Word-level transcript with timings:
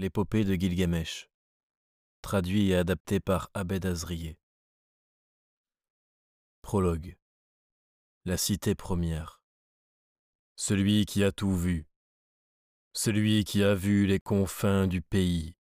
L'épopée 0.00 0.44
de 0.44 0.54
Gilgamesh. 0.54 1.28
Traduit 2.22 2.70
et 2.70 2.76
adapté 2.76 3.18
par 3.18 3.50
Abed 3.52 3.84
Azrié. 3.84 4.38
Prologue. 6.62 7.18
La 8.24 8.36
cité 8.36 8.76
première. 8.76 9.42
Celui 10.54 11.04
qui 11.04 11.24
a 11.24 11.32
tout 11.32 11.52
vu. 11.52 11.88
Celui 12.92 13.42
qui 13.42 13.64
a 13.64 13.74
vu 13.74 14.06
les 14.06 14.20
confins 14.20 14.86
du 14.86 15.02
pays. 15.02 15.56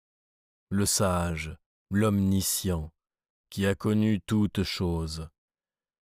Le 0.69 0.85
sage, 0.85 1.57
l'omniscient, 1.89 2.93
qui 3.49 3.65
a 3.65 3.75
connu 3.75 4.21
toutes 4.21 4.65
choses. 4.65 5.31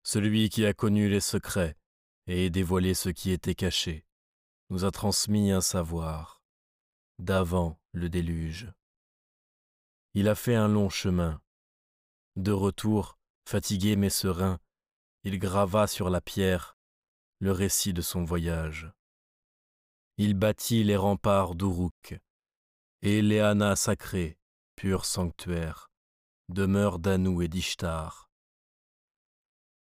Celui 0.02 0.50
qui 0.50 0.66
a 0.66 0.74
connu 0.74 1.08
les 1.08 1.20
secrets 1.20 1.78
et 2.26 2.50
dévoilé 2.50 2.92
ce 2.92 3.08
qui 3.08 3.30
était 3.30 3.54
caché, 3.54 4.04
nous 4.68 4.84
a 4.84 4.90
transmis 4.90 5.52
un 5.52 5.62
savoir 5.62 6.39
d'avant 7.20 7.78
le 7.92 8.08
déluge. 8.08 8.72
Il 10.14 10.28
a 10.28 10.34
fait 10.34 10.54
un 10.54 10.68
long 10.68 10.88
chemin. 10.88 11.40
De 12.36 12.52
retour, 12.52 13.18
fatigué 13.46 13.96
mais 13.96 14.10
serein, 14.10 14.58
il 15.22 15.38
grava 15.38 15.86
sur 15.86 16.10
la 16.10 16.20
pierre 16.20 16.78
le 17.38 17.52
récit 17.52 17.92
de 17.92 18.02
son 18.02 18.24
voyage. 18.24 18.90
Il 20.16 20.34
bâtit 20.34 20.84
les 20.84 20.96
remparts 20.96 21.54
d'Uruk, 21.54 22.18
et 23.02 23.22
Léana 23.22 23.76
sacrée, 23.76 24.38
pur 24.76 25.04
sanctuaire, 25.04 25.90
demeure 26.48 26.98
d'Anou 26.98 27.42
et 27.42 27.48
d'Ishtar. 27.48 28.30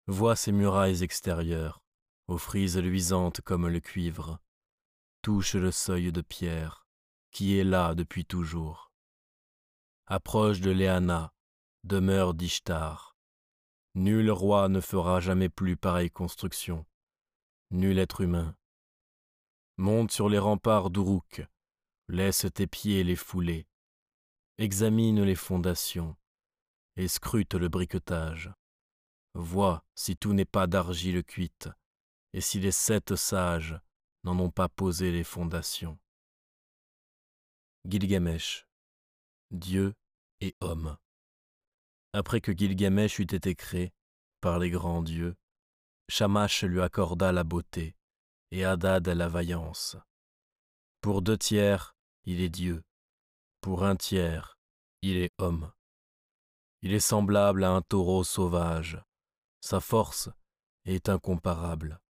Vois 0.06 0.36
ces 0.36 0.52
murailles 0.52 1.02
extérieures, 1.02 1.82
aux 2.26 2.38
frises 2.38 2.78
luisantes 2.78 3.40
comme 3.42 3.68
le 3.68 3.80
cuivre, 3.80 4.40
touche 5.22 5.54
le 5.54 5.70
seuil 5.70 6.12
de 6.12 6.20
pierre, 6.20 6.87
qui 7.30 7.58
est 7.58 7.64
là 7.64 7.94
depuis 7.94 8.24
toujours. 8.24 8.92
Approche 10.06 10.60
de 10.60 10.70
Léana, 10.70 11.32
demeure 11.84 12.34
d'Ishtar. 12.34 13.16
Nul 13.94 14.30
roi 14.30 14.68
ne 14.68 14.80
fera 14.80 15.20
jamais 15.20 15.48
plus 15.48 15.76
pareille 15.76 16.10
construction, 16.10 16.86
nul 17.70 17.98
être 17.98 18.20
humain. 18.20 18.56
Monte 19.76 20.12
sur 20.12 20.28
les 20.28 20.38
remparts 20.38 20.90
d'Uruk, 20.90 21.46
laisse 22.08 22.46
tes 22.54 22.66
pieds 22.66 23.04
les 23.04 23.16
fouler, 23.16 23.66
examine 24.56 25.22
les 25.22 25.34
fondations, 25.34 26.16
et 26.96 27.08
scrute 27.08 27.54
le 27.54 27.68
briquetage. 27.68 28.52
Vois 29.34 29.84
si 29.94 30.16
tout 30.16 30.32
n'est 30.32 30.44
pas 30.44 30.66
d'argile 30.66 31.22
cuite, 31.22 31.68
et 32.32 32.40
si 32.40 32.60
les 32.60 32.72
sept 32.72 33.14
sages 33.14 33.78
n'en 34.24 34.38
ont 34.38 34.50
pas 34.50 34.68
posé 34.68 35.12
les 35.12 35.24
fondations. 35.24 35.98
Gilgamesh, 37.88 38.66
Dieu 39.50 39.94
et 40.42 40.54
homme. 40.60 40.98
Après 42.12 42.42
que 42.42 42.52
Gilgamesh 42.52 43.18
eut 43.18 43.34
été 43.34 43.54
créé 43.54 43.94
par 44.42 44.58
les 44.58 44.68
grands 44.68 45.02
dieux, 45.02 45.36
Shamash 46.10 46.64
lui 46.64 46.82
accorda 46.82 47.32
la 47.32 47.44
beauté 47.44 47.96
et 48.50 48.66
Hadad 48.66 49.08
la 49.08 49.28
vaillance. 49.28 49.96
Pour 51.00 51.22
deux 51.22 51.38
tiers, 51.38 51.96
il 52.24 52.42
est 52.42 52.50
Dieu, 52.50 52.82
pour 53.62 53.84
un 53.84 53.96
tiers, 53.96 54.58
il 55.00 55.16
est 55.16 55.32
homme. 55.38 55.72
Il 56.82 56.92
est 56.92 57.00
semblable 57.00 57.64
à 57.64 57.70
un 57.70 57.80
taureau 57.80 58.22
sauvage, 58.22 59.02
sa 59.62 59.80
force 59.80 60.28
est 60.84 61.08
incomparable, 61.08 62.02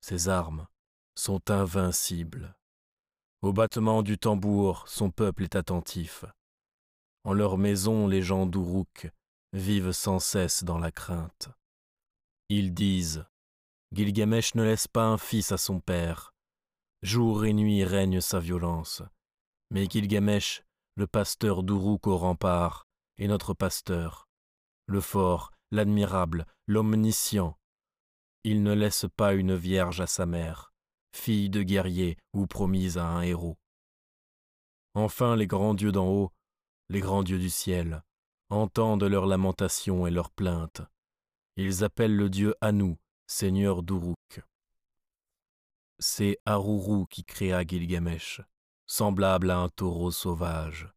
ses 0.00 0.30
armes 0.30 0.66
sont 1.14 1.50
invincibles. 1.50 2.56
Au 3.42 3.54
battement 3.54 4.02
du 4.02 4.18
tambour, 4.18 4.84
son 4.86 5.10
peuple 5.10 5.44
est 5.44 5.56
attentif. 5.56 6.26
En 7.24 7.32
leur 7.32 7.56
maison, 7.56 8.06
les 8.06 8.20
gens 8.20 8.44
d'Uruk 8.44 9.10
vivent 9.54 9.92
sans 9.92 10.18
cesse 10.18 10.62
dans 10.62 10.78
la 10.78 10.92
crainte. 10.92 11.48
Ils 12.50 12.74
disent 12.74 13.24
Gilgamesh 13.92 14.54
ne 14.56 14.62
laisse 14.62 14.88
pas 14.88 15.04
un 15.06 15.16
fils 15.16 15.52
à 15.52 15.56
son 15.56 15.80
père. 15.80 16.34
Jour 17.02 17.46
et 17.46 17.54
nuit 17.54 17.82
règne 17.82 18.20
sa 18.20 18.40
violence. 18.40 19.02
Mais 19.70 19.86
Gilgamesh, 19.86 20.62
le 20.96 21.06
pasteur 21.06 21.62
d'Uruk 21.62 22.08
au 22.08 22.18
rempart, 22.18 22.86
est 23.16 23.26
notre 23.26 23.54
pasteur, 23.54 24.28
le 24.84 25.00
fort, 25.00 25.50
l'admirable, 25.70 26.44
l'omniscient. 26.66 27.56
Il 28.44 28.62
ne 28.62 28.74
laisse 28.74 29.06
pas 29.16 29.32
une 29.32 29.54
vierge 29.54 30.02
à 30.02 30.06
sa 30.06 30.26
mère 30.26 30.69
fille 31.12 31.50
de 31.50 31.62
guerrier 31.62 32.16
ou 32.32 32.46
promise 32.46 32.98
à 32.98 33.06
un 33.06 33.22
héros. 33.22 33.58
Enfin 34.94 35.36
les 35.36 35.46
grands 35.46 35.74
dieux 35.74 35.92
d'en 35.92 36.08
haut, 36.08 36.32
les 36.88 37.00
grands 37.00 37.22
dieux 37.22 37.38
du 37.38 37.50
ciel, 37.50 38.02
entendent 38.48 39.04
leurs 39.04 39.26
lamentations 39.26 40.06
et 40.06 40.10
leurs 40.10 40.30
plaintes. 40.30 40.82
Ils 41.56 41.84
appellent 41.84 42.16
le 42.16 42.28
dieu 42.28 42.54
Anu, 42.60 42.96
seigneur 43.26 43.82
d'Uruk. 43.82 44.42
C'est 45.98 46.38
Haruru 46.46 47.06
qui 47.08 47.24
créa 47.24 47.64
Gilgamesh, 47.64 48.40
semblable 48.86 49.50
à 49.50 49.58
un 49.58 49.68
taureau 49.68 50.10
sauvage. 50.10 50.88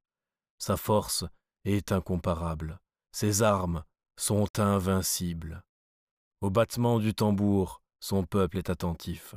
Sa 0.57 0.78
force 0.78 1.25
est 1.66 1.91
incomparable, 1.91 2.80
ses 3.12 3.44
armes 3.44 3.84
sont 4.16 4.59
invincibles. 4.59 5.63
Au 6.41 6.50
battement 6.50 7.00
du 7.00 7.13
tambour, 7.13 7.81
son 8.00 8.24
peuple 8.24 8.57
est 8.57 8.69
attentif. 8.69 9.35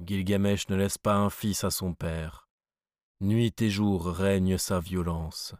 Gilgamesh 0.00 0.68
ne 0.68 0.76
laisse 0.76 0.96
pas 0.96 1.16
un 1.16 1.28
fils 1.28 1.64
à 1.64 1.70
son 1.70 1.92
père. 1.92 2.48
Nuit 3.20 3.60
et 3.60 3.68
jour 3.70 4.06
règne 4.06 4.56
sa 4.56 4.78
violence. 4.78 5.54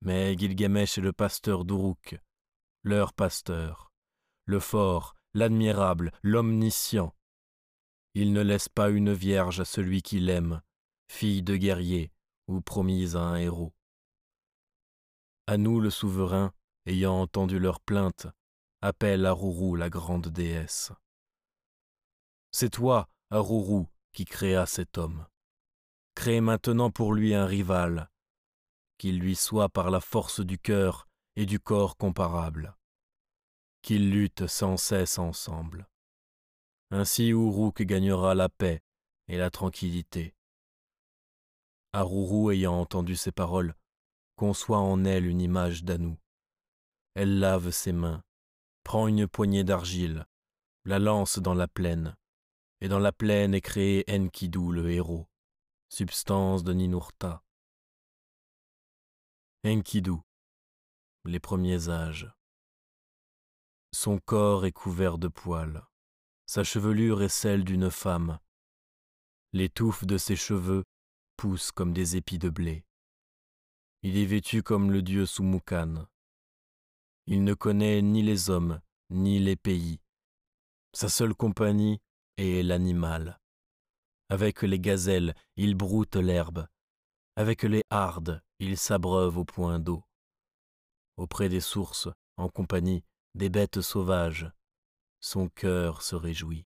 Mais 0.00 0.36
Gilgamesh 0.36 0.98
est 0.98 1.02
le 1.02 1.12
pasteur 1.12 1.64
d'Uruk, 1.64 2.20
leur 2.82 3.12
pasteur, 3.12 3.92
le 4.46 4.58
fort, 4.58 5.14
l'admirable, 5.32 6.10
l'omniscient. 6.22 7.14
Il 8.14 8.32
ne 8.32 8.42
laisse 8.42 8.68
pas 8.68 8.90
une 8.90 9.12
vierge 9.12 9.60
à 9.60 9.64
celui 9.64 10.02
qui 10.02 10.18
l'aime, 10.18 10.60
fille 11.08 11.42
de 11.42 11.56
guerrier 11.56 12.12
ou 12.48 12.60
promise 12.60 13.14
à 13.14 13.20
un 13.20 13.36
héros. 13.36 13.74
À 15.46 15.56
nous 15.56 15.80
le 15.80 15.90
souverain, 15.90 16.52
ayant 16.86 17.20
entendu 17.20 17.60
leurs 17.60 17.80
plaintes, 17.80 18.26
appelle 18.82 19.24
Aruru 19.24 19.76
la 19.76 19.88
grande 19.88 20.28
déesse. 20.28 20.90
C'est 22.50 22.70
toi, 22.70 23.08
Aruru 23.30 23.86
qui 24.12 24.24
créa 24.24 24.66
cet 24.66 24.98
homme. 24.98 25.26
Crée 26.14 26.40
maintenant 26.40 26.92
pour 26.92 27.12
lui 27.12 27.34
un 27.34 27.44
rival, 27.44 28.08
qu'il 28.98 29.18
lui 29.18 29.34
soit 29.34 29.68
par 29.68 29.90
la 29.90 30.00
force 30.00 30.40
du 30.40 30.58
cœur 30.58 31.08
et 31.34 31.44
du 31.44 31.58
corps 31.58 31.96
comparable, 31.96 32.76
qu'ils 33.82 34.12
luttent 34.12 34.46
sans 34.46 34.76
cesse 34.76 35.18
ensemble. 35.18 35.88
Ainsi 36.92 37.30
Uruk 37.30 37.82
gagnera 37.82 38.36
la 38.36 38.48
paix 38.48 38.80
et 39.26 39.36
la 39.36 39.50
tranquillité. 39.50 40.36
Aruru 41.92 42.54
ayant 42.54 42.80
entendu 42.80 43.16
ces 43.16 43.32
paroles, 43.32 43.74
conçoit 44.36 44.78
en 44.78 45.04
elle 45.04 45.26
une 45.26 45.40
image 45.40 45.82
d'Anou. 45.82 46.16
Elle 47.14 47.40
lave 47.40 47.72
ses 47.72 47.92
mains, 47.92 48.22
prend 48.84 49.08
une 49.08 49.26
poignée 49.26 49.64
d'argile, 49.64 50.26
la 50.84 51.00
lance 51.00 51.40
dans 51.40 51.54
la 51.54 51.66
plaine, 51.66 52.16
et 52.80 52.88
dans 52.88 52.98
la 52.98 53.12
plaine 53.12 53.54
est 53.54 53.60
créé 53.60 54.04
Enkidu 54.08 54.72
le 54.72 54.90
héros, 54.90 55.26
substance 55.88 56.62
de 56.62 56.72
Ninurta. 56.72 57.42
Enkidu, 59.64 60.16
les 61.24 61.40
premiers 61.40 61.88
âges. 61.88 62.30
Son 63.92 64.18
corps 64.18 64.66
est 64.66 64.72
couvert 64.72 65.18
de 65.18 65.28
poils, 65.28 65.86
sa 66.44 66.64
chevelure 66.64 67.22
est 67.22 67.28
celle 67.28 67.64
d'une 67.64 67.90
femme. 67.90 68.38
Les 69.52 69.68
touffes 69.68 70.04
de 70.04 70.18
ses 70.18 70.36
cheveux 70.36 70.84
poussent 71.36 71.72
comme 71.72 71.92
des 71.92 72.16
épis 72.16 72.38
de 72.38 72.50
blé. 72.50 72.84
Il 74.02 74.18
est 74.18 74.26
vêtu 74.26 74.62
comme 74.62 74.92
le 74.92 75.02
dieu 75.02 75.24
Sumukan. 75.24 76.06
Il 77.26 77.42
ne 77.42 77.54
connaît 77.54 78.02
ni 78.02 78.22
les 78.22 78.50
hommes, 78.50 78.80
ni 79.10 79.38
les 79.38 79.56
pays. 79.56 80.00
Sa 80.92 81.08
seule 81.08 81.34
compagnie 81.34 82.00
et 82.36 82.62
l'animal. 82.62 83.40
Avec 84.28 84.62
les 84.62 84.80
gazelles, 84.80 85.34
il 85.56 85.74
broute 85.74 86.16
l'herbe. 86.16 86.66
Avec 87.36 87.62
les 87.62 87.84
hardes, 87.90 88.42
il 88.58 88.76
s'abreuve 88.76 89.38
au 89.38 89.44
point 89.44 89.78
d'eau. 89.78 90.02
Auprès 91.16 91.48
des 91.48 91.60
sources, 91.60 92.08
en 92.36 92.48
compagnie 92.48 93.04
des 93.34 93.48
bêtes 93.48 93.80
sauvages, 93.80 94.50
son 95.20 95.48
cœur 95.48 96.02
se 96.02 96.16
réjouit. 96.16 96.66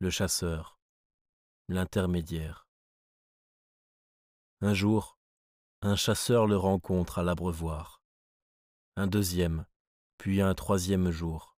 Le 0.00 0.10
chasseur, 0.10 0.78
l'intermédiaire. 1.68 2.68
Un 4.60 4.74
jour, 4.74 5.18
un 5.82 5.96
chasseur 5.96 6.46
le 6.46 6.56
rencontre 6.56 7.18
à 7.18 7.22
l'abreuvoir. 7.22 8.02
Un 8.96 9.06
deuxième, 9.06 9.66
puis 10.16 10.40
un 10.40 10.54
troisième 10.54 11.10
jour. 11.10 11.57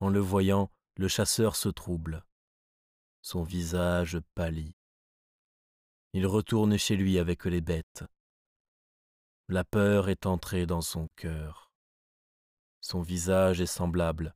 En 0.00 0.08
le 0.08 0.20
voyant, 0.20 0.70
le 0.96 1.08
chasseur 1.08 1.56
se 1.56 1.68
trouble. 1.68 2.24
Son 3.22 3.42
visage 3.42 4.20
pâlit. 4.34 4.76
Il 6.12 6.26
retourne 6.26 6.76
chez 6.78 6.96
lui 6.96 7.18
avec 7.18 7.44
les 7.44 7.60
bêtes. 7.60 8.04
La 9.48 9.64
peur 9.64 10.08
est 10.08 10.26
entrée 10.26 10.66
dans 10.66 10.82
son 10.82 11.08
cœur. 11.16 11.72
Son 12.80 13.02
visage 13.02 13.60
est 13.60 13.66
semblable 13.66 14.34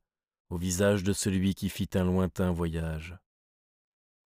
au 0.49 0.57
visage 0.57 1.03
de 1.03 1.13
celui 1.13 1.53
qui 1.53 1.69
fit 1.69 1.89
un 1.93 2.03
lointain 2.03 2.51
voyage. 2.51 3.17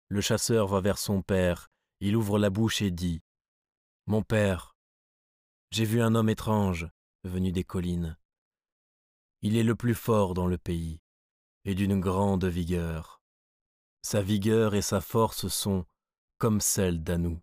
Le 0.08 0.20
chasseur 0.20 0.68
va 0.68 0.80
vers 0.80 0.98
son 0.98 1.22
père, 1.22 1.68
il 2.00 2.16
ouvre 2.16 2.38
la 2.38 2.50
bouche 2.50 2.82
et 2.82 2.90
dit 2.90 3.22
Mon 4.06 4.22
père, 4.22 4.76
j'ai 5.70 5.84
vu 5.84 6.00
un 6.00 6.14
homme 6.14 6.28
étrange 6.28 6.88
venu 7.24 7.50
des 7.50 7.64
collines. 7.64 8.16
Il 9.42 9.56
est 9.56 9.64
le 9.64 9.74
plus 9.74 9.94
fort 9.94 10.34
dans 10.34 10.46
le 10.46 10.58
pays 10.58 11.01
et 11.64 11.74
d'une 11.74 12.00
grande 12.00 12.44
vigueur. 12.44 13.22
Sa 14.02 14.20
vigueur 14.20 14.74
et 14.74 14.82
sa 14.82 15.00
force 15.00 15.48
sont 15.48 15.86
comme 16.38 16.60
celles 16.60 17.02
d'Anou. 17.02 17.40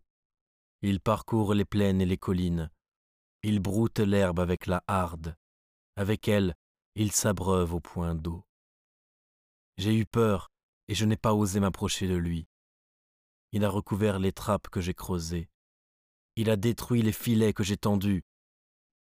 Il 0.81 0.99
parcourt 0.99 1.53
les 1.53 1.65
plaines 1.65 2.01
et 2.01 2.05
les 2.05 2.17
collines. 2.17 2.69
Il 3.43 3.59
broute 3.59 3.99
l'herbe 3.99 4.39
avec 4.39 4.65
la 4.65 4.83
harde. 4.87 5.35
Avec 5.95 6.27
elle, 6.27 6.55
il 6.95 7.11
s'abreuve 7.11 7.73
au 7.73 7.79
point 7.79 8.15
d'eau. 8.15 8.45
J'ai 9.77 9.95
eu 9.95 10.05
peur 10.05 10.51
et 10.89 10.95
je 10.95 11.05
n'ai 11.05 11.17
pas 11.17 11.33
osé 11.33 11.59
m'approcher 11.59 12.07
de 12.07 12.15
lui. 12.15 12.47
Il 13.51 13.63
a 13.63 13.69
recouvert 13.69 14.19
les 14.19 14.33
trappes 14.33 14.67
que 14.69 14.81
j'ai 14.81 14.93
creusées. 14.93 15.49
Il 16.35 16.49
a 16.49 16.57
détruit 16.57 17.01
les 17.01 17.13
filets 17.13 17.53
que 17.53 17.63
j'ai 17.63 17.77
tendus. 17.77 18.23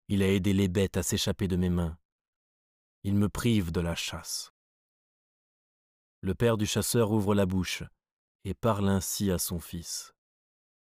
Il 0.07 0.21
a 0.21 0.31
aidé 0.31 0.54
les 0.54 0.68
bêtes 0.68 0.97
à 0.97 1.04
s'échapper 1.04 1.47
de 1.47 1.56
mes 1.56 1.69
mains. 1.69 1.97
Il 3.04 3.15
me 3.15 3.30
prive 3.30 3.71
de 3.71 3.81
la 3.81 3.95
chasse. 3.95 4.51
Le 6.23 6.35
père 6.35 6.57
du 6.57 6.68
chasseur 6.68 7.12
ouvre 7.12 7.33
la 7.33 7.47
bouche 7.47 7.83
et 8.44 8.53
parle 8.53 8.89
ainsi 8.89 9.31
à 9.31 9.39
son 9.39 9.59
fils. 9.59 10.13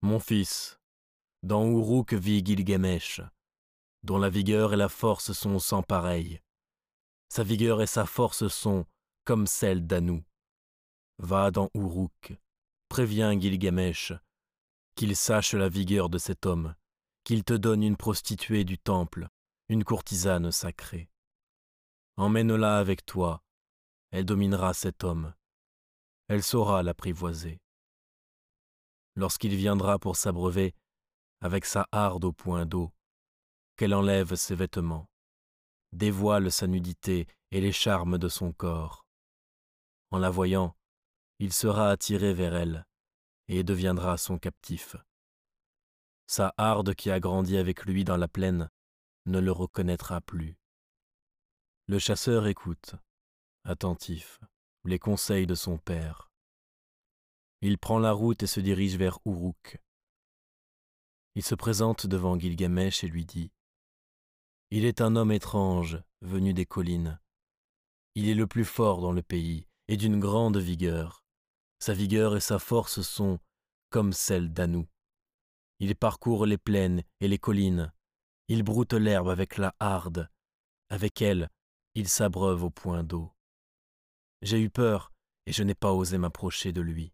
Mon 0.00 0.18
fils, 0.18 0.80
dans 1.44 1.64
Uruk 1.64 2.12
vit 2.12 2.44
Gilgamesh, 2.44 3.20
dont 4.02 4.18
la 4.18 4.28
vigueur 4.28 4.72
et 4.72 4.76
la 4.76 4.88
force 4.88 5.32
sont 5.32 5.60
sans 5.60 5.84
pareil. 5.84 6.40
Sa 7.28 7.44
vigueur 7.44 7.80
et 7.80 7.86
sa 7.86 8.04
force 8.04 8.48
sont 8.48 8.84
comme 9.24 9.46
celles 9.46 9.86
d'Anou. 9.86 10.24
Va 11.18 11.52
dans 11.52 11.70
Uruk, 11.74 12.34
préviens 12.88 13.38
Gilgamesh, 13.38 14.12
qu'il 14.96 15.14
sache 15.14 15.54
la 15.54 15.68
vigueur 15.68 16.10
de 16.10 16.18
cet 16.18 16.46
homme, 16.46 16.74
qu'il 17.22 17.44
te 17.44 17.54
donne 17.54 17.84
une 17.84 17.96
prostituée 17.96 18.64
du 18.64 18.76
temple, 18.76 19.28
une 19.68 19.84
courtisane 19.84 20.50
sacrée. 20.50 21.08
Emmène-la 22.16 22.78
avec 22.78 23.06
toi, 23.06 23.42
elle 24.12 24.26
dominera 24.26 24.74
cet 24.74 25.04
homme, 25.04 25.34
elle 26.28 26.42
saura 26.42 26.82
l'apprivoiser. 26.82 27.60
Lorsqu'il 29.16 29.56
viendra 29.56 29.98
pour 29.98 30.16
s'abreuver, 30.16 30.74
avec 31.40 31.64
sa 31.64 31.88
harde 31.92 32.24
au 32.24 32.32
point 32.32 32.66
d'eau, 32.66 32.92
qu'elle 33.76 33.94
enlève 33.94 34.34
ses 34.34 34.54
vêtements, 34.54 35.10
dévoile 35.92 36.52
sa 36.52 36.66
nudité 36.66 37.26
et 37.50 37.60
les 37.60 37.72
charmes 37.72 38.18
de 38.18 38.28
son 38.28 38.52
corps. 38.52 39.06
En 40.10 40.18
la 40.18 40.30
voyant, 40.30 40.76
il 41.38 41.52
sera 41.52 41.90
attiré 41.90 42.34
vers 42.34 42.54
elle 42.54 42.86
et 43.48 43.64
deviendra 43.64 44.18
son 44.18 44.38
captif. 44.38 44.94
Sa 46.26 46.54
harde 46.56 46.94
qui 46.94 47.10
a 47.10 47.18
grandi 47.18 47.56
avec 47.56 47.84
lui 47.84 48.04
dans 48.04 48.16
la 48.16 48.28
plaine 48.28 48.70
ne 49.26 49.38
le 49.38 49.52
reconnaîtra 49.52 50.20
plus. 50.20 50.56
Le 51.88 51.98
chasseur 51.98 52.46
écoute, 52.46 52.94
attentif, 53.64 54.40
les 54.84 54.98
conseils 54.98 55.46
de 55.46 55.54
son 55.54 55.78
père. 55.78 56.30
Il 57.60 57.78
prend 57.78 57.98
la 57.98 58.12
route 58.12 58.42
et 58.42 58.46
se 58.48 58.60
dirige 58.60 58.96
vers 58.96 59.20
Uruk. 59.24 59.78
Il 61.34 61.42
se 61.42 61.54
présente 61.54 62.06
devant 62.06 62.38
Gilgamesh 62.38 63.04
et 63.04 63.08
lui 63.08 63.24
dit 63.24 63.52
Il 64.70 64.84
est 64.84 65.00
un 65.00 65.16
homme 65.16 65.32
étrange, 65.32 66.02
venu 66.20 66.52
des 66.52 66.66
collines. 66.66 67.20
Il 68.14 68.28
est 68.28 68.34
le 68.34 68.46
plus 68.46 68.64
fort 68.64 69.00
dans 69.00 69.12
le 69.12 69.22
pays 69.22 69.66
et 69.88 69.96
d'une 69.96 70.18
grande 70.18 70.58
vigueur. 70.58 71.24
Sa 71.78 71.94
vigueur 71.94 72.36
et 72.36 72.40
sa 72.40 72.58
force 72.58 73.00
sont 73.00 73.38
comme 73.90 74.12
celles 74.12 74.52
d'Anou. 74.52 74.86
Il 75.78 75.96
parcourt 75.96 76.46
les 76.46 76.58
plaines 76.58 77.02
et 77.20 77.28
les 77.28 77.38
collines. 77.38 77.92
Il 78.48 78.62
broute 78.62 78.92
l'herbe 78.92 79.28
avec 79.28 79.56
la 79.56 79.74
harde. 79.80 80.28
Avec 80.90 81.22
elle, 81.22 81.48
il 81.94 82.08
s'abreuve 82.08 82.64
au 82.64 82.70
point 82.70 83.02
d'eau. 83.02 83.32
J'ai 84.42 84.60
eu 84.60 84.70
peur 84.70 85.12
et 85.46 85.52
je 85.52 85.62
n'ai 85.62 85.74
pas 85.74 85.92
osé 85.92 86.18
m'approcher 86.18 86.72
de 86.72 86.80
lui. 86.80 87.12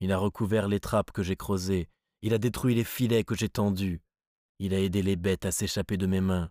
Il 0.00 0.12
a 0.12 0.18
recouvert 0.18 0.68
les 0.68 0.80
trappes 0.80 1.12
que 1.12 1.22
j'ai 1.22 1.36
creusées, 1.36 1.88
il 2.22 2.34
a 2.34 2.38
détruit 2.38 2.74
les 2.74 2.84
filets 2.84 3.24
que 3.24 3.34
j'ai 3.34 3.48
tendus, 3.48 4.02
il 4.58 4.74
a 4.74 4.80
aidé 4.80 5.02
les 5.02 5.16
bêtes 5.16 5.46
à 5.46 5.52
s'échapper 5.52 5.96
de 5.96 6.06
mes 6.06 6.20
mains, 6.20 6.50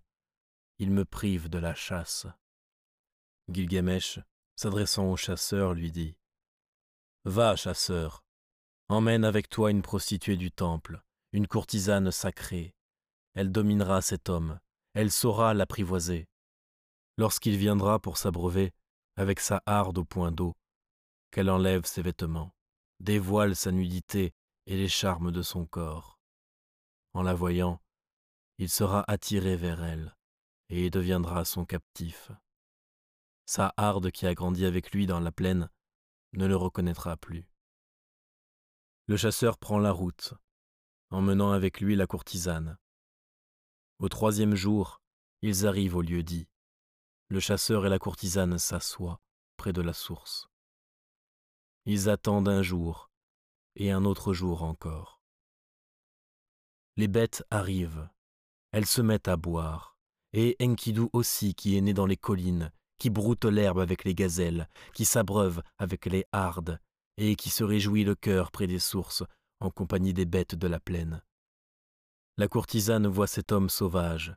il 0.80 0.92
me 0.92 1.06
prive 1.06 1.50
de 1.50 1.60
la 1.60 1.76
chasse. 1.76 2.26
Gilgamesh, 3.50 4.20
s'adressant 4.56 5.12
au 5.12 5.18
chasseur, 5.18 5.74
lui 5.74 5.92
dit 5.92 6.18
Va, 7.26 7.56
chasseur, 7.56 8.24
emmène 8.90 9.24
avec 9.24 9.50
toi 9.50 9.72
une 9.72 9.82
prostituée 9.82 10.36
du 10.36 10.52
temple, 10.52 11.04
une 11.32 11.48
courtisane 11.48 12.12
sacrée. 12.12 12.76
Elle 13.34 13.52
dominera 13.52 14.02
cet 14.02 14.30
homme, 14.30 14.60
elle 14.94 15.12
saura 15.12 15.54
l'apprivoiser. 15.54 16.28
Lorsqu'il 17.18 17.58
viendra 17.58 18.00
pour 18.00 18.18
s'abreuver, 18.18 18.74
avec 19.16 19.40
sa 19.40 19.62
harde 19.66 19.98
au 19.98 20.06
point 20.06 20.32
d'eau, 20.32 20.56
qu'elle 21.32 21.50
enlève 21.50 21.86
ses 21.86 22.02
vêtements, 22.02 22.56
dévoile 23.00 23.56
sa 23.56 23.72
nudité 23.72 24.34
et 24.66 24.78
les 24.78 24.88
charmes 24.88 25.32
de 25.32 25.42
son 25.42 25.66
corps. 25.66 26.20
En 27.14 27.22
la 27.22 27.34
voyant, 27.34 27.82
il 28.58 28.70
sera 28.70 29.04
attiré 29.08 29.56
vers 29.56 29.84
elle 29.84 30.16
et 30.70 30.90
deviendra 30.90 31.46
son 31.46 31.66
captif. 31.66 32.32
Sa 33.46 33.74
harde 33.78 34.12
qui 34.12 34.26
a 34.26 34.34
grandi 34.34 34.66
avec 34.66 34.92
lui 34.92 35.06
dans 35.06 35.20
la 35.20 35.32
plaine 35.32 35.70
ne 36.34 36.46
le 36.46 36.56
reconnaîtra 36.56 37.18
plus. 37.18 37.46
Le 39.06 39.18
chasseur 39.18 39.58
prend 39.58 39.80
la 39.80 39.92
route, 39.92 40.34
emmenant 41.10 41.52
avec 41.52 41.82
lui 41.82 41.96
la 41.96 42.08
courtisane. 42.08 42.78
Au 44.00 44.10
troisième 44.10 44.56
jour, 44.56 45.02
ils 45.42 45.68
arrivent 45.68 45.98
au 45.98 46.02
lieu 46.02 46.24
dit. 46.24 46.48
Le 47.34 47.40
chasseur 47.40 47.84
et 47.88 47.90
la 47.90 47.98
courtisane 47.98 48.60
s'assoient 48.60 49.20
près 49.58 49.74
de 49.74 49.82
la 49.82 49.94
source. 49.94 50.52
Ils 51.88 52.08
attendent 52.08 52.48
un 52.48 52.62
jour 52.62 53.10
et 53.76 53.90
un 53.90 54.06
autre 54.06 54.34
jour 54.34 54.62
encore. 54.62 55.20
Les 56.96 57.08
bêtes 57.08 57.44
arrivent, 57.50 58.08
elles 58.72 58.86
se 58.86 59.02
mettent 59.02 59.30
à 59.30 59.36
boire, 59.36 59.98
et 60.34 60.56
Enkidu 60.62 61.10
aussi 61.12 61.56
qui 61.56 61.76
est 61.76 61.82
né 61.82 61.96
dans 61.96 62.06
les 62.06 62.18
collines, 62.18 62.72
qui 63.00 63.10
broute 63.10 63.46
l'herbe 63.46 63.80
avec 63.80 64.04
les 64.04 64.14
gazelles, 64.14 64.70
qui 64.94 65.04
s'abreuve 65.04 65.64
avec 65.80 66.06
les 66.06 66.28
hardes, 66.34 66.80
et 67.18 67.36
qui 67.36 67.50
se 67.50 67.64
réjouit 67.64 68.04
le 68.04 68.14
cœur 68.14 68.52
près 68.52 68.68
des 68.68 68.78
sources, 68.78 69.24
en 69.60 69.72
compagnie 69.72 70.14
des 70.14 70.26
bêtes 70.26 70.54
de 70.54 70.68
la 70.68 70.80
plaine. 70.80 71.24
La 72.38 72.48
courtisane 72.48 73.08
voit 73.08 73.26
cet 73.26 73.52
homme 73.52 73.72
sauvage, 73.72 74.36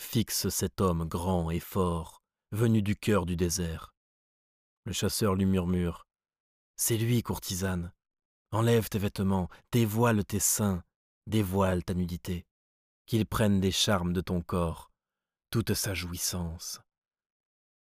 fixe 0.00 0.48
cet 0.48 0.80
homme 0.80 1.04
grand 1.04 1.50
et 1.50 1.60
fort, 1.60 2.21
venu 2.52 2.82
du 2.82 2.94
cœur 2.94 3.24
du 3.24 3.34
désert. 3.34 3.94
Le 4.84 4.92
chasseur 4.92 5.34
lui 5.34 5.46
murmure 5.46 6.06
C'est 6.76 6.98
lui, 6.98 7.22
courtisane. 7.22 7.92
Enlève 8.50 8.90
tes 8.90 8.98
vêtements, 8.98 9.48
dévoile 9.72 10.24
tes 10.24 10.38
seins, 10.38 10.84
dévoile 11.26 11.82
ta 11.82 11.94
nudité, 11.94 12.46
qu'il 13.06 13.24
prenne 13.24 13.60
des 13.60 13.72
charmes 13.72 14.12
de 14.12 14.20
ton 14.20 14.42
corps, 14.42 14.90
toute 15.50 15.72
sa 15.72 15.94
jouissance. 15.94 16.80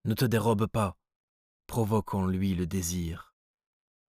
Ne 0.04 0.12
te 0.14 0.26
dérobe 0.26 0.66
pas, 0.66 0.98
provoque 1.66 2.12
en 2.14 2.26
lui 2.26 2.54
le 2.54 2.66
désir. 2.66 3.34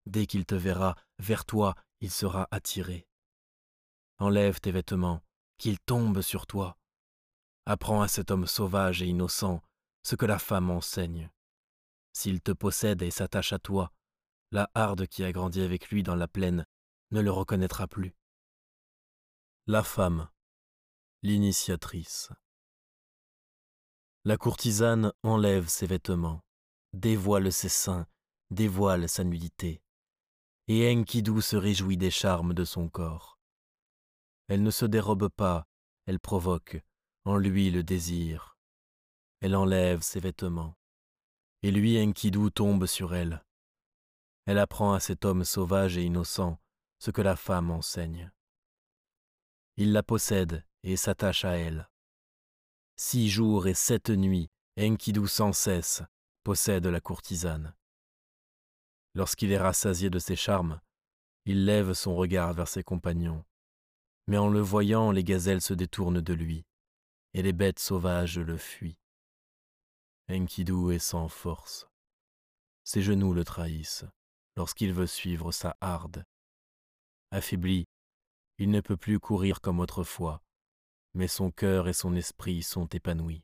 Dès 0.05 0.25
qu'il 0.25 0.45
te 0.45 0.55
verra, 0.55 0.95
vers 1.19 1.45
toi 1.45 1.75
il 2.01 2.11
sera 2.11 2.47
attiré. 2.51 3.07
Enlève 4.17 4.59
tes 4.59 4.71
vêtements, 4.71 5.21
qu'il 5.57 5.79
tombe 5.79 6.21
sur 6.21 6.47
toi. 6.47 6.77
Apprends 7.65 8.01
à 8.01 8.09
cet 8.09 8.31
homme 8.31 8.47
sauvage 8.47 9.01
et 9.01 9.07
innocent 9.07 9.61
ce 10.03 10.15
que 10.15 10.25
la 10.25 10.39
femme 10.39 10.69
enseigne. 10.69 11.29
S'il 12.13 12.41
te 12.41 12.51
possède 12.51 13.01
et 13.01 13.11
s'attache 13.11 13.53
à 13.53 13.59
toi, 13.59 13.91
la 14.51 14.69
harde 14.73 15.07
qui 15.07 15.23
a 15.23 15.31
grandi 15.31 15.61
avec 15.61 15.89
lui 15.89 16.03
dans 16.03 16.15
la 16.15 16.27
plaine 16.27 16.65
ne 17.11 17.21
le 17.21 17.31
reconnaîtra 17.31 17.87
plus. 17.87 18.15
La 19.67 19.83
femme, 19.83 20.29
l'initiatrice. 21.21 22.31
La 24.25 24.37
courtisane 24.37 25.13
enlève 25.23 25.67
ses 25.67 25.85
vêtements, 25.85 26.41
dévoile 26.93 27.51
ses 27.51 27.69
seins, 27.69 28.07
dévoile 28.49 29.07
sa 29.07 29.23
nudité, 29.23 29.81
et 30.67 30.91
Enkidu 30.91 31.41
se 31.41 31.55
réjouit 31.55 31.97
des 31.97 32.11
charmes 32.11 32.53
de 32.53 32.65
son 32.65 32.89
corps. 32.89 33.39
Elle 34.47 34.63
ne 34.63 34.71
se 34.71 34.85
dérobe 34.85 35.29
pas, 35.29 35.67
elle 36.05 36.19
provoque 36.19 36.81
en 37.25 37.37
lui 37.37 37.69
le 37.69 37.83
désir, 37.83 38.48
elle 39.41 39.55
enlève 39.55 40.01
ses 40.01 40.19
vêtements. 40.19 40.75
Et 41.63 41.71
lui, 41.71 42.01
Enkidu, 42.01 42.51
tombe 42.51 42.85
sur 42.85 43.15
elle. 43.15 43.43
Elle 44.45 44.57
apprend 44.57 44.93
à 44.93 44.99
cet 44.99 45.25
homme 45.25 45.43
sauvage 45.43 45.97
et 45.97 46.03
innocent 46.03 46.59
ce 46.99 47.11
que 47.11 47.21
la 47.21 47.35
femme 47.35 47.71
enseigne. 47.71 48.31
Il 49.77 49.93
la 49.93 50.03
possède 50.03 50.65
et 50.83 50.97
s'attache 50.97 51.45
à 51.45 51.57
elle. 51.57 51.89
Six 52.95 53.29
jours 53.29 53.67
et 53.67 53.73
sept 53.73 54.09
nuits, 54.09 54.49
Enkidu 54.77 55.27
sans 55.27 55.53
cesse 55.53 56.01
possède 56.43 56.85
la 56.85 56.99
courtisane. 56.99 57.75
Lorsqu'il 59.15 59.51
est 59.51 59.57
rassasié 59.57 60.09
de 60.09 60.19
ses 60.19 60.35
charmes, 60.35 60.79
il 61.45 61.65
lève 61.65 61.93
son 61.93 62.15
regard 62.15 62.53
vers 62.53 62.67
ses 62.67 62.83
compagnons, 62.83 63.43
mais 64.27 64.37
en 64.37 64.49
le 64.49 64.59
voyant, 64.59 65.11
les 65.11 65.23
gazelles 65.23 65.61
se 65.61 65.73
détournent 65.73 66.21
de 66.21 66.33
lui, 66.33 66.65
et 67.33 67.41
les 67.41 67.53
bêtes 67.53 67.79
sauvages 67.79 68.37
le 68.37 68.57
fuient. 68.57 68.98
Enkidu 70.29 70.91
est 70.93 70.99
sans 70.99 71.27
force. 71.27 71.87
Ses 72.83 73.01
genoux 73.01 73.33
le 73.33 73.43
trahissent 73.43 74.05
lorsqu'il 74.55 74.93
veut 74.93 75.07
suivre 75.07 75.51
sa 75.51 75.75
harde. 75.81 76.23
Affaibli, 77.31 77.87
il 78.59 78.69
ne 78.69 78.81
peut 78.81 78.97
plus 78.97 79.19
courir 79.19 79.61
comme 79.61 79.79
autrefois, 79.79 80.43
mais 81.13 81.27
son 81.27 81.49
cœur 81.49 81.87
et 81.87 81.93
son 81.93 82.15
esprit 82.15 82.61
sont 82.61 82.87
épanouis. 82.87 83.43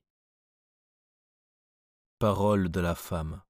Parole 2.19 2.69
de 2.69 2.79
la 2.79 2.95
femme. 2.95 3.41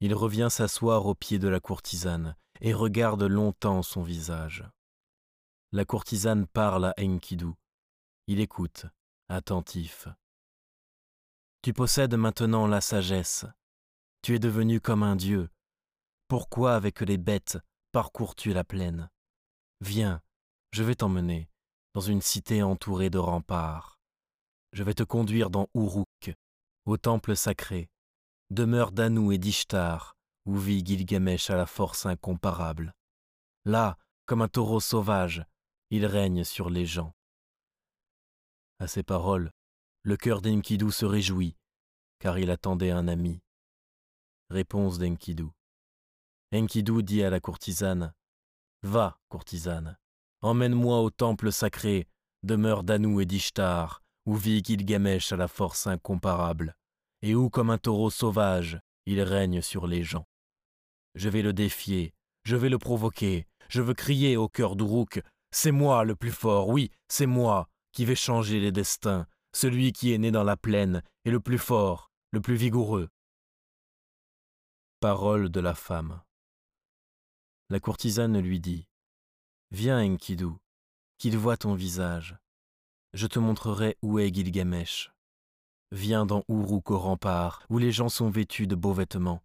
Il 0.00 0.14
revient 0.14 0.48
s'asseoir 0.50 1.06
au 1.06 1.14
pied 1.14 1.38
de 1.38 1.48
la 1.48 1.60
courtisane 1.60 2.36
et 2.60 2.74
regarde 2.74 3.22
longtemps 3.22 3.82
son 3.82 4.02
visage. 4.02 4.64
La 5.72 5.84
courtisane 5.84 6.46
parle 6.46 6.86
à 6.86 6.94
Enkidu. 6.98 7.52
Il 8.26 8.40
écoute, 8.40 8.86
attentif. 9.28 10.08
Tu 11.64 11.72
possèdes 11.72 12.14
maintenant 12.14 12.66
la 12.66 12.82
sagesse. 12.82 13.46
Tu 14.20 14.34
es 14.34 14.38
devenu 14.38 14.82
comme 14.82 15.02
un 15.02 15.16
dieu. 15.16 15.48
Pourquoi 16.28 16.74
avec 16.74 17.00
les 17.00 17.16
bêtes 17.16 17.56
parcours-tu 17.90 18.52
la 18.52 18.64
plaine? 18.64 19.08
Viens, 19.80 20.20
je 20.72 20.82
vais 20.82 20.94
t'emmener 20.94 21.48
dans 21.94 22.02
une 22.02 22.20
cité 22.20 22.62
entourée 22.62 23.08
de 23.08 23.16
remparts. 23.16 23.98
Je 24.74 24.82
vais 24.82 24.92
te 24.92 25.04
conduire 25.04 25.48
dans 25.48 25.70
Uruk, 25.74 26.34
au 26.84 26.98
temple 26.98 27.34
sacré, 27.34 27.88
demeure 28.50 28.92
d'Anou 28.92 29.32
et 29.32 29.38
d'Ishtar, 29.38 30.18
où 30.44 30.58
vit 30.58 30.84
Gilgamesh 30.84 31.48
à 31.48 31.56
la 31.56 31.64
force 31.64 32.04
incomparable. 32.04 32.94
Là, 33.64 33.96
comme 34.26 34.42
un 34.42 34.48
taureau 34.48 34.80
sauvage, 34.80 35.46
il 35.88 36.04
règne 36.04 36.44
sur 36.44 36.68
les 36.68 36.84
gens. 36.84 37.14
À 38.80 38.86
ces 38.86 39.02
paroles, 39.02 39.50
le 40.04 40.18
cœur 40.18 40.42
d'Enkidu 40.42 40.92
se 40.92 41.06
réjouit, 41.06 41.56
car 42.18 42.38
il 42.38 42.50
attendait 42.50 42.90
un 42.90 43.08
ami. 43.08 43.40
Réponse 44.50 44.98
d'Enkidu. 44.98 45.46
Enkidu 46.54 47.02
dit 47.02 47.22
à 47.22 47.30
la 47.30 47.40
courtisane 47.40 48.12
Va, 48.82 49.18
courtisane, 49.30 49.98
emmène-moi 50.42 51.00
au 51.00 51.08
temple 51.08 51.50
sacré, 51.50 52.06
demeure 52.42 52.84
d'Anou 52.84 53.22
et 53.22 53.24
d'Ishtar, 53.24 54.02
où 54.26 54.34
vit 54.34 54.62
Gilgamesh 54.62 55.32
à 55.32 55.36
la 55.36 55.48
force 55.48 55.86
incomparable, 55.86 56.76
et 57.22 57.34
où, 57.34 57.48
comme 57.48 57.70
un 57.70 57.78
taureau 57.78 58.10
sauvage, 58.10 58.78
il 59.06 59.22
règne 59.22 59.62
sur 59.62 59.86
les 59.86 60.02
gens. 60.02 60.26
Je 61.14 61.30
vais 61.30 61.40
le 61.40 61.54
défier, 61.54 62.12
je 62.42 62.56
vais 62.56 62.68
le 62.68 62.78
provoquer, 62.78 63.46
je 63.70 63.80
veux 63.80 63.94
crier 63.94 64.36
au 64.36 64.50
cœur 64.50 64.76
d'Uruk 64.76 65.22
C'est 65.50 65.72
moi 65.72 66.04
le 66.04 66.14
plus 66.14 66.32
fort, 66.32 66.68
oui, 66.68 66.90
c'est 67.08 67.26
moi 67.26 67.70
qui 67.92 68.04
vais 68.04 68.16
changer 68.16 68.60
les 68.60 68.72
destins, 68.72 69.26
celui 69.54 69.92
qui 69.92 70.12
est 70.12 70.18
né 70.18 70.30
dans 70.30 70.44
la 70.44 70.56
plaine 70.56 71.02
est 71.24 71.30
le 71.30 71.40
plus 71.40 71.58
fort, 71.58 72.10
le 72.32 72.40
plus 72.40 72.56
vigoureux. 72.56 73.08
Parole 75.00 75.48
de 75.48 75.60
la 75.60 75.74
femme. 75.74 76.20
La 77.70 77.80
courtisane 77.80 78.38
lui 78.40 78.60
dit 78.60 78.88
Viens, 79.70 80.04
Enkidu, 80.04 80.50
qu'il 81.18 81.38
voit 81.38 81.56
ton 81.56 81.74
visage. 81.74 82.36
Je 83.12 83.26
te 83.26 83.38
montrerai 83.38 83.96
où 84.02 84.18
est 84.18 84.34
Gilgamesh. 84.34 85.12
Viens 85.92 86.26
dans 86.26 86.42
Uruk 86.48 86.90
au 86.90 86.98
rempart, 86.98 87.64
où 87.70 87.78
les 87.78 87.92
gens 87.92 88.08
sont 88.08 88.28
vêtus 88.28 88.66
de 88.66 88.74
beaux 88.74 88.92
vêtements, 88.92 89.42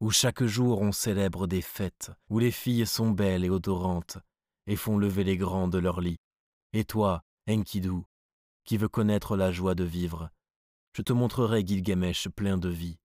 où 0.00 0.10
chaque 0.10 0.44
jour 0.44 0.82
on 0.82 0.92
célèbre 0.92 1.46
des 1.46 1.62
fêtes, 1.62 2.12
où 2.28 2.38
les 2.38 2.50
filles 2.50 2.86
sont 2.86 3.10
belles 3.10 3.44
et 3.44 3.50
odorantes, 3.50 4.18
et 4.66 4.76
font 4.76 4.98
lever 4.98 5.24
les 5.24 5.38
grands 5.38 5.68
de 5.68 5.78
leur 5.78 6.02
lit. 6.02 6.18
Et 6.74 6.84
toi, 6.84 7.22
Enkidu, 7.48 8.02
qui 8.66 8.76
veux 8.76 8.88
connaître 8.88 9.36
la 9.36 9.52
joie 9.52 9.74
de 9.74 9.84
vivre, 9.84 10.30
je 10.92 11.02
te 11.02 11.12
montrerai 11.12 11.64
Gilgamesh 11.64 12.28
plein 12.28 12.58
de 12.58 12.68
vie. 12.68 12.98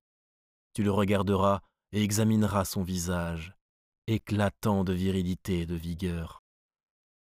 Tu 0.74 0.84
le 0.84 0.92
regarderas 0.92 1.62
et 1.92 2.02
examineras 2.02 2.66
son 2.66 2.84
visage, 2.84 3.54
éclatant 4.08 4.84
de 4.84 4.94
virilité 4.94 5.62
et 5.62 5.66
de 5.66 5.76
vigueur. 5.76 6.44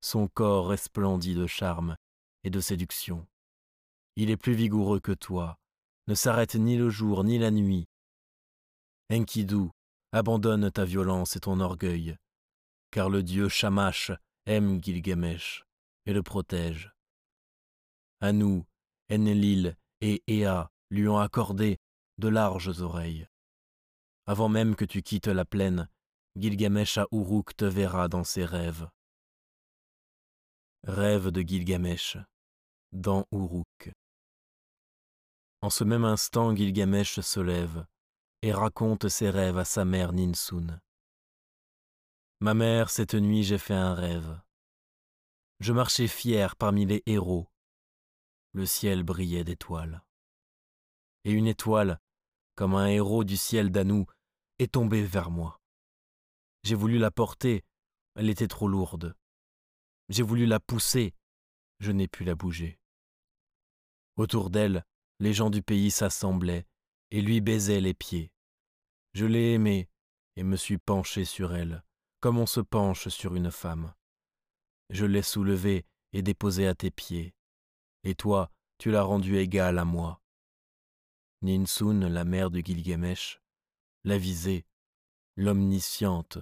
Son 0.00 0.28
corps 0.28 0.68
resplendit 0.68 1.34
de 1.34 1.46
charme 1.46 1.96
et 2.44 2.50
de 2.50 2.60
séduction. 2.60 3.26
Il 4.16 4.30
est 4.30 4.36
plus 4.36 4.54
vigoureux 4.54 5.00
que 5.00 5.12
toi, 5.12 5.58
ne 6.08 6.14
s'arrête 6.14 6.56
ni 6.56 6.76
le 6.76 6.90
jour 6.90 7.24
ni 7.24 7.38
la 7.38 7.50
nuit. 7.50 7.86
Enkidu, 9.10 9.70
abandonne 10.12 10.70
ta 10.70 10.84
violence 10.84 11.36
et 11.36 11.40
ton 11.40 11.60
orgueil, 11.60 12.16
car 12.90 13.08
le 13.08 13.22
dieu 13.22 13.48
Shamash 13.48 14.10
aime 14.46 14.82
Gilgamesh 14.82 15.64
et 16.06 16.12
le 16.12 16.22
protège. 16.22 16.95
Anou, 18.20 18.64
Enlil 19.10 19.76
et 20.00 20.22
Ea 20.26 20.70
lui 20.90 21.06
ont 21.08 21.18
accordé 21.18 21.78
de 22.18 22.28
larges 22.28 22.80
oreilles. 22.80 23.28
Avant 24.26 24.48
même 24.48 24.74
que 24.74 24.84
tu 24.84 25.02
quittes 25.02 25.26
la 25.26 25.44
plaine, 25.44 25.88
Gilgamesh 26.36 26.98
à 26.98 27.06
Uruk 27.12 27.54
te 27.56 27.64
verra 27.64 28.08
dans 28.08 28.24
ses 28.24 28.44
rêves. 28.44 28.88
Rêve 30.84 31.30
de 31.30 31.42
Gilgamesh, 31.42 32.16
dans 32.92 33.26
Uruk. 33.32 33.92
En 35.60 35.70
ce 35.70 35.84
même 35.84 36.04
instant, 36.04 36.54
Gilgamesh 36.54 37.20
se 37.20 37.40
lève 37.40 37.86
et 38.42 38.52
raconte 38.52 39.08
ses 39.08 39.30
rêves 39.30 39.58
à 39.58 39.64
sa 39.64 39.84
mère 39.84 40.12
Ninsun. 40.12 40.80
Ma 42.40 42.54
mère, 42.54 42.90
cette 42.90 43.14
nuit 43.14 43.42
j'ai 43.42 43.58
fait 43.58 43.74
un 43.74 43.94
rêve. 43.94 44.40
Je 45.60 45.72
marchais 45.72 46.08
fier 46.08 46.54
parmi 46.56 46.86
les 46.86 47.02
héros 47.06 47.48
le 48.56 48.64
ciel 48.64 49.02
brillait 49.02 49.44
d'étoiles. 49.44 50.02
Et 51.24 51.30
une 51.30 51.46
étoile, 51.46 52.00
comme 52.54 52.74
un 52.74 52.86
héros 52.86 53.22
du 53.22 53.36
ciel 53.36 53.70
d'Anou, 53.70 54.06
est 54.58 54.72
tombée 54.72 55.02
vers 55.02 55.30
moi. 55.30 55.60
J'ai 56.62 56.74
voulu 56.74 56.96
la 56.96 57.10
porter, 57.10 57.64
elle 58.14 58.30
était 58.30 58.48
trop 58.48 58.66
lourde. 58.66 59.14
J'ai 60.08 60.22
voulu 60.22 60.46
la 60.46 60.58
pousser, 60.58 61.12
je 61.80 61.92
n'ai 61.92 62.08
pu 62.08 62.24
la 62.24 62.34
bouger. 62.34 62.78
Autour 64.16 64.48
d'elle, 64.48 64.86
les 65.20 65.34
gens 65.34 65.50
du 65.50 65.62
pays 65.62 65.90
s'assemblaient 65.90 66.66
et 67.10 67.20
lui 67.20 67.42
baisaient 67.42 67.82
les 67.82 67.92
pieds. 67.92 68.32
Je 69.12 69.26
l'ai 69.26 69.52
aimée 69.52 69.90
et 70.36 70.44
me 70.44 70.56
suis 70.56 70.78
penché 70.78 71.26
sur 71.26 71.54
elle, 71.54 71.84
comme 72.20 72.38
on 72.38 72.46
se 72.46 72.60
penche 72.60 73.08
sur 73.08 73.34
une 73.34 73.50
femme. 73.50 73.92
Je 74.88 75.04
l'ai 75.04 75.20
soulevée 75.20 75.84
et 76.14 76.22
déposée 76.22 76.66
à 76.66 76.74
tes 76.74 76.90
pieds 76.90 77.34
et 78.06 78.14
toi, 78.14 78.52
tu 78.78 78.92
l'as 78.92 79.02
rendu 79.02 79.36
égal 79.36 79.80
à 79.80 79.84
moi. 79.84 80.22
Ninsun, 81.42 82.08
la 82.08 82.24
mère 82.24 82.52
de 82.52 82.60
Gilgamesh, 82.60 83.40
la 84.04 84.16
visée, 84.16 84.64
l'omnisciente, 85.34 86.38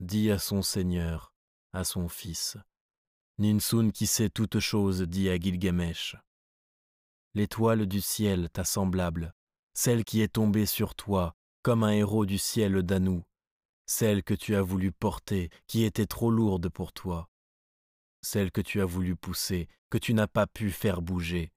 dit 0.00 0.30
à 0.30 0.38
son 0.38 0.62
Seigneur, 0.62 1.34
à 1.74 1.84
son 1.84 2.08
fils. 2.08 2.56
Ninsun 3.36 3.90
qui 3.90 4.06
sait 4.06 4.30
toutes 4.30 4.60
choses 4.60 5.02
dit 5.02 5.28
à 5.28 5.36
Gilgamesh. 5.38 6.16
L'étoile 7.34 7.84
du 7.84 8.00
ciel, 8.00 8.48
ta 8.48 8.64
semblable, 8.64 9.34
celle 9.74 10.04
qui 10.04 10.22
est 10.22 10.32
tombée 10.32 10.66
sur 10.66 10.94
toi, 10.94 11.36
comme 11.60 11.84
un 11.84 11.92
héros 11.92 12.24
du 12.24 12.38
ciel 12.38 12.82
d'Anou, 12.82 13.24
celle 13.84 14.22
que 14.22 14.32
tu 14.32 14.56
as 14.56 14.62
voulu 14.62 14.90
porter, 14.90 15.50
qui 15.66 15.84
était 15.84 16.06
trop 16.06 16.30
lourde 16.30 16.70
pour 16.70 16.94
toi, 16.94 17.28
celle 18.24 18.50
que 18.50 18.60
tu 18.60 18.80
as 18.80 18.86
voulu 18.86 19.16
pousser, 19.16 19.68
que 19.90 19.98
tu 19.98 20.14
n'as 20.14 20.26
pas 20.26 20.46
pu 20.46 20.70
faire 20.70 21.02
bouger, 21.02 21.52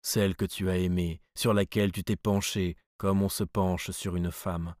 celle 0.00 0.36
que 0.36 0.44
tu 0.44 0.70
as 0.70 0.78
aimée, 0.78 1.20
sur 1.34 1.52
laquelle 1.52 1.92
tu 1.92 2.04
t'es 2.04 2.16
penché 2.16 2.76
comme 2.98 3.22
on 3.22 3.28
se 3.28 3.44
penche 3.44 3.90
sur 3.90 4.16
une 4.16 4.30
femme, 4.30 4.74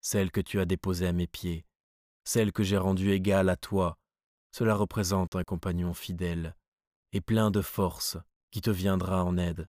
celle 0.00 0.30
que 0.30 0.40
tu 0.40 0.58
as 0.58 0.64
déposée 0.64 1.06
à 1.06 1.12
mes 1.12 1.26
pieds, 1.26 1.66
celle 2.24 2.52
que 2.52 2.62
j'ai 2.62 2.78
rendue 2.78 3.10
égale 3.10 3.50
à 3.50 3.56
toi, 3.56 3.98
cela 4.52 4.74
représente 4.74 5.36
un 5.36 5.44
compagnon 5.44 5.92
fidèle 5.92 6.56
et 7.12 7.20
plein 7.20 7.50
de 7.50 7.60
force 7.60 8.16
qui 8.50 8.60
te 8.62 8.70
viendra 8.70 9.22
en 9.24 9.36
aide. 9.36 9.68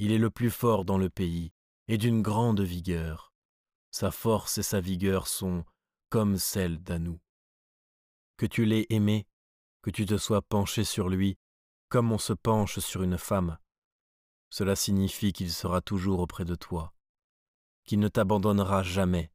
Il 0.00 0.10
est 0.10 0.18
le 0.18 0.30
plus 0.30 0.50
fort 0.50 0.84
dans 0.84 0.98
le 0.98 1.08
pays 1.08 1.52
et 1.86 1.98
d'une 1.98 2.22
grande 2.22 2.60
vigueur. 2.60 3.32
Sa 3.92 4.10
force 4.10 4.58
et 4.58 4.62
sa 4.62 4.80
vigueur 4.80 5.28
sont 5.28 5.64
comme 6.08 6.36
celles 6.36 6.82
d'Anou. 6.82 7.20
Que 8.36 8.46
tu 8.46 8.64
l'aies 8.64 8.86
aimé, 8.90 9.26
que 9.82 9.90
tu 9.90 10.06
te 10.06 10.16
sois 10.16 10.42
penché 10.42 10.84
sur 10.84 11.08
lui 11.08 11.36
comme 11.92 12.10
on 12.10 12.16
se 12.18 12.32
penche 12.32 12.78
sur 12.78 13.02
une 13.02 13.18
femme. 13.18 13.58
Cela 14.48 14.76
signifie 14.76 15.34
qu'il 15.34 15.52
sera 15.52 15.82
toujours 15.82 16.20
auprès 16.20 16.46
de 16.46 16.54
toi, 16.54 16.94
qu'il 17.84 18.00
ne 18.00 18.08
t'abandonnera 18.08 18.82
jamais. 18.82 19.30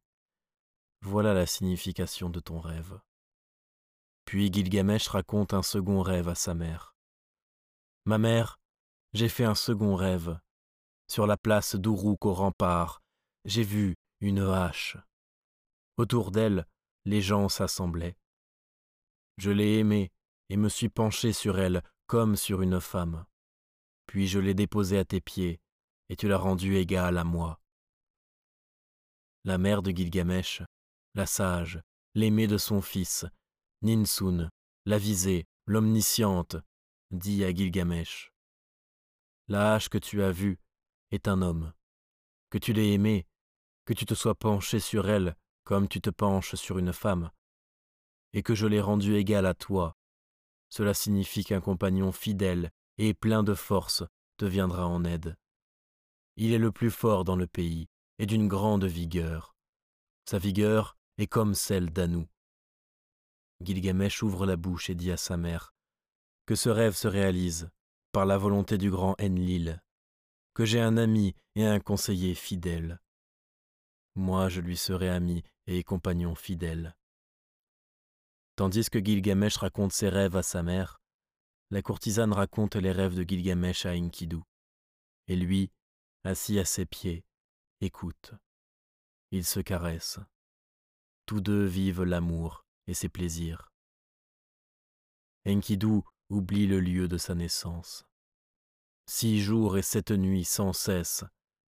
Voilà 1.02 1.34
la 1.34 1.46
signification 1.46 2.30
de 2.30 2.40
ton 2.40 2.58
rêve. 2.58 2.98
Puis 4.24 4.52
Gilgamesh 4.52 5.06
raconte 5.06 5.54
un 5.54 5.62
second 5.62 6.02
rêve 6.02 6.28
à 6.28 6.34
sa 6.34 6.54
mère. 6.54 6.96
Ma 8.06 8.18
mère, 8.18 8.58
j'ai 9.12 9.28
fait 9.28 9.44
un 9.44 9.54
second 9.54 9.94
rêve. 9.94 10.36
Sur 11.06 11.28
la 11.28 11.36
place 11.36 11.76
d'Uruk 11.76 12.24
au 12.26 12.34
rempart, 12.34 13.02
j'ai 13.44 13.62
vu 13.62 13.94
une 14.20 14.40
hache. 14.40 14.96
Autour 15.96 16.32
d'elle, 16.32 16.66
les 17.04 17.22
gens 17.22 17.48
s'assemblaient. 17.48 18.16
Je 19.36 19.52
l'ai 19.52 19.78
aimée 19.78 20.10
et 20.48 20.56
me 20.56 20.68
suis 20.68 20.88
penché 20.88 21.32
sur 21.32 21.58
elle 21.58 21.82
comme 22.06 22.36
sur 22.36 22.62
une 22.62 22.80
femme. 22.80 23.26
Puis 24.06 24.26
je 24.26 24.38
l'ai 24.38 24.54
déposée 24.54 24.98
à 24.98 25.04
tes 25.04 25.20
pieds, 25.20 25.60
et 26.08 26.16
tu 26.16 26.28
l'as 26.28 26.38
rendue 26.38 26.76
égale 26.76 27.18
à 27.18 27.24
moi. 27.24 27.60
La 29.44 29.58
mère 29.58 29.82
de 29.82 29.90
Gilgamesh, 29.90 30.62
la 31.14 31.26
sage, 31.26 31.80
l'aimée 32.14 32.46
de 32.46 32.58
son 32.58 32.80
fils, 32.80 33.26
Ninsun, 33.82 34.50
la 34.86 34.98
visée, 34.98 35.46
l'omnisciente, 35.66 36.56
dit 37.10 37.44
à 37.44 37.52
Gilgamesh. 37.52 38.32
La 39.48 39.74
hache 39.74 39.88
que 39.88 39.98
tu 39.98 40.22
as 40.22 40.32
vue 40.32 40.58
est 41.10 41.28
un 41.28 41.42
homme. 41.42 41.72
Que 42.50 42.58
tu 42.58 42.72
l'aies 42.72 42.92
aimée, 42.92 43.26
que 43.84 43.92
tu 43.92 44.06
te 44.06 44.14
sois 44.14 44.34
penché 44.34 44.80
sur 44.80 45.08
elle 45.08 45.36
comme 45.64 45.86
tu 45.86 46.00
te 46.00 46.08
penches 46.08 46.54
sur 46.54 46.78
une 46.78 46.94
femme, 46.94 47.30
et 48.32 48.42
que 48.42 48.54
je 48.54 48.66
l'ai 48.66 48.80
rendue 48.80 49.16
égale 49.16 49.44
à 49.44 49.52
toi, 49.52 49.94
cela 50.68 50.94
signifie 50.94 51.44
qu'un 51.44 51.60
compagnon 51.60 52.12
fidèle 52.12 52.70
et 52.98 53.14
plein 53.14 53.42
de 53.42 53.54
force 53.54 54.04
te 54.36 54.44
viendra 54.44 54.86
en 54.86 55.04
aide. 55.04 55.36
Il 56.36 56.52
est 56.52 56.58
le 56.58 56.72
plus 56.72 56.90
fort 56.90 57.24
dans 57.24 57.36
le 57.36 57.46
pays 57.46 57.88
et 58.18 58.26
d'une 58.26 58.48
grande 58.48 58.84
vigueur. 58.84 59.56
Sa 60.24 60.38
vigueur 60.38 60.96
est 61.16 61.26
comme 61.26 61.54
celle 61.54 61.90
d'Anou. 61.90 62.26
Gilgamesh 63.60 64.22
ouvre 64.22 64.46
la 64.46 64.56
bouche 64.56 64.90
et 64.90 64.94
dit 64.94 65.10
à 65.10 65.16
sa 65.16 65.36
mère 65.36 65.74
Que 66.46 66.54
ce 66.54 66.68
rêve 66.68 66.94
se 66.94 67.08
réalise 67.08 67.70
par 68.12 68.24
la 68.24 68.38
volonté 68.38 68.78
du 68.78 68.90
grand 68.90 69.16
Enlil, 69.20 69.82
que 70.54 70.64
j'ai 70.64 70.80
un 70.80 70.96
ami 70.96 71.34
et 71.56 71.66
un 71.66 71.80
conseiller 71.80 72.34
fidèle. 72.34 73.00
Moi 74.14 74.48
je 74.48 74.60
lui 74.60 74.76
serai 74.76 75.08
ami 75.08 75.42
et 75.66 75.82
compagnon 75.82 76.34
fidèle. 76.34 76.96
Tandis 78.58 78.90
que 78.90 78.98
Gilgamesh 78.98 79.56
raconte 79.58 79.92
ses 79.92 80.08
rêves 80.08 80.34
à 80.34 80.42
sa 80.42 80.64
mère, 80.64 81.00
la 81.70 81.80
courtisane 81.80 82.32
raconte 82.32 82.74
les 82.74 82.90
rêves 82.90 83.14
de 83.14 83.22
Gilgamesh 83.22 83.86
à 83.86 83.92
Enkidu. 83.92 84.40
Et 85.28 85.36
lui, 85.36 85.70
assis 86.24 86.58
à 86.58 86.64
ses 86.64 86.84
pieds, 86.84 87.24
écoute. 87.80 88.34
Ils 89.30 89.44
se 89.44 89.60
caressent. 89.60 90.18
Tous 91.24 91.40
deux 91.40 91.66
vivent 91.66 92.02
l'amour 92.02 92.66
et 92.88 92.94
ses 92.94 93.08
plaisirs. 93.08 93.70
Enkidu 95.46 96.00
oublie 96.28 96.66
le 96.66 96.80
lieu 96.80 97.06
de 97.06 97.16
sa 97.16 97.36
naissance. 97.36 98.06
Six 99.06 99.40
jours 99.40 99.78
et 99.78 99.82
sept 99.82 100.10
nuits 100.10 100.44
sans 100.44 100.72
cesse, 100.72 101.22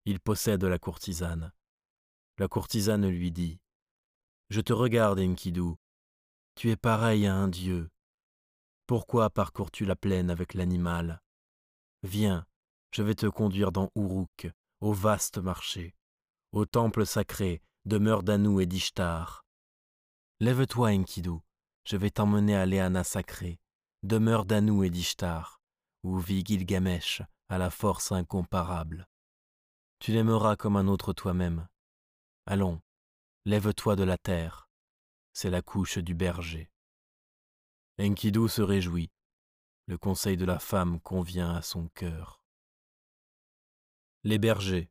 il 0.05 0.19
possède 0.19 0.63
la 0.63 0.77
courtisane. 0.77 1.51
La 2.37 2.47
courtisane 2.47 3.09
lui 3.09 3.31
dit 3.31 3.59
Je 4.51 4.61
te 4.61 4.71
regarde, 4.71 5.19
Enkidu, 5.19 5.77
tu 6.55 6.71
es 6.71 6.77
pareil 6.77 7.27
à 7.27 7.35
un 7.35 7.49
dieu. 7.49 7.89
Pourquoi 8.87 9.29
parcours-tu 9.29 9.85
la 9.85 9.97
plaine 9.97 10.29
avec 10.29 10.53
l'animal? 10.53 11.21
Viens, 12.03 12.45
je 12.91 13.03
vais 13.03 13.15
te 13.15 13.25
conduire 13.25 13.73
dans 13.73 13.91
Uruk, 13.95 14.47
au 14.79 14.93
vaste 14.93 15.37
marché, 15.37 15.95
au 16.53 16.65
temple 16.65 17.05
sacré, 17.05 17.61
demeure 17.83 18.23
d'Anou 18.23 18.61
et 18.61 18.65
d'Ishtar. 18.65 19.45
Lève-toi, 20.39 20.91
Enkidu, 20.91 21.39
je 21.83 21.97
vais 21.97 22.09
t'emmener 22.09 22.55
à 22.55 22.65
Léana 22.65 23.03
sacrée, 23.03 23.59
demeure 24.03 24.45
d'Anou 24.45 24.83
et 24.85 24.89
d'Ishtar, 24.89 25.59
où 26.03 26.19
vit 26.19 26.43
Gilgamesh 26.45 27.21
à 27.49 27.57
la 27.57 27.69
force 27.69 28.13
incomparable. 28.13 29.09
Tu 29.99 30.13
l'aimeras 30.13 30.55
comme 30.55 30.77
un 30.77 30.87
autre 30.87 31.11
toi-même. 31.11 31.67
Allons, 32.45 32.81
lève-toi 33.45 33.95
de 33.97 34.03
la 34.03 34.17
terre 34.17 34.64
c'est 35.35 35.49
la 35.49 35.61
couche 35.61 35.97
du 35.97 36.15
berger. 36.15 36.71
Enkidu 37.99 38.47
se 38.47 38.61
réjouit. 38.61 39.11
Le 39.85 39.97
conseil 39.97 40.37
de 40.37 40.45
la 40.45 40.59
femme 40.59 41.01
convient 41.01 41.53
à 41.53 41.61
son 41.61 41.89
cœur. 41.89 42.41
Les 44.23 44.39
bergers. 44.39 44.89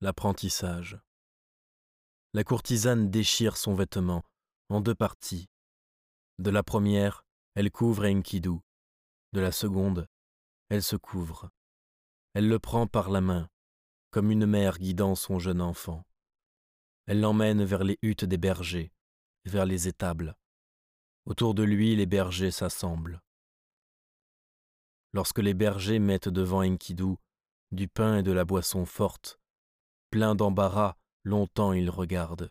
L'apprentissage. 0.00 0.98
La 2.32 2.44
courtisane 2.44 3.10
déchire 3.10 3.58
son 3.58 3.74
vêtement 3.74 4.24
en 4.70 4.80
deux 4.80 4.94
parties. 4.94 5.50
De 6.38 6.48
la 6.48 6.62
première, 6.62 7.26
elle 7.54 7.70
couvre 7.70 8.06
Enkidu. 8.06 8.58
De 9.34 9.40
la 9.40 9.52
seconde, 9.52 10.08
elle 10.70 10.82
se 10.82 10.96
couvre. 10.96 11.50
Elle 12.32 12.48
le 12.48 12.58
prend 12.58 12.86
par 12.86 13.10
la 13.10 13.20
main, 13.20 13.50
comme 14.10 14.30
une 14.30 14.46
mère 14.46 14.78
guidant 14.78 15.14
son 15.14 15.38
jeune 15.38 15.60
enfant. 15.60 16.06
Elle 17.04 17.20
l'emmène 17.20 17.62
vers 17.64 17.84
les 17.84 17.98
huttes 18.00 18.24
des 18.24 18.38
bergers, 18.38 18.92
vers 19.44 19.66
les 19.66 19.88
étables. 19.88 20.36
Autour 21.24 21.54
de 21.54 21.62
lui, 21.62 21.94
les 21.96 22.06
bergers 22.06 22.50
s'assemblent. 22.50 23.22
Lorsque 25.12 25.38
les 25.38 25.54
bergers 25.54 25.98
mettent 25.98 26.28
devant 26.28 26.64
Enkidu 26.64 27.16
du 27.70 27.88
pain 27.88 28.18
et 28.18 28.22
de 28.22 28.32
la 28.32 28.44
boisson 28.44 28.84
forte, 28.84 29.38
plein 30.10 30.34
d'embarras, 30.34 30.96
longtemps 31.24 31.72
il 31.72 31.90
regarde. 31.90 32.50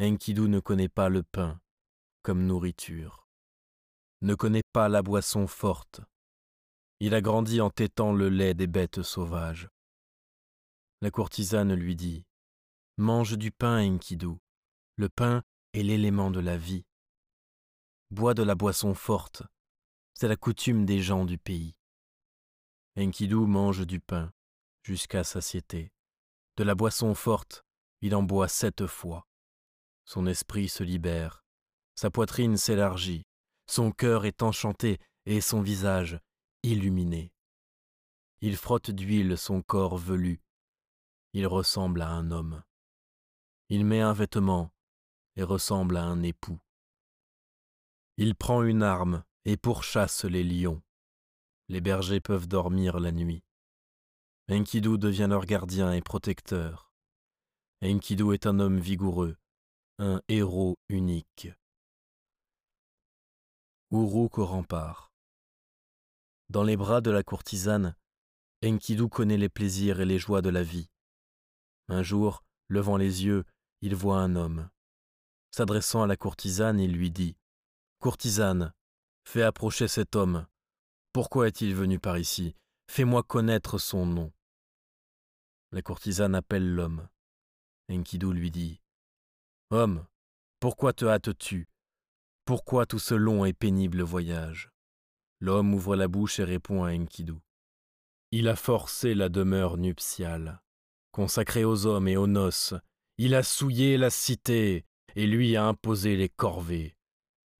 Enkidu 0.00 0.48
ne 0.48 0.60
connaît 0.60 0.88
pas 0.88 1.08
le 1.08 1.22
pain 1.22 1.60
comme 2.22 2.44
nourriture, 2.44 3.28
ne 4.22 4.34
connaît 4.34 4.64
pas 4.72 4.88
la 4.88 5.02
boisson 5.02 5.46
forte. 5.46 6.00
Il 7.00 7.14
a 7.14 7.20
grandi 7.20 7.60
en 7.60 7.70
tétant 7.70 8.12
le 8.12 8.28
lait 8.28 8.54
des 8.54 8.66
bêtes 8.66 9.02
sauvages. 9.02 9.68
La 11.02 11.10
courtisane 11.10 11.74
lui 11.74 11.94
dit 11.94 12.24
Mange 12.96 13.36
du 13.36 13.50
pain, 13.50 13.86
Enkidu. 13.86 14.38
Le 14.96 15.10
pain 15.10 15.42
l'élément 15.82 16.30
de 16.30 16.40
la 16.40 16.56
vie. 16.56 16.84
Bois 18.10 18.34
de 18.34 18.42
la 18.42 18.54
boisson 18.54 18.94
forte, 18.94 19.42
c'est 20.14 20.28
la 20.28 20.36
coutume 20.36 20.86
des 20.86 21.00
gens 21.00 21.24
du 21.24 21.38
pays. 21.38 21.74
Enkidu 22.96 23.34
mange 23.34 23.86
du 23.86 24.00
pain 24.00 24.32
jusqu'à 24.82 25.24
satiété. 25.24 25.92
De 26.56 26.64
la 26.64 26.74
boisson 26.74 27.14
forte, 27.14 27.64
il 28.00 28.14
en 28.14 28.22
boit 28.22 28.48
sept 28.48 28.86
fois. 28.86 29.26
Son 30.04 30.26
esprit 30.26 30.68
se 30.68 30.82
libère, 30.82 31.44
sa 31.94 32.10
poitrine 32.10 32.56
s'élargit, 32.56 33.24
son 33.66 33.90
cœur 33.90 34.24
est 34.24 34.42
enchanté 34.42 34.98
et 35.26 35.40
son 35.40 35.60
visage 35.60 36.20
illuminé. 36.62 37.32
Il 38.40 38.56
frotte 38.56 38.90
d'huile 38.90 39.36
son 39.36 39.62
corps 39.62 39.96
velu. 39.96 40.40
Il 41.32 41.46
ressemble 41.46 42.02
à 42.02 42.08
un 42.08 42.30
homme. 42.30 42.62
Il 43.68 43.84
met 43.84 44.00
un 44.00 44.12
vêtement 44.12 44.70
et 45.36 45.42
ressemble 45.42 45.96
à 45.96 46.04
un 46.04 46.22
époux. 46.22 46.58
Il 48.16 48.34
prend 48.34 48.62
une 48.62 48.82
arme 48.82 49.24
et 49.44 49.56
pourchasse 49.56 50.24
les 50.24 50.42
lions. 50.42 50.82
Les 51.68 51.80
bergers 51.80 52.20
peuvent 52.20 52.48
dormir 52.48 52.98
la 52.98 53.12
nuit. 53.12 53.44
Enkidu 54.50 54.96
devient 54.98 55.26
leur 55.28 55.44
gardien 55.44 55.92
et 55.92 56.00
protecteur. 56.00 56.92
Enkidu 57.82 58.32
est 58.32 58.46
un 58.46 58.58
homme 58.58 58.78
vigoureux, 58.78 59.36
un 59.98 60.22
héros 60.28 60.76
unique. 60.88 61.48
Uruk 63.90 64.38
au 64.38 64.46
rempart. 64.46 65.12
Dans 66.48 66.62
les 66.62 66.76
bras 66.76 67.00
de 67.00 67.10
la 67.10 67.22
courtisane, 67.22 67.94
Enkidu 68.64 69.08
connaît 69.08 69.36
les 69.36 69.48
plaisirs 69.48 70.00
et 70.00 70.06
les 70.06 70.18
joies 70.18 70.42
de 70.42 70.48
la 70.48 70.62
vie. 70.62 70.88
Un 71.88 72.02
jour, 72.02 72.42
levant 72.68 72.96
les 72.96 73.24
yeux, 73.24 73.44
il 73.82 73.94
voit 73.94 74.18
un 74.18 74.36
homme. 74.36 74.70
S'adressant 75.56 76.02
à 76.02 76.06
la 76.06 76.18
courtisane, 76.18 76.78
il 76.78 76.92
lui 76.92 77.10
dit 77.10 77.34
Courtisane, 77.98 78.74
fais 79.24 79.40
approcher 79.40 79.88
cet 79.88 80.14
homme. 80.14 80.46
Pourquoi 81.14 81.48
est-il 81.48 81.74
venu 81.74 81.98
par 81.98 82.18
ici? 82.18 82.54
Fais-moi 82.90 83.22
connaître 83.22 83.78
son 83.78 84.04
nom. 84.04 84.34
La 85.72 85.80
courtisane 85.80 86.34
appelle 86.34 86.74
l'homme. 86.74 87.08
Enkidu 87.90 88.34
lui 88.34 88.50
dit 88.50 88.82
Homme, 89.70 90.06
pourquoi 90.60 90.92
te 90.92 91.06
hâtes-tu? 91.06 91.70
Pourquoi 92.44 92.84
tout 92.84 92.98
ce 92.98 93.14
long 93.14 93.46
et 93.46 93.54
pénible 93.54 94.02
voyage? 94.02 94.68
L'homme 95.40 95.72
ouvre 95.72 95.96
la 95.96 96.06
bouche 96.06 96.38
et 96.38 96.44
répond 96.44 96.84
à 96.84 96.92
Enkidu. 96.92 97.40
Il 98.30 98.48
a 98.48 98.56
forcé 98.56 99.14
la 99.14 99.30
demeure 99.30 99.78
nuptiale, 99.78 100.60
consacrée 101.12 101.64
aux 101.64 101.86
hommes 101.86 102.08
et 102.08 102.18
aux 102.18 102.26
noces. 102.26 102.74
Il 103.16 103.34
a 103.34 103.42
souillé 103.42 103.96
la 103.96 104.10
cité, 104.10 104.84
et 105.16 105.26
lui 105.26 105.56
a 105.56 105.64
imposé 105.64 106.14
les 106.14 106.28
corvées. 106.28 106.94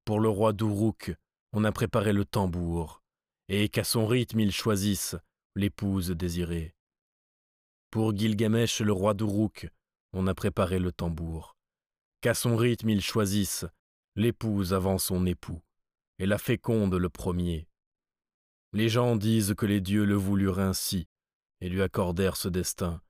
Pour 0.05 0.21
le 0.21 0.29
roi 0.29 0.53
d'Uruk, 0.53 1.17
on 1.53 1.65
a 1.65 1.73
préparé 1.73 2.13
le 2.13 2.27
tambour, 2.27 3.03
et 3.49 3.71
qu'à 3.71 3.83
son 3.83 4.07
rythme 4.07 4.41
il 4.41 4.53
choisisse 4.53 5.17
l'épouse 5.55 6.11
désirée. 6.11 6.75
Pour 7.91 8.15
Gilgamesh, 8.15 8.83
le 8.83 8.93
roi 8.93 9.15
d'Uruk, 9.15 9.71
on 10.13 10.27
a 10.27 10.35
préparé 10.35 10.79
le 10.79 10.93
tambour, 10.93 11.57
qu'à 12.21 12.35
son 12.35 12.57
rythme 12.57 12.91
il 12.91 13.01
choisisse 13.01 13.65
l'épouse 14.17 14.75
avant 14.75 14.99
son 14.99 15.25
époux, 15.25 15.63
et 16.19 16.27
la 16.27 16.37
féconde 16.37 16.95
le 16.95 17.09
premier. 17.09 17.69
Les 18.75 18.91
gens 18.91 19.17
disent 19.17 19.55
que 19.57 19.65
les 19.67 19.81
dieux 19.81 20.05
le 20.05 20.15
voulurent 20.15 20.59
ainsi, 20.59 21.09
et 21.63 21.71
lui 21.71 21.81
accordèrent 21.81 22.37
ce 22.37 22.49
destin, 22.49 23.01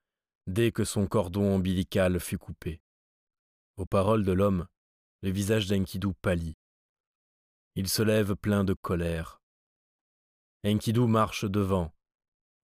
dès 0.47 0.71
que 0.71 0.85
son 0.85 1.09
cordon 1.09 1.57
ombilical 1.57 2.21
fut 2.21 2.39
coupé. 2.39 2.81
Aux 3.77 3.87
paroles 3.87 4.25
de 4.25 4.33
l'homme, 4.33 4.67
le 5.23 5.31
visage 5.31 5.67
d'Enkidu 5.67 6.15
pâlit. 6.23 6.57
Il 7.75 7.89
se 7.89 8.03
lève 8.03 8.35
plein 8.35 8.65
de 8.65 8.73
colère. 8.73 9.43
Enkidu 10.65 11.07
marche 11.07 11.45
devant, 11.45 11.95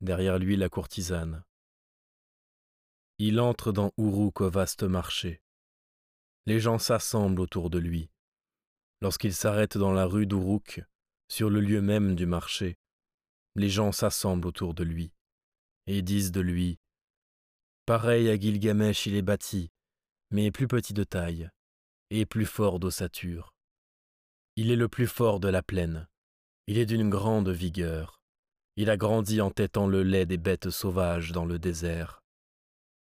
derrière 0.01 0.39
lui 0.39 0.57
la 0.57 0.71
courtisane. 0.71 1.45
Il 3.19 3.41
entre 3.41 3.73
dans 3.73 3.93
Uruk 3.99 4.41
au 4.41 4.49
vaste 4.49 4.85
marché. 4.85 5.43
Les 6.47 6.61
gens 6.61 6.79
s'assemblent 6.79 7.41
autour 7.41 7.69
de 7.69 7.79
lui. 7.79 8.11
Lorsqu'il 9.03 9.35
s'arrête 9.35 9.77
dans 9.77 9.93
la 9.93 10.07
rue 10.07 10.27
d'Uruk, 10.27 10.83
sur 11.29 11.51
le 11.51 11.61
lieu 11.61 11.83
même 11.83 12.15
du 12.15 12.25
marché, 12.25 12.79
les 13.55 13.69
gens 13.69 13.93
s'assemblent 13.93 14.47
autour 14.47 14.73
de 14.73 14.83
lui 14.83 15.13
et 15.87 16.01
disent 16.01 16.33
de 16.33 16.41
lui 16.41 16.79
Pareil 17.85 18.31
à 18.31 18.39
Gilgamesh, 18.39 19.07
il 19.07 19.15
est 19.15 19.23
bâti, 19.23 19.71
mais 20.33 20.51
plus 20.51 20.67
petit 20.67 20.95
de 20.95 21.05
taille 21.05 21.51
et 22.11 22.27
plus 22.27 22.47
fort 22.47 22.81
d'ossature. 22.81 23.55
Il 24.57 24.71
est 24.71 24.77
le 24.77 24.89
plus 24.89 25.07
fort 25.07 25.41
de 25.41 25.49
la 25.49 25.63
plaine. 25.63 26.09
Il 26.67 26.79
est 26.79 26.87
d'une 26.87 27.09
grande 27.09 27.51
vigueur. 27.51 28.21
Il 28.77 28.89
a 28.89 28.97
grandi 28.97 29.41
en 29.41 29.51
têtant 29.51 29.87
le 29.87 30.03
lait 30.03 30.27
des 30.27 30.39
bêtes 30.39 30.71
sauvages 30.71 31.33
dans 31.33 31.45
le 31.45 31.59
désert. 31.59 32.23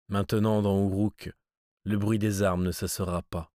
Maintenant, 0.09 0.61
dans 0.61 0.77
Uruk, 0.87 1.31
le 1.83 1.97
bruit 1.97 2.19
des 2.19 2.43
armes 2.43 2.63
ne 2.63 2.71
cessera 2.71 3.21
pas. 3.23 3.51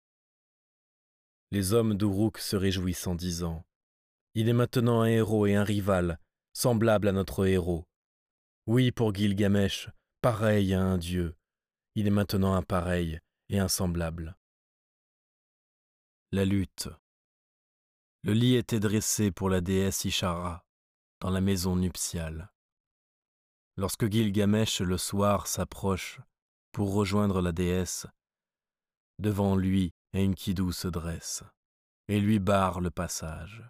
Les 1.52 1.74
hommes 1.74 1.96
d'Uruk 1.96 2.38
se 2.38 2.56
réjouissent 2.56 3.08
en 3.08 3.15
disant 3.15 3.65
Il 4.36 4.50
est 4.50 4.54
maintenant 4.54 5.02
un 5.02 5.08
héros 5.08 5.48
et 5.48 5.56
un 5.56 5.63
rival, 5.63 6.20
semblable 6.54 7.08
à 7.08 7.12
notre 7.12 7.46
héros. 7.48 7.86
Oui, 8.67 8.91
pour 8.91 9.13
Gilgamesh, 9.13 9.89
pareil 10.22 10.74
à 10.74 10.82
un 10.82 10.98
dieu. 10.98 11.36
Il 11.96 12.06
est 12.06 12.12
maintenant 12.12 12.54
un 12.54 12.63
pareil 12.63 13.20
et 13.50 13.60
un 13.60 13.68
semblable. 13.68 14.38
La 16.32 16.44
lutte. 16.46 16.90
Le 18.24 18.34
lit 18.34 18.56
était 18.56 18.82
dressé 18.82 19.32
pour 19.32 19.50
la 19.50 19.62
déesse 19.62 20.04
Ishara 20.04 20.66
dans 21.22 21.30
la 21.30 21.40
maison 21.40 21.76
nuptiale. 21.76 22.52
Lorsque 23.78 24.12
Gilgamesh 24.12 24.82
le 24.82 24.98
soir 24.98 25.48
s'approche 25.48 26.20
pour 26.72 26.94
rejoindre 26.94 27.42
la 27.42 27.52
déesse, 27.52 28.08
devant 29.20 29.56
lui 29.56 29.94
Enkidu 30.14 30.74
se 30.74 30.88
dresse 30.88 31.44
et 32.08 32.20
lui 32.20 32.40
barre 32.40 32.82
le 32.82 32.92
passage. 32.92 33.64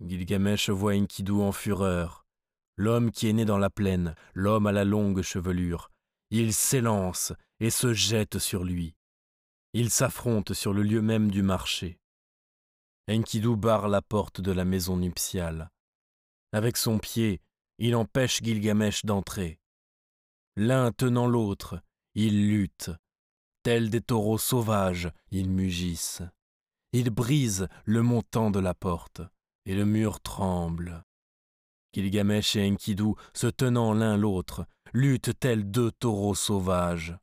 Gilgamesh 0.00 0.70
voit 0.70 0.94
Enkidu 0.94 1.32
en 1.32 1.52
fureur, 1.52 2.26
l'homme 2.76 3.12
qui 3.12 3.28
est 3.28 3.32
né 3.32 3.44
dans 3.44 3.58
la 3.58 3.70
plaine, 3.70 4.16
l'homme 4.34 4.66
à 4.66 4.72
la 4.72 4.84
longue 4.84 5.22
chevelure. 5.22 5.91
Il 6.34 6.54
s'élance 6.54 7.34
et 7.60 7.68
se 7.68 7.92
jette 7.92 8.38
sur 8.38 8.64
lui. 8.64 8.96
Ils 9.74 9.90
s'affrontent 9.90 10.54
sur 10.54 10.72
le 10.72 10.82
lieu 10.82 11.02
même 11.02 11.30
du 11.30 11.42
marché. 11.42 12.00
Enkidu 13.06 13.54
barre 13.54 13.86
la 13.88 14.00
porte 14.00 14.40
de 14.40 14.50
la 14.50 14.64
maison 14.64 14.96
nuptiale. 14.96 15.70
Avec 16.52 16.78
son 16.78 16.98
pied, 16.98 17.42
il 17.76 17.94
empêche 17.94 18.42
Gilgamesh 18.42 19.04
d'entrer. 19.04 19.60
L'un 20.56 20.90
tenant 20.90 21.26
l'autre, 21.26 21.82
ils 22.14 22.48
luttent. 22.48 22.92
Tels 23.62 23.90
des 23.90 24.00
taureaux 24.00 24.38
sauvages, 24.38 25.12
ils 25.32 25.50
mugissent. 25.50 26.22
Ils 26.94 27.10
brisent 27.10 27.68
le 27.84 28.00
montant 28.00 28.50
de 28.50 28.58
la 28.58 28.72
porte 28.72 29.20
et 29.66 29.74
le 29.74 29.84
mur 29.84 30.22
tremble. 30.22 31.04
Gilgamesh 31.92 32.56
et 32.56 32.66
Enkidu, 32.66 33.12
se 33.34 33.48
tenant 33.48 33.92
l'un 33.92 34.16
l'autre, 34.16 34.66
luttent 34.92 35.38
tels 35.38 35.70
deux 35.70 35.90
taureaux 35.92 36.34
sauvages? 36.34 37.16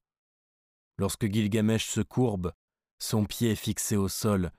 Lorsque 0.98 1.32
Gilgamesh 1.32 1.88
se 1.88 2.02
courbe, 2.02 2.54
son 3.00 3.26
pied 3.26 3.56
fixé 3.56 3.96
au 3.96 4.10
sol, 4.10 4.52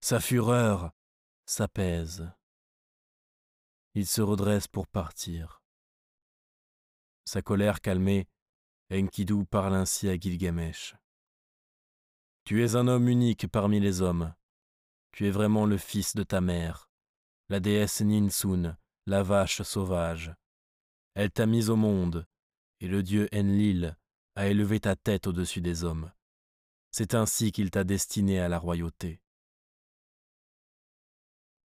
sa 0.00 0.20
fureur 0.20 0.92
s'apaise. 1.46 2.30
Il 3.94 4.06
se 4.06 4.20
redresse 4.20 4.68
pour 4.68 4.86
partir. 4.86 5.62
Sa 7.24 7.42
colère 7.42 7.80
calmée, 7.80 8.28
Enkidu 8.92 9.44
parle 9.44 9.74
ainsi 9.74 10.08
à 10.08 10.18
Gilgamesh. 10.18 10.94
Tu 12.44 12.64
es 12.64 12.76
un 12.76 12.88
homme 12.88 13.08
unique 13.08 13.48
parmi 13.48 13.80
les 13.80 14.02
hommes. 14.02 14.34
Tu 15.12 15.26
es 15.26 15.30
vraiment 15.30 15.66
le 15.66 15.78
fils 15.78 16.14
de 16.14 16.22
ta 16.22 16.40
mère 16.40 16.88
la 17.50 17.60
déesse 17.60 18.02
Ninsun, 18.02 18.76
la 19.06 19.22
vache 19.22 19.62
sauvage. 19.62 20.34
Elle 21.14 21.30
t'a 21.30 21.46
mis 21.46 21.70
au 21.70 21.76
monde, 21.76 22.26
et 22.80 22.88
le 22.88 23.02
dieu 23.02 23.28
Enlil 23.32 23.96
a 24.34 24.48
élevé 24.48 24.80
ta 24.80 24.96
tête 24.96 25.26
au-dessus 25.26 25.60
des 25.60 25.84
hommes. 25.84 26.12
C'est 26.90 27.14
ainsi 27.14 27.52
qu'il 27.52 27.70
t'a 27.70 27.84
destiné 27.84 28.40
à 28.40 28.48
la 28.48 28.58
royauté. 28.58 29.20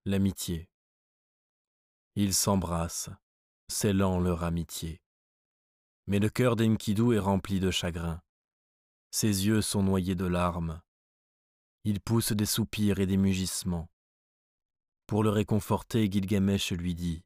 L'amitié. 0.06 0.70
Ils 2.16 2.34
s'embrassent, 2.34 3.10
scellant 3.70 4.20
leur 4.20 4.44
amitié. 4.44 5.02
Mais 6.08 6.20
le 6.20 6.30
cœur 6.30 6.56
d'Enkidu 6.56 7.14
est 7.14 7.20
rempli 7.20 7.60
de 7.60 7.72
chagrin. 7.72 8.22
Ses 9.12 9.46
yeux 9.46 9.62
sont 9.62 9.84
noyés 9.84 10.16
de 10.16 10.26
larmes. 10.26 10.82
Il 11.86 12.02
pousse 12.02 12.32
des 12.32 12.46
soupirs 12.46 13.00
et 13.00 13.06
des 13.06 13.18
mugissements. 13.18 13.90
Pour 15.08 15.24
le 15.24 15.30
réconforter, 15.30 16.10
Gilgamesh 16.12 16.72
lui 16.72 16.96
dit 16.96 17.24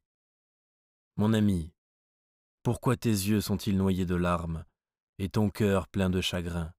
Mon 1.16 1.32
ami, 1.32 1.72
pourquoi 2.68 2.98
tes 2.98 3.08
yeux 3.08 3.40
sont-ils 3.40 3.78
noyés 3.78 4.04
de 4.04 4.14
larmes 4.14 4.62
et 5.18 5.30
ton 5.30 5.48
cœur 5.48 5.88
plein 5.88 6.10
de 6.10 6.20
chagrin? 6.20 6.74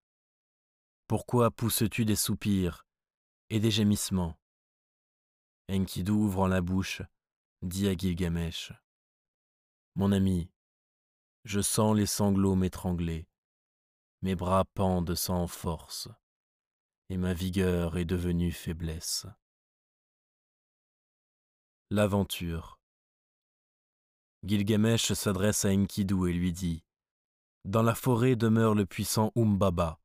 Pourquoi 1.07 1.49
pousses-tu 1.49 2.05
des 2.05 2.15
soupirs 2.15 2.85
et 3.49 3.59
des 3.59 3.71
gémissements? 3.71 4.39
Enkidu, 5.67 6.11
ouvrant 6.11 6.45
la 6.45 6.61
bouche, 6.61 7.01
dit 7.63 7.87
à 7.87 7.95
Gilgamesh 7.97 8.71
Mon 9.95 10.11
ami, 10.11 10.51
je 11.43 11.59
sens 11.59 11.97
les 11.97 12.05
sanglots 12.05 12.53
m'étrangler, 12.53 13.27
mes 14.21 14.35
bras 14.35 14.65
pendent 14.75 15.15
sans 15.15 15.47
force, 15.47 16.07
et 17.09 17.17
ma 17.17 17.33
vigueur 17.33 17.97
est 17.97 18.05
devenue 18.05 18.51
faiblesse. 18.51 19.25
L'aventure. 21.89 22.78
Gilgamesh 24.45 25.11
s'adresse 25.13 25.65
à 25.65 25.69
Enkidu 25.69 26.29
et 26.29 26.33
lui 26.33 26.53
dit 26.53 26.83
Dans 27.65 27.83
la 27.83 27.93
forêt 27.93 28.37
demeure 28.37 28.73
le 28.73 28.85
puissant 28.85 29.31
Umbaba. 29.35 29.99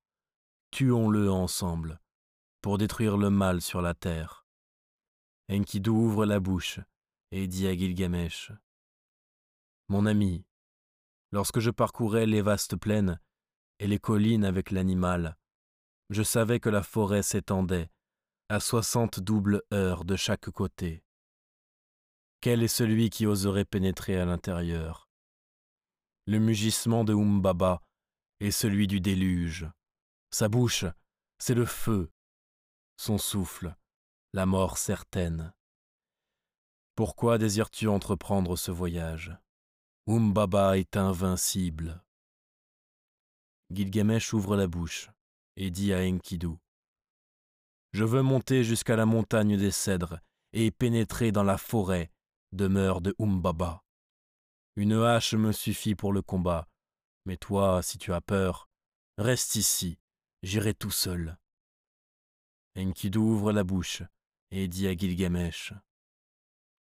Tuons-le 0.73 1.31
ensemble, 1.31 2.01
pour 2.61 2.79
détruire 2.79 3.17
le 3.17 3.31
mal 3.31 3.61
sur 3.61 3.81
la 3.81 3.95
terre. 3.95 4.45
Enkidu 5.49 5.91
ouvre 5.91 6.27
la 6.27 6.41
bouche 6.41 6.81
et 7.31 7.47
dit 7.47 7.69
à 7.69 7.77
Gilgamesh 7.77 8.51
Mon 9.89 10.05
ami, 10.05 10.45
lorsque 11.31 11.61
je 11.61 11.71
parcourais 11.71 12.27
les 12.27 12.43
vastes 12.43 12.77
plaines 12.77 13.21
et 13.79 13.87
les 13.87 14.01
collines 14.01 14.45
avec 14.45 14.73
l'animal, 14.73 15.37
je 16.11 16.25
savais 16.25 16.59
que 16.59 16.71
la 16.71 16.83
forêt 16.83 17.23
s'étendait 17.23 17.89
à 18.49 18.59
soixante 18.59 19.21
doubles 19.21 19.63
heures 19.73 20.05
de 20.05 20.17
chaque 20.17 20.51
côté. 20.51 21.04
Quel 22.45 22.63
est 22.63 22.69
celui 22.69 23.09
qui 23.09 23.25
oserait 23.25 23.65
pénétrer 23.65 24.21
à 24.21 24.27
l'intérieur? 24.27 25.09
Le 26.27 26.39
mugissement 26.39 27.03
de 27.03 27.15
Umbaba 27.15 27.81
est 28.39 28.51
celui 28.51 28.87
du 28.87 29.01
déluge. 29.01 29.67
Sa 30.31 30.51
bouche, 30.51 30.85
c'est 31.39 31.55
le 31.55 31.65
feu. 31.65 32.11
Son 32.99 33.17
souffle, 33.17 33.75
la 34.35 34.45
mort 34.45 34.77
certaine. 34.77 35.55
Pourquoi 36.95 37.39
désires-tu 37.39 37.89
entreprendre 37.89 38.57
ce 38.57 38.71
voyage? 38.71 39.35
Umbaba 40.07 40.77
est 40.77 40.99
invincible. 40.99 42.05
Gilgamesh 43.71 44.35
ouvre 44.35 44.55
la 44.55 44.67
bouche 44.67 45.09
et 45.57 45.71
dit 45.71 45.95
à 45.95 46.01
Enkidu 46.01 46.59
Je 47.95 48.05
veux 48.05 48.21
monter 48.21 48.65
jusqu'à 48.65 48.97
la 48.97 49.07
montagne 49.07 49.57
des 49.57 49.71
cèdres 49.71 50.19
et 50.53 50.71
pénétrer 50.71 51.33
dans 51.33 51.43
la 51.43 51.57
forêt 51.57 52.11
demeure 52.55 53.01
de 53.01 53.15
Umbaba. 53.19 53.83
Une 54.77 54.95
hache 54.95 55.35
me 55.35 55.53
suffit 55.53 55.95
pour 55.95 56.13
le 56.13 56.23
combat, 56.23 56.69
mais 57.27 57.37
toi, 57.37 57.83
si 57.83 57.99
tu 57.99 58.13
as 58.13 58.21
peur, 58.21 58.69
reste 59.19 59.57
ici, 59.57 59.99
j'irai 60.43 60.75
tout 60.75 60.91
seul. 60.91 61.37
Enkidu 62.77 63.19
ouvre 63.19 63.53
la 63.53 63.65
bouche 63.65 64.03
et 64.51 64.69
dit 64.69 64.89
à 64.89 64.97
Gilgamesh 64.97 65.73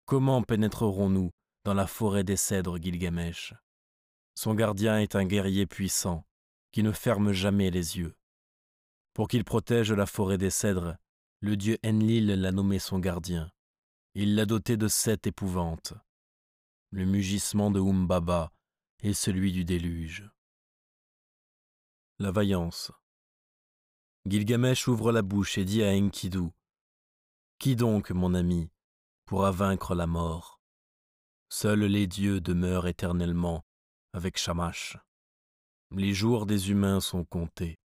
Comment 0.05 0.41
pénétrerons-nous 0.41 1.31
dans 1.63 1.73
la 1.73 1.87
forêt 1.87 2.23
des 2.23 2.37
cèdres, 2.37 2.81
Gilgamesh? 2.81 3.53
Son 4.35 4.53
gardien 4.53 4.99
est 4.99 5.15
un 5.15 5.25
guerrier 5.25 5.65
puissant 5.65 6.25
qui 6.71 6.83
ne 6.83 6.91
ferme 6.91 7.31
jamais 7.31 7.71
les 7.71 7.97
yeux. 7.97 8.15
Pour 9.13 9.27
qu'il 9.27 9.43
protège 9.43 9.91
la 9.91 10.05
forêt 10.05 10.37
des 10.37 10.49
cèdres, 10.49 10.95
le 11.39 11.57
dieu 11.57 11.77
Enlil 11.85 12.27
l'a 12.27 12.51
nommé 12.51 12.79
son 12.79 12.99
gardien. 12.99 13.51
Il 14.19 14.33
l'a 14.33 14.47
doté 14.47 14.77
de 14.77 14.87
sept 14.87 15.27
épouvantes. 15.27 15.93
Le 16.89 17.05
mugissement 17.05 17.69
de 17.69 17.79
Umbaba 17.79 18.51
et 19.03 19.13
celui 19.13 19.51
du 19.51 19.63
déluge. 19.63 20.27
La 22.17 22.31
vaillance. 22.31 22.91
Gilgamesh 24.25 24.87
ouvre 24.87 25.11
la 25.11 25.21
bouche 25.21 25.59
et 25.59 25.65
dit 25.65 25.83
à 25.83 25.91
Enkidu 25.91 26.49
Qui 27.59 27.75
donc, 27.75 28.09
mon 28.09 28.33
ami, 28.33 28.71
pourra 29.25 29.51
vaincre 29.51 29.93
la 29.93 30.07
mort? 30.07 30.63
Seuls 31.49 31.83
les 31.83 32.07
dieux 32.07 32.41
demeurent 32.41 32.87
éternellement 32.87 33.67
avec 34.13 34.39
Shamash. 34.39 34.97
Les 35.91 36.15
jours 36.15 36.47
des 36.47 36.71
humains 36.71 37.01
sont 37.01 37.23
comptés. 37.23 37.77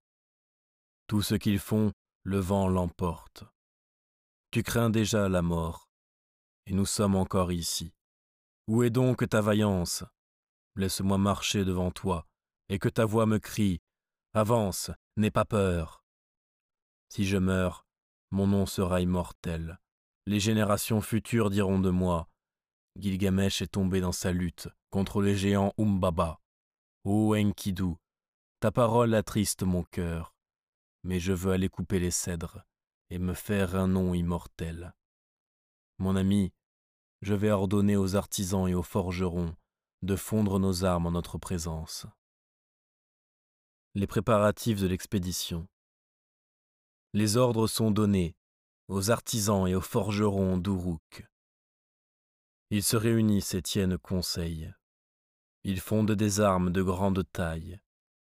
Tout 1.09 1.21
ce 1.21 1.35
qu'ils 1.35 1.59
font, 1.59 1.93
le 2.23 2.39
vent 2.39 2.69
l'emporte. 2.69 3.45
Tu 4.51 4.63
crains 4.63 4.89
déjà 4.89 5.29
la 5.29 5.43
mort, 5.43 5.92
et 6.67 6.73
nous 6.75 6.87
sommes 6.87 7.17
encore 7.17 7.53
ici. 7.53 7.93
Où 8.69 8.83
est 8.83 8.91
donc 8.91 9.29
ta 9.29 9.41
vaillance? 9.41 10.05
Laisse-moi 10.77 11.19
marcher 11.19 11.65
devant 11.65 11.91
toi, 11.91 12.27
et 12.69 12.79
que 12.79 12.89
ta 12.89 13.05
voix 13.05 13.27
me 13.27 13.39
crie 13.39 13.81
Avance, 14.35 14.91
n'aie 15.17 15.31
pas 15.31 15.45
peur. 15.45 16.05
Si 17.09 17.27
je 17.27 17.37
meurs, 17.37 17.87
mon 18.31 18.47
nom 18.47 18.65
sera 18.65 19.03
immortel. 19.03 19.79
Les 20.27 20.41
générations 20.41 21.03
futures 21.03 21.51
diront 21.51 21.79
de 21.79 21.91
moi 21.91 22.29
Gilgamesh 22.97 23.63
est 23.63 23.73
tombé 23.73 24.01
dans 24.01 24.13
sa 24.13 24.33
lutte 24.33 24.69
contre 24.91 25.23
les 25.23 25.37
géants 25.37 25.75
Umbaba. 25.79 26.41
Ô 27.05 27.35
Enkidu, 27.35 27.97
ta 28.61 28.71
parole 28.71 29.15
attriste 29.15 29.65
mon 29.65 29.83
cœur, 29.83 30.35
mais 31.03 31.19
je 31.19 31.33
veux 31.33 31.53
aller 31.53 31.69
couper 31.69 31.99
les 31.99 32.11
cèdres 32.11 32.65
et 33.11 33.19
me 33.19 33.35
faire 33.35 33.75
un 33.75 33.89
nom 33.89 34.15
immortel. 34.15 34.95
Mon 36.03 36.17
ami, 36.17 36.53
je 37.21 37.33
vais 37.33 37.53
ordonner 37.53 37.97
aux 37.97 38.17
artisans 38.17 38.67
et 38.67 38.75
aux 38.75 38.83
forgerons 38.83 39.55
de 40.03 40.17
fondre 40.17 40.59
nos 40.59 40.85
armes 40.85 41.07
en 41.07 41.13
notre 41.13 41.39
présence. 41.39 42.07
Les 43.95 44.09
préparatifs 44.09 44.81
de 44.81 44.89
l'expédition. 44.89 45.69
Les 47.13 47.37
ordres 47.37 47.69
sont 47.69 47.93
donnés 47.93 48.35
aux 48.89 49.13
artisans 49.13 49.69
et 49.69 49.77
aux 49.77 49.81
forgerons 49.81 50.59
d'Uruk. 50.59 51.25
Ils 52.71 52.83
se 52.83 52.97
réunissent 52.97 53.55
et 53.55 53.63
tiennent 53.63 53.97
conseil. 53.97 54.75
Ils 55.63 55.79
fondent 55.79 56.11
des 56.11 56.41
armes 56.41 56.73
de 56.73 56.83
grande 56.83 57.23
taille, 57.31 57.81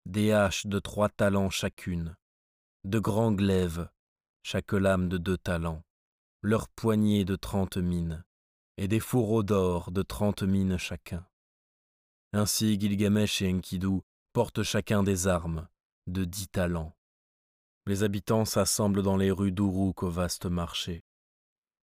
des 0.06 0.32
haches 0.32 0.64
de 0.64 0.78
trois 0.78 1.10
talents 1.10 1.50
chacune, 1.50 2.16
de 2.84 2.98
grands 2.98 3.32
glaives, 3.32 3.90
chaque 4.42 4.72
lame 4.72 5.10
de 5.10 5.18
deux 5.18 5.36
talents, 5.36 5.84
leurs 6.42 6.68
poignées 6.68 7.24
de 7.24 7.36
trente 7.36 7.76
mines, 7.76 8.24
et 8.76 8.86
des 8.86 9.00
fourreaux 9.00 9.42
d'or 9.42 9.90
de 9.90 10.02
trente 10.02 10.42
mines 10.42 10.78
chacun. 10.78 11.26
Ainsi 12.32 12.78
Gilgamesh 12.78 13.42
et 13.42 13.52
Enkidu 13.52 14.00
portent 14.32 14.62
chacun 14.62 15.02
des 15.02 15.26
armes, 15.26 15.68
de 16.06 16.24
dix 16.24 16.48
talents. 16.48 16.94
Les 17.86 18.02
habitants 18.02 18.44
s'assemblent 18.44 19.02
dans 19.02 19.16
les 19.16 19.30
rues 19.30 19.50
d'Uruk 19.50 20.02
au 20.02 20.10
vaste 20.10 20.46
marché. 20.46 21.02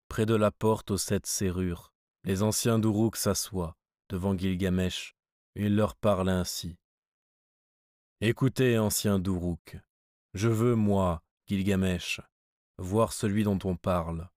Près 0.08 0.26
de 0.26 0.34
la 0.34 0.50
porte 0.50 0.92
aux 0.92 0.98
sept 0.98 1.26
serrures, 1.26 1.94
les 2.24 2.42
anciens 2.42 2.80
d'Uruk 2.80 3.18
s'assoient 3.18 3.76
devant 4.10 4.36
Gilgamesh, 4.36 5.16
et 5.56 5.70
leur 5.70 5.96
parle 5.96 6.30
ainsi. 6.30 6.78
Écoutez, 8.22 8.80
anciens 8.80 9.20
d'Uruk, 9.20 9.78
je 10.34 10.50
veux, 10.50 10.76
moi, 10.76 11.22
Gilgamesh, 11.48 12.22
voir 12.78 13.14
celui 13.14 13.44
dont 13.44 13.60
on 13.64 13.76
parle, 13.76 14.30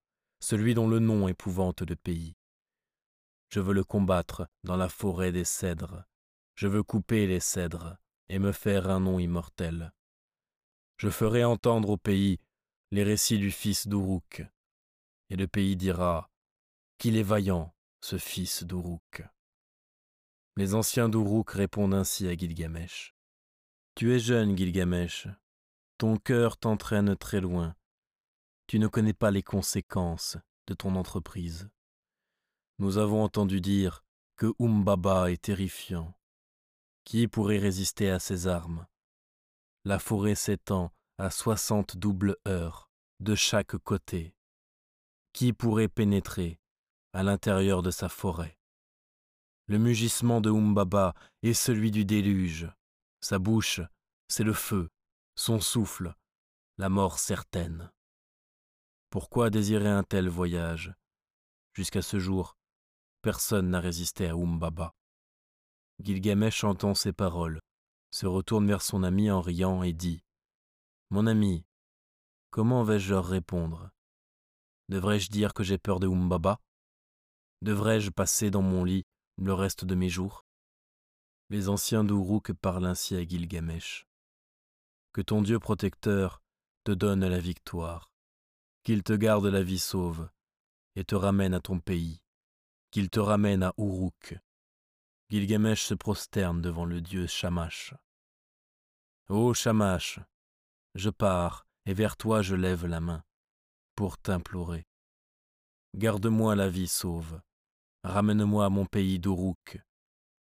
celui 0.43 0.73
dont 0.73 0.89
le 0.89 0.99
nom 0.99 1.29
épouvante 1.29 1.83
le 1.83 1.95
pays. 1.95 2.35
Je 3.47 3.61
veux 3.61 3.73
le 3.73 3.85
combattre 3.85 4.49
dans 4.65 4.75
la 4.75 4.89
forêt 4.89 5.31
des 5.31 5.45
cèdres, 5.45 6.03
je 6.55 6.67
veux 6.67 6.83
couper 6.83 7.27
les 7.27 7.39
cèdres 7.39 7.95
et 8.27 8.39
me 8.39 8.51
faire 8.51 8.89
un 8.89 8.99
nom 8.99 9.19
immortel. 9.19 9.93
Je 10.97 11.09
ferai 11.09 11.45
entendre 11.45 11.91
au 11.91 11.97
pays 11.97 12.39
les 12.91 13.03
récits 13.03 13.39
du 13.39 13.51
fils 13.51 13.87
d'Uruk, 13.87 14.45
et 15.29 15.37
le 15.37 15.47
pays 15.47 15.77
dira 15.77 16.29
qu'il 16.97 17.15
est 17.15 17.23
vaillant, 17.23 17.73
ce 18.01 18.17
fils 18.17 18.63
d'Uruk. 18.63 19.23
Les 20.57 20.75
anciens 20.75 21.07
d'Uruk 21.07 21.51
répondent 21.51 21.93
ainsi 21.93 22.27
à 22.27 22.35
Gilgamesh. 22.35 23.15
Tu 23.95 24.13
es 24.13 24.19
jeune, 24.19 24.57
Gilgamesh. 24.57 25.29
Ton 25.97 26.17
cœur 26.17 26.57
t'entraîne 26.57 27.15
très 27.15 27.39
loin. 27.39 27.77
Tu 28.67 28.79
ne 28.79 28.87
connais 28.87 29.13
pas 29.13 29.31
les 29.31 29.43
conséquences 29.43 30.37
de 30.67 30.73
ton 30.73 30.95
entreprise. 30.95 31.69
Nous 32.79 32.97
avons 32.97 33.23
entendu 33.23 33.61
dire 33.61 34.03
que 34.35 34.53
Umbaba 34.59 35.31
est 35.31 35.43
terrifiant. 35.43 36.17
Qui 37.03 37.27
pourrait 37.27 37.59
résister 37.59 38.09
à 38.09 38.19
ses 38.19 38.47
armes? 38.47 38.87
La 39.85 39.99
forêt 39.99 40.35
s'étend 40.35 40.91
à 41.17 41.29
soixante 41.29 41.97
doubles 41.97 42.37
heures 42.47 42.89
de 43.19 43.35
chaque 43.35 43.77
côté. 43.77 44.35
Qui 45.33 45.53
pourrait 45.53 45.89
pénétrer 45.89 46.59
à 47.11 47.23
l'intérieur 47.23 47.81
de 47.81 47.91
sa 47.91 48.09
forêt? 48.09 48.57
Le 49.67 49.77
mugissement 49.77 50.41
de 50.41 50.49
Umbaba 50.49 51.13
est 51.41 51.53
celui 51.53 51.91
du 51.91 52.05
déluge. 52.05 52.69
Sa 53.21 53.39
bouche, 53.39 53.81
c'est 54.27 54.43
le 54.43 54.53
feu. 54.53 54.89
Son 55.35 55.59
souffle, 55.59 56.15
la 56.77 56.89
mort 56.89 57.19
certaine. 57.19 57.91
Pourquoi 59.13 59.51
désirer 59.51 59.89
un 59.89 60.01
tel 60.01 60.27
voyage? 60.27 60.91
Jusqu'à 61.73 62.01
ce 62.01 62.17
jour, 62.17 62.57
personne 63.21 63.69
n'a 63.69 63.79
résisté 63.79 64.27
à 64.27 64.33
Umbaba. 64.33 64.95
Gilgamesh 65.99 66.63
entend 66.63 66.95
ces 66.95 67.13
paroles, 67.13 67.61
se 68.09 68.25
retourne 68.25 68.65
vers 68.65 68.81
son 68.81 69.03
ami 69.03 69.29
en 69.29 69.39
riant 69.39 69.83
et 69.83 69.93
dit 69.93 70.23
Mon 71.11 71.27
ami, 71.27 71.63
comment 72.49 72.83
vais-je 72.83 73.11
leur 73.13 73.27
répondre? 73.27 73.91
Devrais-je 74.89 75.29
dire 75.29 75.53
que 75.53 75.61
j'ai 75.61 75.77
peur 75.77 75.99
de 75.99 76.07
Umbaba 76.07 76.59
Devrais-je 77.61 78.09
passer 78.09 78.49
dans 78.49 78.63
mon 78.63 78.83
lit 78.83 79.05
le 79.37 79.53
reste 79.53 79.85
de 79.85 79.93
mes 79.93 80.09
jours? 80.09 80.43
Les 81.51 81.69
anciens 81.69 82.03
d'Uruk 82.03 82.51
parlent 82.53 82.87
ainsi 82.87 83.15
à 83.15 83.23
Gilgamesh. 83.23 84.07
Que 85.11 85.21
ton 85.21 85.43
Dieu 85.43 85.59
protecteur 85.59 86.41
te 86.83 86.91
donne 86.91 87.27
la 87.27 87.39
victoire, 87.39 88.12
qu'il 88.83 89.03
te 89.03 89.13
garde 89.13 89.45
la 89.45 89.63
vie 89.63 89.79
sauve 89.79 90.29
et 90.95 91.03
te 91.03 91.15
ramène 91.15 91.53
à 91.53 91.59
ton 91.59 91.79
pays, 91.79 92.21
qu'il 92.91 93.09
te 93.09 93.19
ramène 93.19 93.63
à 93.63 93.73
Uruk. 93.77 94.37
Gilgamesh 95.29 95.83
se 95.83 95.93
prosterne 95.93 96.61
devant 96.61 96.85
le 96.85 97.01
dieu 97.01 97.25
Shamash. 97.25 97.93
Ô 99.29 99.53
Shamash, 99.53 100.19
je 100.95 101.09
pars 101.09 101.65
et 101.85 101.93
vers 101.93 102.17
toi 102.17 102.41
je 102.41 102.55
lève 102.55 102.85
la 102.85 102.99
main 102.99 103.23
pour 103.95 104.17
t'implorer. 104.17 104.85
Garde-moi 105.95 106.55
la 106.55 106.69
vie 106.69 106.87
sauve, 106.87 107.41
ramène-moi 108.03 108.65
à 108.65 108.69
mon 108.69 108.85
pays 108.85 109.19
d'Uruk, 109.19 109.79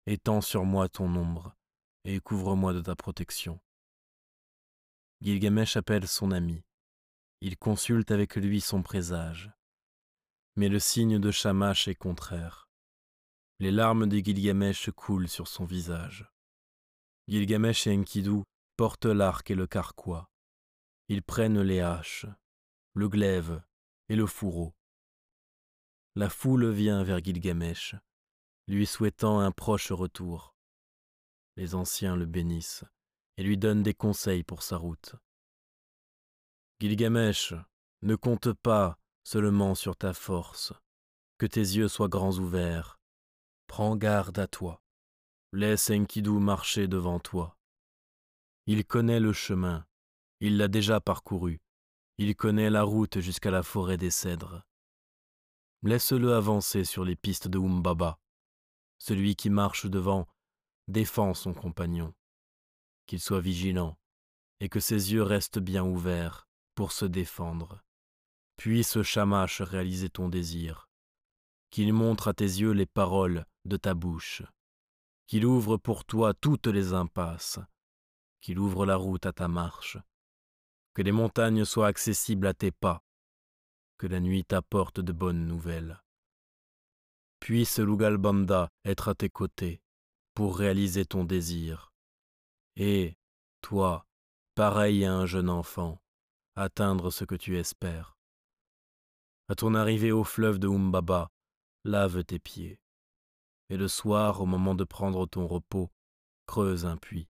étends 0.05 0.41
sur 0.41 0.65
moi 0.65 0.87
ton 0.87 1.13
ombre 1.15 1.55
et 2.03 2.19
couvre-moi 2.19 2.73
de 2.73 2.81
ta 2.81 2.95
protection. 2.95 3.59
Gilgamesh 5.21 5.75
appelle 5.75 6.07
son 6.07 6.31
ami. 6.31 6.63
Il 7.41 7.57
consulte 7.57 8.11
avec 8.11 8.35
lui 8.35 8.59
son 8.59 8.83
présage. 8.83 9.51
Mais 10.55 10.67
le 10.67 10.79
signe 10.79 11.19
de 11.19 11.31
Shamash 11.31 11.87
est 11.87 11.95
contraire. 11.95 12.67
Les 13.59 13.71
larmes 13.71 14.07
de 14.07 14.17
Gilgamesh 14.17 14.89
coulent 14.91 15.29
sur 15.29 15.47
son 15.47 15.65
visage. 15.65 16.29
Gilgamesh 17.29 17.87
et 17.87 17.97
Enkidu 17.97 18.43
portent 18.75 19.05
l'arc 19.05 19.49
et 19.51 19.55
le 19.55 19.67
carquois. 19.67 20.29
Ils 21.07 21.23
prennent 21.23 21.61
les 21.61 21.79
haches, 21.79 22.25
le 22.93 23.07
glaive 23.07 23.61
et 24.09 24.15
le 24.15 24.25
fourreau. 24.25 24.73
La 26.15 26.29
foule 26.29 26.69
vient 26.71 27.03
vers 27.03 27.23
Gilgamesh, 27.23 27.95
lui 28.67 28.85
souhaitant 28.85 29.39
un 29.39 29.51
proche 29.51 29.91
retour. 29.91 30.55
Les 31.55 31.75
anciens 31.75 32.15
le 32.15 32.25
bénissent 32.25 32.83
et 33.37 33.43
lui 33.43 33.57
donnent 33.57 33.83
des 33.83 33.93
conseils 33.93 34.43
pour 34.43 34.61
sa 34.61 34.75
route. 34.75 35.15
Gilgamesh, 36.81 37.53
ne 38.03 38.15
compte 38.15 38.53
pas 38.53 38.97
seulement 39.23 39.75
sur 39.75 39.97
ta 39.97 40.13
force, 40.13 40.71
que 41.37 41.45
tes 41.45 41.59
yeux 41.59 41.89
soient 41.89 42.07
grands 42.07 42.37
ouverts. 42.37 43.01
Prends 43.67 43.97
garde 43.97 44.39
à 44.39 44.47
toi. 44.47 44.81
Laisse 45.51 45.89
Enkidu 45.89 46.39
marcher 46.39 46.87
devant 46.87 47.19
toi. 47.19 47.57
Il 48.65 48.85
connaît 48.85 49.19
le 49.19 49.33
chemin, 49.33 49.85
il 50.39 50.55
l'a 50.55 50.69
déjà 50.69 51.01
parcouru, 51.01 51.59
il 52.17 52.35
connaît 52.37 52.69
la 52.69 52.83
route 52.83 53.19
jusqu'à 53.19 53.51
la 53.51 53.63
forêt 53.63 53.97
des 53.97 54.11
cèdres. 54.11 54.65
Laisse-le 55.83 56.33
avancer 56.33 56.85
sur 56.85 57.03
les 57.03 57.15
pistes 57.17 57.49
de 57.49 57.59
Umbaba. 57.59 58.19
Celui 58.99 59.35
qui 59.35 59.49
marche 59.49 59.85
devant 59.85 60.27
défend 60.87 61.33
son 61.33 61.53
compagnon. 61.53 62.13
Qu'il 63.05 63.19
soit 63.19 63.41
vigilant 63.41 63.97
et 64.61 64.69
que 64.69 64.79
ses 64.79 65.13
yeux 65.13 65.23
restent 65.23 65.59
bien 65.59 65.83
ouverts 65.83 66.48
pour 66.79 66.93
se 66.93 67.03
défendre. 67.03 67.83
Puisse 68.55 69.01
Shamash 69.01 69.59
réaliser 69.59 70.09
ton 70.09 70.29
désir, 70.29 70.87
qu'il 71.71 71.91
montre 71.91 72.29
à 72.29 72.33
tes 72.33 72.45
yeux 72.45 72.71
les 72.71 72.85
paroles 72.85 73.45
de 73.65 73.75
ta 73.75 73.93
bouche, 73.93 74.43
qu'il 75.27 75.45
ouvre 75.45 75.75
pour 75.75 76.05
toi 76.05 76.33
toutes 76.33 76.67
les 76.67 76.93
impasses, 76.93 77.59
qu'il 78.39 78.59
ouvre 78.59 78.85
la 78.85 78.95
route 78.95 79.25
à 79.25 79.33
ta 79.33 79.49
marche, 79.49 79.97
que 80.93 81.01
les 81.01 81.11
montagnes 81.11 81.65
soient 81.65 81.87
accessibles 81.87 82.47
à 82.47 82.53
tes 82.53 82.71
pas, 82.71 83.03
que 83.97 84.07
la 84.07 84.21
nuit 84.21 84.45
t'apporte 84.45 85.01
de 85.01 85.11
bonnes 85.11 85.47
nouvelles. 85.47 86.01
Puisse 87.41 87.79
Lugalbanda 87.79 88.69
être 88.85 89.09
à 89.09 89.15
tes 89.15 89.29
côtés 89.29 89.81
pour 90.33 90.57
réaliser 90.57 91.03
ton 91.03 91.25
désir, 91.25 91.91
et, 92.77 93.17
toi, 93.59 94.05
pareil 94.55 95.03
à 95.03 95.13
un 95.13 95.25
jeune 95.25 95.49
enfant, 95.49 96.01
atteindre 96.59 97.09
ce 97.09 97.23
que 97.23 97.35
tu 97.35 97.57
espères. 97.57 98.17
À 99.47 99.55
ton 99.55 99.75
arrivée 99.75 100.11
au 100.11 100.25
fleuve 100.25 100.59
de 100.59 100.67
Umbaba, 100.67 101.31
lave 101.85 102.23
tes 102.25 102.39
pieds, 102.39 102.81
et 103.69 103.77
le 103.77 103.87
soir, 103.87 104.41
au 104.41 104.45
moment 104.45 104.75
de 104.75 104.83
prendre 104.83 105.25
ton 105.25 105.47
repos, 105.47 105.89
creuse 106.47 106.85
un 106.85 106.97
puits. 106.97 107.29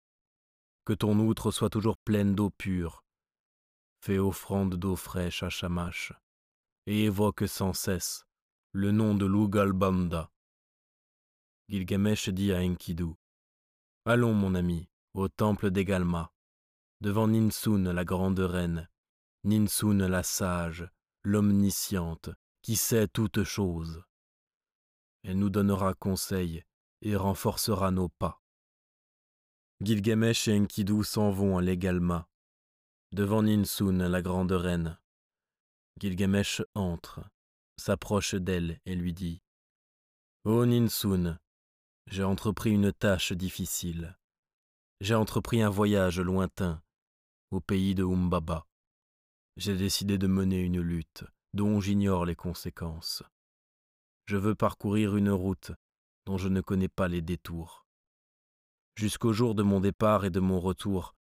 Que 0.87 0.95
ton 0.95 1.19
outre 1.19 1.51
soit 1.51 1.69
toujours 1.69 1.99
pleine 1.99 2.35
d'eau 2.35 2.49
pure. 2.49 3.05
Fais 4.01 4.19
offrande 4.19 4.77
d'eau 4.77 4.97
fraîche 4.97 5.43
à 5.43 5.51
Shamash, 5.51 6.15
et 6.87 7.05
évoque 7.05 7.47
sans 7.47 7.75
cesse 7.75 8.25
le 8.73 8.93
nom 8.93 9.15
de 9.15 9.27
Lugalbanda. 9.27 10.31
Gilgamesh 11.69 12.31
dit 12.31 12.53
à 12.53 12.61
Enkidu 12.61 13.13
Allons, 14.07 14.33
mon 14.33 14.55
ami, 14.55 14.89
au 15.13 15.29
temple 15.29 15.71
d'Egalma, 15.71 16.33
devant 17.03 17.29
Ninsun, 17.29 17.93
la 17.93 18.05
grande 18.05 18.39
reine, 18.39 18.89
Ninsun, 19.45 19.99
la 19.99 20.23
sage, 20.23 20.89
l'omnisciente, 21.23 22.31
qui 22.63 22.77
sait 22.77 23.09
toutes 23.09 23.45
choses. 23.45 24.03
Elle 25.23 25.39
nous 25.39 25.51
donnera 25.51 25.95
conseil 25.95 26.65
et 27.03 27.17
renforcera 27.17 27.91
nos 27.91 28.09
pas. 28.09 28.43
Gilgamesh 29.81 30.49
et 30.49 30.59
Enkidu 30.59 31.05
s'en 31.05 31.31
vont 31.31 31.59
à 31.59 31.63
l'Egalma, 31.63 32.29
devant 33.13 33.43
Ninsun, 33.43 34.09
la 34.09 34.23
grande 34.23 34.53
reine. 34.53 34.99
Gilgamesh 36.01 36.63
entre, 36.75 37.21
s'approche 37.77 38.35
d'elle 38.35 38.81
et 38.87 38.95
lui 38.95 39.13
dit 39.13 39.43
Ô 40.45 40.67
Ninsun, 40.67 41.39
j'ai 42.07 42.25
entrepris 42.25 42.73
une 42.73 42.93
tâche 42.93 43.33
difficile. 43.33 44.19
J'ai 45.01 45.15
entrepris 45.15 45.63
un 45.63 45.71
voyage 45.71 46.21
lointain 46.21 46.83
au 47.51 47.61
pays 47.61 47.95
de 47.95 48.05
Umbaba. 48.05 48.68
J'ai 49.59 49.75
décidé 49.75 50.19
de 50.19 50.29
mener 50.29 50.61
une 50.61 50.81
lutte 50.81 51.25
dont 51.53 51.81
j'ignore 51.81 52.25
les 52.25 52.37
conséquences. 52.37 53.25
Je 54.27 54.37
veux 54.37 54.55
parcourir 54.55 55.17
une 55.17 55.31
route 55.31 55.73
dont 56.27 56.39
je 56.39 56.47
ne 56.47 56.61
connais 56.61 56.89
pas 56.89 57.09
les 57.09 57.23
détours. 57.23 57.85
Jusqu'au 58.95 59.33
jour 59.33 59.57
de 59.57 59.65
mon 59.65 59.81
départ 59.81 60.25
et 60.25 60.31
de 60.31 60.39
mon 60.39 60.61
retour, 60.61 61.17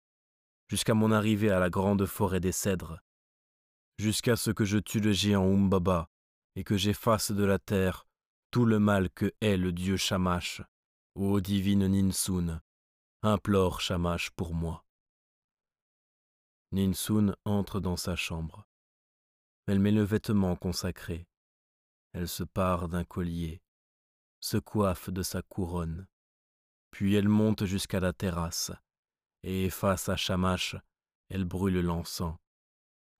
jusqu'à 0.68 0.92
mon 0.92 1.12
arrivée 1.12 1.50
à 1.50 1.58
la 1.58 1.70
grande 1.70 2.04
forêt 2.04 2.40
des 2.40 2.52
cèdres, 2.52 3.00
jusqu'à 3.96 4.36
ce 4.36 4.50
que 4.50 4.66
je 4.66 4.76
tue 4.76 5.00
le 5.00 5.12
géant 5.12 5.46
Umbaba 5.46 6.10
et 6.56 6.64
que 6.64 6.76
j'efface 6.76 7.32
de 7.32 7.44
la 7.44 7.58
terre 7.58 8.06
tout 8.50 8.66
le 8.66 8.78
mal 8.78 9.08
que 9.08 9.32
est 9.40 9.56
le 9.56 9.72
dieu 9.72 9.96
Shamash, 9.96 10.60
ô 11.14 11.40
divine 11.40 11.88
Ninsun, 11.88 12.60
implore 13.22 13.80
Shamash 13.80 14.30
pour 14.32 14.52
moi. 14.52 14.85
Ninsun 16.72 17.34
entre 17.44 17.80
dans 17.80 17.96
sa 17.96 18.16
chambre. 18.16 18.66
Elle 19.66 19.78
met 19.78 19.92
le 19.92 20.02
vêtement 20.02 20.56
consacré. 20.56 21.28
Elle 22.12 22.28
se 22.28 22.42
pare 22.42 22.88
d'un 22.88 23.04
collier, 23.04 23.62
se 24.40 24.56
coiffe 24.56 25.10
de 25.10 25.22
sa 25.22 25.42
couronne, 25.42 26.06
puis 26.90 27.14
elle 27.14 27.28
monte 27.28 27.66
jusqu'à 27.66 28.00
la 28.00 28.12
terrasse, 28.12 28.72
et 29.42 29.70
face 29.70 30.08
à 30.08 30.16
Shamash, 30.16 30.76
elle 31.28 31.44
brûle 31.44 31.80
l'encens. 31.80 32.36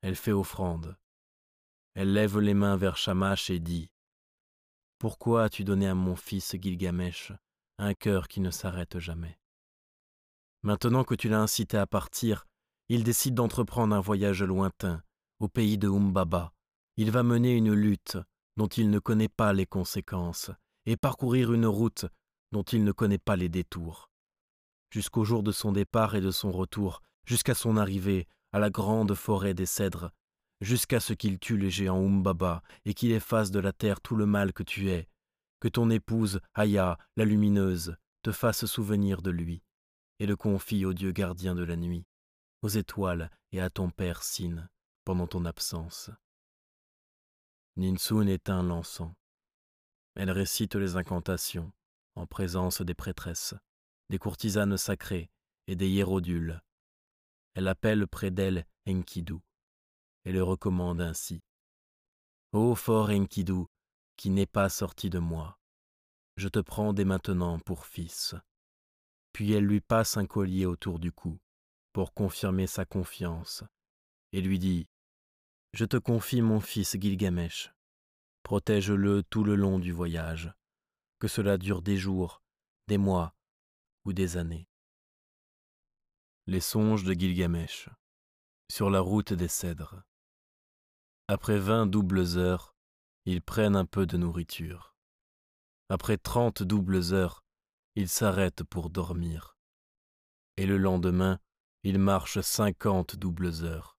Elle 0.02 0.16
fait 0.16 0.32
offrande. 0.32 0.96
Elle 1.94 2.12
lève 2.12 2.38
les 2.38 2.54
mains 2.54 2.76
vers 2.76 2.96
Shamash 2.96 3.50
et 3.50 3.60
dit 3.60 3.90
Pourquoi 4.98 5.44
as-tu 5.44 5.64
donné 5.64 5.88
à 5.88 5.94
mon 5.94 6.16
fils 6.16 6.54
Gilgamesh 6.60 7.32
un 7.78 7.94
cœur 7.94 8.28
qui 8.28 8.40
ne 8.40 8.50
s'arrête 8.50 8.98
jamais? 8.98 9.38
Maintenant 10.62 11.04
que 11.04 11.14
tu 11.14 11.28
l'as 11.28 11.40
incité 11.40 11.76
à 11.76 11.86
partir, 11.86 12.46
il 12.88 13.02
décide 13.02 13.34
d'entreprendre 13.34 13.94
un 13.94 14.00
voyage 14.00 14.42
lointain, 14.42 15.02
au 15.40 15.48
pays 15.48 15.78
de 15.78 15.88
Umbaba. 15.88 16.52
Il 16.96 17.10
va 17.10 17.22
mener 17.22 17.54
une 17.56 17.72
lutte 17.72 18.16
dont 18.56 18.68
il 18.68 18.90
ne 18.90 18.98
connaît 18.98 19.28
pas 19.28 19.52
les 19.52 19.66
conséquences, 19.66 20.50
et 20.86 20.96
parcourir 20.96 21.52
une 21.52 21.66
route 21.66 22.06
dont 22.52 22.62
il 22.62 22.84
ne 22.84 22.92
connaît 22.92 23.18
pas 23.18 23.36
les 23.36 23.48
détours. 23.48 24.10
Jusqu'au 24.90 25.24
jour 25.24 25.42
de 25.42 25.52
son 25.52 25.72
départ 25.72 26.14
et 26.14 26.20
de 26.20 26.30
son 26.30 26.52
retour, 26.52 27.02
jusqu'à 27.24 27.54
son 27.54 27.76
arrivée 27.76 28.26
à 28.52 28.60
la 28.60 28.70
grande 28.70 29.14
forêt 29.14 29.52
des 29.52 29.66
cèdres, 29.66 30.10
jusqu'à 30.60 31.00
ce 31.00 31.12
qu'il 31.12 31.38
tue 31.38 31.58
les 31.58 31.70
géants 31.70 32.06
Umbaba 32.06 32.62
et 32.84 32.94
qu'il 32.94 33.12
efface 33.12 33.50
de 33.50 33.58
la 33.58 33.72
terre 33.72 34.00
tout 34.00 34.16
le 34.16 34.26
mal 34.26 34.52
que 34.52 34.62
tu 34.62 34.90
es, 34.90 35.08
que 35.60 35.68
ton 35.68 35.90
épouse, 35.90 36.40
Aya, 36.54 36.98
la 37.16 37.24
lumineuse, 37.24 37.96
te 38.22 38.32
fasse 38.32 38.64
souvenir 38.66 39.22
de 39.22 39.30
lui 39.30 39.62
et 40.18 40.26
le 40.26 40.36
confie 40.36 40.84
au 40.84 40.94
Dieu 40.94 41.12
gardien 41.12 41.54
de 41.54 41.64
la 41.64 41.76
nuit, 41.76 42.06
aux 42.62 42.68
étoiles 42.68 43.30
et 43.52 43.60
à 43.60 43.70
ton 43.70 43.90
père 43.90 44.22
Sin 44.22 44.68
pendant 45.04 45.26
ton 45.26 45.44
absence. 45.44 46.10
Ninsun 47.76 48.26
éteint 48.26 48.62
l'encens. 48.62 49.14
Elle 50.14 50.30
récite 50.30 50.74
les 50.74 50.96
incantations 50.96 51.72
en 52.14 52.26
présence 52.26 52.80
des 52.80 52.94
prêtresses, 52.94 53.54
des 54.08 54.18
courtisanes 54.18 54.76
sacrées 54.76 55.30
et 55.66 55.76
des 55.76 55.88
hiérodules. 55.88 56.62
Elle 57.54 57.68
appelle 57.68 58.06
près 58.06 58.30
d'elle 58.30 58.66
Enkidu 58.88 59.36
et 60.24 60.32
le 60.32 60.42
recommande 60.42 61.00
ainsi. 61.00 61.42
Ô 62.52 62.74
fort 62.74 63.10
Enkidu, 63.10 63.66
qui 64.16 64.30
n'est 64.30 64.46
pas 64.46 64.68
sorti 64.68 65.10
de 65.10 65.18
moi, 65.18 65.58
je 66.36 66.48
te 66.48 66.58
prends 66.58 66.92
dès 66.92 67.04
maintenant 67.04 67.58
pour 67.58 67.86
fils 67.86 68.34
puis 69.36 69.52
elle 69.52 69.66
lui 69.66 69.82
passe 69.82 70.16
un 70.16 70.24
collier 70.24 70.64
autour 70.64 70.98
du 70.98 71.12
cou, 71.12 71.38
pour 71.96 72.12
confirmer 72.12 72.66
sa 72.66 72.84
confiance, 72.84 73.64
et 74.32 74.42
lui 74.42 74.58
dit 74.58 74.86
Je 75.72 75.86
te 75.86 75.96
confie 75.96 76.42
mon 76.42 76.60
fils 76.60 76.94
Gilgamesh. 77.00 77.72
Protège-le 78.42 79.22
tout 79.22 79.44
le 79.44 79.54
long 79.54 79.78
du 79.78 79.92
voyage, 79.92 80.52
que 81.20 81.26
cela 81.26 81.56
dure 81.56 81.80
des 81.80 81.96
jours, 81.96 82.42
des 82.86 82.98
mois 82.98 83.34
ou 84.04 84.12
des 84.12 84.36
années. 84.36 84.68
Les 86.46 86.60
songes 86.60 87.02
de 87.02 87.14
Gilgamesh 87.14 87.88
sur 88.70 88.90
la 88.90 89.00
route 89.00 89.32
des 89.32 89.48
cèdres. 89.48 90.02
Après 91.28 91.58
vingt 91.58 91.86
doubles 91.86 92.36
heures, 92.36 92.76
ils 93.24 93.40
prennent 93.40 93.74
un 93.74 93.86
peu 93.86 94.04
de 94.04 94.18
nourriture. 94.18 94.94
Après 95.88 96.18
trente 96.18 96.62
doubles 96.62 97.14
heures, 97.14 97.42
il 97.94 98.10
s'arrête 98.10 98.64
pour 98.64 98.90
dormir. 98.90 99.56
Et 100.58 100.66
le 100.66 100.76
lendemain, 100.76 101.40
il 101.88 102.00
marche 102.00 102.40
cinquante 102.40 103.14
doubles 103.14 103.62
heures. 103.62 103.96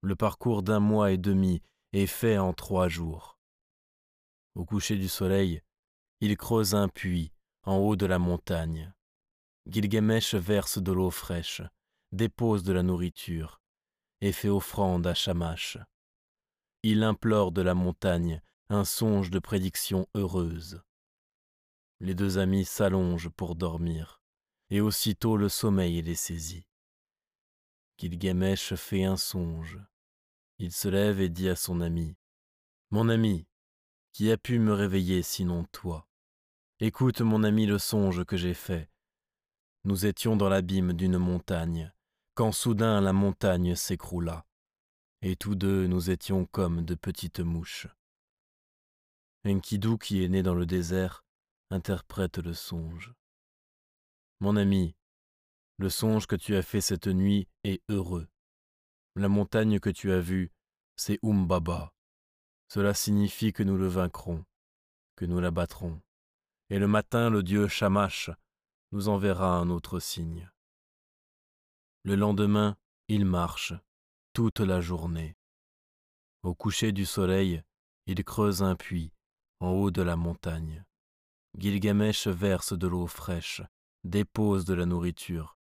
Le 0.00 0.16
parcours 0.16 0.62
d'un 0.62 0.80
mois 0.80 1.12
et 1.12 1.18
demi 1.18 1.60
est 1.92 2.06
fait 2.06 2.38
en 2.38 2.54
trois 2.54 2.88
jours. 2.88 3.38
Au 4.54 4.64
coucher 4.64 4.96
du 4.96 5.06
soleil, 5.06 5.60
il 6.22 6.34
creuse 6.38 6.74
un 6.74 6.88
puits 6.88 7.30
en 7.64 7.76
haut 7.76 7.94
de 7.94 8.06
la 8.06 8.18
montagne. 8.18 8.94
Gilgamesh 9.68 10.34
verse 10.34 10.78
de 10.78 10.92
l'eau 10.92 11.10
fraîche, 11.10 11.60
dépose 12.10 12.62
de 12.62 12.72
la 12.72 12.82
nourriture 12.82 13.60
et 14.22 14.32
fait 14.32 14.48
offrande 14.48 15.06
à 15.06 15.12
Shamash. 15.12 15.76
Il 16.82 17.02
implore 17.02 17.52
de 17.52 17.60
la 17.60 17.74
montagne 17.74 18.40
un 18.70 18.86
songe 18.86 19.28
de 19.28 19.40
prédiction 19.40 20.06
heureuse. 20.14 20.80
Les 22.00 22.14
deux 22.14 22.38
amis 22.38 22.64
s'allongent 22.64 23.28
pour 23.28 23.56
dormir, 23.56 24.22
et 24.70 24.80
aussitôt 24.80 25.36
le 25.36 25.50
sommeil 25.50 26.00
les 26.00 26.14
saisit. 26.14 26.69
Gilgamesh 28.00 28.76
fait 28.76 29.04
un 29.04 29.18
songe. 29.18 29.78
Il 30.58 30.72
se 30.72 30.88
lève 30.88 31.20
et 31.20 31.28
dit 31.28 31.50
à 31.50 31.54
son 31.54 31.82
ami 31.82 32.16
Mon 32.90 33.10
ami, 33.10 33.46
qui 34.12 34.30
a 34.30 34.38
pu 34.38 34.58
me 34.58 34.72
réveiller 34.72 35.20
sinon 35.20 35.64
toi? 35.64 36.08
Écoute, 36.78 37.20
mon 37.20 37.44
ami, 37.44 37.66
le 37.66 37.76
songe 37.76 38.24
que 38.24 38.38
j'ai 38.38 38.54
fait. 38.54 38.90
Nous 39.84 40.06
étions 40.06 40.34
dans 40.34 40.48
l'abîme 40.48 40.94
d'une 40.94 41.18
montagne, 41.18 41.92
quand 42.32 42.52
soudain 42.52 43.02
la 43.02 43.12
montagne 43.12 43.74
s'écroula, 43.74 44.46
et 45.20 45.36
tous 45.36 45.54
deux 45.54 45.86
nous 45.86 46.08
étions 46.08 46.46
comme 46.46 46.82
de 46.86 46.94
petites 46.94 47.40
mouches. 47.40 47.86
Enkidu, 49.44 49.98
qui 49.98 50.24
est 50.24 50.28
né 50.30 50.42
dans 50.42 50.54
le 50.54 50.64
désert, 50.64 51.22
interprète 51.70 52.38
le 52.38 52.54
songe. 52.54 53.12
Mon 54.40 54.56
ami, 54.56 54.96
Le 55.80 55.88
songe 55.88 56.26
que 56.26 56.36
tu 56.36 56.54
as 56.56 56.62
fait 56.62 56.82
cette 56.82 57.06
nuit 57.06 57.48
est 57.64 57.82
heureux. 57.88 58.28
La 59.16 59.30
montagne 59.30 59.80
que 59.80 59.88
tu 59.88 60.12
as 60.12 60.20
vue, 60.20 60.52
c'est 60.94 61.18
Umbaba. 61.22 61.94
Cela 62.68 62.92
signifie 62.92 63.54
que 63.54 63.62
nous 63.62 63.78
le 63.78 63.88
vaincrons, 63.88 64.44
que 65.16 65.24
nous 65.24 65.40
la 65.40 65.50
battrons. 65.50 66.02
Et 66.68 66.78
le 66.78 66.86
matin, 66.86 67.30
le 67.30 67.42
dieu 67.42 67.66
Shamash 67.66 68.28
nous 68.92 69.08
enverra 69.08 69.56
un 69.56 69.70
autre 69.70 70.00
signe. 70.00 70.50
Le 72.02 72.14
lendemain, 72.14 72.76
il 73.08 73.24
marche 73.24 73.72
toute 74.34 74.60
la 74.60 74.82
journée. 74.82 75.34
Au 76.42 76.54
coucher 76.54 76.92
du 76.92 77.06
soleil, 77.06 77.62
il 78.04 78.22
creuse 78.22 78.62
un 78.62 78.76
puits 78.76 79.14
en 79.60 79.70
haut 79.70 79.90
de 79.90 80.02
la 80.02 80.16
montagne. 80.16 80.84
Gilgamesh 81.56 82.26
verse 82.26 82.74
de 82.74 82.86
l'eau 82.86 83.06
fraîche, 83.06 83.62
dépose 84.04 84.66
de 84.66 84.74
la 84.74 84.84
nourriture 84.84 85.56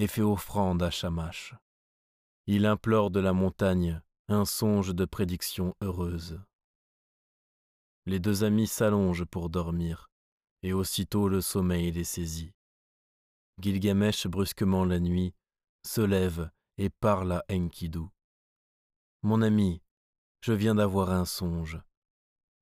et 0.00 0.06
fait 0.06 0.22
offrande 0.22 0.82
à 0.82 0.90
Shamash. 0.90 1.54
Il 2.46 2.64
implore 2.64 3.10
de 3.10 3.20
la 3.20 3.34
montagne 3.34 4.00
un 4.28 4.46
songe 4.46 4.94
de 4.94 5.04
prédiction 5.04 5.74
heureuse. 5.82 6.40
Les 8.06 8.18
deux 8.18 8.42
amis 8.42 8.66
s'allongent 8.66 9.26
pour 9.26 9.50
dormir, 9.50 10.08
et 10.62 10.72
aussitôt 10.72 11.28
le 11.28 11.42
sommeil 11.42 11.92
les 11.92 12.04
saisit. 12.04 12.54
Gilgamesh, 13.60 14.26
brusquement 14.26 14.86
la 14.86 15.00
nuit, 15.00 15.34
se 15.86 16.00
lève 16.00 16.50
et 16.78 16.88
parle 16.88 17.32
à 17.32 17.44
Enkidu. 17.52 18.06
Mon 19.22 19.42
ami, 19.42 19.82
je 20.40 20.54
viens 20.54 20.76
d'avoir 20.76 21.10
un 21.10 21.26
songe. 21.26 21.78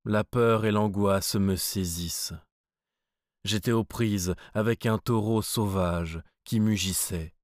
La 0.05 0.25
peur 0.25 0.65
et 0.65 0.73
l'angoisse 0.73 1.37
me 1.37 1.55
saisissent. 1.55 2.35
J'étais 3.45 3.71
aux 3.71 3.85
prises 3.85 4.35
avec 4.55 4.87
un 4.87 4.99
taureau 4.99 5.41
sauvage 5.41 6.21
qui 6.49 6.61
mugissait. 6.61 7.35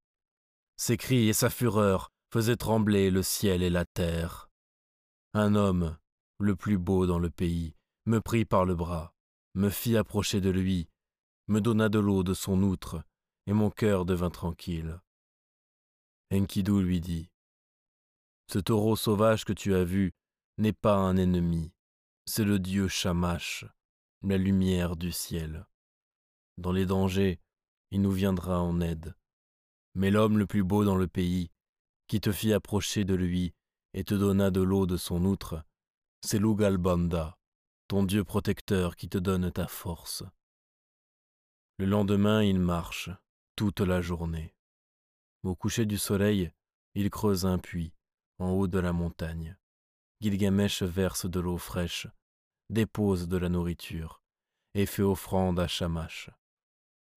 Ses 0.77 0.97
cris 0.97 1.29
et 1.29 1.33
sa 1.33 1.51
fureur 1.51 2.11
faisaient 2.31 2.55
trembler 2.55 3.11
le 3.11 3.21
ciel 3.21 3.61
et 3.61 3.69
la 3.69 3.85
terre. 3.85 4.49
Un 5.35 5.53
homme, 5.53 5.95
le 6.39 6.55
plus 6.55 6.79
beau 6.79 7.05
dans 7.05 7.19
le 7.19 7.29
pays, 7.29 7.75
me 8.07 8.19
prit 8.19 8.45
par 8.45 8.65
le 8.65 8.73
bras, 8.73 9.13
me 9.53 9.69
fit 9.69 9.95
approcher 9.95 10.41
de 10.41 10.49
lui, 10.49 10.89
me 11.47 11.61
donna 11.61 11.87
de 11.87 11.99
l'eau 11.99 12.23
de 12.23 12.33
son 12.33 12.63
outre, 12.63 13.03
et 13.45 13.53
mon 13.53 13.69
cœur 13.69 14.05
devint 14.05 14.31
tranquille. 14.31 14.99
Enkidu 16.33 16.81
lui 16.81 16.99
dit 16.99 17.29
Ce 18.51 18.57
taureau 18.57 18.95
sauvage 18.95 19.45
que 19.45 19.53
tu 19.53 19.75
as 19.75 19.83
vu 19.83 20.13
n'est 20.57 20.73
pas 20.73 20.95
un 20.95 21.15
ennemi, 21.15 21.71
c'est 22.25 22.43
le 22.43 22.57
dieu 22.57 22.87
Shamash, 22.87 23.65
la 24.23 24.37
lumière 24.37 24.95
du 24.95 25.11
ciel. 25.11 25.67
Dans 26.57 26.71
les 26.71 26.87
dangers, 26.87 27.39
il 27.95 28.01
nous 28.01 28.11
viendra 28.11 28.61
en 28.61 28.81
aide. 28.81 29.15
Mais 29.93 30.11
l'homme 30.11 30.37
le 30.37 30.45
plus 30.45 30.65
beau 30.65 30.83
dans 30.83 30.97
le 30.97 31.07
pays, 31.07 31.49
qui 32.07 32.19
te 32.19 32.33
fit 32.33 32.51
approcher 32.51 33.05
de 33.05 33.13
lui 33.13 33.53
et 33.93 34.03
te 34.03 34.13
donna 34.13 34.51
de 34.51 34.59
l'eau 34.59 34.85
de 34.85 34.97
son 34.97 35.23
outre, 35.23 35.63
c'est 36.21 36.37
Lugalbanda, 36.37 37.37
ton 37.87 38.03
Dieu 38.03 38.25
protecteur 38.25 38.97
qui 38.97 39.07
te 39.07 39.17
donne 39.17 39.49
ta 39.49 39.69
force. 39.69 40.23
Le 41.77 41.85
lendemain, 41.85 42.43
il 42.43 42.59
marche 42.59 43.09
toute 43.55 43.79
la 43.79 44.01
journée. 44.01 44.53
Au 45.43 45.55
coucher 45.55 45.85
du 45.85 45.97
soleil, 45.97 46.51
il 46.95 47.09
creuse 47.09 47.45
un 47.45 47.59
puits 47.59 47.93
en 48.39 48.49
haut 48.49 48.67
de 48.67 48.79
la 48.79 48.91
montagne. 48.91 49.57
Gilgamesh 50.19 50.83
verse 50.83 51.27
de 51.27 51.39
l'eau 51.39 51.57
fraîche, 51.57 52.07
dépose 52.69 53.29
de 53.29 53.37
la 53.37 53.47
nourriture 53.47 54.21
et 54.73 54.85
fait 54.85 55.01
offrande 55.01 55.61
à 55.61 55.67
Shamash. 55.69 56.29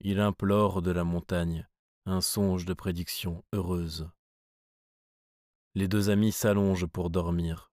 Il 0.01 0.21
implore 0.21 0.81
de 0.83 0.91
la 0.91 1.05
montagne 1.05 1.69
un 2.07 2.21
songe 2.21 2.65
de 2.65 2.73
prédiction 2.73 3.45
heureuse. 3.53 4.09
Les 5.75 5.89
deux 5.89 6.09
amis 6.09 6.33
s'allongent 6.33 6.87
pour 6.87 7.11
dormir, 7.11 7.71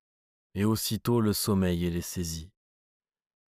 et 0.54 0.66
aussitôt 0.66 1.22
le 1.22 1.34
sommeil 1.34 1.90
les 1.90 2.02
saisit. 2.02 2.52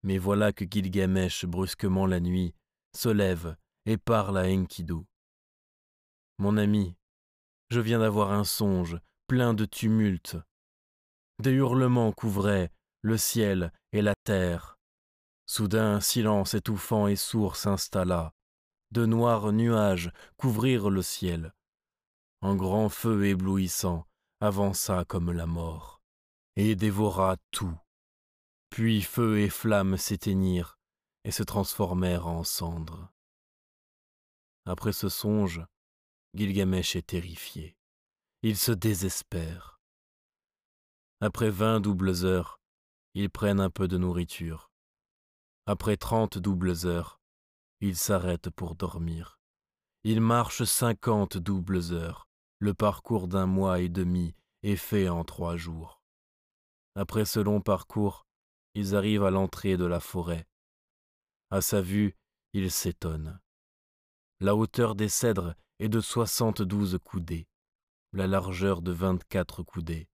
Mais 0.03 0.19
voilà 0.19 0.53
que 0.53 0.65
Gilgamesh, 0.65 1.45
brusquement 1.45 2.07
la 2.07 2.21
nuit, 2.21 2.55
se 2.97 3.09
lève 3.09 3.57
et 3.87 3.97
parle 3.97 4.39
à 4.39 4.45
Enkidu. 4.45 5.07
Mon 6.39 6.57
ami, 6.57 6.97
je 7.71 7.81
viens 7.81 7.99
d'avoir 7.99 8.33
un 8.33 8.45
songe 8.45 8.99
plein 9.27 9.53
de 9.53 9.65
tumulte. 9.65 10.37
Des 11.39 11.53
hurlements 11.53 12.13
couvraient 12.13 12.71
le 13.03 13.19
ciel 13.19 13.73
et 13.93 14.03
la 14.03 14.15
terre. 14.25 14.79
Soudain 15.47 15.97
un 15.97 16.01
silence 16.01 16.55
étouffant 16.55 17.07
et 17.07 17.17
sourd 17.17 17.57
s'installa. 17.57 18.33
De 18.93 19.07
noirs 19.07 19.53
nuages 19.53 20.11
couvrirent 20.37 20.91
le 20.91 21.03
ciel. 21.03 21.55
Un 22.43 22.57
grand 22.57 22.89
feu 22.89 23.27
éblouissant 23.27 24.07
avança 24.41 25.05
comme 25.05 25.31
la 25.31 25.47
mort, 25.47 26.03
et 26.57 26.75
dévora 26.75 27.37
tout. 27.51 27.79
Puis 28.71 29.03
feu 29.03 29.41
et 29.41 29.51
flammes 29.51 29.97
s'éteignirent 29.97 30.79
et 31.25 31.31
se 31.31 31.43
transformèrent 31.43 32.27
en 32.27 32.43
cendres. 32.45 33.13
Après 34.65 34.93
ce 34.93 35.09
songe, 35.09 35.65
Gilgamesh 36.35 36.97
est 36.97 37.07
terrifié. 37.09 37.77
Il 38.43 38.57
se 38.57 38.73
désespère. 38.73 39.81
Après 41.21 41.51
vingt 41.51 41.81
doubles 41.81 42.25
heures, 42.25 42.61
ils 43.15 43.29
prennent 43.29 43.61
un 43.61 43.71
peu 43.71 43.89
de 43.89 43.99
nourriture. 43.99 44.71
Après 45.67 45.97
trente 45.97 46.39
doubles 46.39 46.87
heures, 46.87 47.20
ils 47.81 47.97
s'arrêtent 47.97 48.51
pour 48.51 48.75
dormir. 48.75 49.41
Ils 50.05 50.21
marchent 50.21 50.65
cinquante 50.65 51.37
doubles 51.37 51.93
heures. 51.93 52.29
Le 52.59 52.75
parcours 52.75 53.29
d'un 53.29 53.47
mois 53.47 53.81
et 53.81 53.89
demi 53.89 54.35
est 54.63 54.77
fait 54.77 55.09
en 55.09 55.25
trois 55.25 55.57
jours. 55.57 56.03
Après 56.95 57.25
ce 57.25 57.41
long 57.41 57.61
parcours, 57.61 58.27
ils 58.75 58.95
arrivent 58.95 59.25
à 59.25 59.31
l'entrée 59.31 59.77
de 59.77 59.87
la 59.87 60.01
forêt. 60.01 60.47
À 61.51 61.61
sa 61.61 61.81
vue, 61.81 62.17
ils 62.53 62.71
s'étonnent. 62.71 63.41
La 64.41 64.55
hauteur 64.55 64.95
des 64.95 65.09
cèdres 65.09 65.55
est 65.79 65.89
de 65.89 66.01
soixante-douze 66.01 66.99
coudées, 67.03 67.49
la 68.13 68.27
largeur 68.27 68.83
de 68.83 68.93
vingt-quatre 68.93 69.63
coudées. 69.63 70.09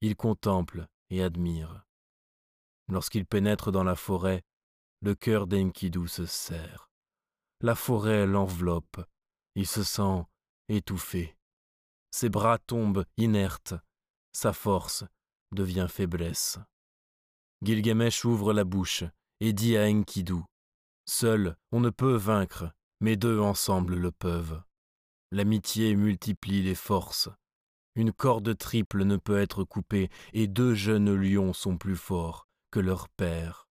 Il 0.00 0.16
contemple 0.16 0.86
et 1.10 1.22
admire. 1.22 1.84
Lorsqu'il 2.88 3.26
pénètre 3.26 3.72
dans 3.72 3.84
la 3.84 3.96
forêt, 3.96 4.42
le 5.02 5.14
cœur 5.14 5.46
d'Enkidu 5.46 6.08
se 6.08 6.26
serre. 6.26 6.90
La 7.62 7.74
forêt 7.74 8.26
l'enveloppe. 8.26 9.00
Il 9.54 9.66
se 9.66 9.82
sent 9.82 10.24
étouffé. 10.68 11.36
Ses 12.10 12.28
bras 12.28 12.58
tombent 12.58 13.04
inertes. 13.16 13.74
Sa 14.32 14.52
force 14.52 15.04
devient 15.52 15.86
faiblesse. 15.88 16.58
Gilgamesh 17.62 18.24
ouvre 18.24 18.52
la 18.52 18.64
bouche 18.64 19.04
et 19.40 19.52
dit 19.52 19.76
à 19.76 19.86
Enkidu 19.86 20.42
Seul, 21.06 21.56
on 21.72 21.80
ne 21.80 21.90
peut 21.90 22.14
vaincre, 22.14 22.72
mais 23.00 23.16
deux 23.16 23.40
ensemble 23.40 23.96
le 23.96 24.12
peuvent. 24.12 24.62
L'amitié 25.32 25.96
multiplie 25.96 26.62
les 26.62 26.74
forces. 26.74 27.28
Une 27.96 28.12
corde 28.12 28.56
triple 28.56 29.04
ne 29.04 29.16
peut 29.16 29.38
être 29.38 29.64
coupée, 29.64 30.08
et 30.32 30.46
deux 30.46 30.74
jeunes 30.74 31.14
lions 31.14 31.52
sont 31.52 31.76
plus 31.76 31.96
forts 31.96 32.46
que 32.70 32.80
leur 32.80 33.08
père. 33.08 33.69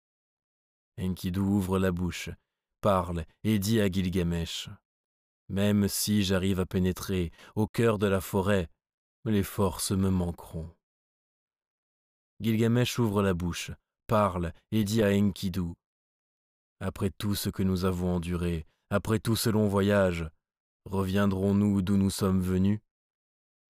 Enkidu 0.99 1.39
ouvre 1.39 1.77
la 1.77 1.91
bouche, 1.91 2.29
parle 2.81 3.25
et 3.43 3.59
dit 3.59 3.79
à 3.79 3.91
Gilgamesh 3.91 4.69
Même 5.49 5.87
si 5.87 6.23
j'arrive 6.23 6.59
à 6.59 6.65
pénétrer 6.65 7.31
au 7.55 7.67
cœur 7.67 7.99
de 7.99 8.07
la 8.07 8.21
forêt, 8.21 8.67
les 9.25 9.43
forces 9.43 9.91
me 9.91 10.09
manqueront. 10.09 10.69
Gilgamesh 12.39 12.99
ouvre 12.99 13.21
la 13.21 13.33
bouche, 13.33 13.71
parle 14.07 14.53
et 14.71 14.83
dit 14.83 15.03
à 15.03 15.09
Enkidu 15.09 15.73
Après 16.79 17.09
tout 17.09 17.35
ce 17.35 17.49
que 17.49 17.63
nous 17.63 17.85
avons 17.85 18.15
enduré, 18.15 18.65
après 18.89 19.19
tout 19.19 19.35
ce 19.35 19.49
long 19.49 19.67
voyage, 19.67 20.29
reviendrons-nous 20.85 21.81
d'où 21.81 21.97
nous 21.97 22.09
sommes 22.09 22.41
venus? 22.41 22.79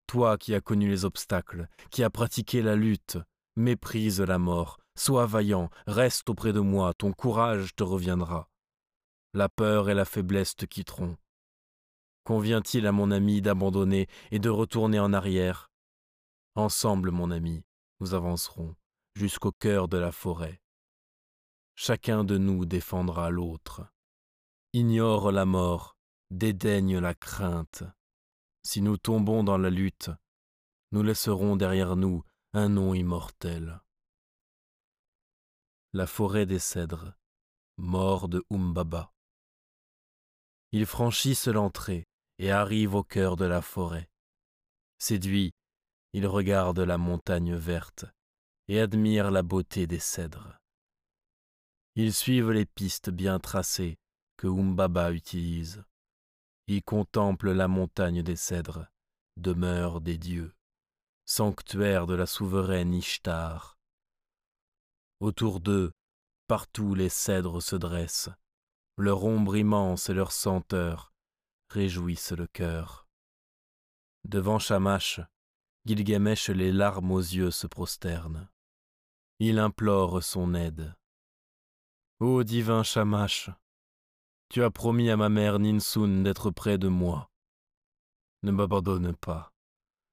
Toi 0.06 0.38
qui 0.38 0.54
as 0.54 0.62
connu 0.62 0.90
les 0.90 1.04
obstacles, 1.04 1.68
qui 1.92 2.04
as 2.04 2.10
pratiqué 2.10 2.62
la 2.62 2.76
lutte, 2.76 3.18
méprise 3.56 4.22
la 4.22 4.38
mort, 4.38 4.80
sois 4.98 5.26
vaillant, 5.26 5.70
reste 5.86 6.30
auprès 6.30 6.54
de 6.54 6.60
moi, 6.60 6.94
ton 6.94 7.14
courage 7.14 7.76
te 7.76 7.84
reviendra. 7.84 8.50
La 9.34 9.50
peur 9.50 9.90
et 9.90 9.94
la 9.94 10.06
faiblesse 10.06 10.56
te 10.56 10.66
quitteront. 10.66 11.18
Convient-il 12.24 12.88
à 12.88 12.92
mon 12.92 13.12
ami 13.12 13.42
d'abandonner 13.42 14.08
et 14.32 14.40
de 14.40 14.50
retourner 14.50 15.00
en 15.00 15.14
arrière? 15.14 15.72
Ensemble, 16.56 17.12
mon 17.12 17.32
ami, 17.32 17.64
nous 18.00 18.14
avancerons 18.14 18.76
jusqu'au 19.16 19.52
cœur 19.52 19.88
de 19.88 19.98
la 19.98 20.12
forêt. 20.12 20.62
Chacun 21.76 22.24
de 22.24 22.38
nous 22.38 22.66
défendra 22.66 23.30
l'autre 23.30 23.84
ignore 24.78 25.32
la 25.32 25.46
mort, 25.46 25.98
dédaigne 26.30 27.00
la 27.00 27.16
crainte. 27.16 27.84
Si 28.64 28.82
nous 28.82 28.98
tombons 28.98 29.44
dans 29.44 29.58
la 29.58 29.72
lutte, 29.72 30.12
nous 30.92 31.02
laisserons 31.02 31.56
derrière 31.56 31.96
nous 31.96 32.24
un 32.54 32.70
nom 32.70 32.94
immortel. 32.94 33.82
La 35.94 36.06
forêt 36.06 36.46
des 36.46 36.60
cèdres, 36.60 37.14
mort 37.78 38.28
de 38.28 38.44
Umbaba. 38.52 39.14
Ils 40.74 40.86
franchissent 40.86 41.48
l'entrée 41.48 42.06
et 42.40 42.52
arrive 42.52 42.94
au 42.94 43.04
cœur 43.04 43.38
de 43.38 43.46
la 43.46 43.62
forêt. 43.62 44.10
Séduit, 45.00 45.54
il 46.12 46.28
regarde 46.28 46.80
la 46.80 46.98
montagne 46.98 47.56
verte 47.56 48.06
et 48.68 48.82
admire 48.82 49.32
la 49.32 49.44
beauté 49.44 49.88
des 49.88 50.00
cèdres. 50.00 50.60
Ils 51.96 52.14
suivent 52.14 52.52
les 52.52 52.66
pistes 52.66 53.10
bien 53.10 53.40
tracées 53.40 53.98
que 54.36 54.48
Umbaba 54.48 55.14
utilise. 55.14 55.86
Ils 56.68 56.84
contemplent 56.84 57.54
la 57.54 57.70
montagne 57.70 58.24
des 58.24 58.36
cèdres, 58.36 58.88
demeure 59.38 60.02
des 60.02 60.18
dieux, 60.18 60.54
sanctuaire 61.26 62.08
de 62.08 62.14
la 62.14 62.26
souveraine 62.26 62.94
Ishtar. 62.94 63.77
Autour 65.20 65.60
d'eux, 65.60 65.92
partout 66.48 66.94
les 66.94 67.10
cèdres 67.10 67.62
se 67.62 67.76
dressent, 67.76 68.30
leur 68.98 69.24
ombre 69.24 69.58
immense 69.58 70.10
et 70.10 70.14
leur 70.14 70.32
senteur 70.32 71.12
réjouissent 71.70 72.34
le 72.34 72.48
cœur. 72.48 73.08
Devant 74.24 74.60
Shamash, 74.60 75.20
Gilgamesh 75.86 76.50
les 76.50 76.72
larmes 76.72 77.12
aux 77.12 77.20
yeux 77.20 77.52
se 77.52 77.66
prosterne. 77.66 78.50
Il 79.40 79.60
implore 79.60 80.22
son 80.24 80.54
aide. 80.54 80.96
Ô 82.20 82.44
divin 82.44 82.84
Shamash, 82.84 83.50
tu 84.50 84.64
as 84.64 84.72
promis 84.72 85.10
à 85.10 85.18
ma 85.18 85.30
mère 85.30 85.60
Ninsun 85.60 86.24
d'être 86.24 86.52
près 86.52 86.78
de 86.78 86.88
moi. 86.88 87.30
Ne 88.44 88.52
m'abandonne 88.52 89.16
pas, 89.16 89.52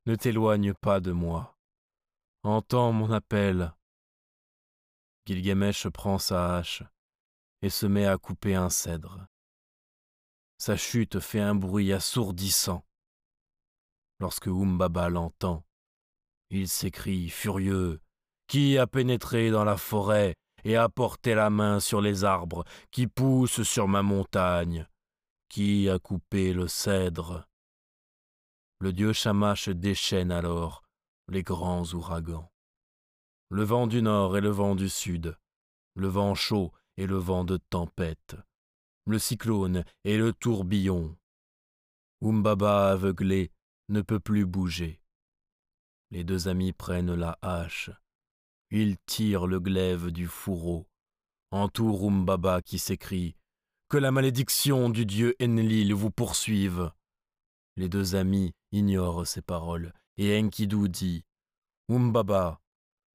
ne 0.06 0.14
t'éloigne 0.14 0.74
pas 0.74 1.00
de 1.00 1.12
moi. 1.12 1.56
Entends 2.42 2.92
mon 2.92 3.10
appel. 3.10 3.74
Gilgamesh 5.26 5.88
prend 5.88 6.18
sa 6.18 6.56
hache 6.56 6.82
et 7.62 7.70
se 7.70 7.86
met 7.86 8.06
à 8.06 8.18
couper 8.18 8.54
un 8.54 8.68
cèdre. 8.68 9.26
Sa 10.58 10.76
chute 10.76 11.18
fait 11.18 11.40
un 11.40 11.54
bruit 11.54 11.92
assourdissant. 11.92 12.84
Lorsque 14.20 14.48
Umbaba 14.48 15.08
l'entend, 15.08 15.64
il 16.50 16.68
s'écrie 16.68 17.30
furieux 17.30 18.00
Qui 18.46 18.78
a 18.78 18.86
pénétré 18.86 19.50
dans 19.50 19.64
la 19.64 19.76
forêt 19.76 20.34
et 20.62 20.76
a 20.76 20.88
porté 20.88 21.34
la 21.34 21.50
main 21.50 21.80
sur 21.80 22.00
les 22.00 22.24
arbres 22.24 22.64
qui 22.90 23.06
poussent 23.06 23.62
sur 23.62 23.88
ma 23.88 24.02
montagne? 24.02 24.86
Qui 25.48 25.88
a 25.88 25.98
coupé 25.98 26.52
le 26.52 26.68
cèdre? 26.68 27.46
Le 28.80 28.92
dieu 28.92 29.12
Shamash 29.12 29.68
déchaîne 29.70 30.30
alors 30.30 30.82
les 31.28 31.42
grands 31.42 31.84
ouragans. 31.94 32.53
Le 33.54 33.62
vent 33.62 33.86
du 33.86 34.02
nord 34.02 34.36
et 34.36 34.40
le 34.40 34.48
vent 34.48 34.74
du 34.74 34.88
sud, 34.88 35.38
le 35.94 36.08
vent 36.08 36.34
chaud 36.34 36.72
et 36.96 37.06
le 37.06 37.18
vent 37.18 37.44
de 37.44 37.56
tempête, 37.56 38.34
le 39.06 39.16
cyclone 39.20 39.84
et 40.02 40.18
le 40.18 40.32
tourbillon. 40.32 41.16
Umbaba 42.20 42.90
aveuglé 42.90 43.52
ne 43.90 44.00
peut 44.00 44.18
plus 44.18 44.44
bouger. 44.44 45.00
Les 46.10 46.24
deux 46.24 46.48
amis 46.48 46.72
prennent 46.72 47.14
la 47.14 47.38
hache. 47.42 47.92
Ils 48.72 48.96
tirent 49.06 49.46
le 49.46 49.60
glaive 49.60 50.10
du 50.10 50.26
fourreau. 50.26 50.88
Entourent 51.52 52.08
Umbaba 52.08 52.60
qui 52.60 52.80
s'écrie 52.80 53.36
Que 53.88 53.98
la 53.98 54.10
malédiction 54.10 54.90
du 54.90 55.06
dieu 55.06 55.36
Enlil 55.40 55.94
vous 55.94 56.10
poursuive. 56.10 56.90
Les 57.76 57.88
deux 57.88 58.16
amis 58.16 58.52
ignorent 58.72 59.28
ces 59.28 59.42
paroles, 59.42 59.94
et 60.16 60.36
Enkidu 60.40 60.88
dit 60.88 61.24
Umbaba, 61.88 62.60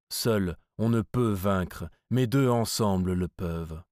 seul 0.10 0.56
on 0.80 0.90
ne 0.90 1.02
peut 1.02 1.34
vaincre, 1.34 1.90
mais 2.10 2.26
deux 2.26 2.50
ensemble 2.50 3.14
le 3.14 3.28
peuvent. 3.28 3.84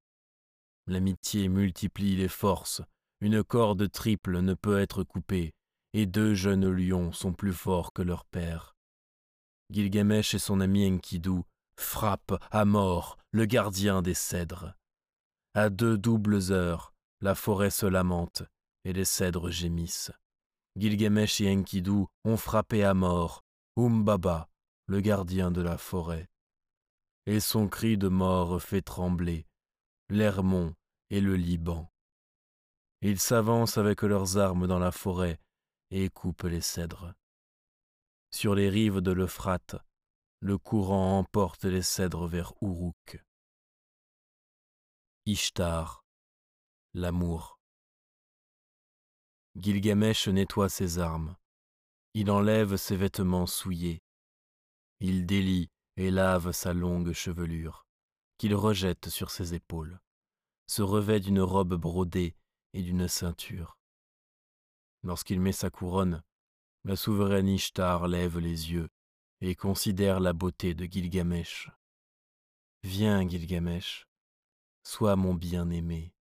L'amitié 0.88 1.50
multiplie 1.50 2.16
les 2.16 2.30
forces, 2.30 2.82
une 3.20 3.44
corde 3.44 3.92
triple 3.92 4.40
ne 4.40 4.54
peut 4.54 4.80
être 4.80 5.04
coupée, 5.04 5.54
et 5.94 6.06
deux 6.06 6.34
jeunes 6.34 6.70
lions 6.70 7.12
sont 7.12 7.34
plus 7.34 7.52
forts 7.52 7.92
que 7.92 8.02
leur 8.02 8.24
père. 8.24 8.78
Gilgamesh 9.70 10.34
et 10.34 10.40
son 10.40 10.62
ami 10.62 10.90
Enkidu 10.90 11.42
frappent 11.78 12.42
à 12.52 12.64
mort 12.64 13.18
le 13.32 13.46
gardien 13.46 14.02
des 14.02 14.14
cèdres. 14.14 14.74
À 15.56 15.70
deux 15.70 15.98
doubles 15.98 16.52
heures, 16.52 16.94
la 17.20 17.36
forêt 17.36 17.70
se 17.70 17.86
lamente 17.86 18.44
et 18.86 18.94
les 18.94 19.06
cèdres 19.06 19.52
gémissent. 19.52 20.12
Gilgamesh 20.78 21.42
et 21.42 21.52
Enkidu 21.52 22.06
ont 22.24 22.38
frappé 22.38 22.86
à 22.86 22.94
mort 22.94 23.44
Umbaba, 23.76 24.48
le 24.88 25.02
gardien 25.02 25.52
de 25.52 25.62
la 25.62 25.78
forêt. 25.78 26.28
Et 27.26 27.40
son 27.40 27.68
cri 27.68 27.98
de 27.98 28.08
mort 28.08 28.62
fait 28.62 28.82
trembler 28.82 29.46
l'Hermon 30.10 30.74
et 31.10 31.20
le 31.20 31.36
Liban. 31.36 31.92
Ils 33.02 33.20
s'avancent 33.20 33.78
avec 33.78 34.02
leurs 34.02 34.38
armes 34.38 34.66
dans 34.66 34.80
la 34.80 34.92
forêt 34.92 35.40
et 35.92 36.10
coupent 36.10 36.44
les 36.44 36.62
cèdres. 36.62 37.14
Sur 38.32 38.56
les 38.56 38.70
rives 38.70 39.02
de 39.02 39.12
l'Euphrate, 39.12 39.76
le 40.40 40.58
courant 40.58 41.20
emporte 41.20 41.66
les 41.66 41.82
cèdres 41.82 42.28
vers 42.28 42.54
Uruk. 42.62 43.24
Ishtar, 45.26 46.06
l'amour. 46.94 47.60
Gilgamesh 49.56 50.28
nettoie 50.28 50.70
ses 50.70 51.00
armes. 51.00 51.36
Il 52.14 52.32
enlève 52.32 52.78
ses 52.78 52.96
vêtements 52.96 53.48
souillés. 53.48 54.02
Il 55.00 55.26
délie 55.26 55.70
et 55.96 56.12
lave 56.12 56.52
sa 56.52 56.74
longue 56.74 57.14
chevelure 57.14 57.86
qu'il 58.38 58.56
rejette 58.56 59.10
sur 59.10 59.32
ses 59.32 59.54
épaules, 59.54 60.00
se 60.68 60.82
revêt 60.82 61.20
d'une 61.20 61.42
robe 61.42 61.76
brodée 61.76 62.36
et 62.74 62.84
d'une 62.84 63.08
ceinture. 63.08 63.78
Lorsqu'il 65.04 65.40
met 65.40 65.52
sa 65.52 65.70
couronne, 65.70 66.24
la 66.84 66.96
souveraine 66.96 67.48
Ishtar 67.48 68.08
lève 68.08 68.40
les 68.40 68.72
yeux 68.72 68.90
et 69.42 69.56
considère 69.56 70.20
la 70.20 70.34
beauté 70.34 70.74
de 70.74 70.86
Gilgamesh. 70.86 71.70
Viens, 72.84 73.28
Gilgamesh, 73.28 74.08
sois 74.84 75.16
mon 75.16 75.34
bien-aimé, 75.34 76.14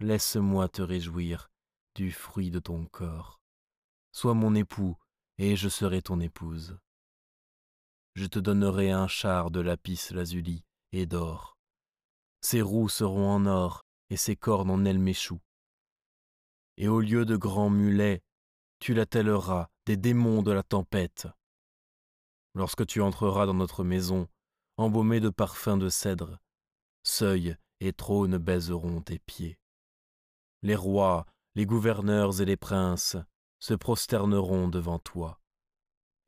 laisse-moi 0.00 0.68
te 0.68 0.82
réjouir 0.82 1.50
du 1.94 2.12
fruit 2.12 2.50
de 2.50 2.58
ton 2.58 2.86
corps. 2.86 3.40
Sois 4.12 4.34
mon 4.34 4.54
époux, 4.54 4.96
et 5.38 5.56
je 5.56 5.68
serai 5.68 6.02
ton 6.02 6.20
épouse. 6.20 6.78
Je 8.16 8.24
te 8.24 8.38
donnerai 8.38 8.92
un 8.92 9.08
char 9.08 9.50
de 9.50 9.60
lapis 9.60 10.08
lazuli 10.10 10.64
et 10.92 11.04
d'or. 11.04 11.58
Ses 12.40 12.62
roues 12.62 12.88
seront 12.88 13.30
en 13.30 13.44
or 13.44 13.82
et 14.08 14.16
ses 14.16 14.36
cornes 14.36 14.70
en 14.70 14.86
elméchou. 14.86 15.38
Et 16.78 16.88
au 16.88 17.00
lieu 17.00 17.26
de 17.26 17.36
grands 17.36 17.68
mulets, 17.68 18.22
tu 18.78 18.94
l'attelleras 18.94 19.68
des 19.84 19.98
démons 19.98 20.42
de 20.42 20.50
la 20.50 20.62
tempête. 20.62 21.28
Lorsque 22.54 22.86
tu 22.86 23.02
entreras 23.02 23.44
dans 23.44 23.52
notre 23.52 23.84
maison, 23.84 24.28
embaumée 24.78 25.20
de 25.20 25.28
parfums 25.28 25.76
de 25.76 25.90
cèdre, 25.90 26.38
seuil 27.02 27.54
et 27.80 27.92
trône 27.92 28.38
baiseront 28.38 29.02
tes 29.02 29.18
pieds. 29.18 29.58
Les 30.62 30.74
rois, 30.74 31.26
les 31.54 31.66
gouverneurs 31.66 32.40
et 32.40 32.46
les 32.46 32.56
princes 32.56 33.18
se 33.58 33.74
prosterneront 33.74 34.68
devant 34.68 34.98
toi, 34.98 35.38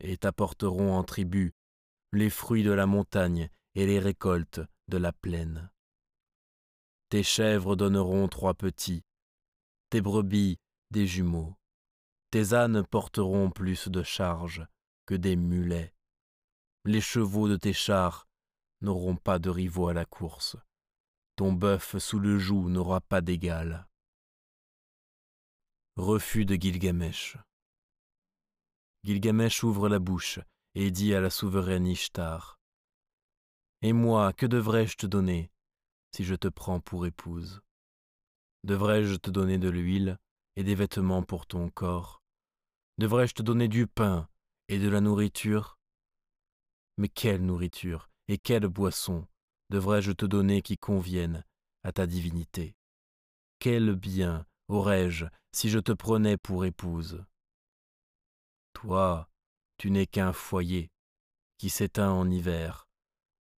et 0.01 0.19
t'apporteront 0.19 0.95
en 0.95 1.03
tribut 1.03 1.55
les 2.13 2.31
fruits 2.31 2.63
de 2.63 2.73
la 2.73 2.87
montagne 2.87 3.51
et 3.75 3.87
les 3.87 3.99
récoltes 3.99 4.61
de 4.89 4.97
la 4.97 5.13
plaine. 5.13 5.71
Tes 7.11 7.23
chèvres 7.23 7.77
donneront 7.77 8.29
trois 8.29 8.55
petits, 8.55 9.05
tes 9.91 10.01
brebis 10.01 10.59
des 10.91 11.07
jumeaux, 11.07 11.55
tes 12.31 12.55
ânes 12.55 12.85
porteront 12.85 13.51
plus 13.51 13.89
de 13.89 14.03
charges 14.03 14.67
que 15.07 15.15
des 15.15 15.37
mulets, 15.37 15.95
les 16.85 17.01
chevaux 17.01 17.49
de 17.49 17.57
tes 17.57 17.73
chars 17.73 18.27
n'auront 18.81 19.17
pas 19.17 19.39
de 19.39 19.51
rivaux 19.51 19.89
à 19.89 19.95
la 19.95 20.05
course, 20.05 20.57
ton 21.37 21.53
bœuf 21.53 21.99
sous 21.99 22.19
le 22.19 22.39
joug 22.39 22.69
n'aura 22.69 23.01
pas 23.01 23.21
d'égal. 23.21 23.87
Refus 25.97 26.45
de 26.45 26.55
Gilgamesh. 26.55 27.37
Gilgamesh 29.05 29.65
ouvre 29.65 29.89
la 29.89 29.99
bouche 29.99 30.41
et 30.81 30.93
dit 30.93 31.13
à 31.13 31.21
la 31.21 31.29
souveraine 31.29 31.89
Ishtar 31.89 32.61
et 33.83 33.93
moi, 33.93 34.33
que 34.33 34.47
devrais-je 34.47 34.97
te 34.97 35.07
donner 35.07 35.51
si 36.15 36.25
je 36.25 36.37
te 36.37 36.47
prends 36.47 36.79
pour 36.79 37.05
épouse? 37.05 37.63
Devrais-je 38.63 39.17
te 39.17 39.31
donner 39.31 39.59
de 39.59 39.69
l'huile 39.69 40.19
et 40.55 40.63
des 40.63 40.77
vêtements 40.77 41.25
pour 41.25 41.47
ton 41.47 41.69
corps? 41.69 42.23
Devrais-je 42.99 43.35
te 43.35 43.43
donner 43.43 43.67
du 43.67 43.89
pain 43.89 44.29
et 44.69 44.79
de 44.79 44.89
la 44.89 45.01
nourriture? 45.01 45.79
Mais 46.97 47.09
quelle 47.09 47.45
nourriture 47.45 48.09
et 48.29 48.39
quelle 48.39 48.69
boisson 48.69 49.27
devrais-je 49.71 50.13
te 50.13 50.27
donner 50.27 50.63
qui 50.63 50.77
conviennent 50.77 51.45
à 51.83 51.91
ta 51.91 52.07
divinité? 52.07 52.77
Quel 53.59 53.97
bien 53.97 54.47
aurais-je 54.69 55.27
si 55.53 55.71
je 55.71 55.81
te 55.81 55.93
prenais 55.93 56.37
pour 56.37 56.65
épouse? 56.65 57.25
Toi, 58.73 59.29
tu 59.79 59.91
n'es 59.91 60.07
qu'un 60.07 60.33
foyer 60.33 60.91
qui 61.57 61.71
s'éteint 61.71 62.13
en 62.13 62.31
hiver 62.31 62.89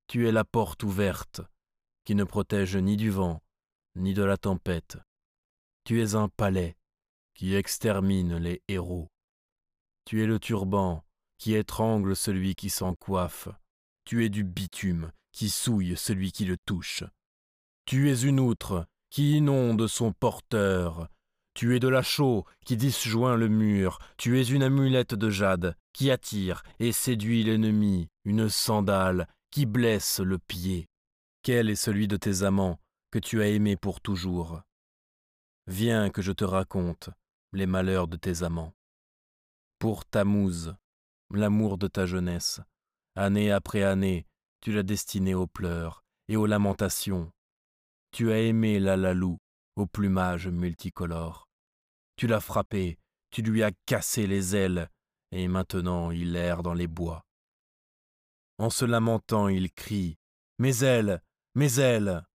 tu 0.09 0.27
es 0.27 0.31
la 0.31 0.43
porte 0.43 0.81
ouverte, 0.81 1.41
qui 2.03 2.15
ne 2.15 2.23
protège 2.23 2.75
ni 2.75 2.97
du 2.97 3.11
vent, 3.11 3.43
ni 3.93 4.15
de 4.15 4.23
la 4.23 4.37
tempête. 4.37 4.97
Tu 5.83 6.01
es 6.01 6.15
un 6.15 6.29
palais, 6.29 6.75
qui 7.35 7.53
extermine 7.53 8.37
les 8.37 8.63
héros. 8.67 9.11
Tu 10.05 10.23
es 10.23 10.25
le 10.25 10.39
turban 10.39 11.05
qui 11.37 11.53
étrangle 11.53 12.15
celui 12.15 12.55
qui 12.55 12.71
s'en 12.71 12.95
coiffe. 12.95 13.49
Tu 14.03 14.25
es 14.25 14.29
du 14.29 14.43
bitume 14.43 15.11
qui 15.31 15.47
souille 15.47 15.95
celui 15.95 16.31
qui 16.31 16.45
le 16.45 16.57
touche. 16.57 17.03
Tu 17.85 18.09
es 18.09 18.21
une 18.23 18.39
outre 18.39 18.87
qui 19.11 19.37
inonde 19.37 19.85
son 19.85 20.11
porteur. 20.11 21.07
Tu 21.59 21.75
es 21.75 21.81
de 21.81 21.89
la 21.89 22.01
chaux 22.01 22.45
qui 22.63 22.77
disjoint 22.77 23.35
le 23.35 23.49
mur. 23.49 23.99
Tu 24.15 24.39
es 24.39 24.43
une 24.43 24.63
amulette 24.63 25.13
de 25.13 25.29
jade 25.29 25.75
qui 25.91 26.09
attire 26.09 26.63
et 26.79 26.93
séduit 26.93 27.43
l'ennemi. 27.43 28.07
Une 28.23 28.47
sandale 28.47 29.27
qui 29.51 29.65
blesse 29.65 30.21
le 30.21 30.37
pied. 30.37 30.87
Quel 31.43 31.69
est 31.69 31.75
celui 31.75 32.07
de 32.07 32.15
tes 32.15 32.43
amants 32.43 32.79
que 33.11 33.19
tu 33.19 33.41
as 33.41 33.47
aimé 33.47 33.75
pour 33.75 33.99
toujours? 33.99 34.61
Viens 35.67 36.09
que 36.09 36.21
je 36.21 36.31
te 36.31 36.45
raconte 36.45 37.09
les 37.51 37.65
malheurs 37.65 38.07
de 38.07 38.15
tes 38.15 38.43
amants. 38.43 38.73
Pour 39.79 40.05
Tammuz, 40.05 40.73
l'amour 41.29 41.77
de 41.77 41.87
ta 41.87 42.05
jeunesse, 42.05 42.61
année 43.17 43.51
après 43.51 43.83
année, 43.83 44.25
tu 44.61 44.71
l'as 44.71 44.83
destiné 44.83 45.33
aux 45.33 45.47
pleurs 45.47 46.05
et 46.29 46.37
aux 46.37 46.45
lamentations. 46.45 47.33
Tu 48.11 48.31
as 48.31 48.39
aimé 48.39 48.79
la 48.79 48.95
lalou 48.95 49.39
au 49.75 49.87
plumage 49.87 50.47
multicolore. 50.47 51.48
Tu 52.19 52.27
l'as 52.27 52.41
frappé, 52.41 52.97
tu 53.31 53.41
lui 53.41 53.63
as 53.63 53.71
cassé 53.85 54.27
les 54.27 54.53
ailes, 54.53 54.89
et 55.31 55.47
maintenant 55.47 56.11
il 56.11 56.35
erre 56.35 56.63
dans 56.63 56.73
les 56.73 56.85
bois. 56.87 57.25
En 58.57 58.69
se 58.69 58.83
lamentant, 58.83 59.47
il 59.47 59.71
crie 59.71 60.17
Mes 60.57 60.83
ailes, 60.83 61.23
mes 61.55 61.79
ailes 61.79 62.27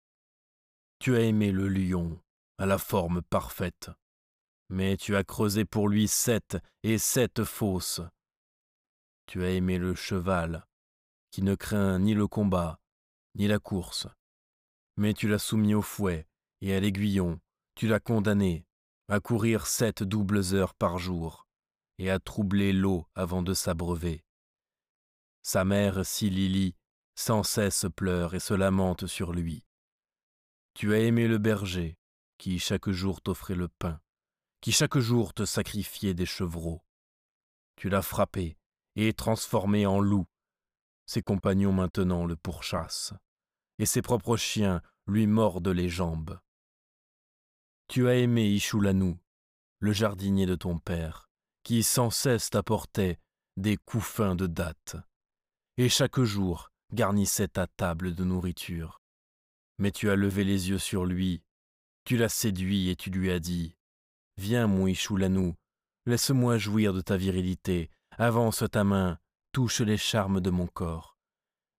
Tu 0.99 1.17
as 1.17 1.19
aimé 1.19 1.51
le 1.51 1.67
lion, 1.67 2.17
à 2.57 2.65
la 2.65 2.77
forme 2.77 3.21
parfaite, 3.23 3.91
mais 4.69 4.95
tu 4.95 5.17
as 5.17 5.25
creusé 5.25 5.65
pour 5.65 5.89
lui 5.89 6.07
sept 6.07 6.57
et 6.83 6.97
sept 6.97 7.43
fosses. 7.43 7.99
Tu 9.25 9.43
as 9.43 9.49
aimé 9.49 9.79
le 9.79 9.95
cheval, 9.95 10.65
qui 11.29 11.41
ne 11.41 11.55
craint 11.55 11.99
ni 11.99 12.13
le 12.13 12.27
combat, 12.29 12.79
ni 13.35 13.47
la 13.47 13.59
course, 13.59 14.07
mais 14.95 15.13
tu 15.13 15.27
l'as 15.27 15.39
soumis 15.39 15.73
au 15.73 15.81
fouet 15.81 16.25
et 16.61 16.73
à 16.73 16.79
l'aiguillon, 16.79 17.41
tu 17.75 17.89
l'as 17.89 17.99
condamné 17.99 18.65
à 19.09 19.19
courir 19.19 19.67
sept 19.67 20.03
doubles 20.03 20.53
heures 20.53 20.73
par 20.73 20.97
jour, 20.97 21.47
et 21.97 22.09
à 22.09 22.19
troubler 22.19 22.73
l'eau 22.73 23.05
avant 23.15 23.41
de 23.41 23.53
s'abreuver. 23.53 24.23
Sa 25.41 25.65
mère, 25.65 26.05
Silili, 26.05 26.75
sans 27.15 27.43
cesse 27.43 27.85
pleure 27.95 28.33
et 28.33 28.39
se 28.39 28.53
lamente 28.53 29.07
sur 29.07 29.33
lui. 29.33 29.65
Tu 30.73 30.93
as 30.93 30.99
aimé 30.99 31.27
le 31.27 31.37
berger, 31.37 31.97
qui 32.37 32.59
chaque 32.59 32.89
jour 32.89 33.21
t'offrait 33.21 33.55
le 33.55 33.67
pain, 33.67 33.99
qui 34.61 34.71
chaque 34.71 34.97
jour 34.97 35.33
te 35.33 35.45
sacrifiait 35.45 36.13
des 36.13 36.25
chevreaux. 36.25 36.81
Tu 37.75 37.89
l'as 37.89 38.01
frappé 38.01 38.57
et 38.95 39.13
transformé 39.13 39.85
en 39.85 39.99
loup. 39.99 40.25
Ses 41.05 41.21
compagnons 41.21 41.73
maintenant 41.73 42.25
le 42.25 42.35
pourchassent, 42.35 43.13
et 43.77 43.85
ses 43.85 44.01
propres 44.01 44.37
chiens 44.37 44.81
lui 45.05 45.27
mordent 45.27 45.67
les 45.67 45.89
jambes. 45.89 46.39
Tu 47.93 48.07
as 48.07 48.15
aimé 48.15 48.47
Ishulanou, 48.47 49.19
le 49.77 49.91
jardinier 49.91 50.47
de 50.47 50.55
ton 50.55 50.79
père, 50.79 51.29
qui 51.61 51.83
sans 51.83 52.09
cesse 52.09 52.49
t'apportait 52.49 53.19
des 53.55 53.77
couffins 53.77 54.33
de 54.33 54.47
dattes 54.47 54.95
et 55.77 55.89
chaque 55.89 56.19
jour 56.19 56.71
garnissait 56.91 57.49
ta 57.49 57.67
table 57.67 58.15
de 58.15 58.23
nourriture. 58.23 58.99
Mais 59.77 59.91
tu 59.91 60.09
as 60.09 60.15
levé 60.15 60.43
les 60.43 60.71
yeux 60.71 60.79
sur 60.79 61.05
lui, 61.05 61.43
tu 62.03 62.17
l'as 62.17 62.29
séduit 62.29 62.89
et 62.89 62.95
tu 62.95 63.11
lui 63.11 63.29
as 63.29 63.39
dit 63.39 63.75
Viens, 64.37 64.65
mon 64.65 64.87
Ichoulanou, 64.87 65.53
laisse-moi 66.07 66.57
jouir 66.57 66.93
de 66.93 67.01
ta 67.01 67.15
virilité, 67.15 67.91
avance 68.17 68.63
ta 68.71 68.83
main, 68.83 69.19
touche 69.51 69.81
les 69.81 69.97
charmes 69.97 70.41
de 70.41 70.49
mon 70.49 70.65
corps. 70.65 71.15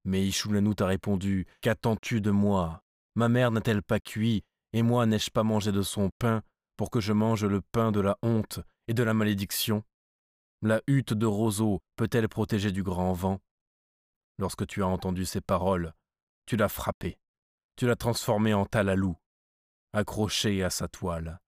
Mais 0.05 0.23
Ichoulanou 0.27 0.75
t'a 0.75 0.85
répondu 0.85 1.47
Qu'attends-tu 1.61 2.21
de 2.21 2.29
moi? 2.29 2.83
Ma 3.15 3.29
mère 3.29 3.49
n'a-t-elle 3.49 3.81
pas 3.81 3.99
cuit, 3.99 4.43
et 4.73 4.81
moi 4.81 5.05
n'ai-je 5.05 5.31
pas 5.31 5.43
mangé 5.43 5.71
de 5.71 5.81
son 5.81 6.09
pain 6.19 6.43
pour 6.75 6.89
que 6.89 6.99
je 6.99 7.13
mange 7.13 7.45
le 7.45 7.61
pain 7.61 7.91
de 7.91 7.99
la 7.99 8.17
honte 8.21 8.59
et 8.87 8.93
de 8.93 9.03
la 9.03 9.13
malédiction? 9.13 9.83
La 10.61 10.81
hutte 10.87 11.13
de 11.13 11.25
roseau 11.25 11.81
peut-elle 11.95 12.27
protéger 12.27 12.71
du 12.71 12.83
grand 12.83 13.13
vent? 13.13 13.39
Lorsque 14.39 14.65
tu 14.65 14.81
as 14.81 14.87
entendu 14.87 15.25
ces 15.25 15.41
paroles, 15.41 15.93
tu 16.45 16.57
l'as 16.57 16.69
frappé, 16.69 17.19
tu 17.75 17.85
l'as 17.85 17.95
transformé 17.95 18.53
en 18.53 18.65
talalou, 18.65 19.15
accroché 19.93 20.63
à 20.63 20.69
sa 20.69 20.87
toile. 20.87 21.39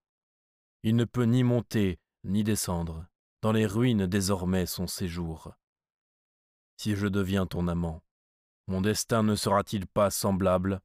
Il 0.83 0.95
ne 0.95 1.05
peut 1.05 1.23
ni 1.23 1.43
monter 1.43 1.99
ni 2.23 2.43
descendre, 2.43 3.07
dans 3.41 3.51
les 3.51 3.65
ruines 3.65 4.07
désormais 4.07 4.65
son 4.65 4.87
séjour. 4.87 5.53
Si 6.77 6.95
je 6.95 7.07
deviens 7.07 7.45
ton 7.45 7.67
amant, 7.67 8.03
mon 8.67 8.81
destin 8.81 9.23
ne 9.23 9.35
sera-t-il 9.35 9.87
pas 9.87 10.09
semblable? 10.09 10.81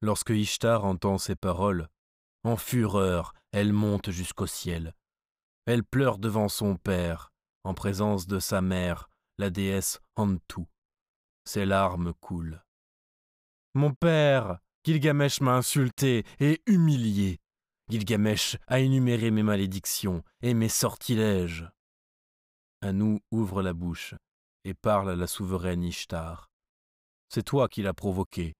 Lorsque 0.00 0.30
Ishtar 0.30 0.84
entend 0.84 1.18
ces 1.18 1.36
paroles, 1.36 1.88
en 2.44 2.56
fureur, 2.56 3.32
elle 3.52 3.72
monte 3.72 4.10
jusqu'au 4.10 4.46
ciel. 4.46 4.94
Elle 5.66 5.84
pleure 5.84 6.18
devant 6.18 6.48
son 6.48 6.76
père, 6.76 7.32
en 7.64 7.74
présence 7.74 8.26
de 8.26 8.38
sa 8.38 8.62
mère, 8.62 9.10
la 9.38 9.50
déesse 9.50 10.00
Hantu. 10.16 10.62
Ses 11.44 11.66
larmes 11.66 12.14
coulent. 12.14 12.62
Mon 13.74 13.92
père, 13.92 14.60
Gilgamesh 14.84 15.40
m'a 15.40 15.56
insulté 15.56 16.24
et 16.40 16.62
humilié. 16.66 17.40
Gilgamesh 17.90 18.56
a 18.66 18.80
énuméré 18.80 19.30
mes 19.30 19.42
malédictions 19.42 20.22
et 20.42 20.54
mes 20.54 20.68
sortilèges. 20.68 21.68
Anou 22.80 23.20
ouvre 23.30 23.62
la 23.62 23.72
bouche 23.72 24.14
et 24.64 24.74
parle 24.74 25.10
à 25.10 25.16
la 25.16 25.26
souveraine 25.26 25.82
Ishtar. 25.82 26.50
C'est 27.28 27.42
toi 27.42 27.68
qui 27.68 27.82
l'as 27.82 27.94
provoqué, 27.94 28.54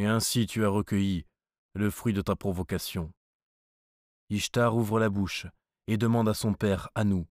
et 0.00 0.06
ainsi 0.06 0.46
tu 0.46 0.64
as 0.64 0.68
recueilli 0.68 1.26
le 1.74 1.90
fruit 1.90 2.14
de 2.14 2.22
ta 2.22 2.34
provocation. 2.34 3.12
Ishtar 4.30 4.74
ouvre 4.74 4.98
la 4.98 5.10
bouche 5.10 5.46
et 5.88 5.98
demande 5.98 6.28
à 6.28 6.34
son 6.34 6.54
père 6.54 6.88
Anou. 6.94 7.26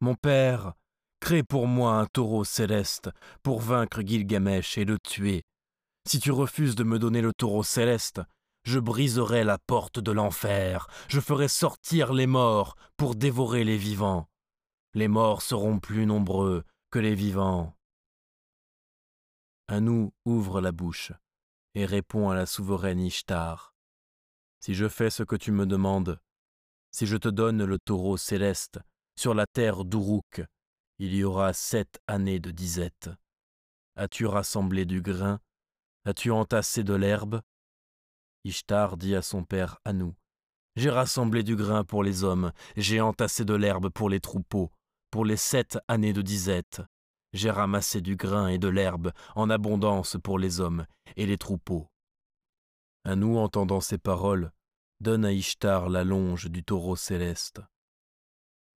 Mon 0.00 0.14
père, 0.14 0.74
Crée 1.20 1.44
pour 1.44 1.68
moi 1.68 1.94
un 1.94 2.06
taureau 2.06 2.42
céleste 2.42 3.08
pour 3.44 3.60
vaincre 3.60 4.02
Gilgamesh 4.02 4.76
et 4.76 4.84
le 4.84 4.98
tuer. 4.98 5.44
Si 6.04 6.18
tu 6.18 6.32
refuses 6.32 6.74
de 6.74 6.82
me 6.82 6.98
donner 6.98 7.20
le 7.20 7.32
taureau 7.32 7.62
céleste, 7.62 8.20
je 8.64 8.80
briserai 8.80 9.44
la 9.44 9.56
porte 9.56 10.00
de 10.00 10.10
l'enfer, 10.10 10.88
je 11.06 11.20
ferai 11.20 11.46
sortir 11.46 12.12
les 12.12 12.26
morts 12.26 12.74
pour 12.96 13.14
dévorer 13.14 13.62
les 13.62 13.76
vivants. 13.76 14.28
Les 14.94 15.06
morts 15.06 15.42
seront 15.42 15.78
plus 15.78 16.06
nombreux 16.06 16.64
que 16.90 16.98
les 16.98 17.14
vivants. 17.14 17.72
Anou 19.68 20.12
ouvre 20.24 20.60
la 20.60 20.72
bouche 20.72 21.12
et 21.74 21.86
répond 21.86 22.30
à 22.30 22.34
la 22.34 22.46
souveraine 22.46 23.00
Ishtar. 23.00 23.74
Si 24.60 24.74
je 24.74 24.88
fais 24.88 25.10
ce 25.10 25.22
que 25.22 25.36
tu 25.36 25.52
me 25.52 25.66
demandes, 25.66 26.20
si 26.90 27.06
je 27.06 27.16
te 27.16 27.28
donne 27.28 27.64
le 27.64 27.78
taureau 27.78 28.16
céleste 28.16 28.78
sur 29.16 29.34
la 29.34 29.46
terre 29.46 29.84
d'Uruk, 29.84 30.42
il 30.98 31.14
y 31.14 31.24
aura 31.24 31.52
sept 31.52 32.00
années 32.06 32.38
de 32.38 32.50
disette. 32.50 33.10
As-tu 33.96 34.26
rassemblé 34.26 34.84
du 34.84 35.02
grain? 35.02 35.40
As-tu 36.04 36.30
entassé 36.30 36.84
de 36.84 36.94
l'herbe? 36.94 37.42
Ishtar 38.44 38.96
dit 38.96 39.14
à 39.14 39.22
son 39.22 39.44
père 39.44 39.78
Anou 39.84 40.14
J'ai 40.76 40.90
rassemblé 40.90 41.42
du 41.42 41.56
grain 41.56 41.84
pour 41.84 42.02
les 42.02 42.24
hommes, 42.24 42.52
j'ai 42.76 43.00
entassé 43.00 43.44
de 43.44 43.54
l'herbe 43.54 43.88
pour 43.88 44.08
les 44.08 44.20
troupeaux, 44.20 44.70
pour 45.10 45.24
les 45.24 45.36
sept 45.36 45.78
années 45.88 46.12
de 46.12 46.22
disette. 46.22 46.82
J'ai 47.32 47.50
ramassé 47.50 48.00
du 48.00 48.16
grain 48.16 48.48
et 48.48 48.58
de 48.58 48.68
l'herbe 48.68 49.12
en 49.34 49.48
abondance 49.48 50.16
pour 50.22 50.38
les 50.38 50.60
hommes 50.60 50.86
et 51.16 51.26
les 51.26 51.38
troupeaux. 51.38 51.88
Anou, 53.04 53.38
entendant 53.38 53.80
ces 53.80 53.98
paroles, 53.98 54.52
donne 55.00 55.24
à 55.24 55.32
Ishtar 55.32 55.88
la 55.88 56.04
longe 56.04 56.46
du 56.50 56.62
taureau 56.62 56.94
céleste. 56.94 57.60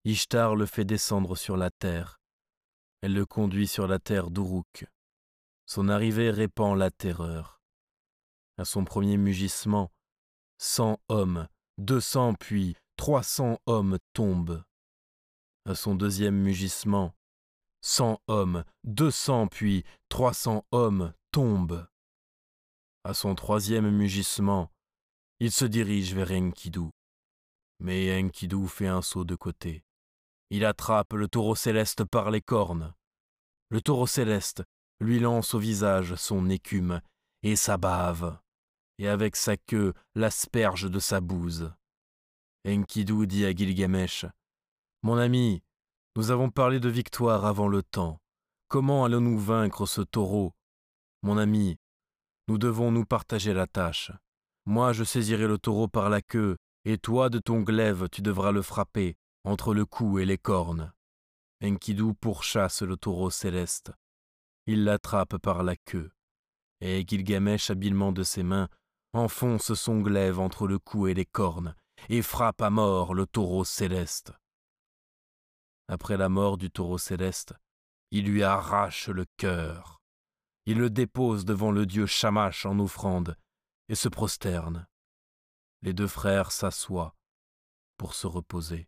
Ishtar 0.06 0.56
le 0.56 0.66
fait 0.66 0.86
descendre 0.86 1.36
sur 1.36 1.58
la 1.58 1.72
terre. 1.72 2.20
Elle 3.02 3.14
le 3.14 3.26
conduit 3.26 3.68
sur 3.68 3.88
la 3.88 4.00
terre 4.00 4.30
d'Uruk. 4.30 4.86
Son 5.66 5.90
arrivée 5.90 6.30
répand 6.30 6.78
la 6.78 6.92
terreur. 6.92 7.62
À 8.58 8.66
son 8.66 8.86
premier 8.86 9.18
mugissement, 9.18 9.92
cent 10.58 11.00
hommes, 11.10 11.48
deux 11.78 12.02
cents 12.02 12.34
puis 12.34 12.76
trois 12.96 13.24
cents 13.24 13.60
hommes 13.66 13.98
tombent. 14.14 14.64
À 15.66 15.76
son 15.76 15.96
deuxième 15.96 16.36
mugissement, 16.36 17.14
cent 17.84 18.22
hommes, 18.28 18.64
deux 18.86 19.12
cents 19.12 19.48
puis 19.48 19.84
trois 20.10 20.34
cents 20.34 20.66
hommes 20.72 21.14
tombent. 21.32 21.86
À 23.04 23.14
son 23.14 23.36
troisième 23.36 23.92
mugissement, 23.92 24.72
il 25.40 25.52
se 25.52 25.66
dirige 25.66 26.16
vers 26.16 26.32
Enkidu. 26.32 26.90
Mais 27.80 28.18
Enkidu 28.18 28.68
fait 28.68 28.88
un 28.88 29.02
saut 29.02 29.26
de 29.26 29.36
côté. 29.36 29.84
Il 30.50 30.64
attrape 30.64 31.14
le 31.14 31.28
taureau 31.28 31.56
céleste 31.56 32.06
par 32.06 32.32
les 32.32 32.42
cornes. 32.42 32.94
Le 33.70 33.82
taureau 33.82 34.08
céleste 34.08 34.64
lui 35.02 35.20
lance 35.20 35.54
au 35.54 35.60
visage 35.60 36.16
son 36.16 36.50
écume 36.50 37.02
et 37.42 37.58
sa 37.58 37.76
bave, 37.78 38.40
et 39.00 39.10
avec 39.10 39.36
sa 39.36 39.58
queue 39.58 39.94
l'asperge 40.16 40.90
de 40.90 41.00
sa 41.00 41.20
bouse. 41.20 41.74
Enkidu 42.66 43.28
dit 43.28 43.46
à 43.46 43.54
Gilgamesh 43.54 44.26
Mon 45.02 45.18
ami, 45.18 45.62
nous 46.16 46.30
avons 46.30 46.52
parlé 46.52 46.80
de 46.80 46.90
victoire 46.90 47.46
avant 47.46 47.68
le 47.68 47.82
temps. 47.82 48.20
Comment 48.68 49.04
allons-nous 49.06 49.40
vaincre 49.40 49.88
ce 49.88 50.02
taureau? 50.02 50.54
Mon 51.24 51.38
ami, 51.38 51.78
nous 52.48 52.58
devons 52.58 52.92
nous 52.92 53.06
partager 53.06 53.54
la 53.54 53.66
tâche. 53.66 54.12
Moi, 54.66 54.94
je 54.94 55.04
saisirai 55.04 55.48
le 55.48 55.58
taureau 55.58 55.88
par 55.88 56.10
la 56.10 56.22
queue, 56.22 56.58
et 56.86 56.98
toi, 56.98 57.30
de 57.30 57.40
ton 57.40 57.62
glaive, 57.62 58.10
tu 58.12 58.22
devras 58.22 58.52
le 58.52 58.62
frapper 58.62 59.16
entre 59.44 59.74
le 59.74 59.86
cou 59.86 60.20
et 60.20 60.26
les 60.26 60.38
cornes. 60.38 60.94
Enkidu 61.64 62.14
pourchasse 62.14 62.82
le 62.82 62.96
taureau 62.96 63.30
céleste. 63.30 63.92
Il 64.68 64.84
l'attrape 64.84 65.38
par 65.38 65.64
la 65.64 65.76
queue, 65.76 66.12
et 66.80 67.04
Gilgamesh, 67.08 67.70
habilement 67.70 68.12
de 68.12 68.24
ses 68.24 68.44
mains, 68.44 68.70
enfonce 69.14 69.74
son 69.74 70.02
glaive 70.02 70.40
entre 70.40 70.68
le 70.68 70.80
cou 70.80 71.08
et 71.08 71.14
les 71.14 71.26
cornes, 71.26 71.76
et 72.10 72.22
frappe 72.22 72.62
à 72.62 72.70
mort 72.70 73.14
le 73.14 73.26
taureau 73.26 73.64
céleste. 73.64 74.34
Après 75.88 76.18
la 76.18 76.30
mort 76.30 76.58
du 76.58 76.72
taureau 76.72 76.98
céleste, 76.98 77.54
il 78.12 78.26
lui 78.26 78.44
arrache 78.44 79.10
le 79.10 79.26
cœur. 79.38 80.02
Il 80.66 80.78
le 80.78 80.90
dépose 80.90 81.46
devant 81.46 81.72
le 81.72 81.86
dieu 81.86 82.06
Shamash 82.06 82.66
en 82.66 82.80
offrande 82.80 83.36
et 83.90 83.96
se 83.96 84.08
prosterne. 84.08 84.88
Les 85.82 85.94
deux 85.94 86.08
frères 86.08 86.52
s'assoient 86.52 87.16
pour 87.98 88.14
se 88.14 88.28
reposer. 88.28 88.88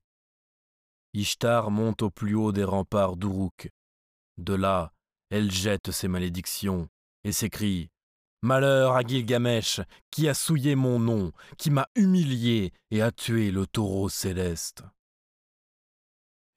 Ishtar 1.13 1.71
monte 1.71 2.01
au 2.01 2.09
plus 2.09 2.35
haut 2.35 2.51
des 2.51 2.63
remparts 2.63 3.17
d'Uruk. 3.17 3.69
De 4.37 4.53
là, 4.53 4.93
elle 5.29 5.51
jette 5.51 5.91
ses 5.91 6.07
malédictions 6.07 6.87
et 7.23 7.31
s'écrie 7.31 7.89
Malheur 8.41 8.95
à 8.95 9.01
Gilgamesh, 9.01 9.81
qui 10.11 10.29
a 10.29 10.33
souillé 10.33 10.75
mon 10.75 10.99
nom, 10.99 11.31
qui 11.57 11.71
m'a 11.71 11.87
humilié 11.95 12.73
et 12.91 13.01
a 13.01 13.11
tué 13.11 13.49
le 13.49 13.65
taureau 13.65 14.07
céleste. 14.07 14.83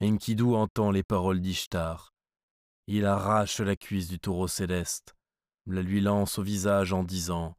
Enkidu 0.01 0.55
entend 0.55 0.91
les 0.91 1.03
paroles 1.03 1.41
d'Ishtar. 1.41 2.13
Il 2.87 3.05
arrache 3.05 3.59
la 3.59 3.75
cuisse 3.75 4.07
du 4.07 4.19
taureau 4.19 4.47
céleste, 4.47 5.15
la 5.65 5.81
lui 5.81 6.01
lance 6.01 6.39
au 6.39 6.43
visage 6.43 6.93
en 6.93 7.03
disant 7.03 7.57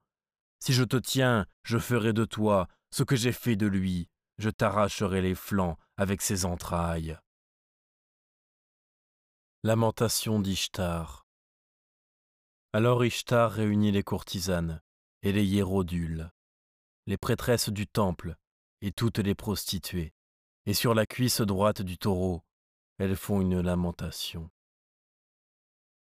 Si 0.59 0.72
je 0.72 0.84
te 0.84 0.97
tiens, 0.97 1.47
je 1.62 1.78
ferai 1.78 2.12
de 2.12 2.24
toi 2.24 2.66
ce 2.91 3.03
que 3.03 3.14
j'ai 3.14 3.32
fait 3.32 3.57
de 3.57 3.66
lui, 3.66 4.09
je 4.38 4.51
t'arracherai 4.51 5.20
les 5.20 5.34
flancs 5.34 5.76
avec 5.97 6.22
ses 6.22 6.45
entrailles. 6.45 7.18
Lamentation 9.62 10.41
d'Ishtar. 10.41 11.26
Alors 12.72 13.05
Ishtar 13.05 13.53
réunit 13.53 13.93
les 13.93 14.03
courtisanes 14.03 14.80
et 15.22 15.32
les 15.32 15.45
hiérodules, 15.45 16.30
les 17.07 17.18
prêtresses 17.18 17.68
du 17.68 17.86
temple 17.86 18.36
et 18.80 18.93
toutes 18.93 19.18
les 19.18 19.34
prostituées, 19.34 20.14
et 20.66 20.74
sur 20.74 20.94
la 20.94 21.06
cuisse 21.06 21.40
droite 21.40 21.82
du 21.82 21.98
taureau, 21.98 22.42
elles 22.98 23.16
font 23.16 23.40
une 23.40 23.61
lamentation. 23.61 24.50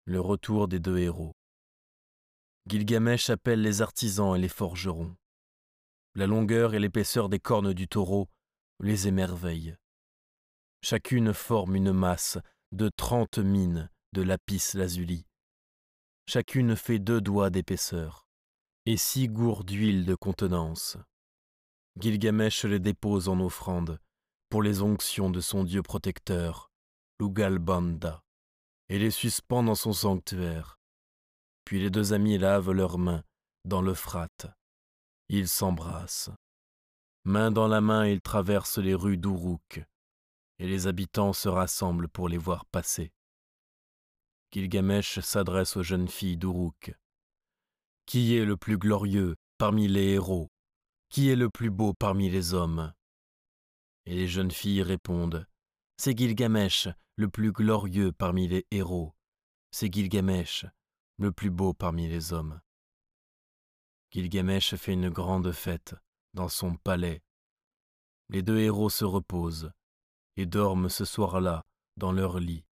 Le 0.04 0.20
retour 0.20 0.68
des 0.68 0.78
deux 0.78 0.98
héros. 0.98 1.34
Gilgamesh 2.66 3.30
appelle 3.30 3.62
les 3.62 3.82
artisans 3.82 4.34
et 4.34 4.40
les 4.40 4.48
forgerons. 4.48 5.16
La 6.14 6.26
longueur 6.26 6.74
et 6.74 6.78
l'épaisseur 6.78 7.28
des 7.28 7.38
cornes 7.38 7.74
du 7.74 7.86
taureau 7.86 8.28
les 8.80 9.08
émerveillent. 9.08 9.76
Chacune 10.82 11.32
forme 11.32 11.76
une 11.76 11.92
masse 11.92 12.38
de 12.72 12.88
trente 12.88 13.38
mines 13.38 13.90
de 14.12 14.22
lapis 14.22 14.70
lazuli. 14.74 15.26
Chacune 16.26 16.74
fait 16.76 16.98
deux 16.98 17.20
doigts 17.20 17.50
d'épaisseur 17.50 18.26
et 18.86 18.96
six 18.96 19.28
gourds 19.28 19.64
d'huile 19.64 20.06
de 20.06 20.14
contenance. 20.14 20.96
Gilgamesh 21.98 22.64
les 22.64 22.78
dépose 22.78 23.28
en 23.28 23.40
offrande 23.40 24.00
les 24.60 24.82
onctions 24.82 25.30
de 25.30 25.40
son 25.40 25.64
dieu 25.64 25.82
protecteur, 25.82 26.70
Lugalbanda, 27.20 28.22
et 28.88 28.98
les 28.98 29.10
suspend 29.10 29.62
dans 29.62 29.74
son 29.74 29.92
sanctuaire. 29.92 30.78
Puis 31.64 31.80
les 31.80 31.90
deux 31.90 32.12
amis 32.12 32.38
lavent 32.38 32.72
leurs 32.72 32.98
mains 32.98 33.24
dans 33.64 33.82
l'Euphrate. 33.82 34.46
Ils 35.28 35.48
s'embrassent. 35.48 36.30
Main 37.24 37.50
dans 37.50 37.66
la 37.66 37.80
main, 37.80 38.06
ils 38.06 38.20
traversent 38.20 38.78
les 38.78 38.94
rues 38.94 39.16
d'Uruk, 39.16 39.84
et 40.58 40.68
les 40.68 40.86
habitants 40.86 41.32
se 41.32 41.48
rassemblent 41.48 42.08
pour 42.08 42.28
les 42.28 42.38
voir 42.38 42.64
passer. 42.66 43.12
Gilgamesh 44.52 45.18
s'adresse 45.20 45.76
aux 45.76 45.82
jeunes 45.82 46.08
filles 46.08 46.36
d'Uruk. 46.36 46.94
Qui 48.06 48.36
est 48.36 48.44
le 48.44 48.56
plus 48.56 48.78
glorieux 48.78 49.34
parmi 49.58 49.88
les 49.88 50.12
héros? 50.12 50.48
Qui 51.08 51.30
est 51.30 51.36
le 51.36 51.50
plus 51.50 51.70
beau 51.70 51.92
parmi 51.92 52.30
les 52.30 52.54
hommes? 52.54 52.92
Et 54.06 54.14
les 54.14 54.28
jeunes 54.28 54.52
filles 54.52 54.82
répondent 54.82 55.46
C'est 55.96 56.16
Gilgamesh, 56.16 56.88
le 57.16 57.28
plus 57.28 57.50
glorieux 57.50 58.12
parmi 58.12 58.46
les 58.46 58.64
héros. 58.70 59.14
C'est 59.72 59.92
Gilgamesh, 59.92 60.64
le 61.18 61.32
plus 61.32 61.50
beau 61.50 61.74
parmi 61.74 62.08
les 62.08 62.32
hommes. 62.32 62.60
Gilgamesh 64.12 64.76
fait 64.76 64.92
une 64.92 65.10
grande 65.10 65.50
fête 65.50 65.96
dans 66.34 66.48
son 66.48 66.76
palais. 66.76 67.22
Les 68.28 68.42
deux 68.42 68.58
héros 68.58 68.90
se 68.90 69.04
reposent 69.04 69.72
et 70.36 70.46
dorment 70.46 70.88
ce 70.88 71.04
soir-là 71.04 71.66
dans 71.96 72.12
leur 72.12 72.38
lit. 72.38 72.64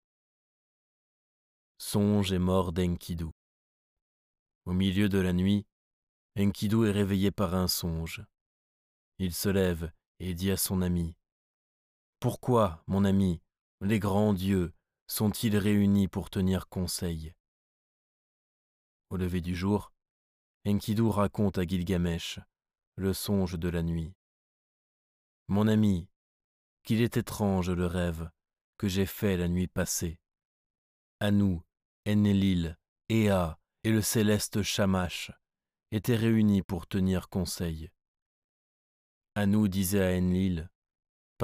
Songe 1.78 2.32
et 2.32 2.39
mort 2.39 2.72
d'Enkidu. 2.72 3.26
Au 4.66 4.72
milieu 4.72 5.09
de 5.09 5.18
la 5.18 5.32
nuit, 5.32 5.66
Enkidu 6.39 6.87
est 6.87 6.93
réveillé 6.93 7.30
par 7.30 7.55
un 7.55 7.68
songe. 7.68 8.24
Il 9.18 9.35
se 9.35 9.49
lève 9.49 9.91
et 10.20 10.35
dit 10.35 10.51
à 10.51 10.57
son 10.57 10.80
ami 10.80 11.16
Pourquoi, 12.25 12.83
mon 12.87 13.05
ami, 13.05 13.43
les 13.83 13.99
grands 13.99 14.33
dieux 14.33 14.72
sont-ils 15.07 15.59
réunis 15.59 16.09
pour 16.09 16.31
tenir 16.31 16.70
conseil? 16.70 17.35
Au 19.11 19.18
lever 19.18 19.43
du 19.43 19.55
jour, 19.55 19.93
Enkidu 20.66 21.03
raconte 21.03 21.59
à 21.59 21.66
Gilgamesh 21.66 22.41
le 22.97 23.12
songe 23.12 23.59
de 23.59 23.68
la 23.68 23.83
nuit. 23.83 24.14
Mon 25.49 25.68
ami, 25.68 26.09
qu'il 26.83 27.03
est 27.03 27.18
étrange 27.18 27.68
le 27.68 27.85
rêve 27.85 28.31
que 28.79 28.89
j'ai 28.89 29.05
fait 29.05 29.37
la 29.37 29.49
nuit 29.49 29.68
passée. 29.68 30.18
Nous, 31.20 31.62
Enlil, 32.09 32.79
Ea 33.11 33.59
et 33.83 33.91
le 33.91 34.01
céleste 34.01 34.62
Shamash 34.62 35.31
étaient 35.91 36.16
réunis 36.16 36.62
pour 36.62 36.87
tenir 36.87 37.29
conseil. 37.29 37.91
Anou 39.35 39.68
disait 39.68 40.03
à 40.03 40.16
Enlil, 40.16 40.70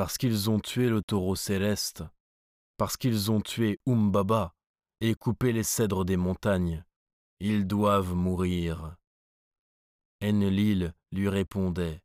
parce 0.00 0.16
qu'ils 0.16 0.48
ont 0.48 0.60
tué 0.60 0.88
le 0.88 1.02
taureau 1.02 1.36
céleste, 1.36 2.04
parce 2.78 2.96
qu'ils 2.96 3.30
ont 3.30 3.42
tué 3.42 3.78
Umbaba 3.86 4.54
et 5.02 5.14
coupé 5.14 5.52
les 5.52 5.62
cèdres 5.62 6.06
des 6.06 6.16
montagnes, 6.16 6.86
ils 7.38 7.66
doivent 7.66 8.14
mourir. 8.14 8.96
Enlil 10.22 10.94
lui 11.12 11.28
répondait 11.28 12.00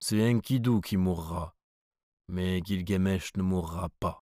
C'est 0.00 0.26
Enkidu 0.26 0.80
qui 0.80 0.96
mourra, 0.96 1.54
mais 2.28 2.62
Gilgamesh 2.64 3.36
ne 3.36 3.42
mourra 3.42 3.90
pas. 4.00 4.24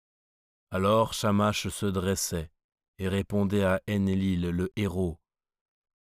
Alors 0.69 1.13
Shamash 1.13 1.69
se 1.69 1.85
dressait 1.85 2.51
et 2.97 3.07
répondait 3.07 3.63
à 3.63 3.79
Enlil 3.89 4.41
le 4.41 4.73
héros 4.75 5.21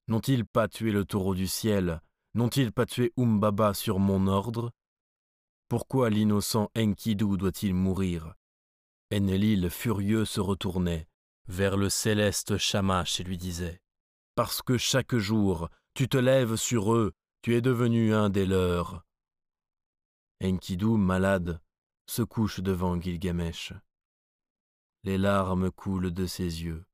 N'ont-ils 0.08 0.46
pas 0.46 0.66
tué 0.66 0.92
le 0.92 1.04
taureau 1.04 1.34
du 1.34 1.46
ciel? 1.46 2.00
N'ont-ils 2.32 2.72
pas 2.72 2.86
tué 2.86 3.12
Umbaba 3.18 3.74
sur 3.74 3.98
mon 3.98 4.26
ordre? 4.28 4.72
Pourquoi 5.70 6.10
l'innocent 6.10 6.68
Enkidu 6.76 7.36
doit-il 7.36 7.74
mourir? 7.74 8.34
Enlil 9.14 9.70
furieux 9.70 10.24
se 10.24 10.40
retournait 10.40 11.06
vers 11.46 11.76
le 11.76 11.88
céleste 11.88 12.58
Shamash 12.58 13.20
et 13.20 13.22
lui 13.22 13.38
disait 13.38 13.80
Parce 14.34 14.62
que 14.62 14.76
chaque 14.78 15.14
jour 15.14 15.70
tu 15.94 16.08
te 16.08 16.16
lèves 16.16 16.56
sur 16.56 16.92
eux, 16.92 17.12
tu 17.42 17.54
es 17.54 17.60
devenu 17.60 18.12
un 18.12 18.30
des 18.30 18.46
leurs. 18.46 19.04
Enkidu, 20.42 20.96
malade, 20.96 21.60
se 22.08 22.22
couche 22.22 22.58
devant 22.58 23.00
Gilgamesh. 23.00 23.72
Les 25.04 25.18
larmes 25.18 25.70
coulent 25.70 26.12
de 26.12 26.26
ses 26.26 26.64
yeux. 26.64 26.84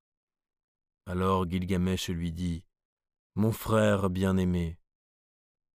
Alors 1.06 1.48
Gilgamesh 1.48 2.10
lui 2.10 2.30
dit 2.30 2.62
Mon 3.36 3.52
frère 3.52 4.10
bien-aimé, 4.10 4.78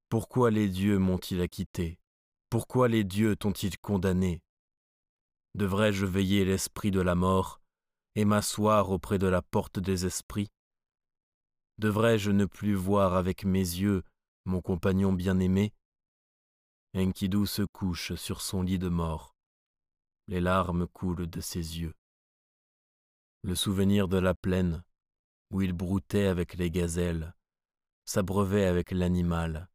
pourquoi 0.08 0.52
les 0.52 0.70
dieux 0.70 1.00
m'ont-ils 1.00 1.42
acquitté? 1.42 2.01
Pourquoi 2.52 2.90
les 2.90 3.06
dieux 3.06 3.38
t'ont-ils 3.38 3.78
condamné? 3.78 4.42
Devrais-je 5.56 6.06
veiller 6.06 6.44
l'esprit 6.44 6.92
de 6.92 7.00
la 7.00 7.16
mort 7.16 7.62
et 8.16 8.26
m'asseoir 8.26 8.92
auprès 8.92 9.18
de 9.18 9.28
la 9.28 9.42
porte 9.42 9.80
des 9.80 10.06
esprits? 10.06 10.50
Devrais-je 11.78 12.30
ne 12.30 12.44
plus 12.44 12.76
voir 12.76 13.14
avec 13.14 13.46
mes 13.46 13.60
yeux 13.60 14.04
mon 14.44 14.60
compagnon 14.60 15.14
bien-aimé? 15.14 15.74
Enkidu 16.94 17.48
se 17.48 17.62
couche 17.62 18.16
sur 18.16 18.42
son 18.42 18.64
lit 18.64 18.80
de 18.80 18.90
mort. 18.90 19.34
Les 20.28 20.42
larmes 20.42 20.88
coulent 20.88 21.30
de 21.30 21.40
ses 21.40 21.80
yeux. 21.80 21.96
Le 23.44 23.56
souvenir 23.56 24.10
de 24.10 24.18
la 24.18 24.34
plaine, 24.34 24.84
où 25.52 25.62
il 25.62 25.72
broutait 25.72 26.26
avec 26.26 26.56
les 26.56 26.70
gazelles, 26.70 27.34
s'abreuvait 28.04 28.66
avec 28.66 28.92
l'animal, 28.92 29.70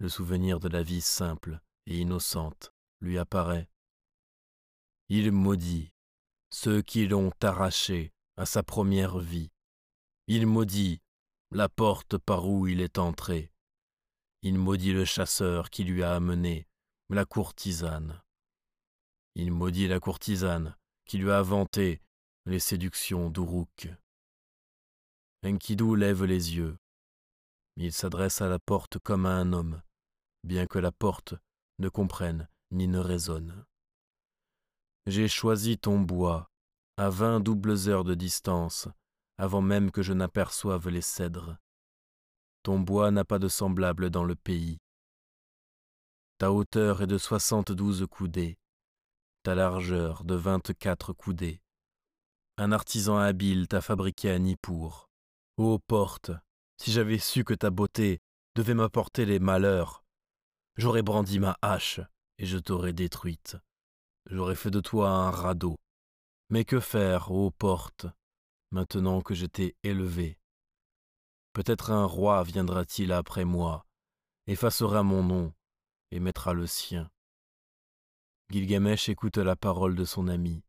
le 0.00 0.10
souvenir 0.10 0.60
de 0.60 0.68
la 0.68 0.82
vie 0.82 1.00
simple 1.00 1.62
innocente 1.96 2.72
lui 3.00 3.18
apparaît. 3.18 3.68
Il 5.08 5.32
maudit 5.32 5.92
ceux 6.50 6.82
qui 6.82 7.06
l'ont 7.06 7.32
arraché 7.42 8.12
à 8.36 8.46
sa 8.46 8.62
première 8.62 9.18
vie. 9.18 9.50
Il 10.26 10.46
maudit 10.46 11.00
la 11.50 11.68
porte 11.68 12.18
par 12.18 12.46
où 12.46 12.66
il 12.66 12.80
est 12.80 12.98
entré. 12.98 13.50
Il 14.42 14.58
maudit 14.58 14.92
le 14.92 15.04
chasseur 15.04 15.70
qui 15.70 15.84
lui 15.84 16.02
a 16.02 16.14
amené 16.14 16.66
la 17.08 17.24
courtisane. 17.24 18.22
Il 19.34 19.50
maudit 19.50 19.88
la 19.88 20.00
courtisane 20.00 20.76
qui 21.06 21.18
lui 21.18 21.30
a 21.30 21.42
vanté 21.42 22.02
les 22.44 22.58
séductions 22.58 23.30
d'Uruk. 23.30 23.88
Enkidu 25.44 25.96
lève 25.96 26.24
les 26.24 26.56
yeux. 26.56 26.76
Il 27.76 27.92
s'adresse 27.92 28.42
à 28.42 28.48
la 28.48 28.58
porte 28.58 28.98
comme 28.98 29.24
à 29.24 29.30
un 29.30 29.52
homme, 29.52 29.82
bien 30.44 30.66
que 30.66 30.78
la 30.78 30.92
porte 30.92 31.34
ne 31.78 31.88
comprenne 31.88 32.48
ni 32.70 32.88
ne 32.88 32.98
raisonne. 32.98 33.64
J'ai 35.06 35.28
choisi 35.28 35.78
ton 35.78 36.00
bois 36.00 36.50
à 36.96 37.10
vingt 37.10 37.40
doubles 37.40 37.88
heures 37.88 38.04
de 38.04 38.14
distance, 38.14 38.88
avant 39.38 39.62
même 39.62 39.90
que 39.90 40.02
je 40.02 40.12
n'aperçoive 40.12 40.88
les 40.88 41.00
cèdres. 41.00 41.56
Ton 42.62 42.80
bois 42.80 43.10
n'a 43.10 43.24
pas 43.24 43.38
de 43.38 43.48
semblable 43.48 44.10
dans 44.10 44.24
le 44.24 44.34
pays. 44.34 44.78
Ta 46.38 46.52
hauteur 46.52 47.02
est 47.02 47.06
de 47.06 47.18
soixante-douze 47.18 48.06
coudées, 48.10 48.58
ta 49.42 49.54
largeur 49.54 50.24
de 50.24 50.34
vingt-quatre 50.34 51.12
coudées. 51.12 51.62
Un 52.58 52.72
artisan 52.72 53.16
habile 53.16 53.68
t'a 53.68 53.80
fabriqué 53.80 54.30
à 54.30 54.38
Nippur. 54.38 55.08
Ô 55.56 55.78
porte, 55.78 56.32
si 56.76 56.92
j'avais 56.92 57.18
su 57.18 57.44
que 57.44 57.54
ta 57.54 57.70
beauté 57.70 58.20
devait 58.56 58.74
m'apporter 58.74 59.24
les 59.24 59.38
malheurs, 59.38 60.04
j'aurais 60.78 61.02
brandi 61.02 61.40
ma 61.40 61.58
hache 61.60 62.00
et 62.38 62.46
je 62.46 62.56
t'aurais 62.56 62.94
détruite. 62.94 63.56
J'aurais 64.26 64.54
fait 64.54 64.70
de 64.70 64.80
toi 64.80 65.10
un 65.10 65.30
radeau. 65.30 65.76
Mais 66.50 66.64
que 66.64 66.80
faire, 66.80 67.30
ô 67.30 67.50
porte, 67.50 68.06
maintenant 68.70 69.20
que 69.20 69.34
je 69.34 69.44
t'ai 69.44 69.76
élevé? 69.82 70.38
Peut-être 71.52 71.90
un 71.90 72.06
roi 72.06 72.42
viendra-t-il 72.44 73.12
après 73.12 73.44
moi, 73.44 73.84
effacera 74.46 75.02
mon 75.02 75.22
nom 75.22 75.52
et 76.10 76.20
mettra 76.20 76.54
le 76.54 76.66
sien. 76.66 77.10
Gilgamesh 78.50 79.10
écoute 79.10 79.36
la 79.36 79.56
parole 79.56 79.94
de 79.94 80.04
son 80.04 80.28
ami. 80.28 80.62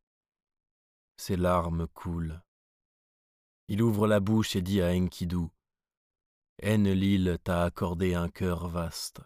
Ses 1.18 1.38
larmes 1.38 1.88
coulent. 1.88 2.42
Il 3.68 3.82
ouvre 3.82 4.08
la 4.08 4.20
bouche 4.20 4.56
et 4.56 4.62
dit 4.62 4.82
à 4.82 4.90
Enkidu 4.90 5.48
Enlil 6.64 7.38
t'a 7.44 7.64
accordé 7.64 8.16
un 8.16 8.28
cœur 8.28 8.68
vaste. 8.68 9.22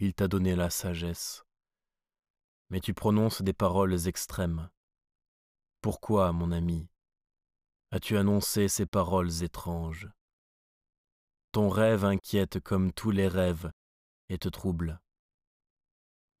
Il 0.00 0.14
t'a 0.14 0.28
donné 0.28 0.56
la 0.56 0.70
sagesse. 0.70 1.44
Mais 2.70 2.80
tu 2.80 2.94
prononces 2.94 3.42
des 3.42 3.52
paroles 3.52 4.08
extrêmes. 4.08 4.70
Pourquoi, 5.80 6.32
mon 6.32 6.50
ami, 6.50 6.88
as-tu 7.90 8.16
annoncé 8.16 8.68
ces 8.68 8.86
paroles 8.86 9.42
étranges? 9.42 10.08
Ton 11.52 11.68
rêve 11.68 12.04
inquiète 12.04 12.58
comme 12.60 12.92
tous 12.92 13.12
les 13.12 13.28
rêves 13.28 13.70
et 14.28 14.38
te 14.38 14.48
trouble. 14.48 15.00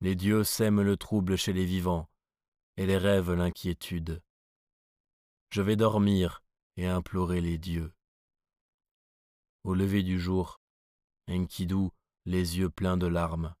Les 0.00 0.16
dieux 0.16 0.42
sèment 0.42 0.82
le 0.82 0.96
trouble 0.96 1.36
chez 1.36 1.52
les 1.52 1.64
vivants, 1.64 2.10
et 2.76 2.86
les 2.86 2.98
rêves 2.98 3.32
l'inquiétude. 3.32 4.22
Je 5.50 5.62
vais 5.62 5.76
dormir 5.76 6.42
et 6.76 6.86
implorer 6.86 7.40
les 7.40 7.58
dieux. 7.58 7.92
Au 9.62 9.74
lever 9.74 10.02
du 10.02 10.18
jour, 10.18 10.60
Enkidu, 11.28 11.90
les 12.26 12.58
yeux 12.58 12.70
pleins 12.70 12.96
de 12.96 13.06
larmes, 13.06 13.54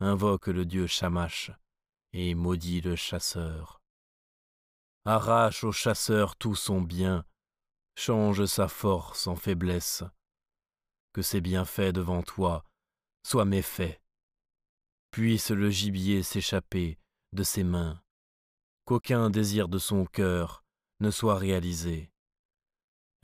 invoque 0.00 0.48
le 0.48 0.64
dieu 0.64 0.86
Shamash 0.86 1.50
et 2.12 2.34
maudit 2.34 2.80
le 2.80 2.96
chasseur. 2.96 3.82
Arrache 5.04 5.64
au 5.64 5.72
chasseur 5.72 6.36
tout 6.36 6.54
son 6.54 6.80
bien, 6.80 7.24
change 7.96 8.44
sa 8.46 8.68
force 8.68 9.26
en 9.26 9.36
faiblesse. 9.36 10.04
Que 11.12 11.22
ses 11.22 11.40
bienfaits 11.40 11.92
devant 11.92 12.22
toi 12.22 12.64
soient 13.22 13.44
méfaits. 13.44 14.00
Puisse 15.10 15.50
le 15.50 15.70
gibier 15.70 16.22
s'échapper 16.22 16.98
de 17.32 17.42
ses 17.42 17.64
mains, 17.64 18.02
qu'aucun 18.86 19.28
désir 19.28 19.68
de 19.68 19.78
son 19.78 20.06
cœur 20.06 20.64
ne 21.00 21.10
soit 21.10 21.36
réalisé. 21.36 22.10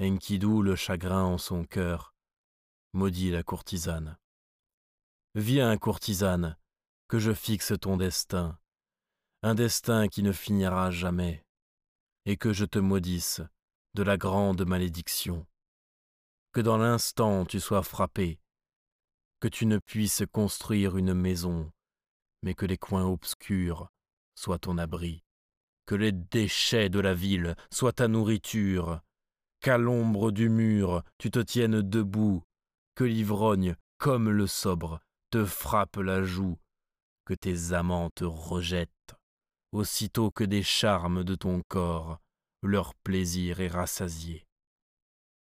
Enkidu, 0.00 0.62
le 0.62 0.76
chagrin 0.76 1.24
en 1.24 1.38
son 1.38 1.64
cœur, 1.64 2.14
maudit 2.92 3.30
la 3.30 3.42
courtisane. 3.42 4.18
Viens, 5.34 5.76
courtisane, 5.76 6.56
que 7.06 7.18
je 7.18 7.32
fixe 7.32 7.74
ton 7.78 7.98
destin, 7.98 8.58
un 9.42 9.54
destin 9.54 10.08
qui 10.08 10.22
ne 10.22 10.32
finira 10.32 10.90
jamais, 10.90 11.44
et 12.24 12.36
que 12.36 12.54
je 12.54 12.64
te 12.64 12.78
maudisse 12.78 13.42
de 13.94 14.02
la 14.02 14.16
grande 14.16 14.64
malédiction, 14.64 15.46
que 16.52 16.60
dans 16.60 16.78
l'instant 16.78 17.44
tu 17.44 17.60
sois 17.60 17.82
frappé, 17.82 18.40
que 19.40 19.48
tu 19.48 19.66
ne 19.66 19.78
puisses 19.78 20.22
construire 20.32 20.96
une 20.96 21.14
maison, 21.14 21.70
mais 22.42 22.54
que 22.54 22.66
les 22.66 22.78
coins 22.78 23.06
obscurs 23.06 23.90
soient 24.34 24.58
ton 24.58 24.78
abri, 24.78 25.24
que 25.84 25.94
les 25.94 26.12
déchets 26.12 26.88
de 26.88 27.00
la 27.00 27.14
ville 27.14 27.54
soient 27.70 27.92
ta 27.92 28.08
nourriture, 28.08 29.02
qu'à 29.60 29.76
l'ombre 29.76 30.30
du 30.30 30.48
mur 30.48 31.02
tu 31.18 31.30
te 31.30 31.38
tiennes 31.38 31.82
debout, 31.82 32.42
que 32.94 33.04
l'ivrogne, 33.04 33.76
comme 33.98 34.30
le 34.30 34.46
sobre, 34.46 35.00
te 35.30 35.44
frappe 35.44 35.96
la 35.96 36.22
joue, 36.22 36.58
que 37.24 37.34
tes 37.34 37.72
amants 37.72 38.10
te 38.10 38.24
rejettent, 38.24 39.14
aussitôt 39.72 40.30
que 40.30 40.44
des 40.44 40.62
charmes 40.62 41.24
de 41.24 41.34
ton 41.34 41.62
corps, 41.68 42.20
leur 42.62 42.94
plaisir 42.94 43.60
est 43.60 43.68
rassasié. 43.68 44.46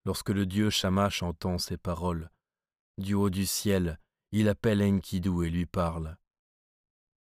Lorsque 0.05 0.29
le 0.29 0.45
dieu 0.45 0.69
Shamash 0.69 1.23
entend 1.23 1.57
ces 1.57 1.77
paroles, 1.77 2.29
du 2.97 3.13
haut 3.13 3.29
du 3.29 3.45
ciel, 3.45 3.99
il 4.31 4.47
appelle 4.49 4.83
Enkidu 4.83 5.45
et 5.45 5.49
lui 5.49 5.65
parle. 5.65 6.17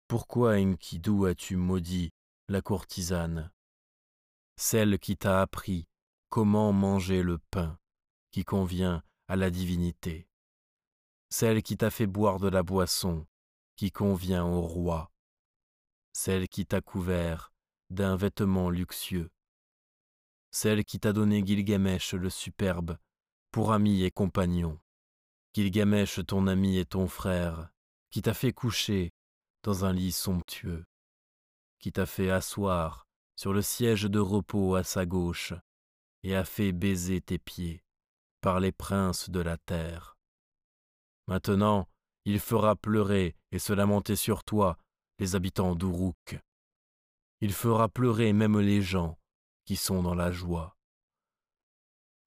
Pourquoi, 0.08 0.58
Enkidu, 0.58 1.28
as-tu 1.28 1.56
maudit 1.56 2.12
la 2.50 2.62
courtisane, 2.62 3.52
celle 4.58 5.00
qui 5.00 5.18
t'a 5.18 5.42
appris 5.42 5.88
comment 6.30 6.74
manger 6.74 7.22
le 7.24 7.38
pain 7.52 7.78
qui 8.32 8.44
convient 8.44 9.04
à 9.28 9.36
la 9.36 9.50
divinité, 9.50 10.28
celle 11.34 11.64
qui 11.64 11.78
t'a 11.78 11.90
fait 11.90 12.06
boire 12.06 12.40
de 12.40 12.48
la 12.48 12.62
boisson 12.62 13.26
qui 13.76 13.92
convient 13.92 14.46
au 14.46 14.62
roi, 14.62 15.12
celle 16.12 16.48
qui 16.48 16.68
t'a 16.68 16.80
couvert 16.80 17.52
d'un 17.90 18.16
vêtement 18.16 18.70
luxueux, 18.70 19.32
celle 20.52 20.86
qui 20.86 21.00
t'a 21.00 21.12
donné 21.12 21.44
Gilgamesh 21.44 22.14
le 22.14 22.30
superbe 22.30 23.00
pour 23.50 23.74
ami 23.74 24.04
et 24.04 24.12
compagnon, 24.12 24.80
Gilgamesh 25.56 26.24
ton 26.28 26.46
ami 26.46 26.78
et 26.78 26.86
ton 26.86 27.08
frère, 27.08 27.72
qui 28.12 28.22
t'a 28.22 28.36
fait 28.36 28.54
coucher 28.54 29.12
dans 29.64 29.86
un 29.86 29.92
lit 29.92 30.12
somptueux, 30.12 30.86
qui 31.80 31.92
t'a 31.92 32.06
fait 32.06 32.30
asseoir 32.30 33.08
sur 33.36 33.54
le 33.54 33.64
siège 33.64 34.04
de 34.04 34.20
repos 34.20 34.76
à 34.76 34.84
sa 34.84 35.08
gauche, 35.08 35.54
et 36.22 36.36
a 36.36 36.46
fait 36.46 36.74
baiser 36.74 37.22
tes 37.22 37.40
pieds 37.40 37.84
par 38.40 38.60
les 38.60 38.72
princes 38.72 39.32
de 39.32 39.40
la 39.40 39.58
terre. 39.58 40.13
Maintenant, 41.28 41.88
il 42.26 42.40
fera 42.40 42.76
pleurer 42.76 43.36
et 43.52 43.60
se 43.60 43.74
lamenter 43.74 44.16
sur 44.16 44.44
toi 44.44 44.78
les 45.20 45.36
habitants 45.36 45.76
d'Uruk. 45.76 46.40
Il 47.42 47.54
fera 47.54 47.90
pleurer 47.90 48.34
même 48.34 48.60
les 48.60 48.82
gens 48.82 49.18
qui 49.66 49.76
sont 49.76 50.02
dans 50.02 50.16
la 50.16 50.32
joie. 50.32 50.76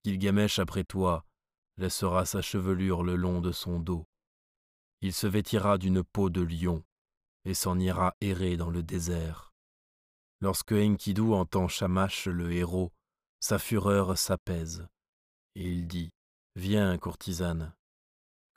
Gilgamesh 0.04 0.58
après 0.58 0.84
toi 0.84 1.24
laissera 1.78 2.24
sa 2.24 2.40
chevelure 2.40 3.02
le 3.02 3.16
long 3.16 3.40
de 3.40 3.52
son 3.52 3.80
dos. 3.80 4.06
Il 5.02 5.12
se 5.12 5.26
vêtira 5.26 5.78
d'une 5.78 6.02
peau 6.02 6.30
de 6.30 6.40
lion 6.40 6.84
et 7.44 7.54
s'en 7.54 7.78
ira 7.78 8.14
errer 8.20 8.56
dans 8.56 8.70
le 8.70 8.82
désert. 8.82 9.52
Lorsque 10.40 10.72
Enkidu 10.72 11.32
entend 11.32 11.68
Shamash 11.68 12.26
le 12.26 12.52
héros, 12.52 12.92
sa 13.40 13.58
fureur 13.58 14.18
s'apaise, 14.18 14.86
et 15.54 15.70
il 15.70 15.86
dit 15.86 16.10
Viens, 16.56 16.98
courtisane, 16.98 17.74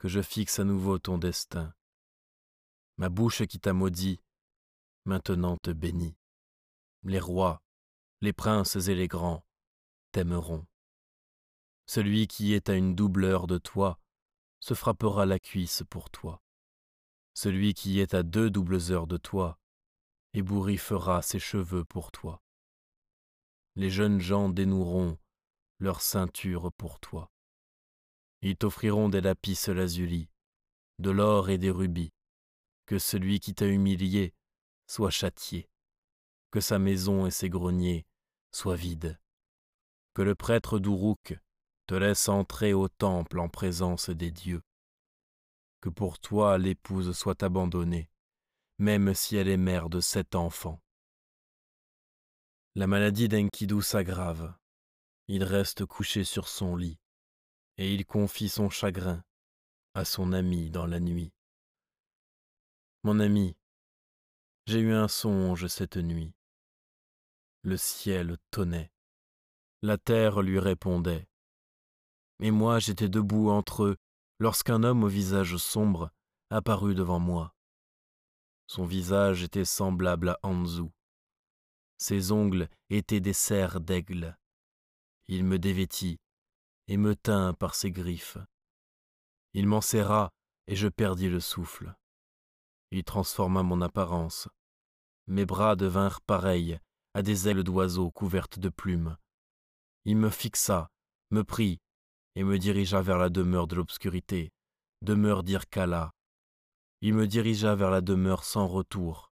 que 0.00 0.08
je 0.08 0.20
fixe 0.20 0.58
à 0.58 0.64
nouveau 0.64 0.98
ton 0.98 1.16
destin. 1.16 1.72
Ma 2.96 3.08
bouche 3.08 3.46
qui 3.46 3.60
t'a 3.60 3.72
maudit, 3.72 4.20
maintenant 5.04 5.56
te 5.56 5.70
bénit. 5.70 6.16
Les 7.04 7.20
rois, 7.20 7.62
les 8.20 8.32
princes 8.32 8.74
et 8.74 8.96
les 8.96 9.06
grands 9.06 9.46
t'aimeront. 10.10 10.66
Celui 11.86 12.26
qui 12.26 12.52
est 12.52 12.68
à 12.68 12.74
une 12.74 12.96
double 12.96 13.22
heure 13.22 13.46
de 13.46 13.58
toi 13.58 14.00
se 14.58 14.74
frappera 14.74 15.24
la 15.24 15.38
cuisse 15.38 15.84
pour 15.88 16.10
toi. 16.10 16.42
Celui 17.34 17.74
qui 17.74 18.00
est 18.00 18.14
à 18.14 18.24
deux 18.24 18.50
doubles 18.50 18.90
heures 18.90 19.06
de 19.06 19.16
toi 19.16 19.60
ébouriffera 20.34 21.22
ses 21.22 21.38
cheveux 21.38 21.84
pour 21.84 22.10
toi 22.10 22.42
les 23.76 23.90
jeunes 23.90 24.20
gens 24.20 24.48
dénoueront 24.48 25.16
leur 25.78 26.02
ceinture 26.02 26.72
pour 26.72 27.00
toi. 27.00 27.30
Ils 28.42 28.56
t'offriront 28.56 29.08
des 29.08 29.20
lapis 29.20 29.58
lazuli, 29.68 30.28
de 30.98 31.10
l'or 31.10 31.50
et 31.50 31.58
des 31.58 31.70
rubis, 31.70 32.12
que 32.86 32.98
celui 32.98 33.38
qui 33.40 33.54
t'a 33.54 33.66
humilié 33.66 34.34
soit 34.86 35.10
châtié, 35.10 35.68
que 36.50 36.60
sa 36.60 36.78
maison 36.78 37.26
et 37.26 37.30
ses 37.30 37.48
greniers 37.48 38.06
soient 38.50 38.76
vides, 38.76 39.20
que 40.14 40.22
le 40.22 40.34
prêtre 40.34 40.78
d'Uruk 40.78 41.38
te 41.86 41.94
laisse 41.94 42.28
entrer 42.28 42.72
au 42.72 42.88
temple 42.88 43.38
en 43.38 43.48
présence 43.48 44.10
des 44.10 44.30
dieux, 44.30 44.62
que 45.80 45.88
pour 45.88 46.18
toi 46.18 46.58
l'épouse 46.58 47.16
soit 47.16 47.42
abandonnée, 47.42 48.10
même 48.78 49.14
si 49.14 49.36
elle 49.36 49.48
est 49.48 49.56
mère 49.56 49.90
de 49.90 50.00
sept 50.00 50.34
enfants. 50.34 50.82
La 52.74 52.86
maladie 52.86 53.28
d'Enkidu 53.28 53.82
s'aggrave, 53.82 54.54
il 55.28 55.44
reste 55.44 55.84
couché 55.84 56.24
sur 56.24 56.48
son 56.48 56.76
lit, 56.76 56.98
et 57.80 57.94
il 57.94 58.04
confie 58.04 58.50
son 58.50 58.68
chagrin 58.68 59.24
à 59.94 60.04
son 60.04 60.34
ami 60.34 60.70
dans 60.70 60.84
la 60.84 61.00
nuit. 61.00 61.32
Mon 63.04 63.18
ami, 63.20 63.56
j'ai 64.66 64.80
eu 64.80 64.92
un 64.92 65.08
songe 65.08 65.66
cette 65.66 65.96
nuit. 65.96 66.34
Le 67.62 67.78
ciel 67.78 68.36
tonnait, 68.50 68.92
la 69.80 69.96
terre 69.96 70.42
lui 70.42 70.58
répondait, 70.58 71.26
et 72.40 72.50
moi 72.50 72.80
j'étais 72.80 73.08
debout 73.08 73.48
entre 73.48 73.84
eux 73.84 73.96
lorsqu'un 74.40 74.82
homme 74.82 75.02
au 75.02 75.08
visage 75.08 75.56
sombre 75.56 76.10
apparut 76.50 76.94
devant 76.94 77.18
moi. 77.18 77.54
Son 78.66 78.84
visage 78.84 79.42
était 79.42 79.64
semblable 79.64 80.28
à 80.28 80.38
Anzu. 80.42 80.90
Ses 81.96 82.30
ongles 82.30 82.68
étaient 82.90 83.20
des 83.20 83.32
serres 83.32 83.80
d'aigle. 83.80 84.36
Il 85.28 85.44
me 85.44 85.58
dévêtit 85.58 86.20
et 86.90 86.96
me 86.96 87.14
tint 87.14 87.54
par 87.54 87.76
ses 87.76 87.92
griffes. 87.92 88.36
Il 89.54 89.68
m'en 89.68 89.80
serra 89.80 90.32
et 90.66 90.74
je 90.74 90.88
perdis 90.88 91.28
le 91.28 91.38
souffle. 91.38 91.94
Il 92.90 93.04
transforma 93.04 93.62
mon 93.62 93.80
apparence. 93.80 94.48
Mes 95.28 95.46
bras 95.46 95.76
devinrent 95.76 96.20
pareils 96.20 96.80
à 97.14 97.22
des 97.22 97.48
ailes 97.48 97.62
d'oiseaux 97.62 98.10
couvertes 98.10 98.58
de 98.58 98.68
plumes. 98.68 99.16
Il 100.04 100.16
me 100.16 100.30
fixa, 100.30 100.90
me 101.30 101.44
prit 101.44 101.80
et 102.34 102.42
me 102.42 102.58
dirigea 102.58 103.00
vers 103.02 103.18
la 103.18 103.28
demeure 103.28 103.68
de 103.68 103.76
l'obscurité, 103.76 104.50
demeure 105.00 105.44
d'Irkala. 105.44 106.10
Il 107.02 107.14
me 107.14 107.28
dirigea 107.28 107.76
vers 107.76 107.90
la 107.90 108.00
demeure 108.00 108.42
sans 108.42 108.66
retour. 108.66 109.32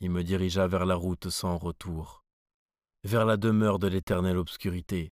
Il 0.00 0.10
me 0.10 0.24
dirigea 0.24 0.66
vers 0.66 0.86
la 0.86 0.96
route 0.96 1.30
sans 1.30 1.56
retour, 1.56 2.24
vers 3.04 3.24
la 3.24 3.36
demeure 3.36 3.78
de 3.78 3.86
l'éternelle 3.86 4.38
obscurité, 4.38 5.12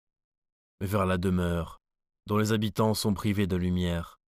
vers 0.82 1.06
la 1.06 1.18
demeure 1.18 1.80
dont 2.28 2.38
les 2.38 2.54
habitants 2.54 2.94
sont 2.94 3.14
privés 3.14 3.48
de 3.48 3.56
lumière, 3.56 4.20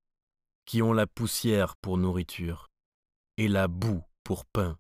qui 0.66 0.82
ont 0.82 0.94
la 0.94 1.08
poussière 1.08 1.76
pour 1.78 1.98
nourriture 1.98 2.70
et 3.38 3.48
la 3.48 3.68
boue 3.68 4.04
pour 4.24 4.46
pain. 4.46 4.78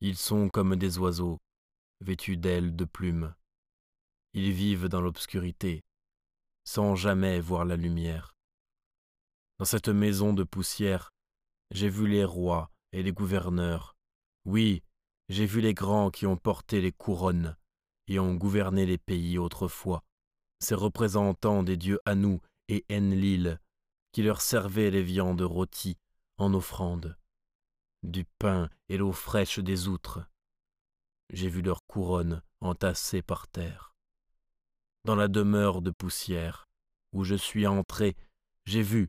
Ils 0.00 0.16
sont 0.16 0.48
comme 0.48 0.76
des 0.76 0.98
oiseaux, 0.98 1.38
vêtus 2.00 2.36
d'ailes 2.36 2.74
de 2.74 2.84
plumes. 2.84 3.34
Ils 4.32 4.52
vivent 4.52 4.88
dans 4.88 5.00
l'obscurité, 5.00 5.82
sans 6.64 6.94
jamais 6.94 7.40
voir 7.40 7.64
la 7.64 7.76
lumière. 7.76 8.34
Dans 9.58 9.64
cette 9.64 9.88
maison 9.88 10.32
de 10.32 10.44
poussière, 10.44 11.10
j'ai 11.72 11.88
vu 11.88 12.06
les 12.06 12.24
rois 12.24 12.70
et 12.92 13.02
les 13.02 13.12
gouverneurs. 13.12 13.96
Oui, 14.44 14.82
j'ai 15.28 15.46
vu 15.46 15.60
les 15.60 15.74
grands 15.74 16.10
qui 16.10 16.26
ont 16.26 16.36
porté 16.36 16.80
les 16.80 16.92
couronnes 16.92 17.56
et 18.06 18.18
ont 18.18 18.34
gouverné 18.34 18.86
les 18.86 18.98
pays 18.98 19.36
autrefois 19.36 20.02
ces 20.60 20.74
représentants 20.74 21.62
des 21.62 21.76
dieux 21.76 22.00
Anu 22.04 22.40
et 22.68 22.84
Enlil, 22.90 23.60
qui 24.12 24.22
leur 24.22 24.40
servaient 24.40 24.90
les 24.90 25.02
viandes 25.02 25.42
rôties 25.42 25.98
en 26.38 26.54
offrande, 26.54 27.16
du 28.02 28.24
pain 28.38 28.70
et 28.88 28.96
l'eau 28.96 29.12
fraîche 29.12 29.58
des 29.58 29.88
outres. 29.88 30.20
J'ai 31.30 31.48
vu 31.48 31.62
leurs 31.62 31.84
couronnes 31.86 32.42
entassées 32.60 33.22
par 33.22 33.48
terre. 33.48 33.94
Dans 35.04 35.16
la 35.16 35.28
demeure 35.28 35.82
de 35.82 35.90
poussière, 35.90 36.68
où 37.12 37.24
je 37.24 37.34
suis 37.34 37.66
entré, 37.66 38.16
j'ai 38.66 38.82
vu 38.82 39.08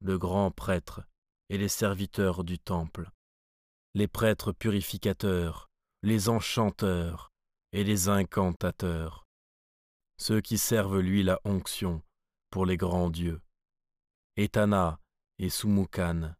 le 0.00 0.18
grand 0.18 0.50
prêtre 0.50 1.02
et 1.48 1.58
les 1.58 1.68
serviteurs 1.68 2.44
du 2.44 2.58
temple, 2.58 3.10
les 3.94 4.08
prêtres 4.08 4.52
purificateurs, 4.52 5.70
les 6.02 6.28
enchanteurs 6.28 7.32
et 7.72 7.82
les 7.84 8.08
incantateurs 8.08 9.25
ceux 10.18 10.40
qui 10.40 10.58
servent 10.58 11.00
lui 11.00 11.22
la 11.22 11.40
onction 11.44 12.02
pour 12.50 12.66
les 12.66 12.76
grands 12.76 13.10
dieux, 13.10 13.40
Etana 14.36 14.98
et 15.38 15.50
Sumukan, 15.50 16.34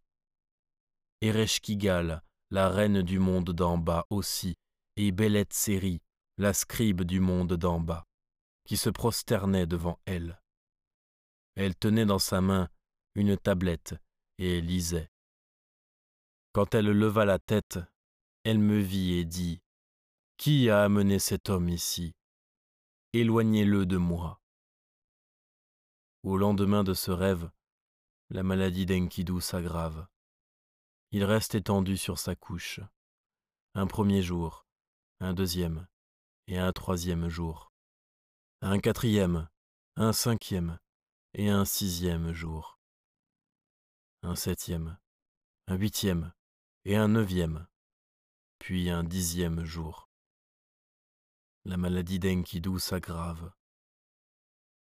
Ereshkigal, 1.20 2.22
la 2.50 2.68
reine 2.68 3.02
du 3.02 3.18
monde 3.18 3.50
d'en 3.50 3.78
bas 3.78 4.06
aussi, 4.10 4.56
et 4.96 5.12
Belet 5.12 5.46
Seri, 5.50 6.00
la 6.38 6.52
scribe 6.52 7.02
du 7.02 7.20
monde 7.20 7.54
d'en 7.54 7.80
bas, 7.80 8.06
qui 8.64 8.76
se 8.76 8.90
prosternait 8.90 9.66
devant 9.66 9.98
elle. 10.04 10.40
Elle 11.54 11.74
tenait 11.74 12.06
dans 12.06 12.18
sa 12.18 12.40
main 12.40 12.68
une 13.14 13.36
tablette 13.36 13.94
et 14.38 14.60
lisait. 14.60 15.10
Quand 16.52 16.74
elle 16.74 16.86
leva 16.86 17.24
la 17.24 17.38
tête, 17.38 17.78
elle 18.44 18.58
me 18.58 18.78
vit 18.78 19.14
et 19.14 19.24
dit 19.24 19.60
Qui 20.36 20.70
a 20.70 20.84
amené 20.84 21.18
cet 21.18 21.50
homme 21.50 21.68
ici? 21.68 22.15
Éloignez-le 23.20 23.86
de 23.86 23.96
moi. 23.96 24.40
Au 26.22 26.36
lendemain 26.36 26.84
de 26.84 26.94
ce 26.94 27.10
rêve, 27.10 27.50
la 28.30 28.42
maladie 28.42 28.86
d'Enkidu 28.86 29.40
s'aggrave. 29.40 30.06
Il 31.12 31.24
reste 31.24 31.54
étendu 31.54 31.96
sur 31.96 32.18
sa 32.18 32.34
couche. 32.34 32.80
Un 33.74 33.86
premier 33.86 34.22
jour, 34.22 34.66
un 35.20 35.34
deuxième 35.34 35.86
et 36.46 36.58
un 36.58 36.72
troisième 36.72 37.28
jour. 37.28 37.72
Un 38.60 38.78
quatrième, 38.80 39.48
un 39.96 40.12
cinquième 40.12 40.78
et 41.34 41.48
un 41.48 41.64
sixième 41.64 42.32
jour. 42.32 42.78
Un 44.22 44.34
septième, 44.34 44.98
un 45.68 45.76
huitième 45.76 46.32
et 46.84 46.96
un 46.96 47.08
neuvième, 47.08 47.66
puis 48.58 48.90
un 48.90 49.04
dixième 49.04 49.64
jour 49.64 50.05
la 51.66 51.76
maladie 51.76 52.20
d'Enkidu 52.20 52.78
s'aggrave. 52.78 53.50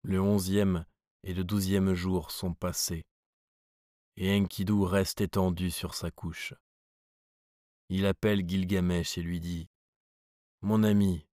Le 0.02 0.20
onzième 0.20 0.84
et 1.22 1.36
le 1.36 1.44
douzième 1.44 1.94
jour 1.94 2.32
sont 2.32 2.56
passés, 2.56 3.06
et 4.16 4.36
Enkidu 4.36 4.82
reste 4.82 5.22
étendu 5.22 5.70
sur 5.70 5.94
sa 5.94 6.10
couche. 6.10 6.56
Il 7.90 8.08
appelle 8.08 8.50
Gilgamesh 8.50 9.20
et 9.20 9.22
lui 9.22 9.40
dit 9.40 9.70
Mon 10.62 10.82
ami, 10.82 11.28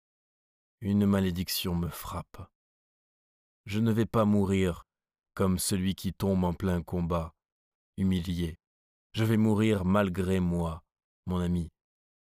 une 0.83 1.07
malédiction 1.07 1.75
me 1.75 1.89
frappe. 1.89 2.47
Je 3.65 3.81
ne 3.81 3.91
vais 3.91 4.07
pas 4.07 4.27
mourir 4.27 4.85
comme 5.33 5.59
celui 5.59 5.95
qui 5.95 6.13
tombe 6.13 6.45
en 6.45 6.53
plein 6.53 6.83
combat, 6.83 7.35
humilié. 7.97 8.59
Je 9.15 9.25
vais 9.25 9.39
mourir 9.39 9.87
malgré 9.87 10.41
moi, 10.41 10.85
mon 11.25 11.39
ami, 11.39 11.71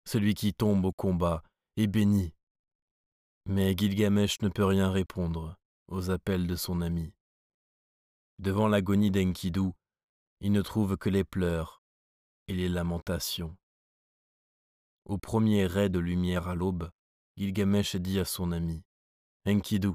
celui 0.05 0.35
qui 0.35 0.55
tombe 0.55 0.85
au 0.85 0.93
combat 0.93 1.43
est 1.77 1.89
béni 1.89 2.36
mais 3.49 3.77
Gilgamesh 3.77 4.41
ne 4.43 4.49
peut 4.49 4.65
rien 4.65 4.91
répondre 4.91 5.57
aux 5.87 6.11
appels 6.11 6.49
de 6.49 6.57
son 6.57 6.81
ami. 6.81 7.15
Devant 8.41 8.67
l'agonie 8.67 9.13
d'Enkidu, 9.13 9.71
il 10.41 10.51
ne 10.51 10.63
trouve 10.63 10.97
que 10.97 11.09
les 11.09 11.23
pleurs 11.23 11.81
et 12.49 12.55
les 12.55 12.69
lamentations. 12.69 13.57
Au 15.05 15.17
premier 15.17 15.67
ray 15.67 15.89
de 15.89 16.01
lumière 16.01 16.49
à 16.49 16.57
l'aube, 16.57 16.91
Gilgamesh 17.37 17.95
dit 17.97 18.19
à 18.19 18.25
son 18.25 18.51
ami 18.51 18.83
Enkidu, 19.47 19.93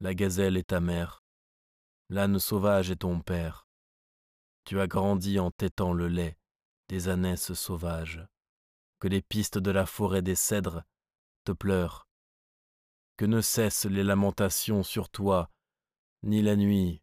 la 0.00 0.14
gazelle 0.14 0.56
est 0.56 0.68
ta 0.68 0.80
mère, 0.80 1.22
l'âne 2.08 2.38
sauvage 2.38 2.90
est 2.90 2.96
ton 2.96 3.20
père. 3.20 3.68
Tu 4.64 4.80
as 4.80 4.86
grandi 4.86 5.38
en 5.38 5.50
tétant 5.50 5.92
le 5.92 6.08
lait 6.08 6.38
des 6.88 7.10
ânesses 7.10 7.52
sauvages, 7.52 8.26
que 9.00 9.08
les 9.08 9.20
pistes 9.20 9.58
de 9.58 9.70
la 9.70 9.84
forêt 9.84 10.22
des 10.22 10.34
cèdres 10.34 10.84
te 11.44 11.52
pleurent 11.52 12.08
que 13.16 13.24
ne 13.24 13.40
cessent 13.40 13.86
les 13.86 14.02
lamentations 14.02 14.82
sur 14.82 15.08
toi, 15.08 15.50
ni 16.22 16.42
la 16.42 16.56
nuit, 16.56 17.02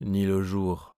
ni 0.00 0.26
le 0.26 0.42
jour, 0.42 0.96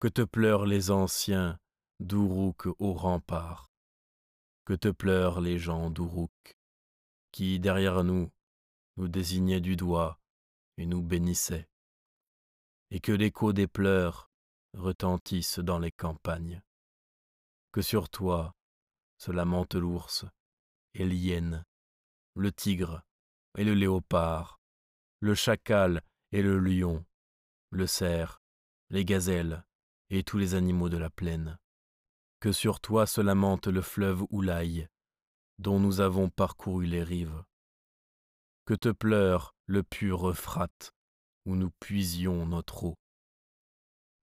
que 0.00 0.08
te 0.08 0.22
pleurent 0.22 0.66
les 0.66 0.90
anciens 0.90 1.58
d'Uruk 2.00 2.66
au 2.78 2.92
rempart, 2.92 3.70
que 4.64 4.74
te 4.74 4.88
pleurent 4.88 5.40
les 5.40 5.58
gens 5.58 5.90
d'Uruk, 5.90 6.56
qui 7.32 7.58
derrière 7.58 8.04
nous 8.04 8.30
nous 8.96 9.08
désignaient 9.08 9.60
du 9.60 9.76
doigt 9.76 10.20
et 10.76 10.86
nous 10.86 11.02
bénissaient, 11.02 11.68
et 12.90 13.00
que 13.00 13.12
l'écho 13.12 13.52
des 13.52 13.66
pleurs 13.66 14.30
retentisse 14.74 15.58
dans 15.58 15.78
les 15.78 15.92
campagnes, 15.92 16.62
que 17.72 17.82
sur 17.82 18.08
toi 18.08 18.54
se 19.16 19.32
lamente 19.32 19.74
l'ours 19.74 20.26
et 20.94 21.04
l'hyène, 21.04 21.64
le 22.34 22.52
tigre 22.52 23.02
et 23.58 23.64
le 23.64 23.74
léopard, 23.74 24.60
le 25.18 25.34
chacal 25.34 26.00
et 26.30 26.42
le 26.42 26.60
lion, 26.60 27.04
le 27.70 27.88
cerf, 27.88 28.40
les 28.88 29.04
gazelles 29.04 29.64
et 30.10 30.22
tous 30.22 30.38
les 30.38 30.54
animaux 30.54 30.88
de 30.88 30.96
la 30.96 31.10
plaine. 31.10 31.58
que 32.38 32.52
sur 32.52 32.78
toi 32.78 33.04
se 33.04 33.20
lamente 33.20 33.66
le 33.66 33.82
fleuve 33.82 34.24
Oulaï, 34.30 34.86
dont 35.58 35.80
nous 35.80 36.00
avons 36.00 36.30
parcouru 36.30 36.86
les 36.86 37.02
rives. 37.02 37.42
Que 38.64 38.74
te 38.74 38.90
pleure 38.90 39.56
le 39.66 39.82
pur 39.82 40.28
Euphrate, 40.28 40.92
où 41.46 41.56
nous 41.56 41.72
puisions 41.80 42.46
notre 42.46 42.84
eau. 42.84 42.94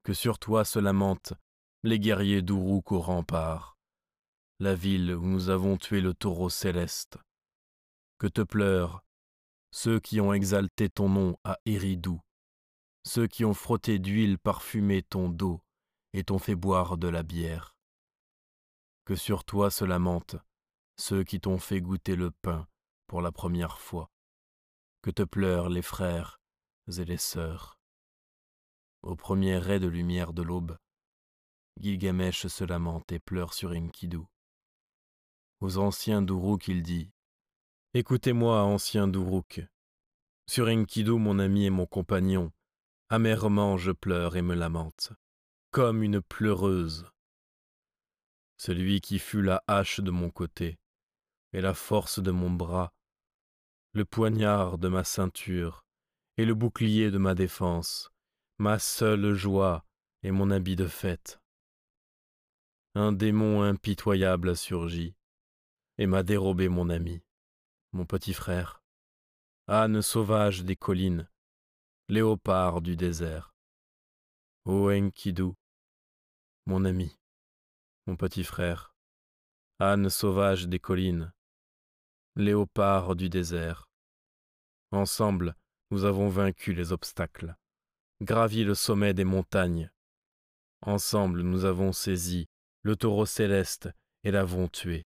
Que 0.03 0.13
sur 0.13 0.39
toi 0.39 0.63
se 0.63 0.79
lamentent 0.79 1.33
les 1.83 1.99
guerriers 1.99 2.41
d'Uruk 2.41 2.93
au 2.93 3.01
rempart, 3.01 3.77
la 4.59 4.75
ville 4.75 5.13
où 5.13 5.25
nous 5.25 5.49
avons 5.49 5.75
tué 5.75 5.99
le 5.99 6.13
taureau 6.13 6.49
céleste. 6.49 7.17
Que 8.17 8.27
te 8.27 8.41
pleurent 8.41 9.03
ceux 9.75 9.99
qui 9.99 10.21
ont 10.21 10.31
exalté 10.31 10.89
ton 10.89 11.09
nom 11.09 11.37
à 11.43 11.59
Éridou, 11.65 12.21
ceux 13.03 13.27
qui 13.27 13.43
ont 13.43 13.53
frotté 13.53 13.99
d'huile 13.99 14.39
parfumée 14.39 15.03
ton 15.03 15.27
dos 15.27 15.61
et 16.13 16.23
t'ont 16.23 16.39
fait 16.39 16.55
boire 16.55 16.97
de 16.97 17.09
la 17.09 17.23
bière. 17.23 17.75
Que 19.03 19.17
sur 19.17 19.43
toi 19.43 19.69
se 19.69 19.83
lamentent 19.83 20.37
ceux 20.95 21.25
qui 21.25 21.41
t'ont 21.41 21.59
fait 21.59 21.81
goûter 21.81 22.15
le 22.15 22.31
pain 22.31 22.69
pour 23.07 23.21
la 23.21 23.33
première 23.33 23.77
fois. 23.77 24.09
Que 25.01 25.11
te 25.11 25.23
pleurent 25.23 25.67
les 25.67 25.81
frères 25.81 26.39
et 26.97 27.03
les 27.03 27.17
sœurs. 27.17 27.77
Au 29.03 29.17
premier 29.17 29.57
ray 29.57 29.81
de 29.81 29.87
lumière 29.87 30.31
de 30.31 30.41
l'aube, 30.41 30.77
Gilgamesh 31.81 32.47
se 32.47 32.63
lamente 32.63 33.11
et 33.11 33.19
pleure 33.19 33.53
sur 33.53 33.71
Enkidu. 33.71 34.21
Aux 35.59 35.77
anciens 35.79 36.21
d'Uruk 36.21 36.69
il 36.69 36.81
dit 36.81 37.11
Écoutez-moi, 37.97 38.61
anciens 38.61 39.07
d'Uruk. 39.07 39.65
Sur 40.47 40.67
Enkidu, 40.67 41.11
mon 41.11 41.39
ami 41.39 41.67
et 41.67 41.69
mon 41.69 41.85
compagnon, 41.85 42.51
amèrement 43.07 43.77
je 43.77 43.93
pleure 43.93 44.35
et 44.35 44.41
me 44.41 44.53
lamente, 44.53 45.13
comme 45.71 46.03
une 46.03 46.21
pleureuse. 46.21 47.09
Celui 48.57 48.99
qui 48.99 49.17
fut 49.17 49.41
la 49.41 49.63
hache 49.67 50.01
de 50.01 50.11
mon 50.11 50.29
côté, 50.29 50.77
et 51.53 51.61
la 51.61 51.73
force 51.73 52.19
de 52.19 52.31
mon 52.31 52.51
bras, 52.51 52.93
le 53.93 54.03
poignard 54.03 54.77
de 54.77 54.89
ma 54.89 55.05
ceinture, 55.05 55.85
et 56.35 56.43
le 56.43 56.53
bouclier 56.53 57.11
de 57.11 57.17
ma 57.17 57.33
défense, 57.33 58.11
ma 58.57 58.77
seule 58.77 59.35
joie 59.35 59.85
et 60.21 60.31
mon 60.31 60.51
habit 60.51 60.75
de 60.75 60.87
fête. 60.87 61.39
Un 62.93 63.13
démon 63.13 63.61
impitoyable 63.61 64.49
a 64.49 64.55
surgi, 64.55 65.15
et 65.97 66.07
m'a 66.07 66.23
dérobé 66.23 66.67
mon 66.67 66.89
ami, 66.89 67.24
mon 67.95 68.05
petit 68.05 68.33
frère, 68.33 68.83
âne 69.69 70.01
sauvage 70.01 70.65
des 70.65 70.75
collines, 70.75 71.29
léopard 72.09 72.81
du 72.81 72.97
désert. 72.97 73.55
Ô 74.65 74.91
Enkidu, 74.91 75.53
mon 76.65 76.83
ami, 76.83 77.17
mon 78.05 78.17
petit 78.17 78.43
frère, 78.43 78.93
âne 79.79 80.09
sauvage 80.09 80.67
des 80.67 80.77
collines, 80.77 81.31
léopard 82.35 83.15
du 83.15 83.29
désert. 83.29 83.87
Ensemble, 84.91 85.55
nous 85.89 86.03
avons 86.03 86.27
vaincu 86.27 86.73
les 86.73 86.91
obstacles, 86.91 87.55
gravi 88.19 88.65
le 88.65 88.75
sommet 88.75 89.13
des 89.13 89.23
montagnes. 89.23 89.89
Ensemble, 90.81 91.43
nous 91.43 91.63
avons 91.63 91.93
saisi 91.93 92.49
le 92.81 92.97
taureau 92.97 93.25
céleste 93.25 93.89
et 94.25 94.31
l'avons 94.31 94.67
tué. 94.67 95.05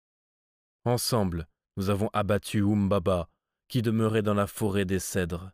Ensemble, 0.84 1.48
nous 1.78 1.90
avons 1.90 2.10
abattu 2.14 2.62
Umbaba, 2.62 3.30
qui 3.68 3.82
demeurait 3.82 4.22
dans 4.22 4.34
la 4.34 4.48
forêt 4.48 4.86
des 4.86 5.00
cèdres. 5.00 5.52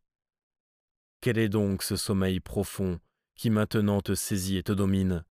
Quel 1.21 1.37
est 1.37 1.49
donc 1.49 1.83
ce 1.83 1.95
sommeil 1.95 2.39
profond 2.39 2.99
qui 3.35 3.49
maintenant 3.49 4.01
te 4.01 4.15
saisit 4.15 4.57
et 4.57 4.63
te 4.63 4.71
domine? 4.71 5.25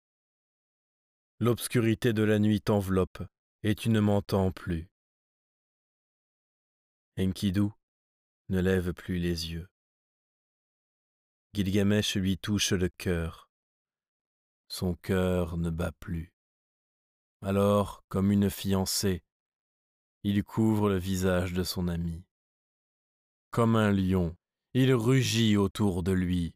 L'obscurité 1.38 2.12
de 2.12 2.22
la 2.22 2.38
nuit 2.38 2.60
t'enveloppe, 2.60 3.22
et 3.62 3.74
tu 3.74 3.90
ne 3.90 4.00
m'entends 4.00 4.52
plus. 4.52 4.90
Enkidu 7.18 7.68
ne 8.48 8.60
lève 8.60 8.92
plus 8.92 9.18
les 9.18 9.50
yeux. 9.52 9.68
Gilgamesh 11.54 12.16
lui 12.16 12.38
touche 12.38 12.72
le 12.72 12.88
cœur. 12.88 13.50
Son 14.68 14.94
cœur 14.94 15.56
ne 15.56 15.70
bat 15.70 15.92
plus. 15.92 16.32
Alors, 17.42 18.04
comme 18.08 18.30
une 18.30 18.50
fiancée, 18.50 19.24
il 20.22 20.44
couvre 20.44 20.88
le 20.88 20.98
visage 20.98 21.52
de 21.52 21.62
son 21.62 21.88
ami. 21.88 22.24
Comme 23.50 23.76
un 23.76 23.90
lion, 23.90 24.36
il 24.74 24.92
rugit 24.94 25.56
autour 25.56 26.02
de 26.02 26.12
lui. 26.12 26.54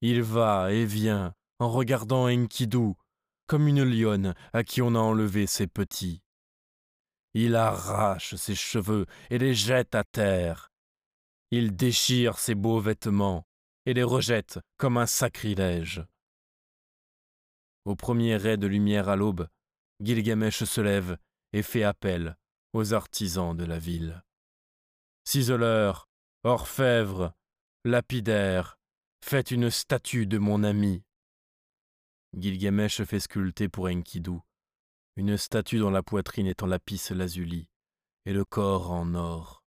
Il 0.00 0.22
va 0.22 0.72
et 0.72 0.84
vient 0.84 1.34
en 1.58 1.70
regardant 1.70 2.28
Enkidu 2.28 2.94
comme 3.46 3.68
une 3.68 3.84
lionne 3.84 4.34
à 4.52 4.64
qui 4.64 4.80
on 4.80 4.94
a 4.94 4.98
enlevé 4.98 5.46
ses 5.46 5.66
petits. 5.66 6.22
Il 7.34 7.56
arrache 7.56 8.36
ses 8.36 8.54
cheveux 8.54 9.06
et 9.28 9.38
les 9.38 9.54
jette 9.54 9.94
à 9.94 10.04
terre. 10.04 10.70
Il 11.50 11.76
déchire 11.76 12.38
ses 12.38 12.54
beaux 12.54 12.80
vêtements 12.80 13.46
et 13.86 13.92
les 13.92 14.02
rejette 14.02 14.60
comme 14.78 14.96
un 14.96 15.06
sacrilège. 15.06 16.02
Au 17.84 17.96
premier 17.96 18.36
ray 18.36 18.56
de 18.56 18.66
lumière 18.66 19.08
à 19.08 19.16
l'aube, 19.16 19.48
Gilgamesh 20.00 20.64
se 20.64 20.80
lève 20.80 21.18
et 21.52 21.62
fait 21.62 21.82
appel 21.82 22.36
aux 22.74 22.92
artisans 22.92 23.56
de 23.56 23.64
la 23.64 23.78
ville. 23.78 24.22
Ciseleurs, 25.24 26.08
orfèvres, 26.42 27.32
lapidaires, 27.84 28.78
faites 29.24 29.50
une 29.50 29.70
statue 29.70 30.26
de 30.26 30.36
mon 30.36 30.62
ami. 30.62 31.02
Gilgamesh 32.36 33.02
fait 33.04 33.20
sculpter 33.20 33.68
pour 33.68 33.86
Enkidu 33.86 34.40
une 35.16 35.36
statue 35.36 35.78
dont 35.78 35.90
la 35.90 36.02
poitrine 36.02 36.48
est 36.48 36.62
en 36.62 36.66
lapis 36.66 37.00
lazuli 37.10 37.68
et 38.26 38.32
le 38.32 38.44
corps 38.44 38.90
en 38.90 39.14
or. 39.14 39.62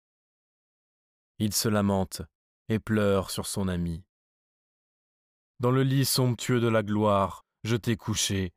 Il 1.40 1.54
se 1.54 1.70
lamente 1.70 2.22
et 2.68 2.80
pleure 2.80 3.32
sur 3.32 3.48
son 3.48 3.68
ami. 3.68 4.04
Dans 5.60 5.72
le 5.72 5.84
lit 5.84 6.06
somptueux 6.06 6.60
de 6.60 6.68
la 6.68 6.84
gloire, 6.84 7.46
je 7.64 7.78
t'ai 7.78 7.96
couché. 7.96 8.54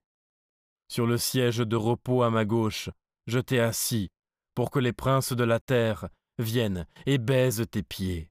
Sur 0.88 1.06
le 1.06 1.16
siège 1.16 1.58
de 1.58 1.76
repos 1.76 2.22
à 2.22 2.30
ma 2.30 2.44
gauche, 2.44 2.90
je 3.26 3.38
t'ai 3.38 3.60
assis 3.60 4.10
pour 4.60 4.70
que 4.70 4.78
les 4.78 4.92
princes 4.92 5.32
de 5.32 5.42
la 5.42 5.58
terre 5.58 6.10
viennent 6.38 6.86
et 7.06 7.16
baisent 7.16 7.64
tes 7.70 7.82
pieds. 7.82 8.30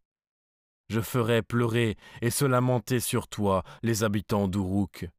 Je 0.88 1.02
ferai 1.02 1.42
pleurer 1.42 1.98
et 2.22 2.30
se 2.30 2.46
lamenter 2.46 3.00
sur 3.00 3.28
toi 3.28 3.64
les 3.82 4.04
habitants 4.04 4.48
d'Uruk. 4.48 5.10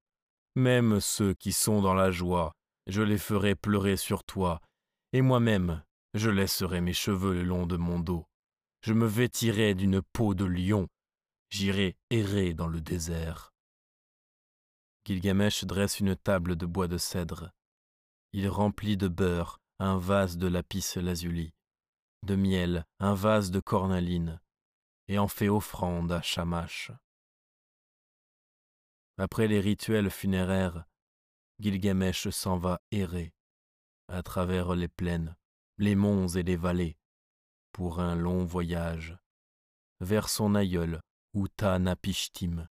Même 0.55 1.01
ceux 1.01 1.35
qui 1.35 1.51
sont 1.51 1.83
dans 1.83 1.95
la 1.95 2.13
joie, 2.13 2.53
je 2.87 3.03
les 3.03 3.19
ferai 3.19 3.57
pleurer 3.57 3.97
sur 3.97 4.23
toi, 4.23 4.61
et 5.13 5.21
moi-même, 5.21 5.83
je 6.15 6.31
laisserai 6.31 6.81
mes 6.81 6.93
cheveux 6.93 7.35
le 7.35 7.43
long 7.43 7.67
de 7.67 7.77
mon 7.77 7.99
dos. 7.99 8.25
Je 8.83 8.93
me 8.93 9.07
vêtirai 9.07 9.75
d'une 9.75 10.03
peau 10.13 10.35
de 10.35 10.45
lion, 10.45 10.87
j'irai 11.49 11.97
errer 12.11 12.55
dans 12.55 12.69
le 12.69 12.81
désert. 12.81 13.53
Gilgamesh 15.05 15.65
dresse 15.65 15.99
une 15.99 16.15
table 16.15 16.55
de 16.55 16.67
bois 16.67 16.87
de 16.87 16.99
cèdre. 16.99 17.51
Il 18.33 18.49
remplit 18.49 18.97
de 18.97 19.09
beurre 19.09 19.61
un 19.81 19.97
vase 19.97 20.37
de 20.37 20.47
lapis 20.47 20.97
lazuli 20.97 21.55
de 22.23 22.37
miel, 22.37 22.87
un 22.99 23.15
vase 23.15 23.51
de 23.51 23.61
cornaline, 23.61 24.41
et 25.09 25.19
en 25.19 25.27
fait 25.27 25.49
offrande 25.49 26.13
à 26.13 26.21
Shamash. 26.21 26.93
Après 29.17 29.49
les 29.49 29.59
rituels 29.59 30.11
funéraires, 30.11 30.85
Gilgamesh 31.61 32.29
s'en 32.29 32.59
va 32.59 32.83
errer 32.91 33.33
à 34.09 34.23
travers 34.23 34.75
les 34.75 34.89
plaines, 34.89 35.35
les 35.79 35.95
monts 35.95 36.29
et 36.29 36.43
les 36.43 36.57
vallées, 36.57 36.99
pour 37.73 38.01
un 38.01 38.15
long 38.15 38.45
voyage, 38.45 39.17
vers 40.01 40.29
son 40.29 40.55
aïeul 40.55 41.01
Uttanapishtim, 41.33 42.69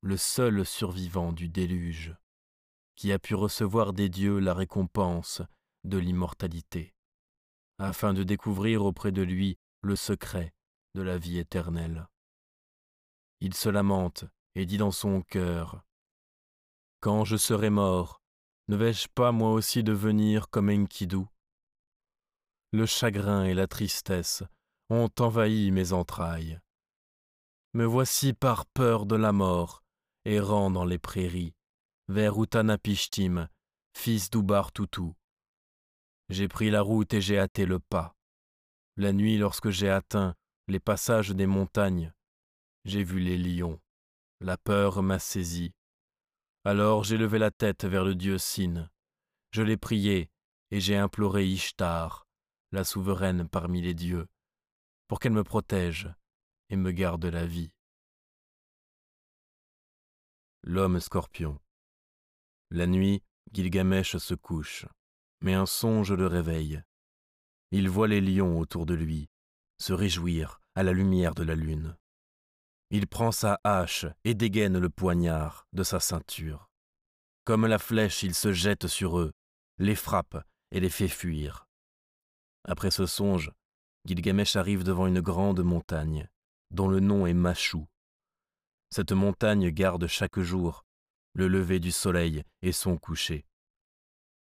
le 0.00 0.16
seul 0.16 0.66
survivant 0.66 1.32
du 1.32 1.48
déluge, 1.48 2.16
qui 2.96 3.12
a 3.12 3.20
pu 3.20 3.36
recevoir 3.36 3.92
des 3.92 4.08
dieux 4.08 4.40
la 4.40 4.54
récompense 4.54 5.42
de 5.86 5.98
l'immortalité 5.98 6.96
afin 7.78 8.14
de 8.14 8.22
découvrir 8.22 8.84
auprès 8.84 9.12
de 9.12 9.22
lui 9.22 9.58
le 9.82 9.96
secret 9.96 10.54
de 10.94 11.02
la 11.02 11.18
vie 11.18 11.38
éternelle. 11.38 12.08
Il 13.40 13.54
se 13.54 13.68
lamente 13.68 14.24
et 14.54 14.64
dit 14.64 14.78
dans 14.78 14.90
son 14.90 15.22
cœur 15.22 15.84
Quand 17.00 17.24
je 17.24 17.36
serai 17.36 17.70
mort, 17.70 18.22
ne 18.68 18.76
vais-je 18.76 19.08
pas 19.08 19.30
moi 19.30 19.52
aussi 19.52 19.84
devenir 19.84 20.48
comme 20.48 20.70
Enkidu? 20.70 21.24
Le 22.72 22.86
chagrin 22.86 23.44
et 23.44 23.54
la 23.54 23.66
tristesse 23.66 24.42
ont 24.88 25.10
envahi 25.18 25.70
mes 25.70 25.92
entrailles. 25.92 26.58
Me 27.74 27.84
voici 27.84 28.32
par 28.32 28.66
peur 28.66 29.04
de 29.04 29.16
la 29.16 29.32
mort, 29.32 29.82
errant 30.24 30.70
dans 30.70 30.84
les 30.84 30.98
prairies, 30.98 31.54
vers 32.08 32.42
Utanapishtim, 32.42 33.48
fils 33.94 34.30
d'Ubar 34.30 34.72
j'ai 36.28 36.48
pris 36.48 36.70
la 36.70 36.82
route 36.82 37.14
et 37.14 37.20
j'ai 37.20 37.38
hâté 37.38 37.66
le 37.66 37.78
pas. 37.78 38.16
La 38.96 39.12
nuit, 39.12 39.38
lorsque 39.38 39.70
j'ai 39.70 39.90
atteint 39.90 40.34
les 40.68 40.80
passages 40.80 41.30
des 41.30 41.46
montagnes, 41.46 42.12
j'ai 42.84 43.04
vu 43.04 43.20
les 43.20 43.38
lions. 43.38 43.80
La 44.40 44.56
peur 44.56 45.02
m'a 45.02 45.18
saisi. 45.18 45.72
Alors 46.64 47.04
j'ai 47.04 47.16
levé 47.16 47.38
la 47.38 47.50
tête 47.50 47.84
vers 47.84 48.04
le 48.04 48.14
dieu 48.14 48.38
Sin. 48.38 48.90
Je 49.52 49.62
l'ai 49.62 49.76
prié 49.76 50.30
et 50.70 50.80
j'ai 50.80 50.96
imploré 50.96 51.46
Ishtar, 51.46 52.26
la 52.72 52.84
souveraine 52.84 53.48
parmi 53.48 53.80
les 53.80 53.94
dieux, 53.94 54.26
pour 55.08 55.20
qu'elle 55.20 55.32
me 55.32 55.44
protège 55.44 56.08
et 56.68 56.76
me 56.76 56.90
garde 56.90 57.24
la 57.24 57.46
vie. 57.46 57.70
L'homme 60.64 60.98
scorpion. 60.98 61.60
La 62.70 62.88
nuit, 62.88 63.22
Gilgamesh 63.52 64.16
se 64.16 64.34
couche, 64.34 64.86
mais 65.40 65.54
un 65.54 65.66
songe 65.66 66.12
le 66.12 66.26
réveille. 66.26 66.82
Il 67.70 67.88
voit 67.88 68.08
les 68.08 68.20
lions 68.20 68.58
autour 68.58 68.86
de 68.86 68.94
lui 68.94 69.28
se 69.78 69.92
réjouir 69.92 70.60
à 70.74 70.82
la 70.82 70.92
lumière 70.92 71.34
de 71.34 71.42
la 71.42 71.54
lune. 71.54 71.96
Il 72.90 73.06
prend 73.06 73.32
sa 73.32 73.60
hache 73.64 74.06
et 74.24 74.34
dégaine 74.34 74.78
le 74.78 74.88
poignard 74.88 75.66
de 75.72 75.82
sa 75.82 76.00
ceinture. 76.00 76.70
Comme 77.44 77.66
la 77.66 77.78
flèche, 77.78 78.22
il 78.22 78.34
se 78.34 78.52
jette 78.52 78.86
sur 78.86 79.18
eux, 79.18 79.32
les 79.78 79.94
frappe 79.94 80.42
et 80.70 80.80
les 80.80 80.90
fait 80.90 81.08
fuir. 81.08 81.68
Après 82.64 82.90
ce 82.90 83.06
songe, 83.06 83.52
Gilgamesh 84.06 84.56
arrive 84.56 84.84
devant 84.84 85.06
une 85.06 85.20
grande 85.20 85.62
montagne, 85.62 86.28
dont 86.70 86.88
le 86.88 87.00
nom 87.00 87.26
est 87.26 87.34
Machou. 87.34 87.86
Cette 88.90 89.12
montagne 89.12 89.70
garde 89.70 90.06
chaque 90.06 90.40
jour 90.40 90.84
le 91.34 91.48
lever 91.48 91.80
du 91.80 91.92
soleil 91.92 92.44
et 92.62 92.72
son 92.72 92.96
coucher. 92.96 93.44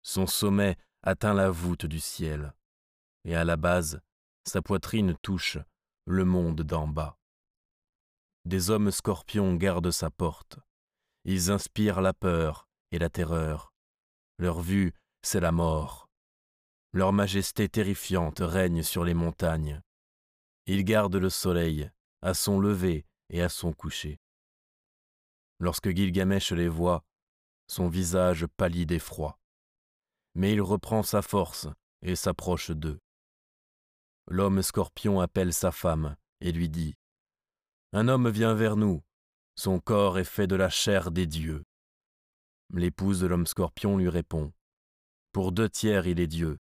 Son 0.03 0.27
sommet 0.27 0.77
atteint 1.03 1.35
la 1.35 1.51
voûte 1.51 1.87
du 1.87 2.01
ciel, 2.01 2.55
et 3.25 3.35
à 3.35 3.45
la 3.45 3.57
base, 3.57 4.01
sa 4.45 4.63
poitrine 4.63 5.17
touche 5.23 5.59
le 6.07 6.25
monde 6.25 6.63
d'en 6.63 6.89
bas. 6.89 7.19
Des 8.45 8.71
hommes 8.71 8.91
scorpions 8.91 9.55
gardent 9.55 9.93
sa 9.93 10.11
porte. 10.11 10.59
Ils 11.25 11.51
inspirent 11.51 12.01
la 12.01 12.13
peur 12.13 12.69
et 12.91 12.99
la 12.99 13.09
terreur. 13.09 13.73
Leur 14.39 14.61
vue, 14.61 14.93
c'est 15.23 15.41
la 15.41 15.53
mort. 15.53 16.09
Leur 16.93 17.13
majesté 17.13 17.69
terrifiante 17.69 18.41
règne 18.41 18.83
sur 18.83 19.05
les 19.05 19.15
montagnes. 19.15 19.81
Ils 20.67 20.85
gardent 20.85 21.17
le 21.17 21.31
soleil 21.31 21.91
à 22.21 22.35
son 22.35 22.59
lever 22.59 23.07
et 23.31 23.41
à 23.43 23.49
son 23.49 23.73
coucher. 23.73 24.21
Lorsque 25.61 25.91
Gilgamesh 25.91 26.51
les 26.53 26.69
voit, 26.69 27.05
son 27.69 27.89
visage 27.89 28.47
pâlit 28.57 28.85
d'effroi. 28.85 29.39
Mais 30.35 30.53
il 30.53 30.63
reprend 30.63 31.03
sa 31.03 31.23
force 31.23 31.69
et 32.03 32.17
s'approche 32.17 32.71
d'eux. 32.71 32.99
L'homme 34.29 34.63
scorpion 34.63 35.21
appelle 35.21 35.53
sa 35.53 35.73
femme 35.73 36.17
et 36.41 36.53
lui 36.53 36.69
dit 36.69 36.95
Un 37.93 38.09
homme 38.09 38.29
vient 38.29 38.55
vers 38.55 38.77
nous, 38.77 39.03
son 39.55 39.81
corps 39.81 40.19
est 40.19 40.25
fait 40.25 40.47
de 40.47 40.57
la 40.57 40.71
chair 40.71 41.11
des 41.11 41.27
dieux. 41.27 41.65
L'épouse 42.73 43.21
de 43.21 43.27
l'homme 43.27 43.47
scorpion 43.47 43.99
lui 43.99 44.09
répond 44.09 44.53
Pour 45.33 45.53
deux 45.53 45.69
tiers 45.69 46.07
il 46.07 46.21
est 46.21 46.27
Dieu, 46.27 46.59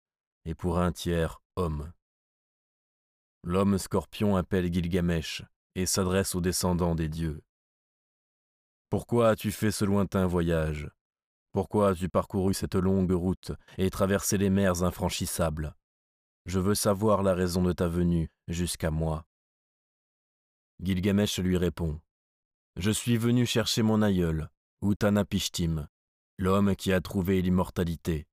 et 0.45 0.53
pour 0.53 0.77
un 0.77 0.91
tiers 0.91 1.41
homme. 1.55 1.91
L'homme 3.43 3.77
scorpion 3.77 4.35
appelle 4.35 4.71
Gilgamesh 4.71 5.43
et 5.75 5.85
s'adresse 5.85 6.35
aux 6.35 6.41
descendants 6.41 6.95
des 6.95 7.09
dieux. 7.09 7.41
Pourquoi 8.89 9.29
as-tu 9.29 9.51
fait 9.51 9.71
ce 9.71 9.85
lointain 9.85 10.25
voyage? 10.25 10.89
Pourquoi 11.55 11.91
as-tu 11.91 12.09
parcouru 12.09 12.53
cette 12.53 12.75
longue 12.75 13.13
route 13.13 13.53
et 13.77 13.89
traversé 13.89 14.37
les 14.37 14.49
mers 14.49 14.83
infranchissables? 14.83 15.73
Je 16.45 16.59
veux 16.59 16.75
savoir 16.75 17.23
la 17.23 17.33
raison 17.33 17.63
de 17.63 17.71
ta 17.71 17.87
venue 17.87 18.29
jusqu'à 18.49 18.91
moi. 18.91 19.25
Gilgamesh 20.83 21.39
lui 21.39 21.55
répond. 21.55 22.01
Je 22.75 22.91
suis 22.91 23.15
venu 23.15 23.45
chercher 23.45 23.83
mon 23.83 24.01
aïeul, 24.01 24.49
Utanapishtim, 24.81 25.87
l'homme 26.37 26.75
qui 26.75 26.91
a 26.91 26.99
trouvé 26.99 27.41
l'immortalité. 27.41 28.27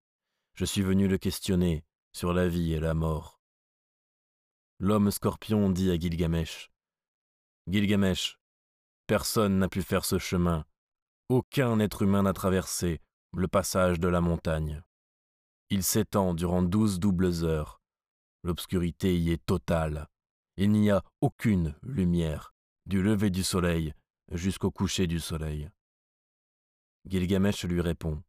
Je 0.56 0.64
suis 0.64 0.82
venu 0.82 1.06
le 1.06 1.16
questionner 1.16 1.84
sur 2.10 2.32
la 2.32 2.48
vie 2.48 2.72
et 2.72 2.80
la 2.80 2.92
mort. 2.92 3.40
L'homme 4.80 5.12
scorpion 5.12 5.70
dit 5.70 5.92
à 5.92 5.96
Gilgamesh. 5.96 6.72
Gilgamesh, 7.68 8.40
personne 9.06 9.60
n'a 9.60 9.68
pu 9.68 9.82
faire 9.82 10.04
ce 10.04 10.18
chemin. 10.18 10.66
Aucun 11.28 11.78
être 11.78 12.02
humain 12.02 12.24
n'a 12.24 12.32
traversé 12.32 13.00
le 13.34 13.48
passage 13.48 13.98
de 13.98 14.08
la 14.08 14.20
montagne. 14.20 14.82
Il 15.70 15.82
s'étend 15.82 16.34
durant 16.34 16.62
douze 16.62 16.98
doubles 16.98 17.44
heures 17.44 17.82
L'obscurité 18.44 19.16
y 19.16 19.30
est 19.30 19.44
totale. 19.46 20.08
Il 20.56 20.72
n'y 20.72 20.90
a 20.90 21.02
aucune 21.20 21.76
lumière, 21.82 22.52
du 22.86 23.00
lever 23.00 23.30
du 23.30 23.44
soleil 23.44 23.94
jusqu'au 24.32 24.70
coucher 24.70 25.06
du 25.06 25.20
soleil. 25.20 25.70
Gilgamesh 27.06 27.64
lui 27.64 27.80
répond. 27.80 28.22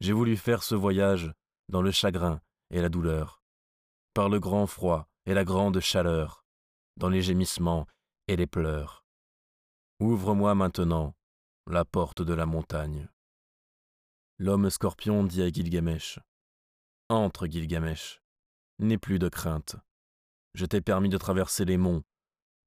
J'ai 0.00 0.12
voulu 0.12 0.36
faire 0.36 0.62
ce 0.62 0.74
voyage 0.74 1.32
dans 1.68 1.82
le 1.82 1.90
chagrin 1.90 2.40
et 2.70 2.80
la 2.80 2.88
douleur, 2.88 3.42
par 4.14 4.28
le 4.28 4.38
grand 4.38 4.66
froid 4.66 5.08
et 5.26 5.34
la 5.34 5.44
grande 5.44 5.80
chaleur, 5.80 6.44
dans 6.96 7.08
les 7.08 7.22
gémissements 7.22 7.86
et 8.28 8.36
les 8.36 8.46
pleurs. 8.46 9.04
Ouvre-moi 10.00 10.54
maintenant 10.54 11.14
la 11.66 11.84
porte 11.84 12.22
de 12.22 12.34
la 12.34 12.46
montagne. 12.46 13.08
L'homme 14.40 14.70
scorpion 14.70 15.24
dit 15.24 15.42
à 15.42 15.48
Gilgamesh. 15.48 16.20
Entre, 17.08 17.48
Gilgamesh. 17.48 18.22
N'aie 18.78 18.96
plus 18.96 19.18
de 19.18 19.28
crainte. 19.28 19.74
Je 20.54 20.64
t'ai 20.64 20.80
permis 20.80 21.08
de 21.08 21.18
traverser 21.18 21.64
les 21.64 21.76
monts. 21.76 22.04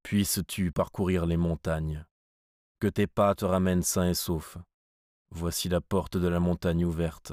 Puisses-tu 0.04 0.74
parcourir 0.74 1.26
les 1.26 1.38
montagnes. 1.38 2.06
Que 2.82 2.88
tes 2.88 3.08
pas 3.08 3.36
te 3.36 3.46
ramènent 3.46 3.84
sains 3.84 4.10
et 4.10 4.14
saufs. 4.14 4.58
Voici 5.30 5.70
la 5.70 5.80
porte 5.80 6.18
de 6.18 6.28
la 6.28 6.42
montagne 6.42 6.84
ouverte, 6.84 7.32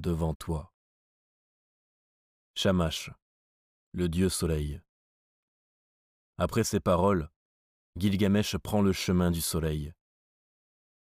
devant 0.00 0.34
toi. 0.34 0.72
Shamash, 2.56 3.10
le 3.92 4.08
dieu 4.08 4.28
soleil. 4.28 4.80
Après 6.38 6.64
ces 6.64 6.80
paroles, 6.80 7.30
Gilgamesh 7.96 8.56
prend 8.56 8.82
le 8.82 8.92
chemin 8.92 9.30
du 9.30 9.40
soleil. 9.40 9.92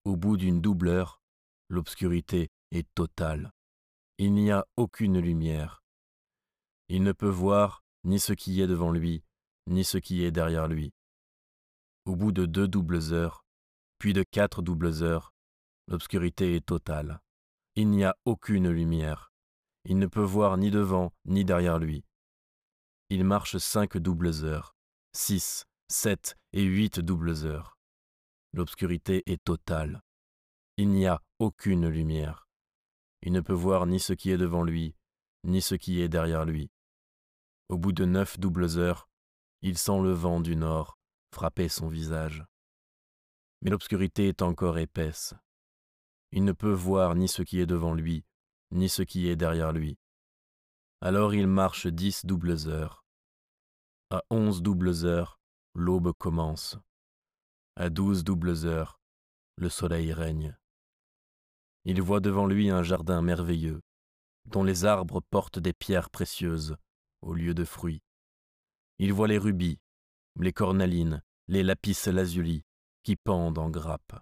Au 0.03 0.17
bout 0.17 0.35
d'une 0.35 0.59
double 0.59 0.89
heure, 0.89 1.21
l'obscurité 1.69 2.49
est 2.71 2.87
totale. 2.95 3.51
Il 4.17 4.33
n'y 4.33 4.51
a 4.51 4.65
aucune 4.77 5.19
lumière. 5.19 5.83
Il 6.87 7.03
ne 7.03 7.11
peut 7.11 7.29
voir 7.29 7.83
ni 8.03 8.19
ce 8.19 8.33
qui 8.33 8.61
est 8.61 8.67
devant 8.67 8.91
lui, 8.91 9.23
ni 9.67 9.83
ce 9.83 9.97
qui 9.97 10.23
est 10.23 10.31
derrière 10.31 10.67
lui. 10.67 10.93
Au 12.05 12.15
bout 12.15 12.31
de 12.31 12.45
deux 12.45 12.67
doubles 12.67 13.13
heures, 13.13 13.43
puis 13.97 14.13
de 14.13 14.23
quatre 14.23 14.61
doubles 14.61 15.03
heures, 15.03 15.33
l'obscurité 15.87 16.55
est 16.55 16.65
totale. 16.65 17.21
Il 17.75 17.89
n'y 17.89 18.03
a 18.03 18.15
aucune 18.25 18.69
lumière. 18.69 19.31
Il 19.83 19.99
ne 19.99 20.07
peut 20.07 20.23
voir 20.23 20.57
ni 20.57 20.71
devant 20.71 21.11
ni 21.25 21.43
derrière 21.43 21.79
lui. 21.79 22.05
Il 23.09 23.23
marche 23.23 23.57
cinq 23.57 23.97
doubles 23.97 24.43
heures, 24.43 24.75
six, 25.13 25.65
sept 25.87 26.35
et 26.53 26.63
huit 26.63 26.99
doubles 26.99 27.45
heures. 27.45 27.77
L'obscurité 28.53 29.23
est 29.25 29.43
totale. 29.43 30.01
Il 30.77 30.89
n'y 30.89 31.05
a 31.05 31.21
aucune 31.39 31.87
lumière. 31.89 32.44
Il 33.25 33.33
ne 33.33 33.41
peut 33.41 33.53
voir 33.53 33.87
ni 33.87 33.99
ce 33.99 34.13
qui 34.13 34.29
est 34.29 34.37
devant 34.37 34.63
lui, 34.63 34.95
ni 35.43 35.61
ce 35.61 35.75
qui 35.75 35.99
est 35.99 36.07
derrière 36.07 36.45
lui. 36.45 36.71
Au 37.69 37.77
bout 37.77 37.91
de 37.91 38.05
neuf 38.05 38.39
doubles 38.39 38.77
heures, 38.77 39.09
il 39.61 39.77
sent 39.77 39.99
le 40.01 40.11
vent 40.11 40.39
du 40.39 40.55
nord 40.55 40.97
frapper 41.33 41.67
son 41.67 41.89
visage. 41.89 42.45
Mais 43.61 43.71
l'obscurité 43.71 44.29
est 44.29 44.41
encore 44.41 44.77
épaisse. 44.77 45.33
Il 46.31 46.45
ne 46.45 46.51
peut 46.51 46.71
voir 46.71 47.15
ni 47.15 47.27
ce 47.27 47.41
qui 47.41 47.59
est 47.59 47.65
devant 47.65 47.93
lui, 47.93 48.23
ni 48.71 48.87
ce 48.87 49.01
qui 49.01 49.27
est 49.27 49.35
derrière 49.35 49.73
lui. 49.73 49.97
Alors 51.01 51.33
il 51.33 51.47
marche 51.47 51.87
dix 51.87 52.25
doubles 52.25 52.67
heures. 52.67 53.03
À 54.11 54.23
onze 54.29 54.61
doubles 54.61 55.03
heures, 55.03 55.39
l'aube 55.73 56.13
commence. 56.13 56.77
À 57.75 57.89
douze 57.89 58.23
doubles 58.23 58.65
heures, 58.65 58.99
le 59.57 59.69
soleil 59.69 60.13
règne. 60.13 60.55
Il 61.85 62.01
voit 62.01 62.19
devant 62.19 62.47
lui 62.47 62.69
un 62.69 62.83
jardin 62.83 63.21
merveilleux, 63.21 63.81
dont 64.45 64.63
les 64.63 64.85
arbres 64.85 65.21
portent 65.29 65.59
des 65.59 65.73
pierres 65.73 66.09
précieuses, 66.09 66.77
au 67.21 67.33
lieu 67.33 67.53
de 67.53 67.63
fruits. 67.63 68.01
Il 68.97 69.13
voit 69.13 69.27
les 69.27 69.37
rubis, 69.37 69.79
les 70.39 70.53
cornalines, 70.53 71.21
les 71.47 71.63
lapis 71.63 71.97
lazuli 72.07 72.63
qui 73.03 73.15
pendent 73.15 73.59
en 73.59 73.69
grappes. 73.69 74.19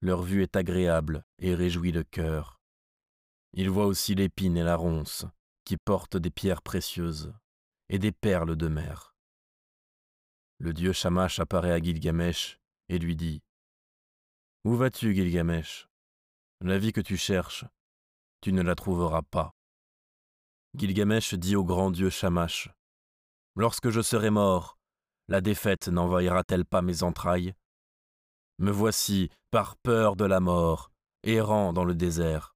Leur 0.00 0.22
vue 0.22 0.42
est 0.42 0.56
agréable 0.56 1.22
et 1.38 1.54
réjouit 1.54 1.92
le 1.92 2.02
cœur. 2.02 2.60
Il 3.52 3.68
voit 3.68 3.86
aussi 3.86 4.14
l'épine 4.14 4.56
et 4.56 4.62
la 4.62 4.76
ronce, 4.76 5.26
qui 5.64 5.76
portent 5.76 6.16
des 6.16 6.30
pierres 6.30 6.62
précieuses 6.62 7.34
et 7.90 7.98
des 7.98 8.12
perles 8.12 8.56
de 8.56 8.68
mer. 8.68 9.14
Le 10.58 10.72
dieu 10.72 10.92
Shamash 10.92 11.40
apparaît 11.40 11.72
à 11.72 11.80
Gilgamesh 11.80 12.58
et 12.88 12.98
lui 12.98 13.16
dit 13.16 13.42
Où 14.64 14.76
vas-tu, 14.76 15.14
Gilgamesh? 15.14 15.89
La 16.62 16.78
vie 16.78 16.92
que 16.92 17.00
tu 17.00 17.16
cherches, 17.16 17.64
tu 18.42 18.52
ne 18.52 18.60
la 18.60 18.74
trouveras 18.74 19.22
pas. 19.22 19.54
Gilgamesh 20.74 21.34
dit 21.34 21.56
au 21.56 21.64
grand 21.64 21.90
dieu 21.90 22.10
Shamash 22.10 22.68
Lorsque 23.56 23.88
je 23.90 24.02
serai 24.02 24.30
mort, 24.30 24.78
la 25.28 25.40
défaite 25.40 25.88
n'envahira-t-elle 25.88 26.66
pas 26.66 26.82
mes 26.82 27.02
entrailles? 27.02 27.54
Me 28.58 28.70
voici, 28.70 29.30
par 29.50 29.76
peur 29.78 30.16
de 30.16 30.24
la 30.26 30.40
mort, 30.40 30.92
errant 31.22 31.72
dans 31.72 31.84
le 31.84 31.94
désert. 31.94 32.54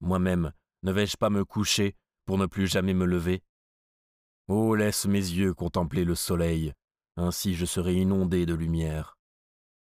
Moi-même, 0.00 0.52
Ne 0.84 0.92
vais-je 0.92 1.16
pas 1.16 1.28
me 1.28 1.44
coucher 1.44 1.96
pour 2.24 2.38
ne 2.38 2.46
plus 2.46 2.68
jamais 2.68 2.94
me 2.94 3.04
lever? 3.04 3.42
Oh, 4.46 4.76
laisse 4.76 5.06
mes 5.06 5.18
yeux 5.18 5.52
contempler 5.52 6.04
le 6.04 6.14
soleil, 6.14 6.72
ainsi 7.16 7.56
je 7.56 7.66
serai 7.66 7.94
inondé 7.94 8.46
de 8.46 8.54
lumière. 8.54 9.18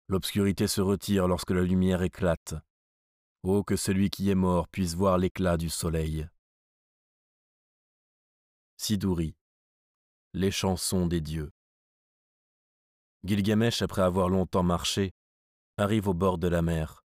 L'obscurité 0.06 0.68
se 0.68 0.80
retire 0.80 1.26
lorsque 1.26 1.50
la 1.50 1.62
lumière 1.62 2.02
éclate. 2.02 2.54
Oh, 3.44 3.62
que 3.62 3.76
celui 3.76 4.10
qui 4.10 4.30
est 4.30 4.34
mort 4.34 4.68
puisse 4.68 4.94
voir 4.94 5.16
l'éclat 5.16 5.56
du 5.56 5.70
soleil. 5.70 6.28
Sidouri, 8.76 9.36
les 10.34 10.50
chansons 10.50 11.06
des 11.06 11.20
dieux. 11.20 11.52
Gilgamesh, 13.24 13.82
après 13.82 14.02
avoir 14.02 14.28
longtemps 14.28 14.62
marché, 14.62 15.12
arrive 15.76 16.08
au 16.08 16.14
bord 16.14 16.38
de 16.38 16.48
la 16.48 16.62
mer. 16.62 17.04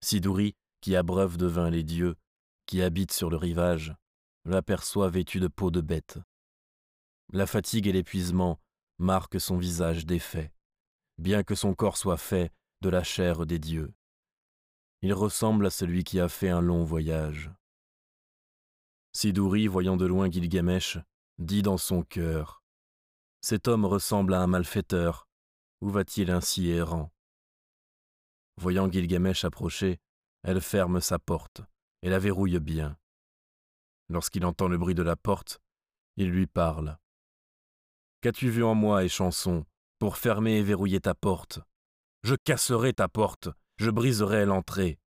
Sidouri, 0.00 0.56
qui 0.80 0.96
abreuve 0.96 1.36
de 1.36 1.46
vin 1.46 1.70
les 1.70 1.84
dieux, 1.84 2.16
qui 2.66 2.82
habite 2.82 3.12
sur 3.12 3.30
le 3.30 3.36
rivage, 3.36 3.94
l'aperçoit 4.44 5.10
vêtu 5.10 5.38
de 5.38 5.48
peau 5.48 5.70
de 5.70 5.80
bête. 5.80 6.18
La 7.32 7.46
fatigue 7.46 7.86
et 7.86 7.92
l'épuisement 7.92 8.60
marquent 8.98 9.40
son 9.40 9.58
visage 9.58 10.06
défait, 10.06 10.52
bien 11.18 11.44
que 11.44 11.54
son 11.54 11.74
corps 11.74 11.96
soit 11.96 12.16
fait 12.16 12.52
de 12.80 12.88
la 12.88 13.04
chair 13.04 13.46
des 13.46 13.60
dieux. 13.60 13.94
Il 15.02 15.12
ressemble 15.14 15.66
à 15.66 15.70
celui 15.70 16.04
qui 16.04 16.20
a 16.20 16.28
fait 16.28 16.48
un 16.48 16.60
long 16.60 16.84
voyage. 16.84 17.50
Sidouri, 19.12 19.66
voyant 19.66 19.96
de 19.96 20.06
loin 20.06 20.30
Gilgamesh, 20.30 20.98
dit 21.38 21.62
dans 21.62 21.76
son 21.76 22.02
cœur 22.02 22.62
Cet 23.40 23.66
homme 23.66 23.84
ressemble 23.84 24.32
à 24.32 24.40
un 24.40 24.46
malfaiteur, 24.46 25.26
où 25.80 25.90
va-t-il 25.90 26.30
ainsi 26.30 26.70
errant? 26.70 27.12
Voyant 28.58 28.90
Gilgamesh 28.90 29.44
approcher, 29.44 29.98
elle 30.44 30.60
ferme 30.60 31.00
sa 31.00 31.18
porte 31.18 31.62
et 32.02 32.08
la 32.08 32.20
verrouille 32.20 32.60
bien. 32.60 32.96
Lorsqu'il 34.08 34.44
entend 34.44 34.68
le 34.68 34.78
bruit 34.78 34.94
de 34.94 35.02
la 35.02 35.16
porte, 35.16 35.60
il 36.16 36.30
lui 36.30 36.46
parle. 36.46 36.98
Qu'as-tu 38.20 38.50
vu 38.50 38.62
en 38.62 38.76
moi, 38.76 39.02
et 39.02 39.08
chanson, 39.08 39.66
pour 39.98 40.16
fermer 40.16 40.58
et 40.58 40.62
verrouiller 40.62 41.00
ta 41.00 41.14
porte? 41.14 41.60
Je 42.22 42.36
casserai 42.36 42.92
ta 42.92 43.08
porte, 43.08 43.48
je 43.82 43.90
briserai 43.90 44.44
l'entrée. 44.44 45.00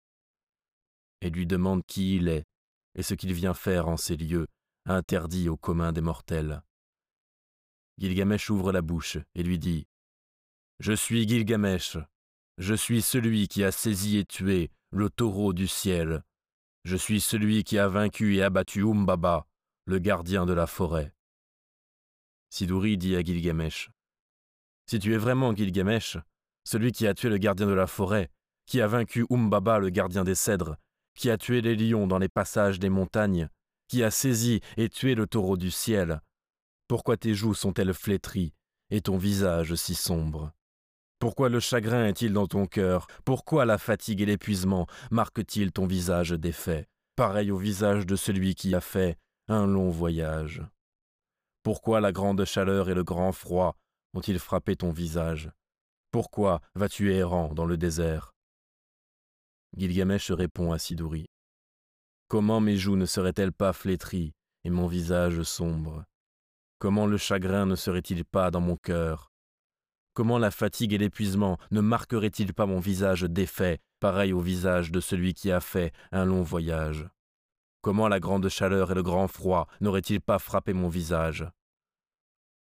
Et 1.21 1.29
lui 1.29 1.45
demande 1.45 1.85
qui 1.85 2.15
il 2.15 2.27
est 2.27 2.43
et 2.95 3.03
ce 3.03 3.13
qu'il 3.13 3.31
vient 3.31 3.53
faire 3.53 3.87
en 3.87 3.97
ces 3.97 4.17
lieux, 4.17 4.47
interdits 4.85 5.47
au 5.47 5.57
commun 5.57 5.91
des 5.91 6.01
mortels. 6.01 6.63
Gilgamesh 7.99 8.49
ouvre 8.49 8.71
la 8.71 8.81
bouche 8.81 9.17
et 9.35 9.43
lui 9.43 9.59
dit 9.59 9.87
Je 10.79 10.93
suis 10.93 11.27
Gilgamesh, 11.27 11.97
je 12.57 12.73
suis 12.73 13.03
celui 13.03 13.47
qui 13.47 13.63
a 13.63 13.71
saisi 13.71 14.17
et 14.17 14.25
tué 14.25 14.71
le 14.91 15.09
taureau 15.09 15.53
du 15.53 15.67
ciel, 15.67 16.23
je 16.83 16.97
suis 16.97 17.21
celui 17.21 17.63
qui 17.63 17.77
a 17.77 17.87
vaincu 17.87 18.37
et 18.37 18.43
abattu 18.43 18.83
Umbaba, 18.83 19.47
le 19.85 19.99
gardien 19.99 20.45
de 20.47 20.53
la 20.53 20.67
forêt. 20.67 21.13
Sidouri 22.49 22.97
dit 22.97 23.15
à 23.15 23.23
Gilgamesh 23.23 23.91
Si 24.87 24.97
tu 24.97 25.13
es 25.13 25.17
vraiment 25.17 25.55
Gilgamesh, 25.55 26.17
celui 26.63 26.91
qui 26.91 27.05
a 27.05 27.13
tué 27.13 27.29
le 27.29 27.37
gardien 27.37 27.67
de 27.67 27.73
la 27.73 27.87
forêt, 27.87 28.31
qui 28.65 28.81
a 28.81 28.87
vaincu 28.87 29.25
Umbaba, 29.29 29.79
le 29.79 29.89
gardien 29.89 30.23
des 30.23 30.35
cèdres, 30.35 30.77
qui 31.15 31.29
a 31.29 31.37
tué 31.37 31.61
les 31.61 31.75
lions 31.75 32.07
dans 32.07 32.17
les 32.17 32.29
passages 32.29 32.79
des 32.79 32.89
montagnes, 32.89 33.49
qui 33.87 34.03
a 34.03 34.11
saisi 34.11 34.61
et 34.77 34.89
tué 34.89 35.15
le 35.15 35.27
taureau 35.27 35.57
du 35.57 35.71
ciel, 35.71 36.21
pourquoi 36.87 37.17
tes 37.17 37.33
joues 37.33 37.53
sont-elles 37.53 37.93
flétries 37.93 38.53
et 38.89 39.01
ton 39.01 39.17
visage 39.17 39.73
si 39.75 39.95
sombre? 39.95 40.51
Pourquoi 41.19 41.49
le 41.49 41.59
chagrin 41.59 42.05
est-il 42.07 42.33
dans 42.33 42.47
ton 42.47 42.65
cœur? 42.65 43.07
Pourquoi 43.23 43.65
la 43.65 43.77
fatigue 43.77 44.21
et 44.21 44.25
l'épuisement 44.25 44.87
marquent-ils 45.09 45.71
ton 45.71 45.87
visage 45.87 46.31
défait, 46.31 46.87
pareil 47.15 47.51
au 47.51 47.57
visage 47.57 48.05
de 48.05 48.15
celui 48.15 48.55
qui 48.55 48.75
a 48.75 48.81
fait 48.81 49.17
un 49.47 49.65
long 49.65 49.89
voyage. 49.89 50.61
Pourquoi 51.63 52.01
la 52.01 52.11
grande 52.11 52.43
chaleur 52.43 52.89
et 52.89 52.93
le 52.93 53.03
grand 53.03 53.31
froid 53.31 53.77
ont-ils 54.13 54.39
frappé 54.39 54.75
ton 54.75 54.91
visage? 54.91 55.49
Pourquoi 56.11 56.61
vas-tu 56.75 57.13
errant 57.13 57.53
dans 57.53 57.65
le 57.65 57.77
désert? 57.77 58.32
Gilgamesh 59.75 60.31
répond 60.31 60.71
à 60.71 60.79
Sidouri. 60.79 61.25
Comment 62.27 62.59
mes 62.59 62.77
joues 62.77 62.95
ne 62.95 63.05
seraient-elles 63.05 63.53
pas 63.53 63.73
flétries 63.73 64.33
et 64.63 64.69
mon 64.69 64.87
visage 64.87 65.41
sombre? 65.43 66.05
Comment 66.79 67.07
le 67.07 67.17
chagrin 67.17 67.65
ne 67.65 67.75
serait-il 67.75 68.25
pas 68.25 68.51
dans 68.51 68.61
mon 68.61 68.77
cœur? 68.77 69.31
Comment 70.13 70.37
la 70.37 70.51
fatigue 70.51 70.93
et 70.93 70.97
l'épuisement 70.97 71.57
ne 71.71 71.81
marqueraient-ils 71.81 72.53
pas 72.53 72.65
mon 72.65 72.79
visage 72.79 73.23
défait, 73.23 73.79
pareil 73.99 74.31
au 74.31 74.39
visage 74.39 74.91
de 74.91 74.99
celui 74.99 75.33
qui 75.33 75.51
a 75.51 75.59
fait 75.59 75.91
un 76.11 76.25
long 76.25 76.43
voyage? 76.43 77.09
Comment 77.81 78.07
la 78.07 78.19
grande 78.19 78.47
chaleur 78.49 78.91
et 78.91 78.95
le 78.95 79.03
grand 79.03 79.27
froid 79.27 79.67
n'auraient-ils 79.81 80.21
pas 80.21 80.39
frappé 80.39 80.73
mon 80.73 80.87
visage? 80.87 81.45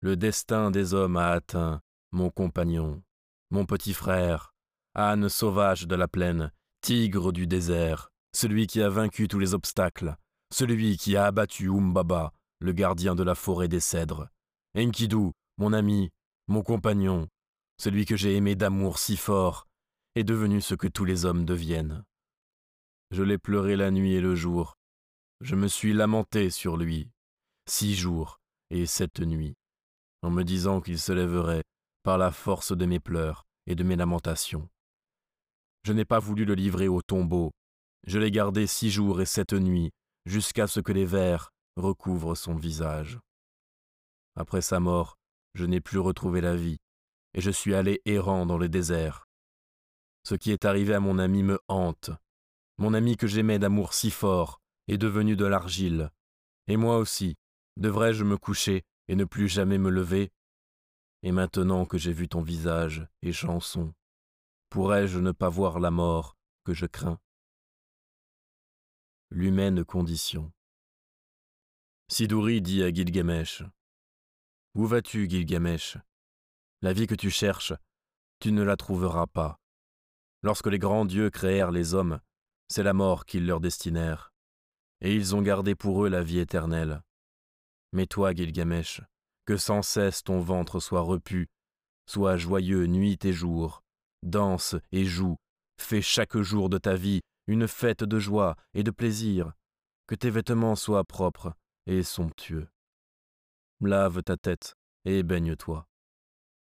Le 0.01 0.17
destin 0.17 0.71
des 0.71 0.95
hommes 0.95 1.17
a 1.17 1.31
atteint 1.31 1.81
mon 2.13 2.31
compagnon, 2.31 3.03
mon 3.51 3.67
petit 3.67 3.95
frère, 3.95 4.55
âne 4.95 5.29
sauvage 5.29 5.87
de 5.87 5.95
la 5.95 6.09
plaine, 6.09 6.53
tigre 6.81 7.33
du 7.33 7.47
désert, 7.47 8.11
celui 8.33 8.67
qui 8.67 8.83
a 8.83 8.89
vaincu 8.89 9.29
tous 9.29 9.39
les 9.39 9.55
obstacles, 9.55 10.17
celui 10.53 10.97
qui 10.97 11.17
a 11.17 11.27
abattu 11.27 11.71
Umbaba, 11.71 12.33
le 12.61 12.73
gardien 12.73 13.15
de 13.15 13.23
la 13.23 13.35
forêt 13.35 13.69
des 13.69 13.81
cèdres. 13.81 14.29
Enkidu, 14.77 15.33
mon 15.59 15.73
ami, 15.73 16.11
mon 16.47 16.63
compagnon, 16.63 17.29
celui 17.81 18.05
que 18.05 18.17
j'ai 18.17 18.37
aimé 18.37 18.55
d'amour 18.55 18.99
si 18.99 19.17
fort, 19.17 19.67
est 20.15 20.25
devenu 20.25 20.61
ce 20.61 20.75
que 20.75 20.89
tous 20.89 21.05
les 21.05 21.25
hommes 21.25 21.45
deviennent. 21.45 22.05
Je 23.11 23.23
l'ai 23.23 23.39
pleuré 23.39 23.77
la 23.77 23.91
nuit 23.91 24.15
et 24.15 24.21
le 24.21 24.35
jour, 24.35 24.77
je 25.41 25.55
me 25.55 25.69
suis 25.69 25.93
lamenté 25.93 26.51
sur 26.51 26.77
lui, 26.77 27.09
six 27.69 27.95
jours 27.95 28.41
et 28.71 28.87
sept 28.87 29.21
nuits, 29.21 29.55
en 30.23 30.31
me 30.31 30.43
disant 30.43 30.81
qu'il 30.81 30.99
se 30.99 31.13
lèverait 31.13 31.63
par 32.03 32.19
la 32.19 32.33
force 32.33 32.77
de 32.77 32.87
mes 32.87 33.01
pleurs 33.01 33.47
et 33.67 33.75
de 33.75 33.85
mes 33.85 33.97
lamentations. 33.97 34.69
Je 35.89 35.95
n'ai 35.95 36.05
pas 36.05 36.19
voulu 36.19 36.45
le 36.45 36.53
livrer 36.53 36.87
au 36.87 37.01
tombeau, 37.01 37.51
je 38.07 38.19
l'ai 38.19 38.31
gardé 38.31 38.67
six 38.67 38.91
jours 38.91 39.23
et 39.23 39.25
sept 39.25 39.55
nuits, 39.55 39.91
jusqu'à 40.27 40.67
ce 40.67 40.81
que 40.81 40.93
les 40.93 41.07
vers 41.07 41.49
recouvrent 41.77 42.35
son 42.35 42.57
visage. 42.57 43.19
Après 44.37 44.61
sa 44.61 44.81
mort, 44.81 45.17
je 45.55 45.65
n'ai 45.65 45.81
plus 45.81 45.99
retrouvé 45.99 46.43
la 46.43 46.57
vie, 46.57 46.77
et 47.33 47.41
je 47.41 47.51
suis 47.51 47.75
allé 47.75 48.03
errant 48.05 48.45
dans 48.45 48.59
le 48.59 48.69
désert. 48.69 49.25
Ce 50.25 50.35
qui 50.35 50.51
est 50.51 50.67
arrivé 50.67 50.93
à 50.93 51.01
mon 51.01 51.19
ami 51.19 51.43
me 51.43 51.59
hante, 51.69 52.11
mon 52.77 52.93
ami 52.93 53.17
que 53.17 53.27
j'aimais 53.27 53.59
d'amour 53.59 53.95
si 53.95 54.11
fort, 54.11 54.61
est 54.89 54.99
devenu 54.99 55.37
de 55.37 55.47
l'argile. 55.47 56.11
Et 56.67 56.77
moi 56.77 56.99
aussi, 56.99 57.37
devrais-je 57.79 58.25
me 58.25 58.37
coucher 58.37 58.83
et 59.09 59.17
ne 59.17 59.25
plus 59.25 59.49
jamais 59.49 59.79
me 59.79 59.89
lever 59.89 60.33
Et 61.23 61.33
maintenant 61.33 61.87
que 61.87 61.97
j'ai 61.97 62.13
vu 62.13 62.29
ton 62.29 62.43
visage 62.43 63.09
et 63.23 63.33
chanson, 63.33 63.95
pourrais-je 64.71 65.19
ne 65.19 65.33
pas 65.33 65.49
voir 65.49 65.81
la 65.81 65.91
mort 65.91 66.37
que 66.65 66.75
je 66.75 66.87
crains? 66.87 67.19
L'humaine 69.31 69.85
condition. 69.85 70.53
Sidouri 72.09 72.63
dit 72.63 72.83
à 72.83 72.93
Gilgamesh 72.93 73.63
Où 74.75 74.87
vas-tu, 74.87 75.29
Gilgamesh? 75.29 75.99
La 76.81 76.93
vie 76.93 77.07
que 77.07 77.15
tu 77.15 77.31
cherches, 77.31 77.75
tu 78.41 78.53
ne 78.53 78.63
la 78.63 78.77
trouveras 78.77 79.27
pas. 79.27 79.59
Lorsque 80.43 80.69
les 80.69 80.79
grands 80.79 81.05
dieux 81.05 81.31
créèrent 81.31 81.73
les 81.73 81.95
hommes, 81.95 82.21
c'est 82.69 82.83
la 82.83 82.93
mort 82.93 83.27
qu'ils 83.27 83.47
leur 83.47 83.61
destinèrent 83.61 84.33
et 85.01 85.15
ils 85.15 85.35
ont 85.35 85.43
gardé 85.43 85.75
pour 85.75 86.05
eux 86.05 86.09
la 86.09 86.23
vie 86.23 86.39
éternelle. 86.39 87.03
Mais 87.93 88.07
toi, 88.07 88.35
Gilgamesh, 88.35 89.01
que 89.45 89.57
sans 89.57 89.83
cesse 89.83 90.23
ton 90.23 90.41
ventre 90.41 90.81
soit 90.81 91.01
repu, 91.01 91.49
sois 92.07 92.37
joyeux 92.37 92.87
nuit 92.87 93.19
et 93.25 93.33
jour, 93.33 93.83
danse 94.23 94.77
et 94.93 95.05
joue, 95.05 95.37
fais 95.81 96.03
chaque 96.03 96.37
jour 96.39 96.69
de 96.69 96.79
ta 96.79 96.95
vie 96.95 97.21
une 97.47 97.67
fête 97.67 98.05
de 98.05 98.19
joie 98.19 98.57
et 98.75 98.83
de 98.83 98.91
plaisir, 98.91 99.53
que 100.07 100.15
tes 100.15 100.31
vêtements 100.31 100.77
soient 100.77 101.05
propres 101.05 101.55
et 101.87 102.03
somptueux. 102.03 102.69
Lave 103.81 104.23
ta 104.23 104.37
tête 104.37 104.75
et 105.05 105.23
baigne-toi. 105.23 105.87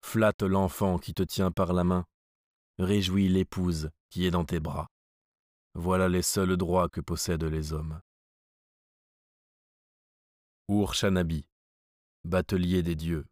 Flatte 0.03 0.43
l'enfant 0.43 0.99
qui 0.99 1.15
te 1.15 1.23
tient 1.23 1.51
par 1.51 1.73
la 1.73 1.85
main. 1.85 2.05
Réjouis 2.79 3.29
l'épouse 3.29 3.91
qui 4.11 4.27
est 4.27 4.31
dans 4.31 4.45
tes 4.45 4.61
bras. 4.61 4.89
Voilà 5.75 6.09
les 6.09 6.23
seuls 6.23 6.57
droits 6.57 6.89
que 6.89 7.01
possèdent 7.01 7.45
les 7.45 7.73
hommes. 7.73 8.01
Ur-Shanabi, 10.69 11.49
batelier 12.25 12.83
des 12.83 12.97
dieux. 12.97 13.27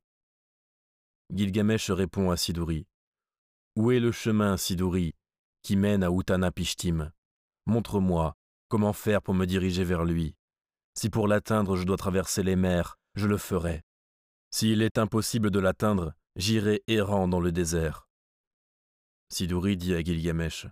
Gilgamesh 1.30 1.90
répond 1.90 2.30
à 2.30 2.36
Sidouri. 2.36 2.86
Où 3.74 3.90
est 3.90 4.00
le 4.00 4.12
chemin, 4.12 4.58
Sidouri, 4.58 5.14
qui 5.62 5.76
mène 5.76 6.04
à 6.04 6.10
Uttanapishtim? 6.10 7.10
Montre-moi 7.64 8.36
comment 8.68 8.92
faire 8.92 9.22
pour 9.22 9.34
me 9.34 9.46
diriger 9.46 9.84
vers 9.84 10.04
lui. 10.04 10.34
Si 10.94 11.08
pour 11.08 11.26
l'atteindre 11.26 11.76
je 11.76 11.84
dois 11.84 11.96
traverser 11.96 12.42
les 12.42 12.56
mers, 12.56 12.98
je 13.14 13.26
le 13.26 13.38
ferai. 13.38 13.82
S'il 14.50 14.82
est 14.82 14.98
impossible 14.98 15.50
de 15.50 15.58
l'atteindre, 15.58 16.14
j'irai 16.36 16.82
errant 16.86 17.28
dans 17.28 17.40
le 17.40 17.52
désert. 17.52 18.08
Sidouri 19.30 19.78
dit 19.78 19.94
à 19.94 20.02
Gilgamesh. 20.02 20.66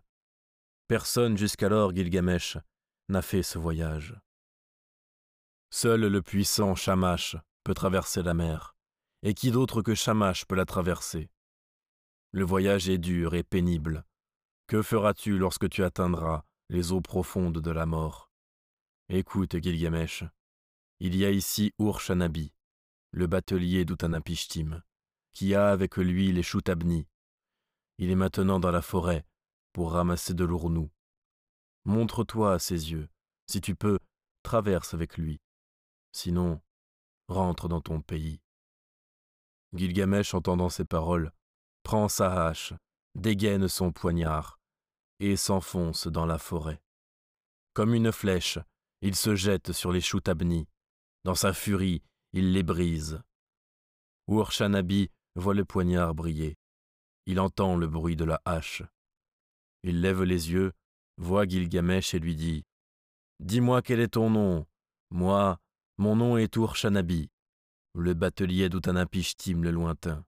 Personne 0.88 1.38
jusqu'alors, 1.38 1.94
Gilgamesh, 1.94 2.58
n'a 3.08 3.22
fait 3.22 3.42
ce 3.42 3.58
voyage. 3.58 4.14
Seul 5.70 6.00
le 6.00 6.20
puissant 6.20 6.74
Shamash 6.74 7.36
peut 7.64 7.74
traverser 7.74 8.22
la 8.22 8.34
mer, 8.34 8.74
et 9.22 9.32
qui 9.32 9.50
d'autre 9.50 9.80
que 9.80 9.94
Shamash 9.94 10.44
peut 10.44 10.56
la 10.56 10.66
traverser? 10.66 11.30
Le 12.32 12.44
voyage 12.44 12.88
est 12.88 12.98
dur 12.98 13.34
et 13.34 13.42
pénible. 13.42 14.04
Que 14.68 14.82
feras-tu 14.82 15.36
lorsque 15.36 15.68
tu 15.68 15.82
atteindras 15.82 16.44
les 16.68 16.92
eaux 16.92 17.00
profondes 17.00 17.58
de 17.58 17.70
la 17.72 17.86
mort? 17.86 18.30
Écoute, 19.08 19.60
Gilgamesh, 19.60 20.22
il 21.00 21.16
y 21.16 21.24
a 21.24 21.30
ici 21.30 21.72
Ur-Shanabi, 21.80 22.52
le 23.10 23.26
batelier 23.26 23.84
d'Utanapishtim, 23.84 24.80
qui 25.32 25.56
a 25.56 25.70
avec 25.70 25.96
lui 25.96 26.30
les 26.30 26.44
Shutabni. 26.44 27.08
Il 27.98 28.10
est 28.10 28.16
maintenant 28.16 28.60
dans 28.60 28.70
la 28.70 28.82
forêt 28.82 29.26
pour 29.72 29.92
ramasser 29.92 30.32
de 30.32 30.44
l'ournou. 30.44 30.88
Montre-toi 31.84 32.54
à 32.54 32.58
ses 32.60 32.92
yeux. 32.92 33.08
Si 33.48 33.60
tu 33.60 33.74
peux, 33.74 33.98
traverse 34.44 34.94
avec 34.94 35.18
lui. 35.18 35.40
Sinon, 36.12 36.60
rentre 37.26 37.68
dans 37.68 37.80
ton 37.80 38.00
pays. 38.00 38.40
Gilgamesh, 39.72 40.34
entendant 40.34 40.68
ces 40.68 40.84
paroles, 40.84 41.32
prend 41.82 42.08
sa 42.08 42.46
hache, 42.46 42.72
dégaine 43.14 43.68
son 43.68 43.92
poignard, 43.92 44.58
et 45.18 45.36
s'enfonce 45.36 46.06
dans 46.06 46.26
la 46.26 46.38
forêt. 46.38 46.80
Comme 47.74 47.94
une 47.94 48.12
flèche, 48.12 48.58
il 49.02 49.14
se 49.14 49.34
jette 49.34 49.72
sur 49.72 49.92
les 49.92 50.00
Shutabni. 50.00 50.66
Dans 51.24 51.34
sa 51.34 51.52
furie, 51.52 52.02
il 52.32 52.52
les 52.52 52.62
brise. 52.62 53.20
Urshanabi 54.28 55.10
voit 55.34 55.54
le 55.54 55.64
poignard 55.64 56.14
briller. 56.14 56.56
Il 57.26 57.40
entend 57.40 57.76
le 57.76 57.86
bruit 57.86 58.16
de 58.16 58.24
la 58.24 58.40
hache. 58.44 58.82
Il 59.82 60.00
lève 60.00 60.22
les 60.22 60.50
yeux, 60.50 60.72
voit 61.16 61.46
Gilgamesh 61.46 62.14
et 62.14 62.18
lui 62.18 62.34
dit 62.34 62.64
Dis-moi 63.40 63.82
quel 63.82 64.00
est 64.00 64.14
ton 64.14 64.30
nom 64.30 64.66
Moi, 65.10 65.58
mon 65.98 66.16
nom 66.16 66.36
est 66.36 66.54
Urshanabi, 66.56 67.30
le 67.94 68.14
batelier 68.14 68.68
d'Utanapishtim 68.68 69.62
le 69.62 69.70
lointain. 69.70 70.24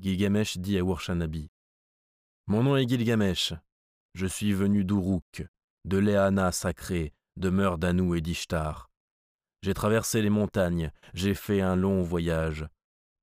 Gilgamesh 0.00 0.58
dit 0.58 0.76
à 0.76 0.80
Urshanabi 0.80 1.50
Mon 2.46 2.62
nom 2.62 2.76
est 2.76 2.88
Gilgamesh. 2.88 3.52
Je 4.14 4.26
suis 4.26 4.52
venu 4.52 4.84
d'Uruk, 4.84 5.44
de 5.84 5.98
Léana 5.98 6.52
sacrée, 6.52 7.12
demeure 7.36 7.78
d'Anou 7.78 8.14
et 8.14 8.20
d'Ishtar. 8.20 8.90
J'ai 9.62 9.74
traversé 9.74 10.22
les 10.22 10.30
montagnes, 10.30 10.92
j'ai 11.14 11.34
fait 11.34 11.60
un 11.62 11.74
long 11.74 12.04
voyage. 12.04 12.68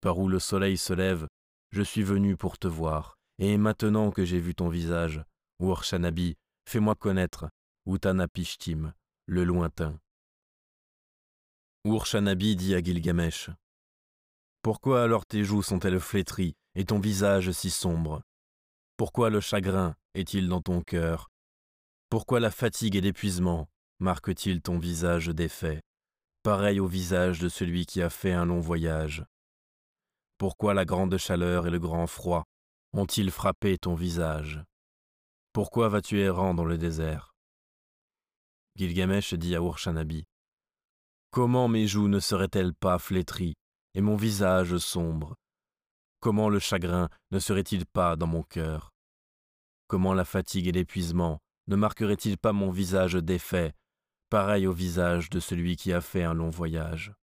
Par 0.02 0.20
où 0.20 0.28
le 0.28 0.40
soleil 0.40 0.78
se 0.78 0.92
lève, 0.92 1.28
je 1.72 1.82
suis 1.82 2.04
venu 2.04 2.36
pour 2.36 2.58
te 2.58 2.68
voir. 2.68 3.18
Et 3.40 3.58
maintenant 3.58 4.12
que 4.12 4.26
j'ai 4.26 4.40
vu 4.40 4.54
ton 4.54 4.68
visage, 4.68 5.24
Urshanabi, 5.62 6.36
fais-moi 6.68 6.96
connaître 6.96 7.48
Utanapishtim, 7.86 8.94
le 9.28 9.46
lointain. 9.46 9.98
Urshanabi 11.86 12.58
dit 12.58 12.76
à 12.76 12.84
Gilgamesh 12.84 13.50
Pourquoi 14.62 15.04
alors 15.04 15.26
tes 15.26 15.46
joues 15.46 15.64
sont-elles 15.64 16.02
flétries? 16.02 16.58
Et 16.76 16.86
ton 16.86 17.00
visage 17.00 17.52
si 17.52 17.70
sombre. 17.70 18.22
Pourquoi 18.98 19.30
le 19.30 19.40
chagrin 19.40 19.96
est-il 20.14 20.48
dans 20.48 20.62
ton 20.62 20.82
cœur? 20.82 21.30
Pourquoi 22.10 22.40
la 22.40 22.52
fatigue 22.52 22.96
et 22.96 23.02
l'épuisement 23.02 23.68
marquent-ils 24.00 24.62
ton 24.62 24.78
visage 24.78 25.28
défait, 25.28 25.82
pareil 26.44 26.80
au 26.80 26.88
visage 26.88 27.40
de 27.40 27.50
celui 27.50 27.86
qui 27.86 28.02
a 28.02 28.10
fait 28.10 28.34
un 28.34 28.46
long 28.46 28.60
voyage. 28.60 29.26
Pourquoi 30.38 30.74
la 30.74 30.86
grande 30.86 31.18
chaleur 31.18 31.66
et 31.66 31.70
le 31.70 31.80
grand 31.80 32.08
froid 32.08 32.44
ont-ils 32.94 33.32
frappé 33.32 33.78
ton 33.78 33.96
visage? 33.96 34.64
Pourquoi 35.54 35.90
vas-tu 35.90 36.20
errant 36.20 36.54
dans 36.54 36.66
le 36.66 36.78
désert? 36.78 37.34
Gilgamesh 38.76 39.34
dit 39.34 39.56
à 39.56 39.60
Urshanabi 39.60 40.26
Comment 41.32 41.68
mes 41.70 41.88
joues 41.88 42.10
ne 42.10 42.20
seraient-elles 42.20 42.74
pas 42.74 43.00
flétries 43.00 43.56
et 43.94 44.02
mon 44.02 44.18
visage 44.18 44.78
sombre? 44.78 45.36
Comment 46.26 46.50
le 46.50 46.58
chagrin 46.58 47.08
ne 47.30 47.38
serait-il 47.38 47.86
pas 47.86 48.16
dans 48.16 48.26
mon 48.26 48.42
cœur? 48.42 48.96
Comment 49.86 50.16
la 50.16 50.26
fatigue 50.26 50.66
et 50.66 50.72
l'épuisement 50.72 51.40
ne 51.68 51.76
marqueraient-ils 51.76 52.40
pas 52.40 52.52
mon 52.52 52.72
visage 52.72 53.14
défait, 53.14 53.76
pareil 54.32 54.66
au 54.66 54.74
visage 54.74 55.30
de 55.30 55.40
celui 55.40 55.76
qui 55.76 55.94
a 55.94 56.02
fait 56.02 56.24
un 56.24 56.34
long 56.34 56.50
voyage? 56.50 57.14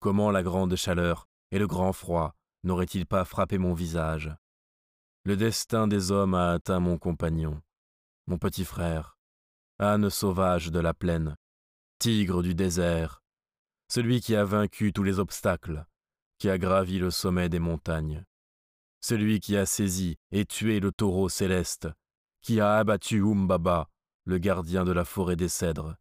Comment 0.00 0.32
la 0.32 0.42
grande 0.42 0.74
chaleur 0.74 1.28
et 1.52 1.60
le 1.60 1.68
grand 1.68 1.92
froid 1.92 2.34
n'auraient-ils 2.64 3.06
pas 3.06 3.24
frappé 3.24 3.56
mon 3.56 3.72
visage? 3.72 4.34
Le 5.22 5.36
destin 5.36 5.86
des 5.86 6.10
hommes 6.10 6.34
a 6.34 6.50
atteint 6.50 6.80
mon 6.80 6.98
compagnon, 6.98 7.62
mon 8.26 8.36
petit 8.36 8.64
frère, 8.64 9.16
âne 9.78 10.10
sauvage 10.10 10.72
de 10.72 10.80
la 10.80 10.92
plaine, 10.92 11.36
tigre 12.00 12.42
du 12.42 12.56
désert, 12.56 13.22
celui 13.86 14.20
qui 14.20 14.34
a 14.34 14.44
vaincu 14.44 14.92
tous 14.92 15.04
les 15.04 15.20
obstacles, 15.20 15.86
qui 16.38 16.48
a 16.48 16.58
gravi 16.58 16.98
le 16.98 17.10
sommet 17.10 17.48
des 17.48 17.58
montagnes, 17.58 18.24
celui 19.00 19.40
qui 19.40 19.56
a 19.56 19.66
saisi 19.66 20.16
et 20.30 20.44
tué 20.44 20.80
le 20.80 20.92
taureau 20.92 21.28
céleste, 21.28 21.88
qui 22.42 22.60
a 22.60 22.76
abattu 22.76 23.22
Umbaba, 23.22 23.90
le 24.24 24.38
gardien 24.38 24.84
de 24.84 24.92
la 24.92 25.04
forêt 25.04 25.36
des 25.36 25.48
cèdres, 25.48 25.96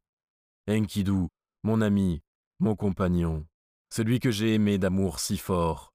Enkidu, 0.69 1.27
mon 1.63 1.81
ami, 1.81 2.21
mon 2.59 2.75
compagnon, 2.75 3.47
celui 3.89 4.19
que 4.19 4.31
j'ai 4.31 4.53
aimé 4.53 4.77
d'amour 4.77 5.19
si 5.19 5.37
fort, 5.37 5.93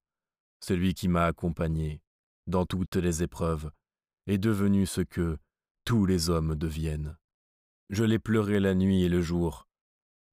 celui 0.61 0.95
qui 0.95 1.09
m'a 1.09 1.27
accompagné 1.27 2.01
dans 2.47 2.67
toutes 2.67 2.97
les 2.97 3.23
épreuves, 3.23 3.71
est 4.27 4.39
devenu 4.39 4.87
ce 4.87 5.01
que 5.01 5.39
tous 5.85 6.07
les 6.07 6.31
hommes 6.31 6.57
deviennent. 6.57 7.17
Je 7.91 8.05
l'ai 8.05 8.19
pleuré 8.19 8.61
la 8.61 8.75
nuit 8.75 9.03
et 9.03 9.09
le 9.09 9.21
jour, 9.21 9.69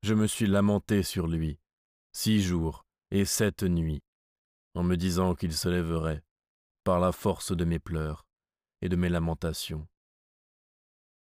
je 0.02 0.14
me 0.14 0.28
suis 0.28 0.48
lamenté 0.48 1.04
sur 1.04 1.28
lui, 1.28 1.60
six 2.14 2.42
jours 2.42 2.86
et 3.12 3.26
sept 3.26 3.64
nuits, 3.64 4.04
en 4.76 4.84
me 4.84 4.96
disant 4.96 5.36
qu'il 5.36 5.54
se 5.54 5.70
lèverait, 5.70 6.24
par 6.84 7.00
la 7.00 7.12
force 7.12 7.56
de 7.56 7.66
mes 7.66 7.80
pleurs 7.80 8.26
et 8.82 8.90
de 8.90 8.96
mes 8.96 9.10
lamentations. 9.10 9.88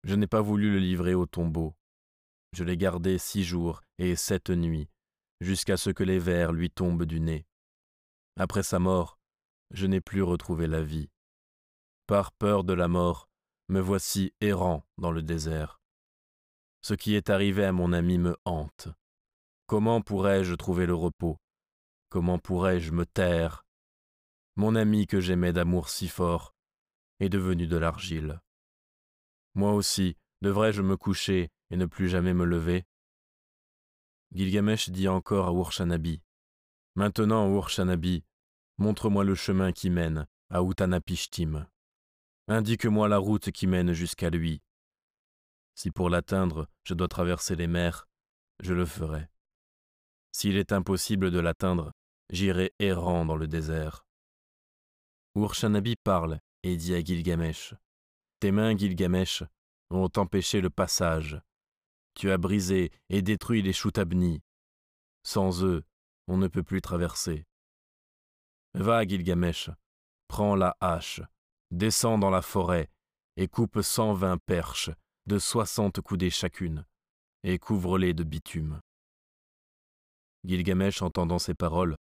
Je 0.03 0.15
n'ai 0.15 0.27
pas 0.27 0.41
voulu 0.41 0.72
le 0.72 0.80
livrer 0.80 1.14
au 1.14 1.26
tombeau. 1.26 1.76
Je 2.53 2.64
l'ai 2.64 2.77
gardé 2.77 3.18
six 3.18 3.43
jours 3.43 3.81
et 3.97 4.15
sept 4.15 4.49
nuits, 4.49 4.89
jusqu'à 5.41 5.77
ce 5.77 5.89
que 5.89 6.03
les 6.03 6.19
vers 6.19 6.53
lui 6.53 6.69
tombent 6.69 7.05
du 7.05 7.19
nez. 7.19 7.45
Après 8.38 8.64
sa 8.64 8.80
mort, 8.80 9.19
je 9.72 9.85
n'ai 9.88 10.01
plus 10.01 10.22
retrouvé 10.22 10.68
la 10.68 10.81
vie. 10.81 11.09
Par 12.05 12.31
peur 12.31 12.64
de 12.64 12.73
la 12.73 12.88
mort, 12.88 13.27
me 13.68 13.81
voici 13.81 14.34
errant 14.39 14.85
dans 14.97 15.11
le 15.11 15.22
désert. 15.22 15.81
Ce 16.81 16.93
qui 16.93 17.15
est 17.15 17.30
arrivé 17.30 17.65
à 17.65 17.73
mon 17.73 17.91
ami 17.91 18.18
me 18.18 18.38
hante. 18.45 18.88
Comment 19.65 20.01
pourrais-je 20.01 20.53
trouver 20.53 20.85
le 20.85 20.95
repos? 20.95 21.38
Comment 22.18 22.39
pourrais-je 22.39 22.94
me 22.94 23.06
taire? 23.06 23.64
Mon 24.56 24.73
ami 24.73 25.06
que 25.06 25.19
j'aimais 25.19 25.53
d'amour 25.53 25.88
si 25.88 26.07
fort 26.07 26.56
est 27.19 27.30
devenu 27.30 27.68
de 27.68 27.77
l'argile. 27.77 28.41
Moi 29.53 29.72
aussi, 29.73 30.18
devrais-je 30.41 30.81
me 30.81 30.98
coucher 30.98 31.52
et 31.69 31.77
ne 31.77 31.85
plus 31.85 32.10
jamais 32.10 32.34
me 32.34 32.44
lever? 32.44 32.88
Gilgamesh 34.31 34.89
dit 34.89 35.07
encore 35.07 35.48
à 35.48 35.52
Urshanabi 35.52 36.23
Maintenant, 36.95 37.53
Urshanabi, 37.53 38.23
montre-moi 38.80 39.23
le 39.23 39.35
chemin 39.35 39.72
qui 39.72 39.91
mène 39.91 40.26
à 40.49 40.64
Utanapishtim. 40.64 41.68
Indique-moi 42.48 43.07
la 43.07 43.19
route 43.19 43.52
qui 43.52 43.68
mène 43.68 43.94
jusqu'à 43.94 44.31
lui. 44.31 44.64
Si 45.76 45.91
pour 45.91 46.10
l'atteindre 46.10 46.68
je 46.84 46.95
dois 46.95 47.10
traverser 47.10 47.56
les 47.56 47.68
mers, 47.68 48.07
je 48.60 48.73
le 48.73 48.88
ferai. 48.88 49.30
S'il 50.31 50.57
est 50.57 50.72
impossible 50.72 51.30
de 51.30 51.39
l'atteindre, 51.39 51.94
j'irai 52.29 52.73
errant 52.79 53.25
dans 53.25 53.35
le 53.35 53.47
désert. 53.47 54.05
Urshanabi 55.35 55.95
parle 55.95 56.39
et 56.63 56.75
dit 56.75 56.93
à 56.93 57.01
Gilgamesh 57.01 57.75
Tes 58.39 58.51
mains, 58.51 58.75
Gilgamesh, 58.75 59.43
ont 59.89 60.09
empêché 60.17 60.61
le 60.61 60.69
passage. 60.69 61.39
Tu 62.15 62.31
as 62.31 62.37
brisé 62.37 62.91
et 63.09 63.21
détruit 63.21 63.61
les 63.61 63.73
Shutabni. 63.73 64.41
Sans 65.23 65.63
eux, 65.63 65.83
on 66.27 66.37
ne 66.37 66.47
peut 66.47 66.63
plus 66.63 66.81
traverser. 66.81 67.45
Va, 68.73 69.05
Gilgamesh, 69.05 69.69
prends 70.27 70.55
la 70.55 70.75
hache, 70.81 71.21
descends 71.71 72.17
dans 72.17 72.29
la 72.29 72.41
forêt 72.41 72.89
et 73.37 73.47
coupe 73.47 73.81
cent 73.81 74.13
vingt 74.13 74.37
perches 74.37 74.89
de 75.27 75.37
soixante 75.37 76.01
coudées 76.01 76.29
chacune, 76.29 76.85
et 77.43 77.59
couvre-les 77.59 78.13
de 78.13 78.23
bitume. 78.23 78.81
Gilgamesh, 80.45 81.01
entendant 81.01 81.39
ces 81.39 81.53
paroles, 81.53 81.97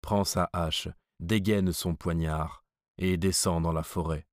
prend 0.00 0.24
sa 0.24 0.48
hache, 0.52 0.88
dégaine 1.20 1.72
son 1.72 1.94
poignard, 1.94 2.64
et 2.98 3.16
descend 3.16 3.62
dans 3.62 3.72
la 3.72 3.82
forêt. 3.82 4.26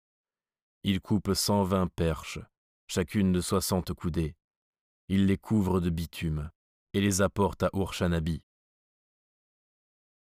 Il 0.83 1.01
coupe 1.01 1.33
cent 1.33 1.63
vingt 1.63 1.87
perches, 1.87 2.39
chacune 2.87 3.31
de 3.31 3.41
soixante 3.41 3.93
coudées. 3.93 4.35
Il 5.09 5.25
les 5.25 5.37
couvre 5.37 5.79
de 5.79 5.89
bitume, 5.89 6.51
et 6.93 7.01
les 7.01 7.21
apporte 7.21 7.63
à 7.63 7.69
Urshanabi. 7.73 8.43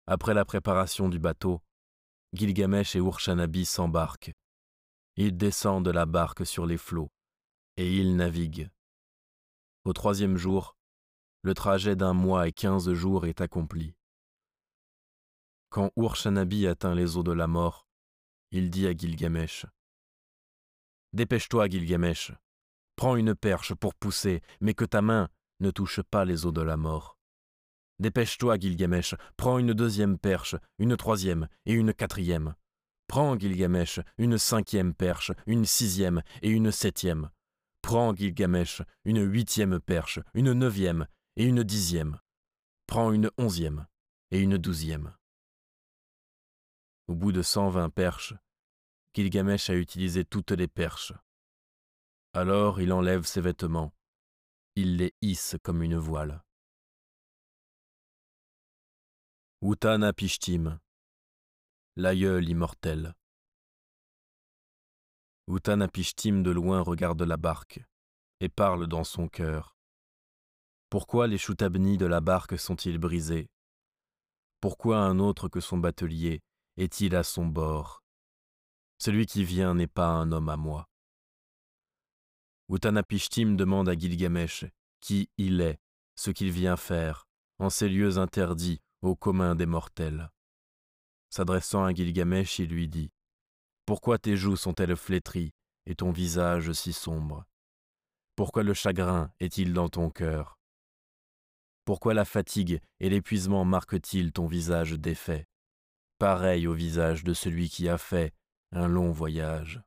Après 0.06 0.34
la 0.34 0.44
préparation 0.44 1.08
du 1.08 1.18
bateau, 1.18 1.62
Gilgamesh 2.34 2.96
et 2.96 2.98
Urshanabi 2.98 3.64
s'embarquent. 3.64 4.32
Ils 5.16 5.36
descendent 5.36 5.84
de 5.84 5.90
la 5.90 6.04
barque 6.04 6.44
sur 6.44 6.66
les 6.66 6.76
flots, 6.76 7.10
et 7.76 7.96
il 7.96 8.16
navigue. 8.16 8.70
Au 9.84 9.92
troisième 9.92 10.36
jour, 10.36 10.76
le 11.42 11.54
trajet 11.54 11.94
d'un 11.94 12.14
mois 12.14 12.48
et 12.48 12.52
quinze 12.52 12.92
jours 12.92 13.26
est 13.26 13.40
accompli. 13.40 13.94
Quand 15.74 15.90
Urshanabi 15.96 16.68
atteint 16.68 16.94
les 16.94 17.16
eaux 17.16 17.24
de 17.24 17.32
la 17.32 17.48
mort, 17.48 17.88
il 18.52 18.70
dit 18.70 18.86
à 18.86 18.96
Gilgamesh 18.96 19.66
Dépêche-toi, 21.12 21.68
Gilgamesh, 21.68 22.30
prends 22.94 23.16
une 23.16 23.34
perche 23.34 23.74
pour 23.74 23.96
pousser, 23.96 24.40
mais 24.60 24.74
que 24.74 24.84
ta 24.84 25.02
main 25.02 25.28
ne 25.58 25.72
touche 25.72 26.00
pas 26.00 26.24
les 26.24 26.46
eaux 26.46 26.52
de 26.52 26.60
la 26.60 26.76
mort. 26.76 27.18
Dépêche-toi, 27.98 28.56
Gilgamesh, 28.56 29.16
prends 29.36 29.58
une 29.58 29.72
deuxième 29.72 30.16
perche, 30.16 30.54
une 30.78 30.96
troisième 30.96 31.48
et 31.66 31.72
une 31.72 31.92
quatrième. 31.92 32.54
Prends, 33.08 33.36
Gilgamesh, 33.36 33.98
une 34.16 34.38
cinquième 34.38 34.94
perche, 34.94 35.32
une 35.44 35.64
sixième 35.64 36.22
et 36.42 36.50
une 36.50 36.70
septième. 36.70 37.30
Prends, 37.82 38.14
Gilgamesh, 38.14 38.82
une 39.04 39.28
huitième 39.28 39.80
perche, 39.80 40.20
une 40.34 40.52
neuvième 40.52 41.08
et 41.34 41.42
une 41.42 41.64
dixième. 41.64 42.20
Prends 42.86 43.10
une 43.10 43.28
onzième 43.38 43.88
et 44.30 44.38
une 44.38 44.56
douzième. 44.56 45.12
Au 47.06 47.14
bout 47.14 47.32
de 47.32 47.42
cent 47.42 47.68
vingt 47.68 47.90
perches, 47.90 48.34
Gilgamesh 49.14 49.68
a 49.68 49.74
utilisé 49.74 50.24
toutes 50.24 50.52
les 50.52 50.68
perches. 50.68 51.12
Alors 52.32 52.80
il 52.80 52.92
enlève 52.92 53.24
ses 53.24 53.42
vêtements, 53.42 53.94
il 54.74 54.96
les 54.96 55.14
hisse 55.20 55.56
comme 55.62 55.82
une 55.82 55.98
voile. 55.98 56.42
Uttanapishtim, 59.60 60.80
l'aïeul 61.96 62.48
immortel. 62.48 63.14
Uttanapishtim 65.46 66.42
de 66.42 66.50
loin 66.50 66.80
regarde 66.80 67.22
la 67.22 67.36
barque 67.36 67.84
et 68.40 68.48
parle 68.48 68.86
dans 68.86 69.04
son 69.04 69.28
cœur. 69.28 69.76
Pourquoi 70.88 71.26
les 71.26 71.38
choutabnis 71.38 71.98
de 71.98 72.06
la 72.06 72.22
barque 72.22 72.58
sont-ils 72.58 72.98
brisés? 72.98 73.50
Pourquoi 74.60 75.00
un 75.00 75.18
autre 75.18 75.48
que 75.48 75.60
son 75.60 75.76
batelier 75.76 76.42
est-il 76.76 77.14
à 77.14 77.22
son 77.22 77.46
bord? 77.46 78.02
Celui 78.98 79.26
qui 79.26 79.44
vient 79.44 79.74
n'est 79.74 79.86
pas 79.86 80.08
un 80.08 80.32
homme 80.32 80.48
à 80.48 80.56
moi. 80.56 80.88
Uttanapishtim 82.68 83.56
demande 83.56 83.88
à 83.88 83.94
Gilgamesh 83.94 84.64
qui 85.00 85.28
il 85.36 85.60
est, 85.60 85.78
ce 86.14 86.30
qu'il 86.30 86.50
vient 86.50 86.76
faire, 86.76 87.26
en 87.58 87.68
ces 87.68 87.88
lieux 87.90 88.16
interdits 88.16 88.80
au 89.02 89.14
commun 89.14 89.54
des 89.54 89.66
mortels. 89.66 90.30
S'adressant 91.28 91.84
à 91.84 91.92
Gilgamesh, 91.92 92.58
il 92.58 92.70
lui 92.70 92.88
dit 92.88 93.12
Pourquoi 93.84 94.18
tes 94.18 94.36
joues 94.36 94.56
sont-elles 94.56 94.96
flétries 94.96 95.52
et 95.84 95.94
ton 95.94 96.10
visage 96.10 96.72
si 96.72 96.94
sombre? 96.94 97.44
Pourquoi 98.34 98.62
le 98.62 98.72
chagrin 98.72 99.30
est-il 99.40 99.74
dans 99.74 99.90
ton 99.90 100.08
cœur? 100.08 100.58
Pourquoi 101.84 102.14
la 102.14 102.24
fatigue 102.24 102.80
et 103.00 103.10
l'épuisement 103.10 103.66
marquent-ils 103.66 104.32
ton 104.32 104.46
visage 104.46 104.92
défait, 104.92 105.46
pareil 106.18 106.66
au 106.66 106.74
visage 106.74 107.24
de 107.24 107.34
celui 107.34 107.68
qui 107.68 107.88
a 107.88 107.98
fait 107.98 108.32
un 108.72 108.88
long 108.88 109.10
voyage. 109.10 109.82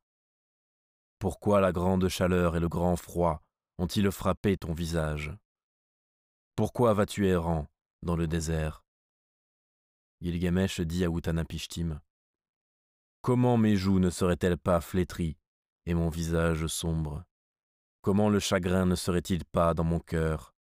Pourquoi 1.19 1.61
la 1.61 1.71
grande 1.71 2.07
chaleur 2.09 2.55
et 2.55 2.59
le 2.59 2.69
grand 2.69 2.95
froid 2.95 3.41
ont-ils 3.77 4.11
frappé 4.11 4.57
ton 4.57 4.73
visage? 4.73 5.33
Pourquoi 6.55 6.93
vas-tu 6.93 7.27
errant 7.27 7.67
dans 8.03 8.15
le 8.15 8.27
désert? 8.27 8.83
Gilgamesh 10.21 10.81
dit 10.81 11.03
à 11.03 11.07
Uttanapishtim 11.07 11.99
Comment 13.21 13.57
mes 13.57 13.75
joues 13.75 13.99
ne 13.99 14.09
seraient-elles 14.09 14.57
pas 14.57 14.81
flétries 14.81 15.37
et 15.85 15.93
mon 15.93 16.09
visage 16.09 16.65
sombre? 16.67 17.23
Comment 18.01 18.29
le 18.29 18.39
chagrin 18.39 18.85
ne 18.85 18.95
serait-il 18.95 19.43
pas 19.45 19.73
dans 19.73 19.83
mon 19.83 19.99
cœur? 19.99 20.55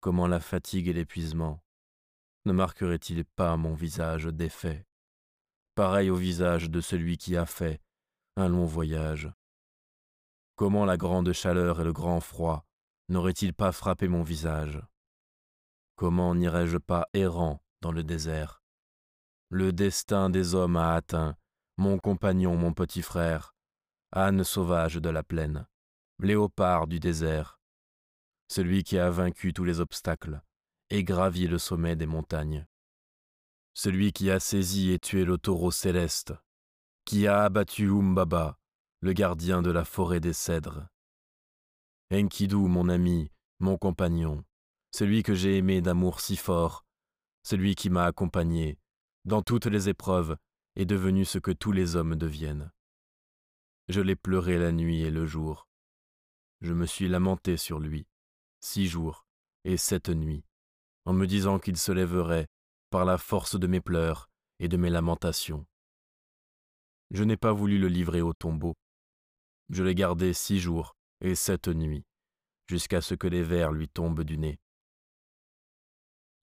Comment 0.00 0.26
la 0.26 0.40
fatigue 0.40 0.88
et 0.88 0.92
l'épuisement 0.92 1.61
ne 2.44 2.52
marqueraient-ils 2.52 3.24
pas 3.24 3.56
mon 3.56 3.74
visage 3.74 4.26
défait 4.26 4.86
Pareil 5.74 6.10
au 6.10 6.16
visage 6.16 6.70
de 6.70 6.80
celui 6.80 7.16
qui 7.16 7.36
a 7.36 7.46
fait 7.46 7.80
un 8.36 8.48
long 8.48 8.66
voyage. 8.66 9.30
Comment 10.56 10.84
la 10.84 10.96
grande 10.96 11.32
chaleur 11.32 11.80
et 11.80 11.84
le 11.84 11.92
grand 11.92 12.20
froid 12.20 12.66
n'auraient-ils 13.08 13.54
pas 13.54 13.72
frappé 13.72 14.08
mon 14.08 14.22
visage? 14.22 14.80
Comment 15.96 16.34
n'irais-je 16.34 16.78
pas 16.78 17.08
errant 17.14 17.62
dans 17.80 17.92
le 17.92 18.04
désert? 18.04 18.62
Le 19.48 19.72
destin 19.72 20.30
des 20.30 20.54
hommes 20.54 20.76
a 20.76 20.94
atteint, 20.94 21.36
mon 21.76 21.98
compagnon, 21.98 22.56
mon 22.56 22.72
petit 22.72 23.02
frère, 23.02 23.54
âne 24.12 24.44
sauvage 24.44 24.96
de 24.96 25.10
la 25.10 25.22
plaine, 25.22 25.66
léopard 26.18 26.86
du 26.86 27.00
désert, 27.00 27.60
celui 28.48 28.84
qui 28.84 28.98
a 28.98 29.10
vaincu 29.10 29.52
tous 29.52 29.64
les 29.64 29.80
obstacles 29.80 30.42
et 30.94 31.04
gravi 31.04 31.46
le 31.46 31.56
sommet 31.56 31.96
des 31.96 32.04
montagnes, 32.04 32.66
celui 33.72 34.12
qui 34.12 34.30
a 34.30 34.38
saisi 34.38 34.90
et 34.90 34.98
tué 34.98 35.24
le 35.24 35.38
taureau 35.38 35.70
céleste, 35.70 36.34
qui 37.06 37.26
a 37.26 37.44
abattu 37.44 37.88
Umbaba, 37.88 38.58
le 39.00 39.14
gardien 39.14 39.62
de 39.62 39.70
la 39.70 39.86
forêt 39.86 40.20
des 40.20 40.34
cèdres. 40.34 40.86
Enkidu, 42.12 42.56
mon 42.56 42.90
ami, 42.90 43.30
mon 43.58 43.78
compagnon, 43.78 44.44
celui 44.90 45.22
que 45.22 45.34
j'ai 45.34 45.56
aimé 45.56 45.80
d'amour 45.80 46.20
si 46.20 46.36
fort, 46.36 46.84
celui 47.42 47.74
qui 47.74 47.88
m'a 47.88 48.04
accompagné 48.04 48.78
dans 49.24 49.40
toutes 49.40 49.66
les 49.66 49.88
épreuves 49.88 50.36
est 50.76 50.84
devenu 50.84 51.24
ce 51.24 51.38
que 51.38 51.52
tous 51.52 51.72
les 51.72 51.96
hommes 51.96 52.16
deviennent. 52.16 52.70
Je 53.88 54.02
l'ai 54.02 54.16
pleuré 54.16 54.58
la 54.58 54.72
nuit 54.72 55.00
et 55.00 55.10
le 55.10 55.24
jour. 55.24 55.66
Je 56.60 56.74
me 56.74 56.84
suis 56.84 57.08
lamenté 57.08 57.56
sur 57.56 57.80
lui, 57.80 58.06
six 58.60 58.88
jours 58.88 59.26
et 59.64 59.78
sept 59.78 60.10
nuits, 60.10 60.44
en 61.04 61.12
me 61.12 61.26
disant 61.26 61.58
qu'il 61.58 61.76
se 61.76 61.92
lèverait 61.92 62.46
par 62.90 63.04
la 63.04 63.18
force 63.18 63.58
de 63.58 63.66
mes 63.66 63.80
pleurs 63.80 64.28
et 64.58 64.68
de 64.68 64.76
mes 64.76 64.90
lamentations. 64.90 65.66
Je 67.10 67.24
n'ai 67.24 67.36
pas 67.36 67.52
voulu 67.52 67.78
le 67.78 67.88
livrer 67.88 68.22
au 68.22 68.32
tombeau. 68.32 68.74
Je 69.70 69.82
l'ai 69.82 69.94
gardé 69.94 70.32
six 70.32 70.58
jours 70.58 70.96
et 71.20 71.34
sept 71.34 71.68
nuits, 71.68 72.04
jusqu'à 72.68 73.00
ce 73.00 73.14
que 73.14 73.26
les 73.26 73.42
vers 73.42 73.72
lui 73.72 73.88
tombent 73.88 74.24
du 74.24 74.38
nez. 74.38 74.58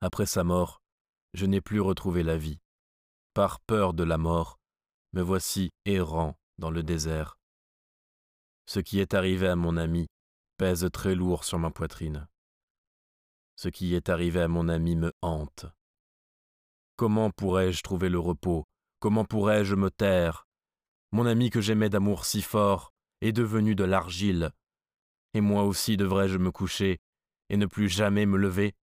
Après 0.01 0.25
sa 0.25 0.43
mort, 0.43 0.81
je 1.33 1.45
n'ai 1.45 1.61
plus 1.61 1.81
retrouvé 1.81 2.23
la 2.23 2.37
vie. 2.37 2.59
Par 3.33 3.59
peur 3.61 3.93
de 3.93 4.03
la 4.03 4.17
mort, 4.17 4.59
me 5.13 5.21
voici 5.21 5.71
errant 5.85 6.37
dans 6.57 6.71
le 6.71 6.83
désert. 6.83 7.37
Ce 8.65 8.79
qui 8.79 8.99
est 8.99 9.13
arrivé 9.13 9.47
à 9.47 9.55
mon 9.55 9.77
ami 9.77 10.07
pèse 10.57 10.87
très 10.91 11.15
lourd 11.15 11.43
sur 11.43 11.57
ma 11.57 11.71
poitrine. 11.71 12.27
Ce 13.61 13.67
qui 13.67 13.93
est 13.93 14.07
arrivé 14.07 14.39
à 14.39 14.47
mon 14.47 14.69
ami 14.69 14.95
me 14.95 15.11
hante. 15.21 15.65
Comment 16.95 17.29
pourrais-je 17.29 17.83
trouver 17.83 18.07
le 18.07 18.17
repos? 18.17 18.63
Comment 19.01 19.25
pourrais-je 19.25 19.75
me 19.75 19.91
taire? 19.91 20.47
Mon 21.11 21.25
ami 21.25 21.49
que 21.49 21.59
j'aimais 21.59 21.89
d'amour 21.89 22.23
si 22.23 22.41
fort 22.41 22.93
est 23.19 23.33
devenu 23.33 23.75
de 23.75 23.83
l'argile, 23.83 24.53
et 25.33 25.41
moi 25.41 25.63
aussi 25.63 25.97
devrais-je 25.97 26.37
me 26.37 26.51
coucher 26.51 27.01
et 27.49 27.57
ne 27.57 27.65
plus 27.65 27.89
jamais 27.89 28.25
me 28.25 28.37
lever? 28.37 28.77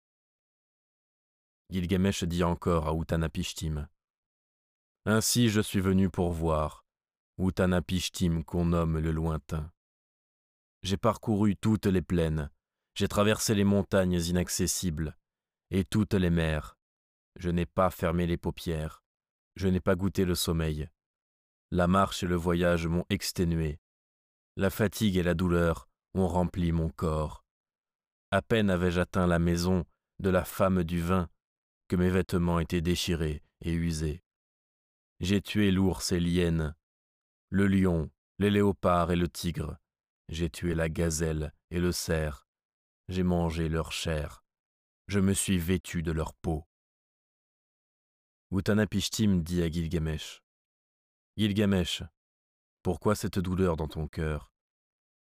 Gilgamesh 1.69 2.24
dit 2.24 2.43
encore 2.43 2.89
à 2.89 2.94
Uttanapishtim. 2.94 3.86
Ainsi 5.05 5.51
je 5.51 5.61
suis 5.61 5.81
venu 5.82 6.09
pour 6.09 6.32
voir, 6.32 6.86
Uttanapishtim 7.36 8.43
qu'on 8.43 8.65
nomme 8.65 9.01
le 9.01 9.11
lointain. 9.11 9.70
J'ai 10.82 10.97
parcouru 10.97 11.57
toutes 11.57 11.85
les 11.85 12.01
plaines, 12.01 12.51
j'ai 12.94 13.09
traversé 13.09 13.55
les 13.55 13.64
montagnes 13.64 14.20
inaccessibles, 14.20 15.16
et 15.70 15.85
toutes 15.85 16.14
les 16.14 16.31
mers. 16.31 16.77
Je 17.36 17.51
n'ai 17.51 17.66
pas 17.66 17.90
fermé 17.90 18.27
les 18.27 18.36
paupières, 18.36 19.02
je 19.56 19.69
n'ai 19.69 19.81
pas 19.81 19.94
goûté 19.94 20.24
le 20.24 20.35
sommeil. 20.35 20.89
La 21.70 21.86
marche 21.86 22.23
et 22.23 22.27
le 22.27 22.36
voyage 22.36 22.86
m'ont 22.86 23.06
exténué. 23.09 23.81
La 24.56 24.69
fatigue 24.69 25.16
et 25.16 25.23
la 25.23 25.35
douleur 25.35 25.89
ont 26.14 26.28
rempli 26.28 26.73
mon 26.73 26.90
corps. 26.90 27.44
À 28.31 28.43
peine 28.43 28.69
avais-je 28.69 29.01
atteint 29.01 29.27
la 29.27 29.39
maison 29.39 29.85
de 30.19 30.31
la 30.31 30.44
femme 30.44 30.85
du 30.85 31.01
vin 31.01 31.28
que 31.89 31.97
mes 31.97 32.10
vêtements 32.10 32.60
étaient 32.60 32.82
déchirés 32.82 33.43
et 33.62 33.73
usés. 33.73 34.23
J'ai 35.20 35.40
tué 35.40 35.70
l'ours 35.70 36.12
et 36.12 36.20
l'hyène, 36.20 36.74
le 37.48 37.66
lion, 37.66 38.10
les 38.39 38.51
léopards 38.51 39.10
et 39.12 39.16
le 39.16 39.28
tigre. 39.28 39.78
J'ai 40.28 40.51
tué 40.51 40.74
la 40.74 40.89
gazelle 40.89 41.52
et 41.70 41.81
le 41.81 41.93
cerf. 41.93 42.47
J'ai 43.09 43.23
mangé 43.23 43.69
leur 43.69 43.93
chair. 43.93 44.45
Je 45.09 45.20
me 45.20 45.35
suis 45.35 45.59
vêtu 45.59 46.03
de 46.03 46.12
leur 46.12 46.35
peau. 46.35 46.65
Uttanapishtim 48.51 49.43
dit 49.43 49.62
à 49.62 49.70
Gilgamesh 49.70 50.43
Gilgamesh, 51.37 52.03
pourquoi 52.83 53.15
cette 53.15 53.39
douleur 53.39 53.77
dans 53.77 53.89
ton 53.89 54.09
cœur, 54.09 54.53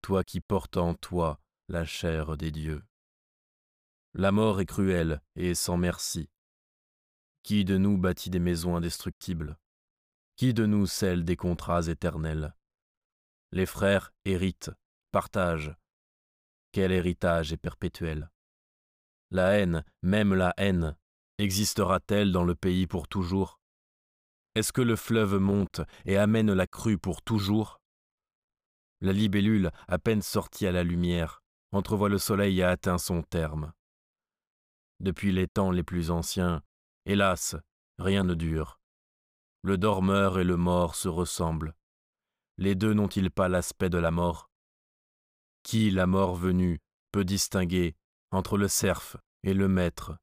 toi 0.01 0.23
qui 0.23 0.41
portes 0.41 0.77
en 0.77 0.93
toi 0.93 1.39
la 1.67 1.85
chair 1.85 2.37
des 2.37 2.51
dieux 2.51 2.83
La 4.13 4.31
mort 4.31 4.59
est 4.59 4.65
cruelle 4.65 5.21
et 5.35 5.55
sans 5.55 5.77
merci. 5.77 6.29
Qui 7.41 7.65
de 7.65 7.77
nous 7.77 7.97
bâtit 7.97 8.29
des 8.29 8.39
maisons 8.39 8.75
indestructibles? 8.75 9.57
Qui 10.35 10.53
de 10.53 10.65
nous 10.65 10.85
scelle 10.85 11.25
des 11.25 11.35
contrats 11.35 11.87
éternels? 11.87 12.55
Les 13.51 13.65
frères 13.65 14.13
héritent, 14.25 14.71
partagent. 15.11 15.75
Quel 16.75 16.91
héritage 16.91 17.53
est 17.53 17.57
perpétuel 17.57 18.29
La 19.31 19.57
haine, 19.57 19.85
même 20.01 20.33
la 20.33 20.53
haine, 20.57 20.97
existera-t-elle 21.37 22.33
dans 22.33 22.43
le 22.43 22.53
pays 22.53 22.85
pour 22.85 23.07
toujours? 23.07 23.61
Est-ce 24.55 24.73
que 24.73 24.81
le 24.81 24.97
fleuve 24.97 25.37
monte 25.37 25.79
et 26.03 26.17
amène 26.17 26.51
la 26.51 26.67
crue 26.67 26.97
pour 26.97 27.21
toujours? 27.21 27.79
La 28.99 29.13
libellule, 29.13 29.71
à 29.87 29.99
peine 29.99 30.21
sortie 30.21 30.67
à 30.67 30.73
la 30.73 30.83
lumière, 30.83 31.41
entrevoit 31.71 32.09
le 32.09 32.17
soleil 32.17 32.61
a 32.61 32.71
atteint 32.71 32.97
son 32.97 33.23
terme. 33.23 33.71
Depuis 34.99 35.31
les 35.31 35.47
temps 35.47 35.71
les 35.71 35.83
plus 35.83 36.11
anciens, 36.11 36.61
hélas, 37.05 37.55
rien 37.99 38.25
ne 38.25 38.33
dure. 38.33 38.81
Le 39.61 39.77
dormeur 39.77 40.39
et 40.39 40.43
le 40.43 40.57
mort 40.57 40.95
se 40.95 41.07
ressemblent. 41.07 41.73
Les 42.57 42.75
deux 42.75 42.91
n'ont-ils 42.91 43.31
pas 43.31 43.47
l'aspect 43.47 43.89
de 43.89 43.97
la 43.97 44.11
mort? 44.11 44.49
Qui, 45.65 45.89
la 45.89 46.05
mort 46.05 46.35
venue, 46.35 46.79
peut 47.11 47.25
distinguer 47.25 47.95
entre 48.29 48.55
le 48.55 48.67
cerf 48.67 49.17
et 49.41 49.55
le 49.55 49.67
maître? 49.67 50.15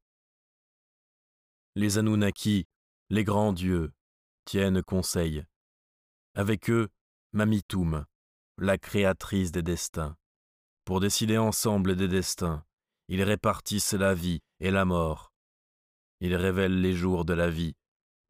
Les 1.75 1.99
Anunnaki, 1.99 2.69
les 3.11 3.25
grands 3.25 3.53
dieux, 3.53 3.93
tiennent 4.45 4.85
conseil. 4.85 5.45
Avec 6.35 6.71
eux, 6.71 6.91
Mamitoum, 7.33 8.07
la 8.57 8.79
créatrice 8.79 9.51
des 9.51 9.65
destins. 9.65 10.17
Pour 10.85 11.01
décider 11.01 11.39
ensemble 11.39 11.97
des 11.97 12.07
destins, 12.07 12.65
ils 13.09 13.25
répartissent 13.25 13.95
la 13.95 14.15
vie 14.15 14.43
et 14.61 14.71
la 14.71 14.85
mort. 14.85 15.33
Ils 16.21 16.37
révèlent 16.37 16.81
les 16.81 16.95
jours 16.95 17.25
de 17.25 17.33
la 17.33 17.51
vie, 17.51 17.75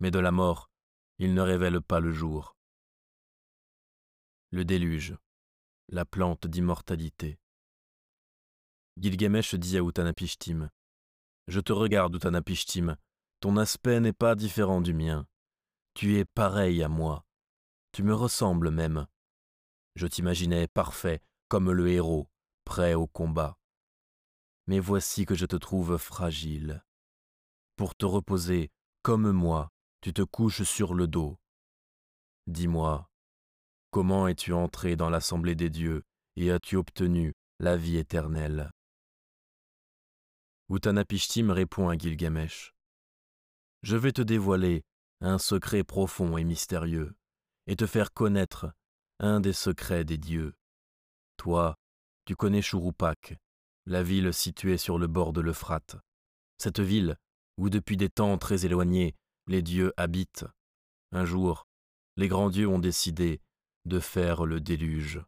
mais 0.00 0.10
de 0.10 0.18
la 0.18 0.32
mort, 0.32 0.70
ils 1.18 1.34
ne 1.34 1.42
révèlent 1.42 1.82
pas 1.82 2.00
le 2.00 2.10
jour. 2.10 2.56
Le 4.50 4.64
déluge, 4.64 5.14
la 5.92 6.06
plante 6.06 6.46
d'immortalité. 6.46 7.38
Gilgamesh 8.96 9.54
dit 9.54 9.76
à 9.76 9.82
Utanapishtim 9.82 10.70
Je 11.48 11.60
te 11.60 11.72
regarde, 11.72 12.14
Utanapishtim, 12.16 12.96
ton 13.40 13.58
aspect 13.58 14.00
n'est 14.00 14.14
pas 14.14 14.34
différent 14.34 14.80
du 14.80 14.94
mien. 14.94 15.26
Tu 15.92 16.16
es 16.16 16.24
pareil 16.24 16.82
à 16.82 16.88
moi. 16.88 17.26
Tu 17.92 18.02
me 18.02 18.14
ressembles 18.14 18.70
même. 18.70 19.06
Je 19.94 20.06
t'imaginais 20.06 20.66
parfait, 20.66 21.20
comme 21.48 21.70
le 21.70 21.88
héros, 21.90 22.30
prêt 22.64 22.94
au 22.94 23.06
combat. 23.06 23.58
Mais 24.66 24.80
voici 24.80 25.26
que 25.26 25.34
je 25.34 25.44
te 25.44 25.56
trouve 25.56 25.98
fragile. 25.98 26.82
Pour 27.76 27.94
te 27.94 28.06
reposer, 28.06 28.70
comme 29.02 29.30
moi, 29.30 29.70
tu 30.00 30.14
te 30.14 30.22
couches 30.22 30.62
sur 30.62 30.94
le 30.94 31.06
dos. 31.06 31.38
Dis-moi, 32.46 33.10
Comment 33.92 34.26
es-tu 34.26 34.54
entré 34.54 34.96
dans 34.96 35.10
l'assemblée 35.10 35.54
des 35.54 35.68
dieux 35.68 36.02
et 36.36 36.50
as-tu 36.50 36.76
obtenu 36.76 37.34
la 37.58 37.76
vie 37.76 37.98
éternelle? 37.98 38.70
Utanapishtim 40.70 41.50
répond 41.50 41.90
à 41.90 41.98
Gilgamesh. 41.98 42.72
Je 43.82 43.98
vais 43.98 44.12
te 44.12 44.22
dévoiler 44.22 44.82
un 45.20 45.36
secret 45.36 45.84
profond 45.84 46.38
et 46.38 46.44
mystérieux, 46.44 47.14
et 47.66 47.76
te 47.76 47.84
faire 47.84 48.14
connaître 48.14 48.72
un 49.18 49.40
des 49.40 49.52
secrets 49.52 50.06
des 50.06 50.16
dieux. 50.16 50.54
Toi, 51.36 51.76
tu 52.24 52.34
connais 52.34 52.62
Shurupak, 52.62 53.36
la 53.84 54.02
ville 54.02 54.32
située 54.32 54.78
sur 54.78 54.98
le 54.98 55.06
bord 55.06 55.34
de 55.34 55.42
l'Euphrate. 55.42 55.96
Cette 56.56 56.80
ville, 56.80 57.18
où 57.58 57.68
depuis 57.68 57.98
des 57.98 58.08
temps 58.08 58.38
très 58.38 58.64
éloignés, 58.64 59.14
les 59.48 59.60
dieux 59.60 59.92
habitent. 59.98 60.46
Un 61.10 61.26
jour, 61.26 61.66
les 62.16 62.28
grands 62.28 62.48
dieux 62.48 62.68
ont 62.68 62.78
décidé 62.78 63.42
de 63.84 64.00
faire 64.00 64.44
le 64.44 64.60
déluge. 64.60 65.20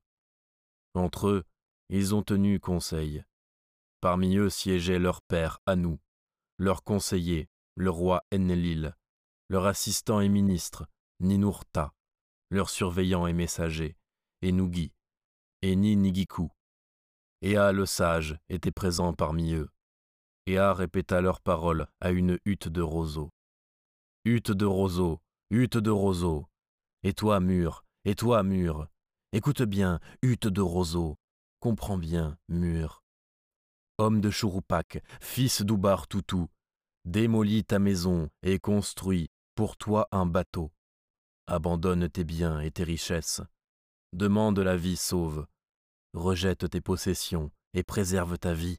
Entre 0.94 1.28
eux, 1.28 1.44
ils 1.88 2.14
ont 2.14 2.22
tenu 2.22 2.60
conseil. 2.60 3.24
Parmi 4.00 4.36
eux 4.36 4.50
siégeait 4.50 4.98
leur 4.98 5.22
père 5.22 5.60
Anou, 5.66 5.98
leur 6.58 6.84
conseiller, 6.84 7.48
le 7.74 7.90
roi 7.90 8.24
Enlil, 8.32 8.94
leur 9.48 9.66
assistant 9.66 10.20
et 10.20 10.28
ministre, 10.28 10.86
Ninurta, 11.20 11.92
leur 12.50 12.70
surveillant 12.70 13.26
et 13.26 13.32
messager, 13.32 13.96
Enugi, 14.42 14.92
et 15.62 15.76
Ninigiku. 15.76 16.50
Ea 17.42 17.72
le 17.72 17.86
sage 17.86 18.38
était 18.48 18.70
présent 18.70 19.12
parmi 19.12 19.52
eux. 19.52 19.68
Ea 20.46 20.72
répéta 20.74 21.20
leurs 21.20 21.40
paroles 21.40 21.88
à 22.00 22.10
une 22.10 22.38
hutte 22.44 22.68
de 22.68 22.82
roseaux. 22.82 23.32
Hutte 24.24 24.50
de 24.50 24.66
roseaux, 24.66 25.20
hutte 25.50 25.76
de 25.76 25.90
roseaux, 25.90 26.46
et 27.02 27.12
toi, 27.12 27.40
mur, 27.40 27.84
et 28.04 28.14
toi, 28.14 28.42
mur, 28.42 28.88
écoute 29.32 29.62
bien, 29.62 30.00
hutte 30.22 30.46
de 30.46 30.60
roseau, 30.60 31.16
comprends 31.60 31.98
bien, 31.98 32.38
mur. 32.48 33.02
Homme 33.98 34.20
de 34.20 34.30
Chouroupac, 34.30 35.00
fils 35.20 35.62
d'Oubar 35.62 36.08
Toutou, 36.08 36.48
démolis 37.04 37.64
ta 37.64 37.78
maison 37.78 38.30
et 38.42 38.58
construis 38.58 39.30
pour 39.54 39.76
toi 39.76 40.08
un 40.10 40.26
bateau. 40.26 40.72
Abandonne 41.46 42.08
tes 42.08 42.24
biens 42.24 42.60
et 42.60 42.70
tes 42.70 42.84
richesses. 42.84 43.40
Demande 44.12 44.58
la 44.58 44.76
vie 44.76 44.96
sauve. 44.96 45.46
Rejette 46.12 46.70
tes 46.70 46.80
possessions 46.80 47.50
et 47.72 47.82
préserve 47.82 48.38
ta 48.38 48.54
vie. 48.54 48.78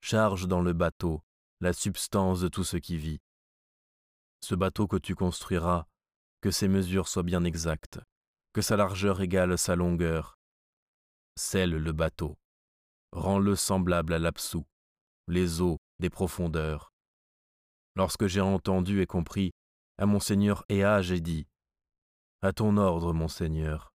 Charge 0.00 0.46
dans 0.46 0.60
le 0.60 0.72
bateau 0.72 1.22
la 1.60 1.72
substance 1.72 2.40
de 2.40 2.48
tout 2.48 2.64
ce 2.64 2.76
qui 2.76 2.96
vit. 2.96 3.20
Ce 4.40 4.54
bateau 4.54 4.86
que 4.86 4.96
tu 4.96 5.14
construiras, 5.14 5.86
que 6.40 6.50
ses 6.50 6.68
mesures 6.68 7.08
soient 7.08 7.24
bien 7.24 7.42
exactes, 7.42 7.98
que 8.58 8.62
sa 8.62 8.76
largeur 8.76 9.20
égale 9.20 9.56
sa 9.56 9.76
longueur. 9.76 10.36
Scelle 11.36 11.76
le 11.76 11.92
bateau, 11.92 12.36
rends-le 13.12 13.54
semblable 13.54 14.12
à 14.12 14.18
l'absou, 14.18 14.66
les 15.28 15.60
eaux 15.60 15.78
des 16.00 16.10
profondeurs. 16.10 16.92
Lorsque 17.94 18.26
j'ai 18.26 18.40
entendu 18.40 19.00
et 19.00 19.06
compris, 19.06 19.52
à 19.96 20.06
mon 20.06 20.18
Seigneur 20.18 20.64
Ea 20.68 21.02
j'ai 21.02 21.20
dit, 21.20 21.46
À 22.42 22.52
ton 22.52 22.78
ordre, 22.78 23.12
mon 23.12 23.28
Seigneur, 23.28 23.92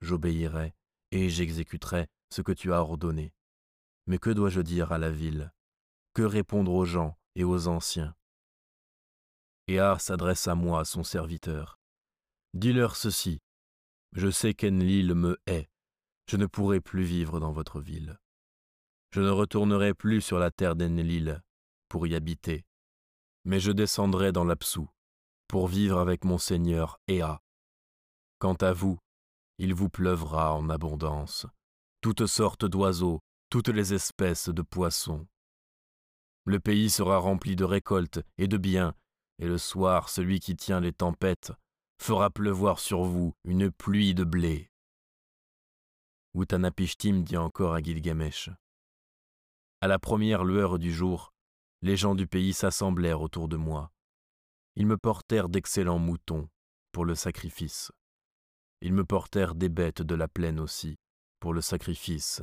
j'obéirai 0.00 0.74
et 1.12 1.28
j'exécuterai 1.28 2.08
ce 2.30 2.42
que 2.42 2.50
tu 2.50 2.72
as 2.72 2.80
ordonné. 2.82 3.32
Mais 4.08 4.18
que 4.18 4.30
dois-je 4.30 4.60
dire 4.60 4.90
à 4.90 4.98
la 4.98 5.12
ville? 5.12 5.52
Que 6.14 6.22
répondre 6.22 6.72
aux 6.72 6.84
gens 6.84 7.16
et 7.36 7.44
aux 7.44 7.68
anciens? 7.68 8.16
Ea 9.68 10.00
s'adresse 10.00 10.48
à 10.48 10.56
moi, 10.56 10.84
son 10.84 11.04
serviteur. 11.04 11.78
Dis-leur 12.54 12.96
ceci, 12.96 13.40
je 14.12 14.30
sais 14.30 14.54
qu'Enlil 14.54 15.14
me 15.14 15.38
hait. 15.46 15.68
Je 16.26 16.36
ne 16.36 16.46
pourrai 16.46 16.80
plus 16.80 17.02
vivre 17.02 17.40
dans 17.40 17.52
votre 17.52 17.80
ville. 17.80 18.18
Je 19.10 19.20
ne 19.20 19.30
retournerai 19.30 19.94
plus 19.94 20.20
sur 20.20 20.38
la 20.38 20.50
terre 20.50 20.76
d'Enlil 20.76 21.42
pour 21.88 22.06
y 22.06 22.14
habiter, 22.14 22.64
mais 23.44 23.58
je 23.58 23.72
descendrai 23.72 24.30
dans 24.30 24.44
l'Apsou 24.44 24.88
pour 25.48 25.66
vivre 25.66 25.98
avec 25.98 26.24
mon 26.24 26.38
Seigneur 26.38 27.00
Ea. 27.08 27.40
Quant 28.38 28.54
à 28.54 28.72
vous, 28.72 28.98
il 29.58 29.74
vous 29.74 29.88
pleuvra 29.88 30.54
en 30.54 30.70
abondance, 30.70 31.46
toutes 32.00 32.26
sortes 32.26 32.64
d'oiseaux, 32.64 33.20
toutes 33.50 33.68
les 33.68 33.92
espèces 33.92 34.48
de 34.48 34.62
poissons. 34.62 35.26
Le 36.44 36.60
pays 36.60 36.88
sera 36.88 37.18
rempli 37.18 37.56
de 37.56 37.64
récoltes 37.64 38.20
et 38.38 38.46
de 38.46 38.56
biens, 38.56 38.94
et 39.40 39.46
le 39.46 39.58
soir 39.58 40.08
celui 40.08 40.38
qui 40.38 40.56
tient 40.56 40.80
les 40.80 40.92
tempêtes 40.92 41.52
fera 42.00 42.30
pleuvoir 42.30 42.78
sur 42.78 43.02
vous 43.02 43.34
une 43.44 43.70
pluie 43.70 44.14
de 44.14 44.24
blé. 44.24 44.70
Utanapishtim 46.34 47.22
dit 47.22 47.36
encore 47.36 47.74
à 47.74 47.82
Gilgamesh. 47.82 48.48
À 49.82 49.86
la 49.86 49.98
première 49.98 50.44
lueur 50.44 50.78
du 50.78 50.92
jour, 50.92 51.34
les 51.82 51.96
gens 51.96 52.14
du 52.14 52.26
pays 52.26 52.54
s'assemblèrent 52.54 53.20
autour 53.20 53.48
de 53.48 53.56
moi. 53.56 53.92
Ils 54.76 54.86
me 54.86 54.96
portèrent 54.96 55.50
d'excellents 55.50 55.98
moutons 55.98 56.48
pour 56.92 57.04
le 57.04 57.14
sacrifice. 57.14 57.92
Ils 58.80 58.94
me 58.94 59.04
portèrent 59.04 59.54
des 59.54 59.68
bêtes 59.68 60.02
de 60.02 60.14
la 60.14 60.26
plaine 60.26 60.58
aussi 60.58 60.96
pour 61.38 61.52
le 61.52 61.60
sacrifice. 61.60 62.40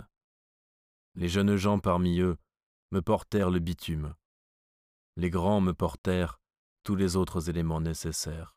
Les 1.15 1.29
jeunes 1.29 1.55
gens 1.55 1.79
parmi 1.79 2.19
eux 2.19 2.37
me 2.91 3.01
portèrent 3.01 3.49
le 3.49 3.59
bitume. 3.59 4.13
Les 5.15 5.31
grands 5.31 5.61
me 5.61 5.73
portèrent 5.73 6.39
tous 6.83 6.95
les 6.95 7.15
autres 7.15 7.49
éléments 7.49 7.81
nécessaires. 7.81 8.56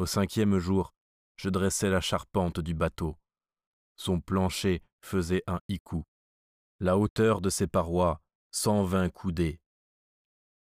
Au 0.00 0.06
cinquième 0.06 0.58
jour, 0.58 0.94
je 1.36 1.50
dressai 1.50 1.90
la 1.90 2.00
charpente 2.00 2.58
du 2.58 2.72
bateau. 2.72 3.18
Son 3.96 4.18
plancher 4.18 4.82
faisait 5.02 5.42
un 5.46 5.60
iku. 5.68 6.04
La 6.78 6.96
hauteur 6.96 7.42
de 7.42 7.50
ses 7.50 7.66
parois, 7.66 8.22
cent 8.50 8.82
vingt 8.82 9.10
coudées. 9.10 9.60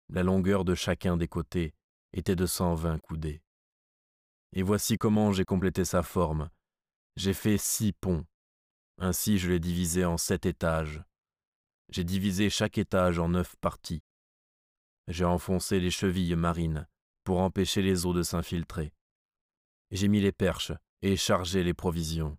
La 0.07 0.23
longueur 0.23 0.65
de 0.65 0.73
chacun 0.73 1.15
des 1.15 1.27
côtés 1.27 1.75
était 2.11 2.35
de 2.35 2.47
cent 2.47 2.73
vingt 2.73 2.97
coudées. 2.97 3.43
Et 4.53 4.63
voici 4.63 4.97
comment 4.97 5.31
j'ai 5.31 5.45
complété 5.45 5.85
sa 5.85 6.01
forme. 6.01 6.49
J'ai 7.15 7.35
fait 7.35 7.59
six 7.59 7.93
ponts. 7.93 8.25
Ainsi 8.97 9.37
je 9.37 9.51
l'ai 9.51 9.59
divisé 9.59 10.05
en 10.05 10.17
sept 10.17 10.47
étages. 10.47 11.03
J'ai 11.89 12.03
divisé 12.03 12.49
chaque 12.49 12.79
étage 12.79 13.19
en 13.19 13.29
neuf 13.29 13.55
parties. 13.61 14.01
J'ai 15.07 15.25
enfoncé 15.25 15.79
les 15.79 15.91
chevilles 15.91 16.35
marines 16.35 16.87
pour 17.23 17.41
empêcher 17.41 17.83
les 17.83 18.07
eaux 18.07 18.13
de 18.13 18.23
s'infiltrer. 18.23 18.91
J'ai 19.91 20.07
mis 20.07 20.21
les 20.21 20.31
perches 20.31 20.71
et 21.01 21.15
chargé 21.15 21.63
les 21.63 21.73
provisions. 21.73 22.37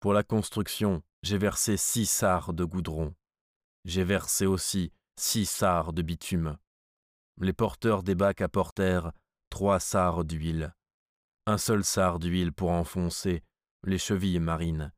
Pour 0.00 0.12
la 0.12 0.22
construction, 0.22 1.02
j'ai 1.22 1.38
versé 1.38 1.76
six 1.76 2.06
sards 2.06 2.52
de 2.52 2.64
goudron. 2.64 3.14
J'ai 3.84 4.04
versé 4.04 4.46
aussi 4.46 4.92
six 5.16 5.46
sarres 5.46 5.92
de 5.92 6.02
bitume. 6.02 6.56
Les 7.40 7.52
porteurs 7.52 8.02
des 8.02 8.14
bacs 8.14 8.40
apportèrent 8.40 9.12
trois 9.50 9.80
sarres 9.80 10.24
d'huile, 10.24 10.74
un 11.46 11.58
seul 11.58 11.84
sar 11.84 12.18
d'huile 12.18 12.52
pour 12.52 12.70
enfoncer 12.70 13.42
les 13.84 13.98
chevilles 13.98 14.40
marines, 14.40 14.92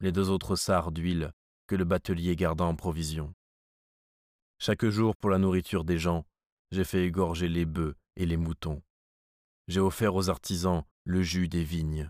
les 0.00 0.12
deux 0.12 0.30
autres 0.30 0.56
sarres 0.56 0.92
d'huile 0.92 1.32
que 1.66 1.76
le 1.76 1.84
batelier 1.84 2.34
garda 2.34 2.64
en 2.64 2.74
provision. 2.74 3.32
Chaque 4.58 4.84
jour 4.86 5.16
pour 5.16 5.30
la 5.30 5.38
nourriture 5.38 5.84
des 5.84 5.98
gens, 5.98 6.26
j'ai 6.70 6.84
fait 6.84 7.04
égorger 7.04 7.48
les 7.48 7.64
bœufs 7.64 7.96
et 8.16 8.26
les 8.26 8.36
moutons. 8.36 8.82
J'ai 9.68 9.80
offert 9.80 10.14
aux 10.14 10.28
artisans 10.28 10.84
le 11.10 11.24
jus 11.24 11.48
des 11.48 11.64
vignes, 11.64 12.08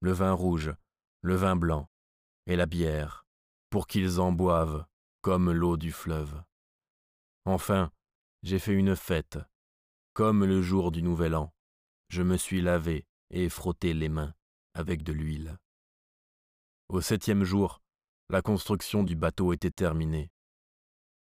le 0.00 0.10
vin 0.10 0.32
rouge, 0.32 0.72
le 1.20 1.34
vin 1.34 1.54
blanc 1.54 1.86
et 2.46 2.56
la 2.56 2.64
bière, 2.64 3.26
pour 3.68 3.86
qu'ils 3.86 4.20
en 4.20 4.32
boivent 4.32 4.86
comme 5.20 5.52
l'eau 5.52 5.76
du 5.76 5.92
fleuve. 5.92 6.42
Enfin, 7.44 7.92
j'ai 8.42 8.58
fait 8.58 8.72
une 8.72 8.96
fête, 8.96 9.38
comme 10.14 10.46
le 10.46 10.62
jour 10.62 10.92
du 10.92 11.02
Nouvel 11.02 11.34
An. 11.34 11.52
Je 12.08 12.22
me 12.22 12.38
suis 12.38 12.62
lavé 12.62 13.06
et 13.28 13.50
frotté 13.50 13.92
les 13.92 14.08
mains 14.08 14.34
avec 14.72 15.02
de 15.02 15.12
l'huile. 15.12 15.58
Au 16.88 17.02
septième 17.02 17.44
jour, 17.44 17.82
la 18.30 18.40
construction 18.40 19.02
du 19.02 19.14
bateau 19.14 19.52
était 19.52 19.70
terminée. 19.70 20.30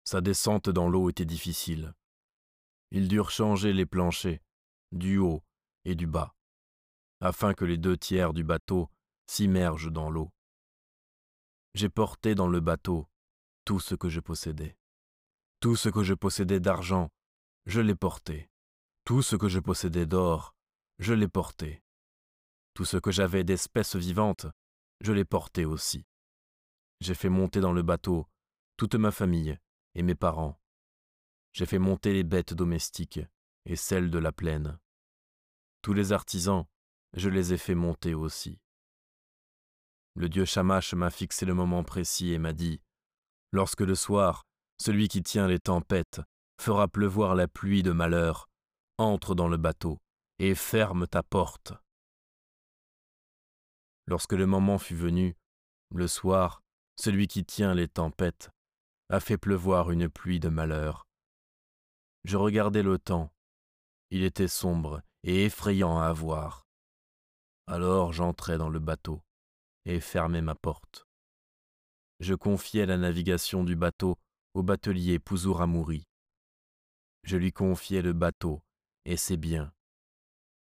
Sa 0.04 0.20
descente 0.20 0.70
dans 0.70 0.90
l'eau 0.90 1.10
était 1.10 1.24
difficile. 1.24 1.94
Ils 2.92 3.08
durent 3.08 3.32
changer 3.32 3.72
les 3.72 3.86
planchers, 3.86 4.42
du 4.92 5.20
haut 5.20 5.42
et 5.86 5.96
du 5.96 6.06
bas, 6.06 6.36
afin 7.24 7.54
que 7.54 7.64
les 7.64 7.78
deux 7.78 7.96
tiers 7.96 8.34
du 8.34 8.44
bateau 8.44 8.90
s'immergent 9.28 9.90
dans 9.90 10.10
l'eau. 10.10 10.30
J'ai 11.74 11.88
porté 11.88 12.36
dans 12.36 12.50
le 12.50 12.60
bateau 12.60 13.08
tout 13.64 13.80
ce 13.80 13.96
que 13.96 14.10
je 14.10 14.20
possédais. 14.20 14.78
Tout 15.62 15.78
ce 15.78 15.88
que 15.88 16.04
je 16.04 16.14
possédais 16.14 16.60
d'argent, 16.60 17.10
je 17.66 17.80
l'ai 17.80 17.96
porté. 17.96 18.50
Tout 19.06 19.22
ce 19.22 19.38
que 19.38 19.48
je 19.48 19.62
possédais 19.62 20.06
d'or, 20.06 20.54
je 21.00 21.14
l'ai 21.14 21.30
porté. 21.30 21.82
Tout 22.74 22.84
ce 22.84 22.98
que 22.98 23.12
j'avais 23.12 23.46
d'espèces 23.46 23.96
vivantes, 23.96 24.48
je 25.00 25.14
l'ai 25.14 25.26
porté 25.26 25.64
aussi. 25.64 26.06
J'ai 27.00 27.16
fait 27.16 27.30
monter 27.30 27.62
dans 27.62 27.72
le 27.72 27.84
bateau 27.84 28.28
toute 28.76 28.96
ma 28.96 29.12
famille 29.12 29.58
et 29.96 30.04
mes 30.04 30.16
parents. 30.16 30.60
J'ai 31.54 31.66
fait 31.66 31.80
monter 31.80 32.12
les 32.12 32.26
bêtes 32.26 32.54
domestiques 32.54 33.22
et 33.66 33.78
celles 33.78 34.12
de 34.12 34.20
la 34.20 34.34
plaine. 34.34 34.78
Tous 35.82 35.94
les 35.94 36.12
artisans, 36.12 36.66
je 37.14 37.30
les 37.30 37.54
ai 37.54 37.58
fait 37.58 37.76
monter 37.76 38.14
aussi. 38.14 38.60
Le 40.16 40.30
dieu 40.30 40.46
Shamash 40.46 40.94
m'a 40.94 41.10
fixé 41.10 41.46
le 41.46 41.54
moment 41.54 41.84
précis 41.84 42.34
et 42.34 42.38
m'a 42.38 42.54
dit 42.54 42.82
Lorsque 43.52 43.82
le 43.82 43.96
soir, 43.96 44.44
celui 44.80 45.08
qui 45.08 45.24
tient 45.24 45.48
les 45.48 45.60
tempêtes 45.60 46.22
fera 46.60 46.88
pleuvoir 46.88 47.36
la 47.36 47.48
pluie 47.48 47.84
de 47.84 47.92
malheur, 47.92 48.50
entre 48.98 49.36
dans 49.36 49.48
le 49.48 49.58
bateau 49.58 50.00
et 50.40 50.56
ferme 50.56 51.08
ta 51.08 51.24
porte. 51.24 51.74
Lorsque 54.08 54.34
le 54.34 54.46
moment 54.46 54.78
fut 54.78 54.96
venu, 54.96 55.36
le 55.92 56.08
soir, 56.08 56.62
celui 56.96 57.28
qui 57.28 57.46
tient 57.46 57.74
les 57.74 57.88
tempêtes 57.88 58.50
a 59.10 59.20
fait 59.20 59.38
pleuvoir 59.38 59.92
une 59.92 60.10
pluie 60.10 60.40
de 60.40 60.50
malheur. 60.50 61.08
Je 62.24 62.38
regardais 62.38 62.84
le 62.84 62.98
temps. 62.98 63.32
Il 64.10 64.24
était 64.24 64.48
sombre 64.48 65.02
et 65.24 65.46
effrayant 65.46 66.00
à 66.00 66.12
voir. 66.14 66.66
Alors 67.68 68.12
j'entrai 68.12 68.58
dans 68.58 68.70
le 68.70 68.80
bateau 68.80 69.22
et 69.86 70.00
fermai 70.00 70.42
ma 70.42 70.56
porte. 70.56 71.08
Je 72.20 72.34
confiai 72.34 72.86
la 72.86 72.98
navigation 72.98 73.64
du 73.64 73.76
bateau 73.76 74.18
au 74.54 74.64
batelier 74.64 75.20
Pouzouramouri. 75.20 76.06
Je 77.24 77.38
lui 77.38 77.52
confiai 77.52 78.02
le 78.02 78.14
bateau 78.14 78.62
et 79.06 79.18
ses 79.18 79.38
biens. 79.38 79.74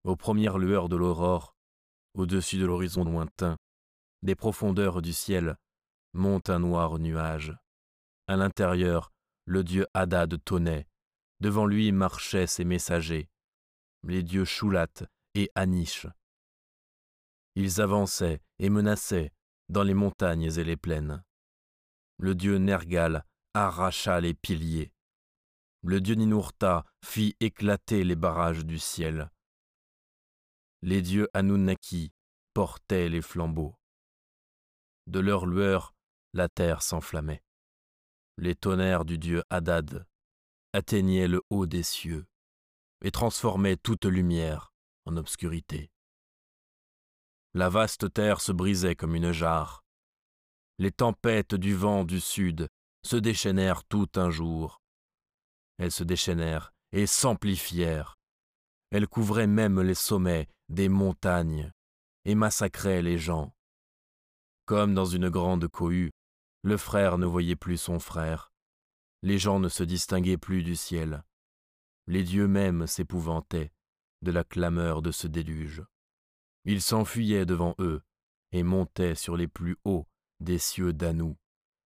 Aux 0.05 0.17
premières 0.17 0.59
lueurs 0.59 0.89
de 0.89 0.97
l'aurore, 0.97 1.55
au-dessus 2.15 2.59
de 2.59 2.67
l'horizon 2.67 3.05
lointain, 3.05 3.57
des 4.23 4.35
profondeurs 4.35 5.03
du 5.03 5.13
ciel, 5.13 5.57
monte 6.15 6.51
un 6.51 6.59
noir 6.59 6.99
nuage. 6.99 7.55
À 8.27 8.37
l'intérieur, 8.37 9.13
le 9.45 9.63
dieu 9.63 9.87
Hadad 9.95 10.43
tonnait. 10.45 10.87
Devant 11.41 11.67
lui 11.67 11.93
marchaient 11.93 12.49
ses 12.49 12.65
messagers, 12.65 13.29
les 14.03 14.23
dieux 14.23 14.45
Choulat 14.45 14.89
et 15.35 15.51
Anish. 15.55 16.07
Ils 17.61 17.81
avançaient 17.81 18.41
et 18.61 18.71
menaçaient 18.71 19.33
dans 19.69 19.83
les 19.83 19.93
montagnes 19.93 20.45
et 20.57 20.63
les 20.63 20.77
plaines. 20.77 21.25
Le 22.17 22.35
dieu 22.37 22.57
Nergal 22.57 23.27
arracha 23.53 24.21
les 24.21 24.33
piliers. 24.33 24.93
Le 25.83 26.01
dieu 26.01 26.15
Ninurta 26.15 26.85
fit 27.05 27.37
éclater 27.41 28.05
les 28.05 28.17
barrages 28.17 28.65
du 28.65 28.79
ciel. 28.79 29.31
Les 30.83 31.03
dieux 31.03 31.29
Anunnaki 31.35 32.13
portaient 32.55 33.09
les 33.09 33.23
flambeaux. 33.23 33.77
De 35.09 35.19
leur 35.19 35.45
lueur, 35.45 35.97
la 36.35 36.49
terre 36.49 36.83
s'enflammait 36.83 37.43
les 38.39 38.55
tonnerres 38.55 39.05
du 39.05 39.19
dieu 39.19 39.43
Hadad 39.51 40.07
atteignaient 40.73 41.27
le 41.27 41.43
haut 41.51 41.67
des 41.67 41.83
cieux 41.83 42.25
et 43.03 43.11
transformaient 43.11 43.77
toute 43.77 44.05
lumière 44.05 44.73
en 45.07 45.17
obscurité. 45.17 45.91
La 47.59 47.69
vaste 47.69 48.13
terre 48.15 48.41
se 48.41 48.53
brisait 48.53 48.95
comme 48.95 49.17
une 49.17 49.33
jarre. 49.33 49.83
Les 50.79 50.93
tempêtes 50.93 51.57
du 51.57 51.75
vent 51.75 52.05
du 52.05 52.21
sud 52.21 52.69
se 53.05 53.17
déchaînèrent 53.17 53.83
tout 53.83 54.09
un 54.15 54.31
jour. 54.31 54.81
Elles 55.79 55.91
se 55.91 56.05
déchaînèrent 56.05 56.73
et 56.93 57.09
s'amplifièrent. 57.09 58.15
Elles 58.93 59.09
couvraient 59.09 59.49
même 59.49 59.81
les 59.81 59.97
sommets 59.97 60.47
des 60.69 60.89
montagnes 60.89 61.73
et 62.25 62.37
massacraient 62.37 63.03
les 63.03 63.19
gens. 63.19 63.53
Comme 64.65 64.95
dans 64.95 65.07
une 65.07 65.29
grande 65.29 65.67
cohue, 65.67 66.13
le 66.63 66.77
frère 66.77 67.19
ne 67.19 67.27
voyait 67.27 67.57
plus 67.57 67.77
son 67.77 67.99
frère. 67.99 68.53
Les 69.25 69.41
gens 69.41 69.59
ne 69.59 69.69
se 69.69 69.83
distinguaient 69.83 70.39
plus 70.39 70.63
du 70.63 70.77
ciel. 70.77 71.25
Les 72.07 72.23
dieux 72.23 72.47
mêmes 72.47 72.87
s'épouvantaient 72.87 73.73
de 74.23 74.31
la 74.31 74.45
clameur 74.45 75.03
de 75.03 75.11
ce 75.11 75.27
déluge. 75.27 75.83
Ils 76.65 76.83
s'enfuyaient 76.83 77.47
devant 77.47 77.75
eux 77.79 78.03
et 78.53 78.63
montaient 78.63 79.15
sur 79.15 79.37
les 79.37 79.49
plus 79.49 79.77
hauts 79.85 80.07
des 80.41 80.59
cieux 80.59 80.93
d'Anou, 80.93 81.37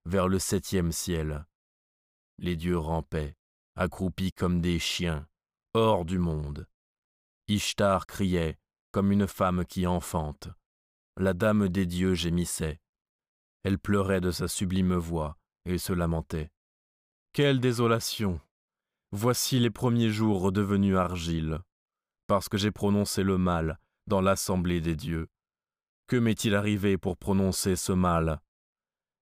vers 0.04 0.28
le 0.28 0.38
septième 0.38 0.92
ciel. 0.92 1.46
Les 2.38 2.56
dieux 2.56 2.78
rampaient, 2.78 3.36
accroupis 3.76 4.32
comme 4.32 4.60
des 4.60 4.78
chiens, 4.78 5.26
hors 5.74 6.04
du 6.04 6.18
monde. 6.18 6.66
Ishtar 7.48 8.06
criait 8.06 8.58
comme 8.90 9.10
une 9.10 9.26
femme 9.26 9.64
qui 9.64 9.86
enfante. 9.86 10.48
La 11.16 11.34
dame 11.34 11.68
des 11.68 11.86
dieux 11.86 12.14
gémissait. 12.14 12.80
Elle 13.64 13.78
pleurait 13.78 14.20
de 14.20 14.30
sa 14.30 14.48
sublime 14.48 14.94
voix 14.94 15.38
et 15.64 15.78
se 15.78 15.92
lamentait. 15.92 16.50
Quelle 17.32 17.60
désolation 17.60 18.40
Voici 19.12 19.58
les 19.58 19.70
premiers 19.70 20.10
jours 20.10 20.40
redevenus 20.40 20.96
argile, 20.96 21.60
parce 22.26 22.48
que 22.48 22.58
j'ai 22.58 22.70
prononcé 22.70 23.22
le 23.22 23.38
mal 23.38 23.78
dans 24.06 24.20
l'assemblée 24.20 24.80
des 24.80 24.96
dieux. 24.96 25.28
Que 26.06 26.16
m'est-il 26.16 26.54
arrivé 26.54 26.98
pour 26.98 27.16
prononcer 27.16 27.76
ce 27.76 27.92
mal? 27.92 28.40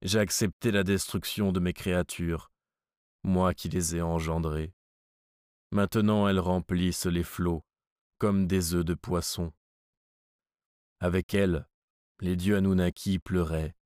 J'ai 0.02 0.18
accepté 0.18 0.70
la 0.70 0.82
destruction 0.82 1.52
de 1.52 1.60
mes 1.60 1.72
créatures, 1.72 2.50
moi 3.22 3.54
qui 3.54 3.68
les 3.68 3.96
ai 3.96 4.02
engendrées. 4.02 4.72
Maintenant 5.72 6.26
elles 6.26 6.40
remplissent 6.40 7.06
les 7.06 7.22
flots, 7.22 7.64
comme 8.18 8.46
des 8.46 8.74
œufs 8.74 8.84
de 8.84 8.94
poisson. 8.94 9.52
Avec 11.00 11.34
elles, 11.34 11.68
les 12.20 12.36
dieux 12.36 12.56
Anunnaki 12.56 13.18
pleuraient, 13.18 13.76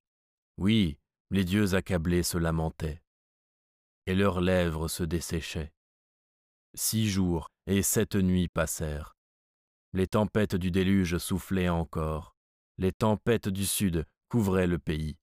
oui, 0.57 0.99
les 1.31 1.45
dieux 1.45 1.75
accablés 1.75 2.23
se 2.23 2.39
lamentaient, 2.39 3.03
et 4.07 4.15
leurs 4.15 4.41
lèvres 4.41 4.89
se 4.89 5.03
desséchaient. 5.03 5.73
Six 6.75 7.09
jours 7.09 7.51
et 7.67 7.83
sept 7.83 8.15
nuits 8.15 8.49
passèrent. 8.49 9.14
Les 9.95 10.07
tempêtes 10.07 10.57
du 10.57 10.71
déluge 10.71 11.17
soufflaient 11.17 11.71
encore, 11.71 12.37
les 12.77 12.93
tempêtes 12.93 13.49
du 13.49 13.65
sud 13.65 14.07
couvraient 14.29 14.67
le 14.67 14.79
pays. 14.79 15.17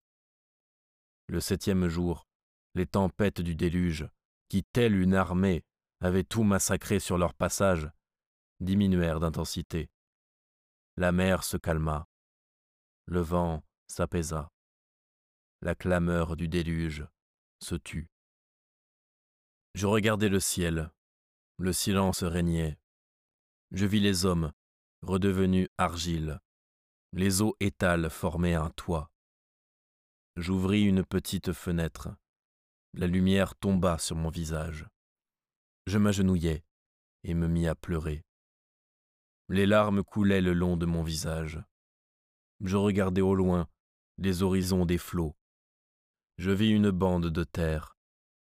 Le 1.28 1.40
septième 1.40 1.88
jour, 1.88 2.26
les 2.74 2.88
tempêtes 2.88 3.42
du 3.42 3.54
déluge, 3.54 4.08
qui, 4.50 4.64
telle 4.64 4.96
une 4.96 5.14
armée, 5.14 5.64
avaient 6.00 6.24
tout 6.24 6.44
massacré 6.44 7.00
sur 7.00 7.20
leur 7.20 7.36
passage, 7.36 7.88
diminuèrent 8.60 9.20
d'intensité. 9.20 9.92
La 10.98 11.12
mer 11.12 11.44
se 11.44 11.58
calma, 11.58 12.08
le 13.06 13.20
vent 13.20 13.64
s'apaisa 13.88 14.52
la 15.62 15.76
clameur 15.76 16.36
du 16.36 16.48
déluge 16.48 17.06
se 17.60 17.76
tut. 17.76 18.10
Je 19.76 19.86
regardai 19.86 20.28
le 20.28 20.40
ciel, 20.40 20.92
le 21.58 21.72
silence 21.72 22.24
régnait. 22.24 22.80
Je 23.72 23.86
vis 23.86 24.00
les 24.00 24.26
hommes, 24.26 24.52
redevenus 25.02 25.68
argile. 25.78 26.40
Les 27.14 27.42
eaux 27.42 27.56
étales 27.60 28.10
formaient 28.10 28.54
un 28.54 28.70
toit. 28.72 29.12
J'ouvris 30.38 30.84
une 30.84 31.04
petite 31.04 31.52
fenêtre. 31.54 32.10
La 32.94 33.08
lumière 33.08 33.56
tomba 33.56 33.98
sur 33.98 34.16
mon 34.16 34.30
visage. 34.30 34.88
Je 35.88 35.98
m'agenouillai 35.98 36.64
et 37.24 37.34
me 37.34 37.48
mis 37.48 37.68
à 37.68 37.76
pleurer. 37.76 38.24
Les 39.50 39.66
larmes 39.66 40.04
coulaient 40.04 40.42
le 40.42 40.54
long 40.54 40.78
de 40.78 40.86
mon 40.86 41.04
visage. 41.04 41.62
Je 42.62 42.78
regardais 42.78 43.22
au 43.22 43.36
loin 43.36 43.68
les 44.18 44.44
horizons 44.44 44.86
des 44.86 44.98
flots. 44.98 45.36
Je 46.38 46.52
vis 46.52 46.70
une 46.70 46.92
bande 46.92 47.28
de 47.28 47.44
terre, 47.44 47.98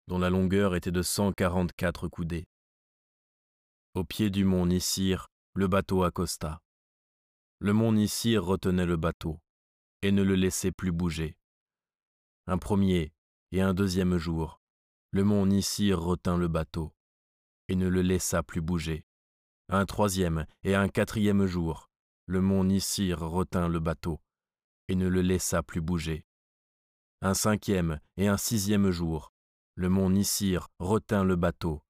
dont 0.06 0.18
la 0.18 0.30
longueur 0.30 0.74
était 0.74 0.92
de 0.92 1.02
cent 1.02 1.32
quarante-quatre 1.32 2.08
coudées. 2.08 2.46
Au 3.94 4.04
pied 4.04 4.30
du 4.30 4.44
mont 4.44 4.66
Nissir, 4.66 5.31
le 5.54 5.68
bateau 5.68 6.02
accosta. 6.02 6.60
Le 7.58 7.72
mont 7.74 7.92
Nissir 7.92 8.44
retenait 8.44 8.86
le 8.86 8.96
bateau 8.96 9.38
et 10.00 10.10
ne 10.10 10.22
le 10.22 10.34
laissait 10.34 10.72
plus 10.72 10.92
bouger. 10.92 11.36
Un 12.46 12.58
premier 12.58 13.12
et 13.52 13.60
un 13.60 13.74
deuxième 13.74 14.16
jour, 14.16 14.60
le 15.10 15.24
mont 15.24 15.44
Nissir 15.44 16.00
retint 16.00 16.38
le 16.38 16.48
bateau 16.48 16.94
et 17.68 17.76
ne 17.76 17.86
le 17.86 18.00
laissa 18.00 18.42
plus 18.42 18.62
bouger. 18.62 19.04
Un 19.68 19.84
troisième 19.84 20.46
et 20.64 20.74
un 20.74 20.88
quatrième 20.88 21.44
jour, 21.44 21.90
le 22.26 22.40
mont 22.40 22.64
Nissir 22.64 23.20
retint 23.20 23.68
le 23.68 23.78
bateau 23.78 24.20
et 24.88 24.94
ne 24.94 25.06
le 25.06 25.20
laissa 25.20 25.62
plus 25.62 25.82
bouger. 25.82 26.24
Un 27.20 27.34
cinquième 27.34 28.00
et 28.16 28.26
un 28.26 28.38
sixième 28.38 28.90
jour, 28.90 29.32
le 29.74 29.90
mont 29.90 30.08
Nissir 30.08 30.68
retint 30.78 31.24
le 31.24 31.36
bateau 31.36 31.82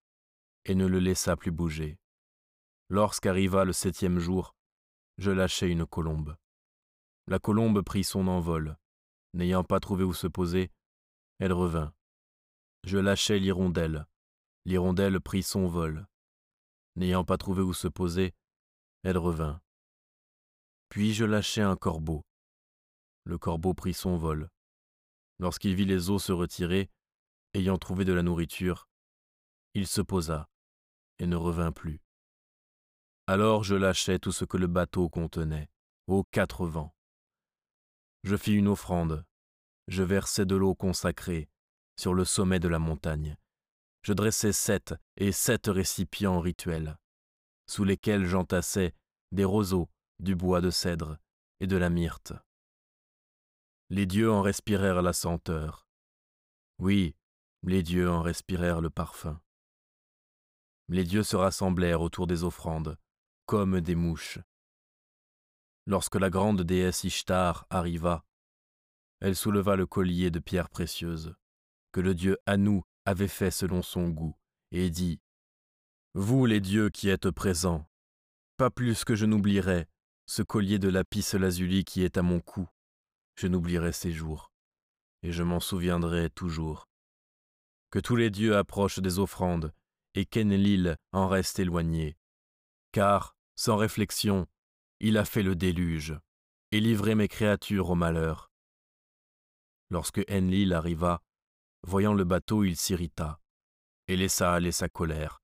et 0.64 0.74
ne 0.74 0.86
le 0.86 0.98
laissa 0.98 1.36
plus 1.36 1.52
bouger. 1.52 1.98
Lorsqu'arriva 2.92 3.64
le 3.64 3.72
septième 3.72 4.18
jour, 4.18 4.54
je 5.16 5.30
lâchai 5.30 5.66
une 5.66 5.86
colombe. 5.86 6.36
La 7.26 7.38
colombe 7.38 7.80
prit 7.80 8.04
son 8.04 8.28
envol. 8.28 8.76
N'ayant 9.32 9.64
pas 9.64 9.80
trouvé 9.80 10.04
où 10.04 10.12
se 10.12 10.26
poser, 10.26 10.70
elle 11.38 11.54
revint. 11.54 11.94
Je 12.84 12.98
lâchai 12.98 13.38
l'hirondelle. 13.38 14.06
L'hirondelle 14.66 15.22
prit 15.22 15.42
son 15.42 15.68
vol. 15.68 16.06
N'ayant 16.96 17.24
pas 17.24 17.38
trouvé 17.38 17.62
où 17.62 17.72
se 17.72 17.88
poser, 17.88 18.34
elle 19.04 19.16
revint. 19.16 19.62
Puis 20.90 21.14
je 21.14 21.24
lâchai 21.24 21.62
un 21.62 21.76
corbeau. 21.76 22.26
Le 23.24 23.38
corbeau 23.38 23.72
prit 23.72 23.94
son 23.94 24.18
vol. 24.18 24.50
Lorsqu'il 25.38 25.74
vit 25.74 25.86
les 25.86 26.10
eaux 26.10 26.18
se 26.18 26.32
retirer, 26.32 26.90
ayant 27.54 27.78
trouvé 27.78 28.04
de 28.04 28.12
la 28.12 28.22
nourriture, 28.22 28.86
il 29.72 29.86
se 29.86 30.02
posa 30.02 30.50
et 31.18 31.26
ne 31.26 31.36
revint 31.36 31.72
plus. 31.72 32.01
Alors 33.26 33.62
je 33.62 33.74
lâchai 33.74 34.18
tout 34.18 34.32
ce 34.32 34.44
que 34.44 34.56
le 34.56 34.66
bateau 34.66 35.08
contenait, 35.08 35.70
aux 36.06 36.24
quatre 36.24 36.66
vents. 36.66 36.94
Je 38.24 38.36
fis 38.36 38.54
une 38.54 38.68
offrande, 38.68 39.24
je 39.88 40.02
versai 40.02 40.44
de 40.44 40.56
l'eau 40.56 40.74
consacrée 40.74 41.48
sur 41.96 42.14
le 42.14 42.24
sommet 42.24 42.58
de 42.58 42.68
la 42.68 42.78
montagne. 42.78 43.36
Je 44.02 44.12
dressai 44.12 44.52
sept 44.52 44.94
et 45.16 45.30
sept 45.30 45.68
récipients 45.68 46.40
rituels, 46.40 46.98
sous 47.66 47.84
lesquels 47.84 48.26
j'entassai 48.26 48.94
des 49.30 49.44
roseaux, 49.44 49.88
du 50.18 50.34
bois 50.34 50.60
de 50.60 50.70
cèdre 50.70 51.18
et 51.60 51.66
de 51.66 51.76
la 51.76 51.90
myrte. 51.90 52.32
Les 53.90 54.06
dieux 54.06 54.32
en 54.32 54.42
respirèrent 54.42 55.02
la 55.02 55.12
senteur. 55.12 55.86
Oui, 56.78 57.14
les 57.62 57.82
dieux 57.82 58.10
en 58.10 58.22
respirèrent 58.22 58.80
le 58.80 58.90
parfum. 58.90 59.40
Les 60.88 61.04
dieux 61.04 61.22
se 61.22 61.36
rassemblèrent 61.36 62.00
autour 62.00 62.26
des 62.26 62.42
offrandes, 62.42 62.98
comme 63.46 63.80
des 63.80 63.94
mouches. 63.94 64.38
Lorsque 65.86 66.16
la 66.16 66.30
grande 66.30 66.62
déesse 66.62 67.04
Ishtar 67.04 67.66
arriva, 67.70 68.24
elle 69.20 69.36
souleva 69.36 69.76
le 69.76 69.86
collier 69.86 70.30
de 70.30 70.38
pierres 70.38 70.68
précieuses, 70.68 71.34
que 71.92 72.00
le 72.00 72.14
dieu 72.14 72.38
Anu 72.46 72.82
avait 73.04 73.28
fait 73.28 73.50
selon 73.50 73.82
son 73.82 74.08
goût, 74.08 74.36
et 74.70 74.90
dit 74.90 75.20
Vous 76.14 76.46
les 76.46 76.60
dieux 76.60 76.90
qui 76.90 77.08
êtes 77.08 77.30
présents, 77.30 77.88
pas 78.56 78.70
plus 78.70 79.04
que 79.04 79.14
je 79.14 79.26
n'oublierai 79.26 79.86
ce 80.26 80.42
collier 80.42 80.78
de 80.78 80.88
lapis 80.88 81.26
lazuli 81.34 81.84
qui 81.84 82.02
est 82.02 82.16
à 82.16 82.22
mon 82.22 82.40
cou, 82.40 82.68
je 83.34 83.48
n'oublierai 83.48 83.92
ces 83.92 84.12
jours, 84.12 84.52
et 85.22 85.32
je 85.32 85.42
m'en 85.42 85.60
souviendrai 85.60 86.30
toujours. 86.30 86.88
Que 87.90 87.98
tous 87.98 88.16
les 88.16 88.30
dieux 88.30 88.56
approchent 88.56 89.00
des 89.00 89.18
offrandes, 89.18 89.72
et 90.14 90.24
qu'Enlil 90.24 90.96
en 91.12 91.28
reste 91.28 91.58
éloigné, 91.58 92.16
car, 92.92 93.36
sans 93.56 93.76
réflexion, 93.76 94.46
il 95.00 95.18
a 95.18 95.24
fait 95.24 95.42
le 95.42 95.56
déluge 95.56 96.14
et 96.70 96.80
livré 96.80 97.14
mes 97.14 97.28
créatures 97.28 97.90
au 97.90 97.94
malheur. 97.94 98.50
Lorsque 99.90 100.24
Enlil 100.30 100.72
arriva, 100.72 101.22
voyant 101.82 102.14
le 102.14 102.24
bateau, 102.24 102.64
il 102.64 102.76
s'irrita 102.76 103.40
et 104.08 104.16
laissa 104.16 104.52
aller 104.52 104.72
sa 104.72 104.88
colère. 104.88 105.42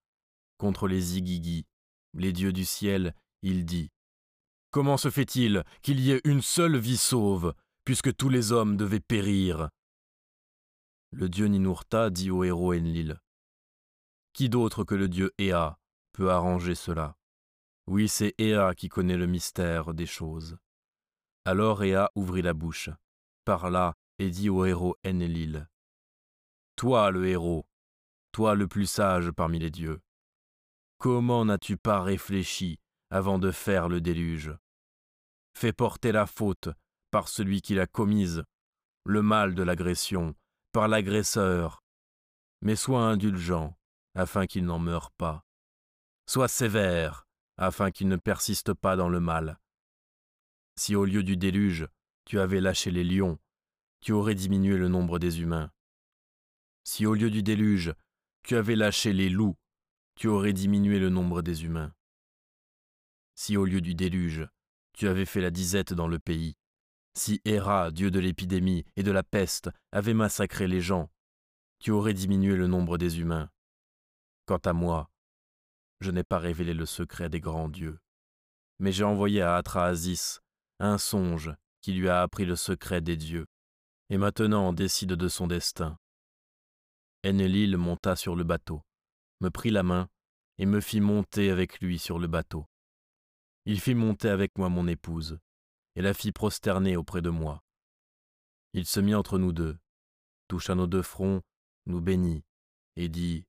Contre 0.57 0.89
les 0.89 1.19
Igigi, 1.19 1.67
les 2.15 2.33
dieux 2.33 2.53
du 2.53 2.65
ciel, 2.65 3.15
il 3.43 3.65
dit 3.65 3.91
Comment 4.71 4.97
se 4.97 5.11
fait-il 5.11 5.65
qu'il 5.83 6.01
y 6.01 6.13
ait 6.13 6.21
une 6.25 6.43
seule 6.43 6.77
vie 6.77 6.97
sauve, 6.97 7.55
puisque 7.85 8.15
tous 8.17 8.29
les 8.29 8.53
hommes 8.53 8.77
devaient 8.77 9.01
périr? 9.01 9.69
Le 11.11 11.29
dieu 11.29 11.47
Ninurta 11.47 12.11
dit 12.11 12.31
au 12.31 12.45
héros 12.45 12.75
Enlil 12.75 13.21
Qui 14.33 14.49
d'autre 14.49 14.85
que 14.85 14.95
le 14.95 15.09
dieu 15.09 15.33
Ea 15.39 15.79
peut 16.13 16.31
arranger 16.31 16.75
cela? 16.75 17.18
Oui, 17.89 18.07
c'est 18.07 18.35
Ea 18.39 18.75
qui 18.77 18.91
connaît 18.91 19.17
le 19.17 19.27
mystère 19.27 19.95
des 19.95 20.05
choses. 20.05 20.59
Alors 21.47 21.83
Ea 21.83 22.11
ouvrit 22.15 22.43
la 22.43 22.53
bouche, 22.53 22.91
parla 23.47 23.95
et 24.19 24.29
dit 24.29 24.51
au 24.51 24.67
héros 24.67 24.97
Enlil 25.07 25.67
Toi, 26.77 27.11
le 27.11 27.27
héros, 27.27 27.67
toi 28.31 28.55
le 28.55 28.69
plus 28.69 28.85
sage 28.85 29.31
parmi 29.31 29.59
les 29.59 29.71
dieux, 29.71 30.03
comment 30.99 31.47
n'as-tu 31.47 31.79
pas 31.79 32.03
réfléchi 32.03 32.79
avant 33.09 33.39
de 33.39 33.51
faire 33.51 33.89
le 33.89 34.03
déluge? 34.03 34.53
Fais 35.57 35.73
porter 35.73 36.13
la 36.13 36.27
faute 36.27 36.69
par 37.11 37.29
celui 37.29 37.63
qui 37.63 37.75
l'a 37.75 37.87
commise, 37.87 38.45
le 39.07 39.23
mal 39.23 39.55
de 39.55 39.63
l'agression, 39.63 40.35
par 40.73 40.89
l'agresseur, 40.89 41.83
mais 42.61 42.77
sois 42.77 43.01
indulgent 43.01 43.75
afin 44.15 44.47
qu'il 44.47 44.67
n'en 44.67 44.79
meure 44.79 45.11
pas. 45.13 45.47
Sois 46.27 46.49
sévère 46.49 47.28
afin 47.59 47.91
qu'il 47.91 48.09
ne 48.09 48.17
persiste 48.17 48.73
pas 48.73 48.97
dans 48.97 49.09
le 49.09 49.21
mal. 49.21 49.59
Si 50.77 50.97
au 50.97 51.05
lieu 51.05 51.23
du 51.23 51.37
déluge, 51.37 51.89
tu 52.25 52.41
avais 52.41 52.61
lâché 52.61 52.91
les 52.91 53.05
lions, 53.05 53.39
tu 54.01 54.13
aurais 54.13 54.35
diminué 54.35 54.77
le 54.77 54.89
nombre 54.89 55.19
des 55.19 55.41
humains. 55.41 55.71
Si 56.85 57.05
au 57.05 57.15
lieu 57.15 57.31
du 57.31 57.43
déluge, 57.43 57.93
tu 58.43 58.57
avais 58.57 58.77
lâché 58.77 59.13
les 59.13 59.29
loups, 59.29 59.57
tu 60.15 60.29
aurais 60.29 60.53
diminué 60.53 60.99
le 60.99 61.11
nombre 61.11 61.43
des 61.43 61.65
humains. 61.65 61.93
Si 63.35 63.57
au 63.57 63.65
lieu 63.65 63.81
du 63.81 63.95
déluge, 63.95 64.49
tu 64.93 65.09
avais 65.09 65.27
fait 65.27 65.41
la 65.41 65.51
disette 65.51 65.93
dans 65.93 66.09
le 66.09 66.19
pays, 66.19 66.57
si 67.15 67.41
Héra, 67.45 67.91
dieu 67.91 68.13
de 68.13 68.21
l'épidémie 68.21 68.85
et 68.95 69.03
de 69.03 69.11
la 69.11 69.25
peste, 69.25 69.71
avait 69.91 70.15
massacré 70.15 70.69
les 70.69 70.81
gens, 70.81 71.11
tu 71.81 71.91
aurais 71.91 72.15
diminué 72.15 72.55
le 72.55 72.69
nombre 72.69 72.97
des 72.97 73.19
humains. 73.19 73.51
Quant 74.47 74.59
à 74.59 74.73
moi, 74.73 75.11
je 76.01 76.11
n'ai 76.11 76.25
pas 76.25 76.39
révélé 76.39 76.75
le 76.75 76.87
secret 76.87 77.29
des 77.29 77.41
grands 77.41 77.69
dieux, 77.69 77.99
mais 78.79 78.93
j'ai 78.93 79.05
envoyé 79.05 79.43
à 79.43 79.57
Atraasis 79.57 80.41
un 80.79 80.99
songe 80.99 81.53
qui 81.81 81.93
lui 81.93 82.09
a 82.09 82.23
appris 82.23 82.45
le 82.45 82.57
secret 82.57 83.01
des 83.01 83.17
dieux, 83.17 83.47
et 84.11 84.19
maintenant 84.19 84.73
décide 84.73 85.13
de 85.13 85.29
son 85.29 85.47
destin. 85.47 85.99
Enlil 87.27 87.77
monta 87.77 88.17
sur 88.17 88.37
le 88.37 88.45
bateau, 88.45 88.83
me 89.41 89.51
prit 89.51 89.71
la 89.71 89.83
main 89.83 90.09
et 90.59 90.67
me 90.67 90.81
fit 90.81 91.01
monter 91.01 91.51
avec 91.51 91.81
lui 91.81 91.99
sur 91.99 92.19
le 92.19 92.27
bateau. 92.27 92.67
Il 93.65 93.81
fit 93.81 93.95
monter 93.95 94.29
avec 94.29 94.57
moi 94.59 94.69
mon 94.69 94.87
épouse, 94.87 95.39
et 95.95 96.03
la 96.03 96.15
fit 96.15 96.33
prosterner 96.33 96.97
auprès 96.97 97.23
de 97.23 97.31
moi. 97.31 97.63
Il 98.73 98.87
se 98.87 99.01
mit 99.01 99.15
entre 99.15 99.39
nous 99.39 99.53
deux, 99.53 99.79
toucha 100.47 100.75
nos 100.75 100.87
deux 100.87 101.03
fronts, 101.03 101.43
nous 101.87 102.01
bénit, 102.01 102.45
et 102.97 103.09
dit 103.09 103.48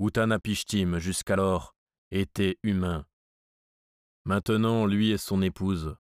Utanapishtim 0.00 1.00
jusqu'alors 1.00 1.74
était 2.12 2.56
humain. 2.62 3.04
Maintenant 4.24 4.86
lui 4.86 5.10
et 5.10 5.18
son 5.18 5.42
épouse 5.42 5.96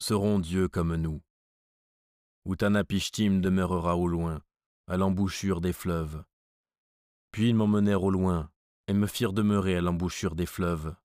seront 0.00 0.40
dieux 0.40 0.66
comme 0.66 0.96
nous. 0.96 1.22
Utanapishtim 2.44 3.40
demeurera 3.40 3.96
au 3.96 4.08
loin, 4.08 4.42
à 4.88 4.96
l'embouchure 4.96 5.60
des 5.60 5.72
fleuves. 5.72 6.24
Puis 7.30 7.50
ils 7.50 7.54
m'emmenèrent 7.54 8.02
au 8.02 8.10
loin 8.10 8.50
et 8.88 8.92
me 8.92 9.06
firent 9.06 9.32
demeurer 9.32 9.76
à 9.76 9.80
l'embouchure 9.80 10.34
des 10.34 10.46
fleuves. 10.46 10.96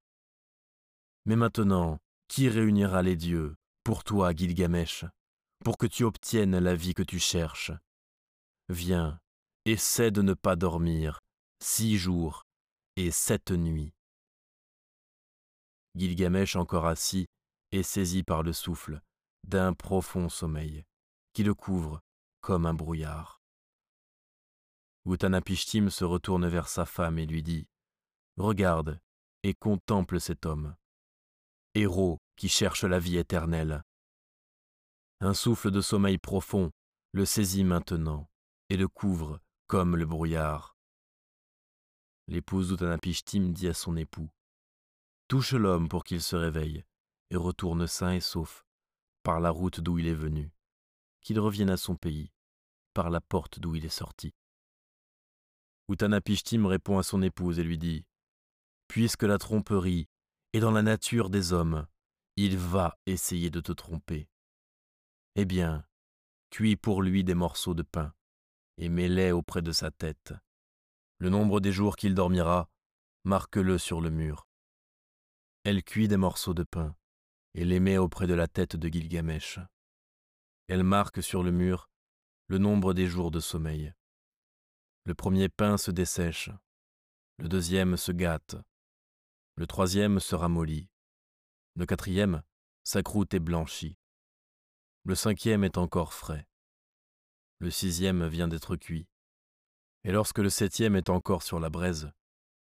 Mais 1.26 1.35
maintenant, 1.35 1.99
qui 2.27 2.49
réunira 2.49 3.03
les 3.03 3.15
dieux 3.15 3.55
pour 3.84 4.03
toi, 4.03 4.34
Gilgamesh, 4.34 5.05
pour 5.63 5.77
que 5.77 5.85
tu 5.85 6.03
obtiennes 6.05 6.57
la 6.57 6.73
vie 6.73 6.95
que 6.95 7.03
tu 7.03 7.19
cherches? 7.19 7.72
Viens, 8.68 9.19
essaie 9.65 10.09
de 10.09 10.23
ne 10.23 10.34
pas 10.34 10.55
dormir 10.55 11.22
six 11.61 11.97
jours 11.97 12.43
et 12.95 13.11
sept 13.11 13.51
nuits. 13.51 13.93
Gilgamesh 15.95 16.55
encore 16.55 16.88
assis 16.88 17.27
est 17.71 17.83
saisi 17.83 18.23
par 18.23 18.41
le 18.41 18.51
souffle 18.51 18.99
d'un 19.43 19.73
profond 19.73 20.27
sommeil 20.27 20.83
qui 21.33 21.43
le 21.43 21.53
couvre 21.53 22.01
comme 22.41 22.65
un 22.65 22.73
brouillard. 22.73 23.41
Utanapishtim 25.05 25.89
se 25.89 26.03
retourne 26.03 26.47
vers 26.47 26.67
sa 26.67 26.85
femme 26.85 27.19
et 27.19 27.25
lui 27.25 27.43
dit 27.43 27.67
Regarde 28.38 28.99
et 29.43 29.53
contemple 29.53 30.19
cet 30.19 30.45
homme, 30.45 30.75
héros 31.75 32.19
qui 32.35 32.49
cherche 32.49 32.83
la 32.83 32.99
vie 32.99 33.17
éternelle. 33.17 33.83
Un 35.19 35.35
souffle 35.35 35.69
de 35.69 35.81
sommeil 35.81 36.17
profond 36.17 36.71
le 37.11 37.25
saisit 37.25 37.63
maintenant 37.63 38.27
et 38.69 38.77
le 38.77 38.88
couvre 38.88 39.39
comme 39.67 39.95
le 39.95 40.05
brouillard. 40.05 40.70
L'épouse 42.32 42.70
d'Utanapishtim 42.70 43.52
dit 43.52 43.68
à 43.68 43.74
son 43.74 43.98
époux 43.98 44.30
Touche 45.28 45.52
l'homme 45.52 45.90
pour 45.90 46.06
qu'il 46.06 46.22
se 46.22 46.38
réveille 46.38 46.86
et 47.30 47.36
retourne 47.36 47.88
sain 47.88 48.14
et 48.14 48.22
sauf 48.22 48.64
par 49.22 49.41
la 49.41 49.49
route 49.49 49.82
d'où 49.82 49.99
il 49.99 50.08
est 50.08 50.14
venu, 50.14 50.49
qu'il 51.20 51.41
revienne 51.41 51.70
à 51.70 51.76
son 51.76 51.98
pays 51.98 52.32
par 52.94 53.10
la 53.10 53.20
porte 53.20 53.60
d'où 53.60 53.76
il 53.76 53.86
est 53.86 53.90
sorti. 53.90 54.34
Utanapishtim 55.90 56.66
répond 56.68 56.98
à 56.98 57.03
son 57.03 57.22
épouse 57.22 57.60
et 57.60 57.66
lui 57.66 57.78
dit 57.78 58.06
Puisque 58.88 59.24
la 59.24 59.38
tromperie 59.38 60.08
est 60.53 60.62
dans 60.62 60.72
la 60.72 60.84
nature 60.84 61.30
des 61.30 61.52
hommes, 61.52 61.86
il 62.38 62.58
va 62.58 62.98
essayer 63.08 63.49
de 63.49 63.60
te 63.60 63.74
tromper. 63.74 64.30
Eh 65.36 65.44
bien, 65.44 65.86
cuis 66.49 66.78
pour 66.78 67.02
lui 67.02 67.26
des 67.26 67.36
morceaux 67.36 67.74
de 67.74 67.84
pain 67.84 68.14
et 68.78 68.88
mets-les 68.88 69.34
auprès 69.34 69.62
de 69.62 69.74
sa 69.74 69.91
tête. 69.91 70.34
Le 71.22 71.30
nombre 71.30 71.60
des 71.60 71.72
jours 71.72 71.98
qu'il 71.98 72.15
dormira, 72.15 72.68
marque-le 73.26 73.77
sur 73.77 74.02
le 74.02 74.10
mur. 74.10 74.48
Elle 75.64 75.84
cuit 75.84 76.07
des 76.07 76.18
morceaux 76.18 76.56
de 76.56 76.64
pain 76.64 76.95
et 77.53 77.64
les 77.64 77.80
met 77.80 77.99
auprès 77.99 78.26
de 78.26 78.34
la 78.34 78.48
tête 78.48 78.76
de 78.76 78.88
Gilgamesh. 78.88 79.60
Elle 80.68 80.81
marque 80.84 81.22
sur 81.22 81.43
le 81.43 81.52
mur 81.52 81.91
le 82.48 82.57
nombre 82.57 82.95
des 82.95 83.06
jours 83.06 83.30
de 83.30 83.39
sommeil. 83.39 83.93
Le 85.03 85.14
premier 85.14 85.48
pain 85.48 85.77
se 85.77 85.91
dessèche, 85.91 86.49
le 87.38 87.48
deuxième 87.48 87.98
se 87.98 88.11
gâte, 88.11 88.56
le 89.57 89.68
troisième 89.68 90.19
se 90.19 90.34
ramollit, 90.34 90.89
le 91.76 91.85
quatrième, 91.85 92.41
sa 92.84 93.03
croûte 93.03 93.35
est 93.35 93.39
blanchie, 93.39 93.95
le 95.03 95.14
cinquième 95.14 95.64
est 95.64 95.77
encore 95.77 96.14
frais, 96.14 96.48
le 97.60 97.69
sixième 97.69 98.26
vient 98.27 98.48
d'être 98.48 98.76
cuit, 98.76 99.07
et 100.03 100.11
lorsque 100.11 100.40
le 100.40 100.49
septième 100.49 100.95
est 100.95 101.10
encore 101.10 101.44
sur 101.44 101.60
la 101.60 101.69
braise, 101.69 102.11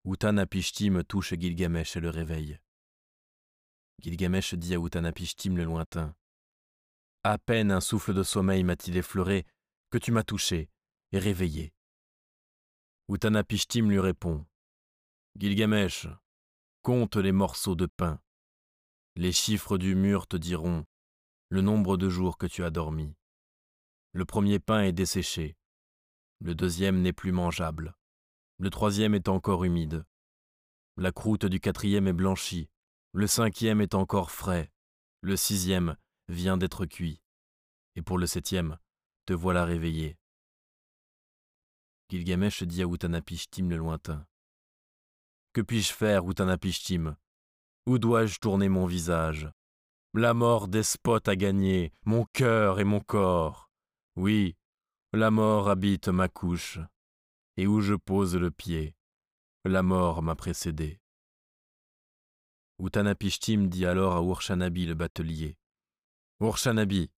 Utanapishtim 0.04 1.02
touche 1.02 1.34
Gilgamesh 1.34 1.96
et 1.96 2.00
le 2.00 2.10
réveille. 2.10 2.60
Gilgamesh 4.00 4.54
dit 4.54 4.74
à 4.74 4.78
Utanapishtim 4.78 5.56
le 5.56 5.64
lointain. 5.64 6.14
À 7.24 7.38
peine 7.38 7.72
un 7.72 7.80
souffle 7.80 8.14
de 8.14 8.22
sommeil 8.22 8.62
m'a-t-il 8.62 8.96
effleuré 8.96 9.44
que 9.90 9.98
tu 9.98 10.12
m'as 10.12 10.22
touché 10.22 10.70
et 11.12 11.18
réveillé. 11.18 11.72
Utanapishtim 13.08 13.88
lui 13.88 13.98
répond. 13.98 14.46
Gilgamesh, 15.36 16.06
compte 16.82 17.16
les 17.16 17.32
morceaux 17.32 17.74
de 17.74 17.86
pain. 17.86 18.20
Les 19.16 19.32
chiffres 19.32 19.78
du 19.78 19.94
mur 19.94 20.26
te 20.26 20.36
diront 20.36 20.84
le 21.48 21.62
nombre 21.62 21.96
de 21.96 22.08
jours 22.08 22.38
que 22.38 22.46
tu 22.46 22.64
as 22.64 22.70
dormi. 22.70 23.14
Le 24.12 24.24
premier 24.24 24.58
pain 24.58 24.82
est 24.82 24.92
desséché, 24.92 25.56
le 26.40 26.54
deuxième 26.54 27.02
n'est 27.02 27.12
plus 27.12 27.32
mangeable, 27.32 27.94
le 28.58 28.70
troisième 28.70 29.14
est 29.14 29.28
encore 29.28 29.64
humide, 29.64 30.04
la 30.96 31.12
croûte 31.12 31.46
du 31.46 31.60
quatrième 31.60 32.08
est 32.08 32.12
blanchie, 32.12 32.70
le 33.12 33.26
cinquième 33.26 33.80
est 33.80 33.94
encore 33.94 34.30
frais, 34.30 34.72
le 35.20 35.36
sixième 35.36 35.96
vient 36.28 36.56
d'être 36.56 36.86
cuit, 36.86 37.20
et 37.96 38.02
pour 38.02 38.18
le 38.18 38.26
septième, 38.26 38.78
te 39.26 39.32
voilà 39.32 39.64
réveillé. 39.64 40.18
Gilgamesh 42.08 42.62
dit 42.62 42.82
à 42.82 42.86
Utanapishtim 42.86 43.68
le 43.68 43.76
lointain. 43.76 44.26
Que 45.52 45.60
puis-je 45.60 45.92
faire, 45.92 46.28
Utanapishtim 46.28 47.16
Où 47.86 47.98
dois-je 47.98 48.38
tourner 48.38 48.68
mon 48.68 48.86
visage? 48.86 49.50
La 50.14 50.32
mort 50.32 50.68
despote 50.68 51.28
à 51.28 51.36
gagner 51.36 51.92
mon 52.04 52.24
cœur 52.32 52.78
et 52.78 52.84
mon 52.84 53.00
corps. 53.00 53.70
Oui, 54.14 54.56
la 55.16 55.30
mort 55.30 55.70
habite 55.70 56.08
ma 56.08 56.28
couche, 56.28 56.78
et 57.56 57.66
où 57.66 57.80
je 57.80 57.94
pose 57.94 58.36
le 58.36 58.50
pied, 58.50 58.94
la 59.64 59.82
mort 59.82 60.22
m'a 60.22 60.34
précédé. 60.34 61.00
Utanapishtim 62.78 63.68
dit 63.68 63.86
alors 63.86 64.16
à 64.16 64.22
Urshanabi 64.22 64.84
le 64.84 64.94
batelier 64.94 65.56
Urshanabi, 66.40 67.10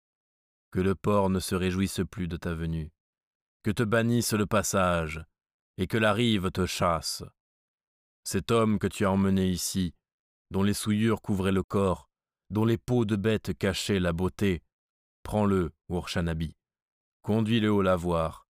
que 0.70 0.78
le 0.78 0.94
port 0.94 1.28
ne 1.28 1.40
se 1.40 1.56
réjouisse 1.56 2.00
plus 2.08 2.28
de 2.28 2.36
ta 2.36 2.54
venue, 2.54 2.92
que 3.64 3.72
te 3.72 3.82
bannisse 3.82 4.32
le 4.32 4.46
passage, 4.46 5.24
et 5.76 5.88
que 5.88 5.98
la 5.98 6.12
rive 6.12 6.52
te 6.52 6.66
chasse. 6.66 7.24
Cet 8.22 8.52
homme 8.52 8.78
que 8.78 8.86
tu 8.86 9.04
as 9.06 9.10
emmené 9.10 9.48
ici, 9.48 9.94
dont 10.52 10.62
les 10.62 10.74
souillures 10.74 11.20
couvraient 11.20 11.50
le 11.50 11.64
corps, 11.64 12.08
dont 12.50 12.64
les 12.64 12.78
peaux 12.78 13.04
de 13.04 13.16
bête 13.16 13.58
cachaient 13.58 13.98
la 13.98 14.12
beauté, 14.12 14.62
prends-le, 15.24 15.72
Urshanabi, 15.88 16.57
conduis-le 17.22 17.70
au 17.70 17.82
lavoir, 17.82 18.46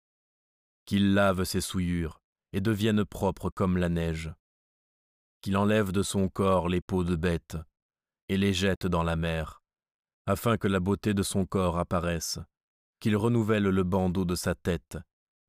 qu'il 0.85 1.15
lave 1.15 1.45
ses 1.45 1.61
souillures 1.61 2.21
et 2.53 2.61
devienne 2.61 3.05
propre 3.05 3.51
comme 3.51 3.77
la 3.77 3.89
neige 3.89 4.33
qu'il 5.41 5.57
enlève 5.57 5.93
de 5.93 6.03
son 6.03 6.29
corps 6.29 6.69
les 6.69 6.81
peaux 6.81 7.05
de 7.05 7.17
bête 7.17 7.57
et 8.29 8.37
les 8.37 8.53
jette 8.53 8.87
dans 8.87 9.03
la 9.03 9.17
mer, 9.17 9.63
afin 10.27 10.57
que 10.57 10.69
la 10.69 10.81
beauté 10.81 11.15
de 11.15 11.23
son 11.23 11.47
corps 11.47 11.79
apparaisse, 11.79 12.39
qu'il 13.01 13.17
renouvelle 13.17 13.65
le 13.65 13.85
bandeau 13.85 14.25
de 14.25 14.35
sa 14.35 14.55
tête, 14.55 14.99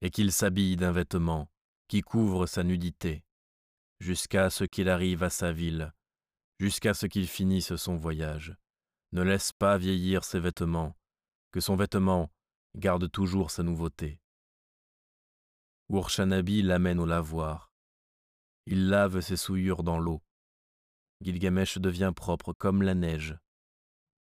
et 0.02 0.12
qu'il 0.12 0.32
s'habille 0.32 0.78
d'un 0.78 0.92
vêtement 0.92 1.52
qui 1.88 2.02
couvre 2.02 2.46
sa 2.46 2.64
nudité, 2.64 3.26
jusqu'à 4.00 4.50
ce 4.50 4.64
qu'il 4.64 4.88
arrive 4.88 5.24
à 5.24 5.30
sa 5.30 5.52
ville, 5.52 5.94
jusqu'à 6.60 6.94
ce 6.94 7.06
qu'il 7.06 7.28
finisse 7.28 7.76
son 7.76 7.98
voyage. 7.98 8.56
Ne 9.12 9.24
laisse 9.24 9.52
pas 9.52 9.78
vieillir 9.78 10.24
ses 10.24 10.40
vêtements, 10.40 10.96
que 11.52 11.60
son 11.60 11.76
vêtement 11.76 12.32
garde 12.80 13.12
toujours 13.12 13.52
sa 13.52 13.62
nouveauté. 13.64 14.20
Urshanabi 15.90 16.62
l'amène 16.62 17.00
au 17.00 17.06
lavoir. 17.06 17.72
Il 18.66 18.90
lave 18.90 19.22
ses 19.22 19.38
souillures 19.38 19.84
dans 19.84 20.00
l'eau. 20.00 20.22
Gilgamesh 21.22 21.78
devient 21.78 22.14
propre 22.16 22.54
comme 22.54 22.82
la 22.82 22.96
neige. 22.96 23.38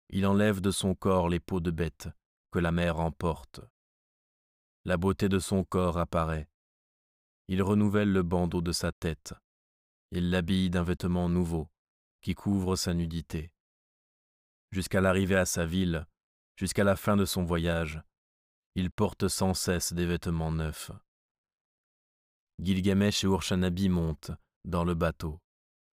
Il 0.09 0.25
enlève 0.25 0.59
de 0.59 0.71
son 0.71 0.95
corps 0.95 1.29
les 1.29 1.39
peaux 1.39 1.59
de 1.59 1.71
bête 1.71 2.09
que 2.51 2.59
la 2.59 2.71
mer 2.71 2.99
emporte. 2.99 3.61
La 4.85 4.97
beauté 4.97 5.29
de 5.29 5.39
son 5.39 5.63
corps 5.63 5.97
apparaît. 5.97 6.49
Il 7.47 7.61
renouvelle 7.61 8.11
le 8.11 8.23
bandeau 8.23 8.61
de 8.61 8.71
sa 8.71 8.91
tête. 8.91 9.33
Il 10.11 10.31
l'habille 10.31 10.69
d'un 10.69 10.83
vêtement 10.83 11.29
nouveau 11.29 11.69
qui 12.21 12.33
couvre 12.33 12.75
sa 12.75 12.93
nudité. 12.93 13.51
Jusqu'à 14.71 15.01
l'arrivée 15.01 15.37
à 15.37 15.45
sa 15.45 15.65
ville, 15.65 16.07
jusqu'à 16.55 16.83
la 16.83 16.95
fin 16.95 17.15
de 17.15 17.25
son 17.25 17.43
voyage, 17.43 18.01
il 18.79 18.91
porte 18.91 19.27
sans 19.27 19.53
cesse 19.53 19.91
des 19.91 20.05
vêtements 20.05 20.53
neufs. 20.53 20.91
Gilgamesh 22.61 23.25
et 23.25 23.27
Urshanabi 23.27 23.89
montent 23.89 24.31
dans 24.63 24.85
le 24.85 24.95
bateau. 24.95 25.41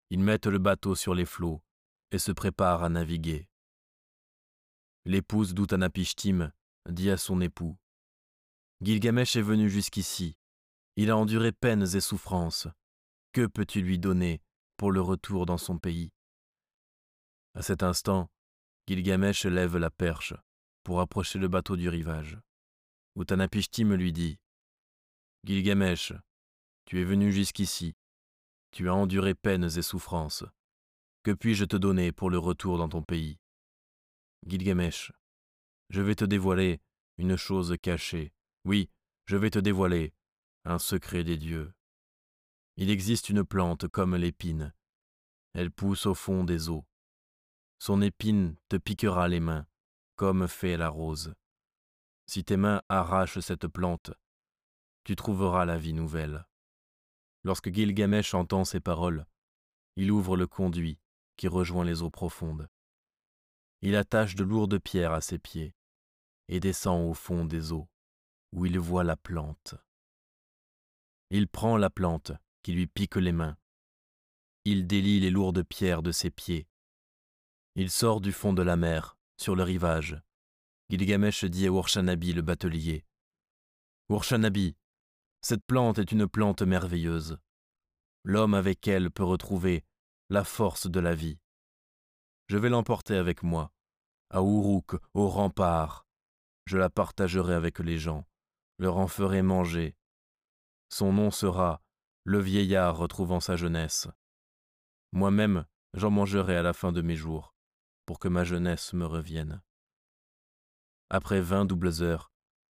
Ils 0.09 0.19
mettent 0.19 0.47
le 0.47 0.57
bateau 0.57 0.95
sur 0.95 1.13
les 1.13 1.25
flots 1.25 1.61
et 2.09 2.17
se 2.17 2.31
préparent 2.31 2.83
à 2.83 2.89
naviguer. 2.89 3.47
L'épouse 5.05 5.53
d'Utanapishtim 5.53 6.51
dit 6.89 7.11
à 7.11 7.17
son 7.17 7.39
époux 7.39 7.77
Gilgamesh 8.81 9.35
est 9.35 9.43
venu 9.43 9.69
jusqu'ici. 9.69 10.35
Il 10.95 11.11
a 11.11 11.17
enduré 11.17 11.51
peines 11.51 11.95
et 11.95 12.01
souffrances. 12.01 12.67
Que 13.31 13.45
peux-tu 13.45 13.83
lui 13.83 13.99
donner 13.99 14.41
pour 14.77 14.91
le 14.91 15.01
retour 15.01 15.45
dans 15.45 15.59
son 15.59 15.77
pays? 15.77 16.11
À 17.53 17.61
cet 17.61 17.83
instant, 17.83 18.31
Gilgamesh 18.87 19.45
lève 19.45 19.77
la 19.77 19.91
perche 19.91 20.33
pour 20.83 20.99
approcher 20.99 21.37
le 21.37 21.47
bateau 21.47 21.77
du 21.77 21.87
rivage. 21.87 22.39
Utanapishtim 23.15 23.93
lui 23.93 24.13
dit 24.13 24.39
Gilgamesh, 25.43 26.13
tu 26.85 27.01
es 27.01 27.03
venu 27.03 27.31
jusqu'ici. 27.31 27.95
Tu 28.71 28.89
as 28.89 28.95
enduré 28.95 29.35
peines 29.35 29.69
et 29.77 29.81
souffrances. 29.81 30.45
Que 31.23 31.31
puis-je 31.31 31.65
te 31.65 31.75
donner 31.75 32.11
pour 32.11 32.29
le 32.29 32.37
retour 32.37 32.77
dans 32.77 32.89
ton 32.89 33.03
pays? 33.03 33.37
Gilgamesh, 34.47 35.11
je 35.89 36.01
vais 36.01 36.15
te 36.15 36.25
dévoiler 36.25 36.79
une 37.17 37.35
chose 37.35 37.75
cachée. 37.81 38.33
Oui, 38.63 38.89
je 39.25 39.35
vais 39.35 39.49
te 39.49 39.59
dévoiler 39.59 40.13
un 40.63 40.79
secret 40.79 41.23
des 41.23 41.37
dieux. 41.37 41.73
Il 42.77 42.89
existe 42.89 43.29
une 43.29 43.43
plante 43.43 43.87
comme 43.87 44.15
l'épine. 44.15 44.73
Elle 45.53 45.71
pousse 45.71 46.05
au 46.05 46.15
fond 46.15 46.43
des 46.43 46.69
eaux. 46.69 46.85
Son 47.77 48.01
épine 48.01 48.55
te 48.69 48.77
piquera 48.77 49.27
les 49.27 49.39
mains, 49.39 49.67
comme 50.15 50.47
fait 50.47 50.77
la 50.77 50.89
rose. 50.89 51.33
Si 52.25 52.43
tes 52.43 52.57
mains 52.57 52.81
arrachent 52.89 53.39
cette 53.39 53.67
plante, 53.67 54.11
tu 55.03 55.15
trouveras 55.15 55.65
la 55.65 55.77
vie 55.77 55.93
nouvelle. 55.93 56.45
Lorsque 57.43 57.73
Gilgamesh 57.73 58.33
entend 58.33 58.65
ces 58.65 58.79
paroles, 58.79 59.25
il 59.95 60.11
ouvre 60.11 60.37
le 60.37 60.47
conduit 60.47 60.99
qui 61.37 61.47
rejoint 61.47 61.85
les 61.85 62.01
eaux 62.01 62.11
profondes. 62.11 62.69
Il 63.81 63.95
attache 63.95 64.35
de 64.35 64.43
lourdes 64.43 64.77
pierres 64.79 65.13
à 65.13 65.21
ses 65.21 65.39
pieds 65.39 65.73
et 66.47 66.59
descend 66.59 67.09
au 67.09 67.13
fond 67.13 67.45
des 67.45 67.71
eaux, 67.71 67.89
où 68.51 68.65
il 68.65 68.77
voit 68.77 69.03
la 69.03 69.17
plante. 69.17 69.75
Il 71.29 71.47
prend 71.47 71.77
la 71.77 71.89
plante 71.89 72.33
qui 72.61 72.73
lui 72.73 72.87
pique 72.87 73.15
les 73.15 73.31
mains. 73.31 73.57
Il 74.65 74.85
délie 74.85 75.19
les 75.19 75.31
lourdes 75.31 75.63
pierres 75.63 76.03
de 76.03 76.11
ses 76.11 76.29
pieds. 76.29 76.67
Il 77.75 77.89
sort 77.89 78.21
du 78.21 78.31
fond 78.31 78.53
de 78.53 78.61
la 78.61 78.75
mer, 78.75 79.17
sur 79.37 79.55
le 79.55 79.63
rivage. 79.63 80.21
Gilgamesh 80.91 81.45
dit 81.45 81.67
à 81.67 81.69
Urshanabi 81.69 82.33
le 82.33 82.41
batelier 82.41 83.05
Urshanabi, 84.09 84.75
cette 85.39 85.65
plante 85.65 85.99
est 85.99 86.11
une 86.11 86.27
plante 86.27 86.63
merveilleuse. 86.63 87.39
L'homme 88.25 88.53
avec 88.53 88.85
elle 88.89 89.09
peut 89.09 89.23
retrouver 89.23 89.85
la 90.29 90.43
force 90.43 90.87
de 90.87 90.99
la 90.99 91.15
vie. 91.15 91.39
Je 92.49 92.57
vais 92.57 92.67
l'emporter 92.67 93.15
avec 93.15 93.41
moi, 93.41 93.71
à 94.31 94.41
Uruk, 94.41 94.95
au 95.13 95.29
rempart. 95.29 96.05
Je 96.65 96.77
la 96.77 96.89
partagerai 96.89 97.53
avec 97.53 97.79
les 97.79 97.97
gens, 97.97 98.27
leur 98.77 98.97
en 98.97 99.07
ferai 99.07 99.41
manger. 99.41 99.95
Son 100.89 101.13
nom 101.13 101.31
sera 101.31 101.81
le 102.25 102.39
vieillard 102.39 102.97
retrouvant 102.97 103.39
sa 103.39 103.55
jeunesse. 103.55 104.09
Moi-même, 105.13 105.65
j'en 105.93 106.11
mangerai 106.11 106.57
à 106.57 106.63
la 106.63 106.73
fin 106.73 106.91
de 106.91 107.01
mes 107.01 107.15
jours, 107.15 107.55
pour 108.05 108.19
que 108.19 108.27
ma 108.27 108.43
jeunesse 108.43 108.91
me 108.91 109.05
revienne. 109.05 109.61
Après 111.13 111.41
vingt 111.41 111.65
doubles 111.65 112.03
heures, 112.03 112.31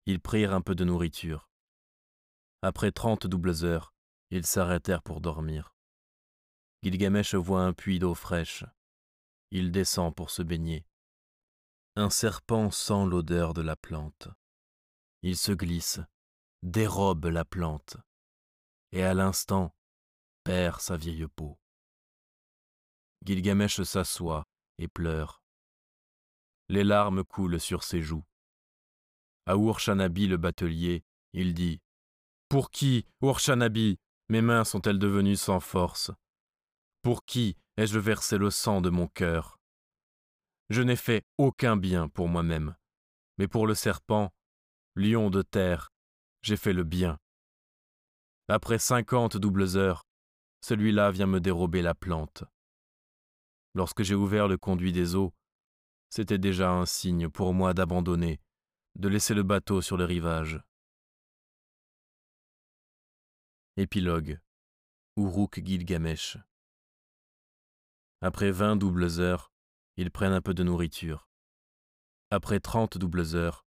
ils 0.06 0.22
prirent 0.22 0.54
un 0.54 0.62
peu 0.62 0.74
de 0.74 0.86
nourriture. 0.86 1.50
Après 2.62 2.94
trente 2.94 3.28
doubles 3.28 3.66
heures, 3.66 3.94
ils 4.30 4.46
s'arrêtèrent 4.46 5.04
pour 5.04 5.20
dormir. 5.20 5.76
Gilgamesh 6.82 7.36
voit 7.36 7.64
un 7.64 7.74
puits 7.74 8.00
d'eau 8.00 8.16
fraîche. 8.16 8.64
Il 9.52 9.74
descend 9.74 10.16
pour 10.16 10.30
se 10.30 10.44
baigner. 10.44 10.86
Un 11.98 12.10
serpent 12.10 12.72
sent 12.72 13.06
l'odeur 13.06 13.54
de 13.54 13.62
la 13.62 13.76
plante. 13.76 14.30
Il 15.24 15.36
se 15.36 15.52
glisse, 15.52 16.00
dérobe 16.64 17.26
la 17.26 17.44
plante, 17.44 17.98
et 18.94 19.04
à 19.04 19.14
l'instant 19.14 19.76
perd 20.46 20.80
sa 20.80 20.96
vieille 20.96 21.28
peau. 21.28 21.60
Gilgamesh 23.26 23.82
s'assoit 23.84 24.48
et 24.78 24.88
pleure. 24.88 25.41
Les 26.72 26.86
larmes 26.86 27.26
coulent 27.26 27.60
sur 27.60 27.84
ses 27.84 28.02
joues. 28.02 28.24
À 29.46 29.56
Urshanabi 29.56 30.28
le 30.28 30.38
batelier, 30.38 31.04
il 31.34 31.54
dit 31.54 31.82
Pour 32.48 32.72
qui, 32.72 33.06
Urshanabi, 33.22 34.00
mes 34.30 34.42
mains 34.42 34.64
sont-elles 34.64 34.98
devenues 34.98 35.36
sans 35.36 35.60
force? 35.60 36.12
Pour 37.02 37.26
qui 37.26 37.58
ai-je 37.76 38.00
versé 38.00 38.38
le 38.38 38.50
sang 38.50 38.80
de 38.80 38.90
mon 38.90 39.10
cœur? 39.10 39.60
Je 40.70 40.82
n'ai 40.82 40.96
fait 40.96 41.26
aucun 41.38 41.76
bien 41.76 42.08
pour 42.08 42.30
moi-même, 42.30 42.78
mais 43.38 43.50
pour 43.50 43.68
le 43.68 43.76
serpent, 43.76 44.32
lion 44.96 45.30
de 45.30 45.42
terre, 45.42 45.92
j'ai 46.42 46.56
fait 46.56 46.72
le 46.72 46.86
bien. 46.86 47.18
Après 48.48 48.80
cinquante 48.80 49.36
doubles 49.36 49.76
heures, 49.76 50.06
celui-là 50.62 51.12
vient 51.12 51.28
me 51.28 51.42
dérober 51.42 51.82
la 51.82 51.96
plante. 51.96 52.46
Lorsque 53.74 54.04
j'ai 54.04 54.16
ouvert 54.16 54.48
le 54.48 54.58
conduit 54.58 54.94
des 54.94 55.18
eaux, 55.18 55.34
c'était 56.12 56.38
déjà 56.38 56.72
un 56.72 56.86
signe 56.86 57.30
pour 57.30 57.54
moi 57.54 57.74
d'abandonner, 57.74 58.42
de 58.96 59.08
laisser 59.08 59.34
le 59.34 59.44
bateau 59.44 59.82
sur 59.82 59.96
le 59.96 60.04
rivage. 60.04 60.62
Épilogue 63.78 64.42
Uruk 65.16 65.66
Gilgamesh 65.66 66.38
Après 68.20 68.52
vingt 68.52 68.76
doubles 68.76 69.22
heures, 69.22 69.54
ils 69.96 70.12
prennent 70.12 70.34
un 70.34 70.42
peu 70.42 70.54
de 70.54 70.64
nourriture. 70.64 71.30
Après 72.30 72.60
trente 72.60 72.98
doubles 72.98 73.36
heures, 73.36 73.66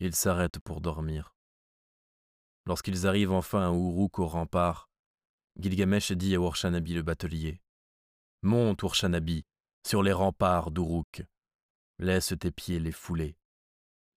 ils 0.00 0.16
s'arrêtent 0.16 0.58
pour 0.58 0.80
dormir. 0.80 1.36
Lorsqu'ils 2.66 3.06
arrivent 3.06 3.32
enfin 3.32 3.68
à 3.68 3.72
Uruk 3.72 4.18
au 4.18 4.26
rempart, 4.26 4.90
Gilgamesh 5.60 6.10
dit 6.10 6.34
à 6.34 6.38
Urshanabi 6.38 6.94
le 6.94 7.02
batelier 7.02 7.62
Monte, 8.42 8.82
Urshanabi, 8.82 9.44
sur 9.86 10.02
les 10.02 10.12
remparts 10.12 10.72
d'Uruk. 10.72 11.24
Laisse 11.98 12.34
tes 12.38 12.50
pieds 12.50 12.78
les 12.78 12.92
fouler. 12.92 13.36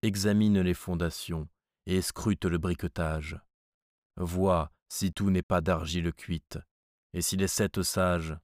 Examine 0.02 0.60
les 0.60 0.74
fondations 0.74 1.48
et 1.86 2.00
scrute 2.00 2.44
le 2.44 2.58
briquetage. 2.58 3.40
Vois 4.16 4.70
si 4.88 5.12
tout 5.12 5.30
n'est 5.30 5.42
pas 5.42 5.60
d'argile 5.60 6.12
cuite, 6.12 6.58
et 7.12 7.22
si 7.22 7.36
les 7.36 7.48
sept 7.48 7.82
sages 7.82 8.36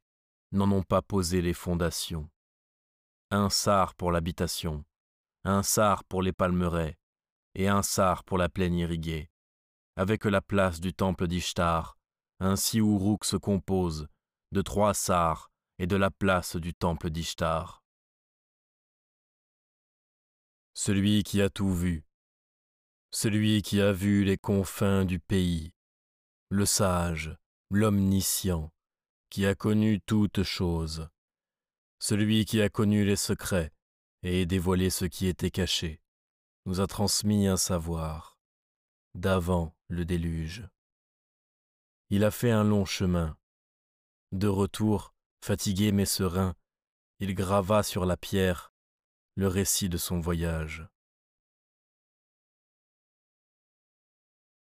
n'en 0.50 0.70
ont 0.72 0.82
pas 0.82 1.02
posé 1.02 1.42
les 1.42 1.52
fondations. 1.52 2.28
Un 3.30 3.50
sar 3.50 3.94
pour 3.94 4.10
l'habitation, 4.10 4.84
un 5.44 5.62
sar 5.62 6.04
pour 6.04 6.22
les 6.22 6.32
palmeraies, 6.32 6.98
et 7.54 7.68
un 7.68 7.82
sar 7.82 8.24
pour 8.24 8.38
la 8.38 8.48
plaine 8.48 8.74
irriguée, 8.74 9.30
avec 9.96 10.24
la 10.24 10.40
place 10.40 10.80
du 10.80 10.94
temple 10.94 11.26
d'Ishtar, 11.26 11.98
ainsi 12.40 12.78
Uruk 12.78 13.24
se 13.24 13.36
compose 13.36 14.08
de 14.52 14.62
trois 14.62 14.94
sars 14.94 15.50
et 15.78 15.86
de 15.86 15.96
la 15.96 16.10
place 16.10 16.56
du 16.56 16.72
temple 16.72 17.10
d'Ishtar. 17.10 17.77
Celui 20.80 21.24
qui 21.24 21.42
a 21.42 21.50
tout 21.50 21.74
vu, 21.74 22.04
celui 23.10 23.62
qui 23.62 23.80
a 23.80 23.92
vu 23.92 24.22
les 24.22 24.38
confins 24.38 25.04
du 25.04 25.18
pays, 25.18 25.74
le 26.50 26.66
sage, 26.66 27.36
l'omniscient, 27.68 28.72
qui 29.28 29.44
a 29.44 29.56
connu 29.56 30.00
toutes 30.00 30.44
choses, 30.44 31.08
celui 31.98 32.44
qui 32.44 32.62
a 32.62 32.68
connu 32.68 33.04
les 33.04 33.16
secrets 33.16 33.72
et 34.22 34.46
dévoilé 34.46 34.88
ce 34.88 35.04
qui 35.04 35.26
était 35.26 35.50
caché, 35.50 36.00
nous 36.64 36.78
a 36.78 36.86
transmis 36.86 37.48
un 37.48 37.56
savoir 37.56 38.38
d'avant 39.16 39.74
le 39.88 40.04
déluge. 40.04 40.68
Il 42.08 42.22
a 42.22 42.30
fait 42.30 42.52
un 42.52 42.62
long 42.62 42.84
chemin. 42.84 43.36
De 44.30 44.46
retour, 44.46 45.12
Fatigué 45.44 45.90
mais 45.90 46.06
serein, 46.06 46.54
il 47.18 47.34
grava 47.34 47.82
sur 47.82 48.06
la 48.06 48.16
pierre 48.16 48.72
le 49.38 49.46
récit 49.46 49.88
de 49.88 49.98
son 49.98 50.18
voyage. 50.18 50.88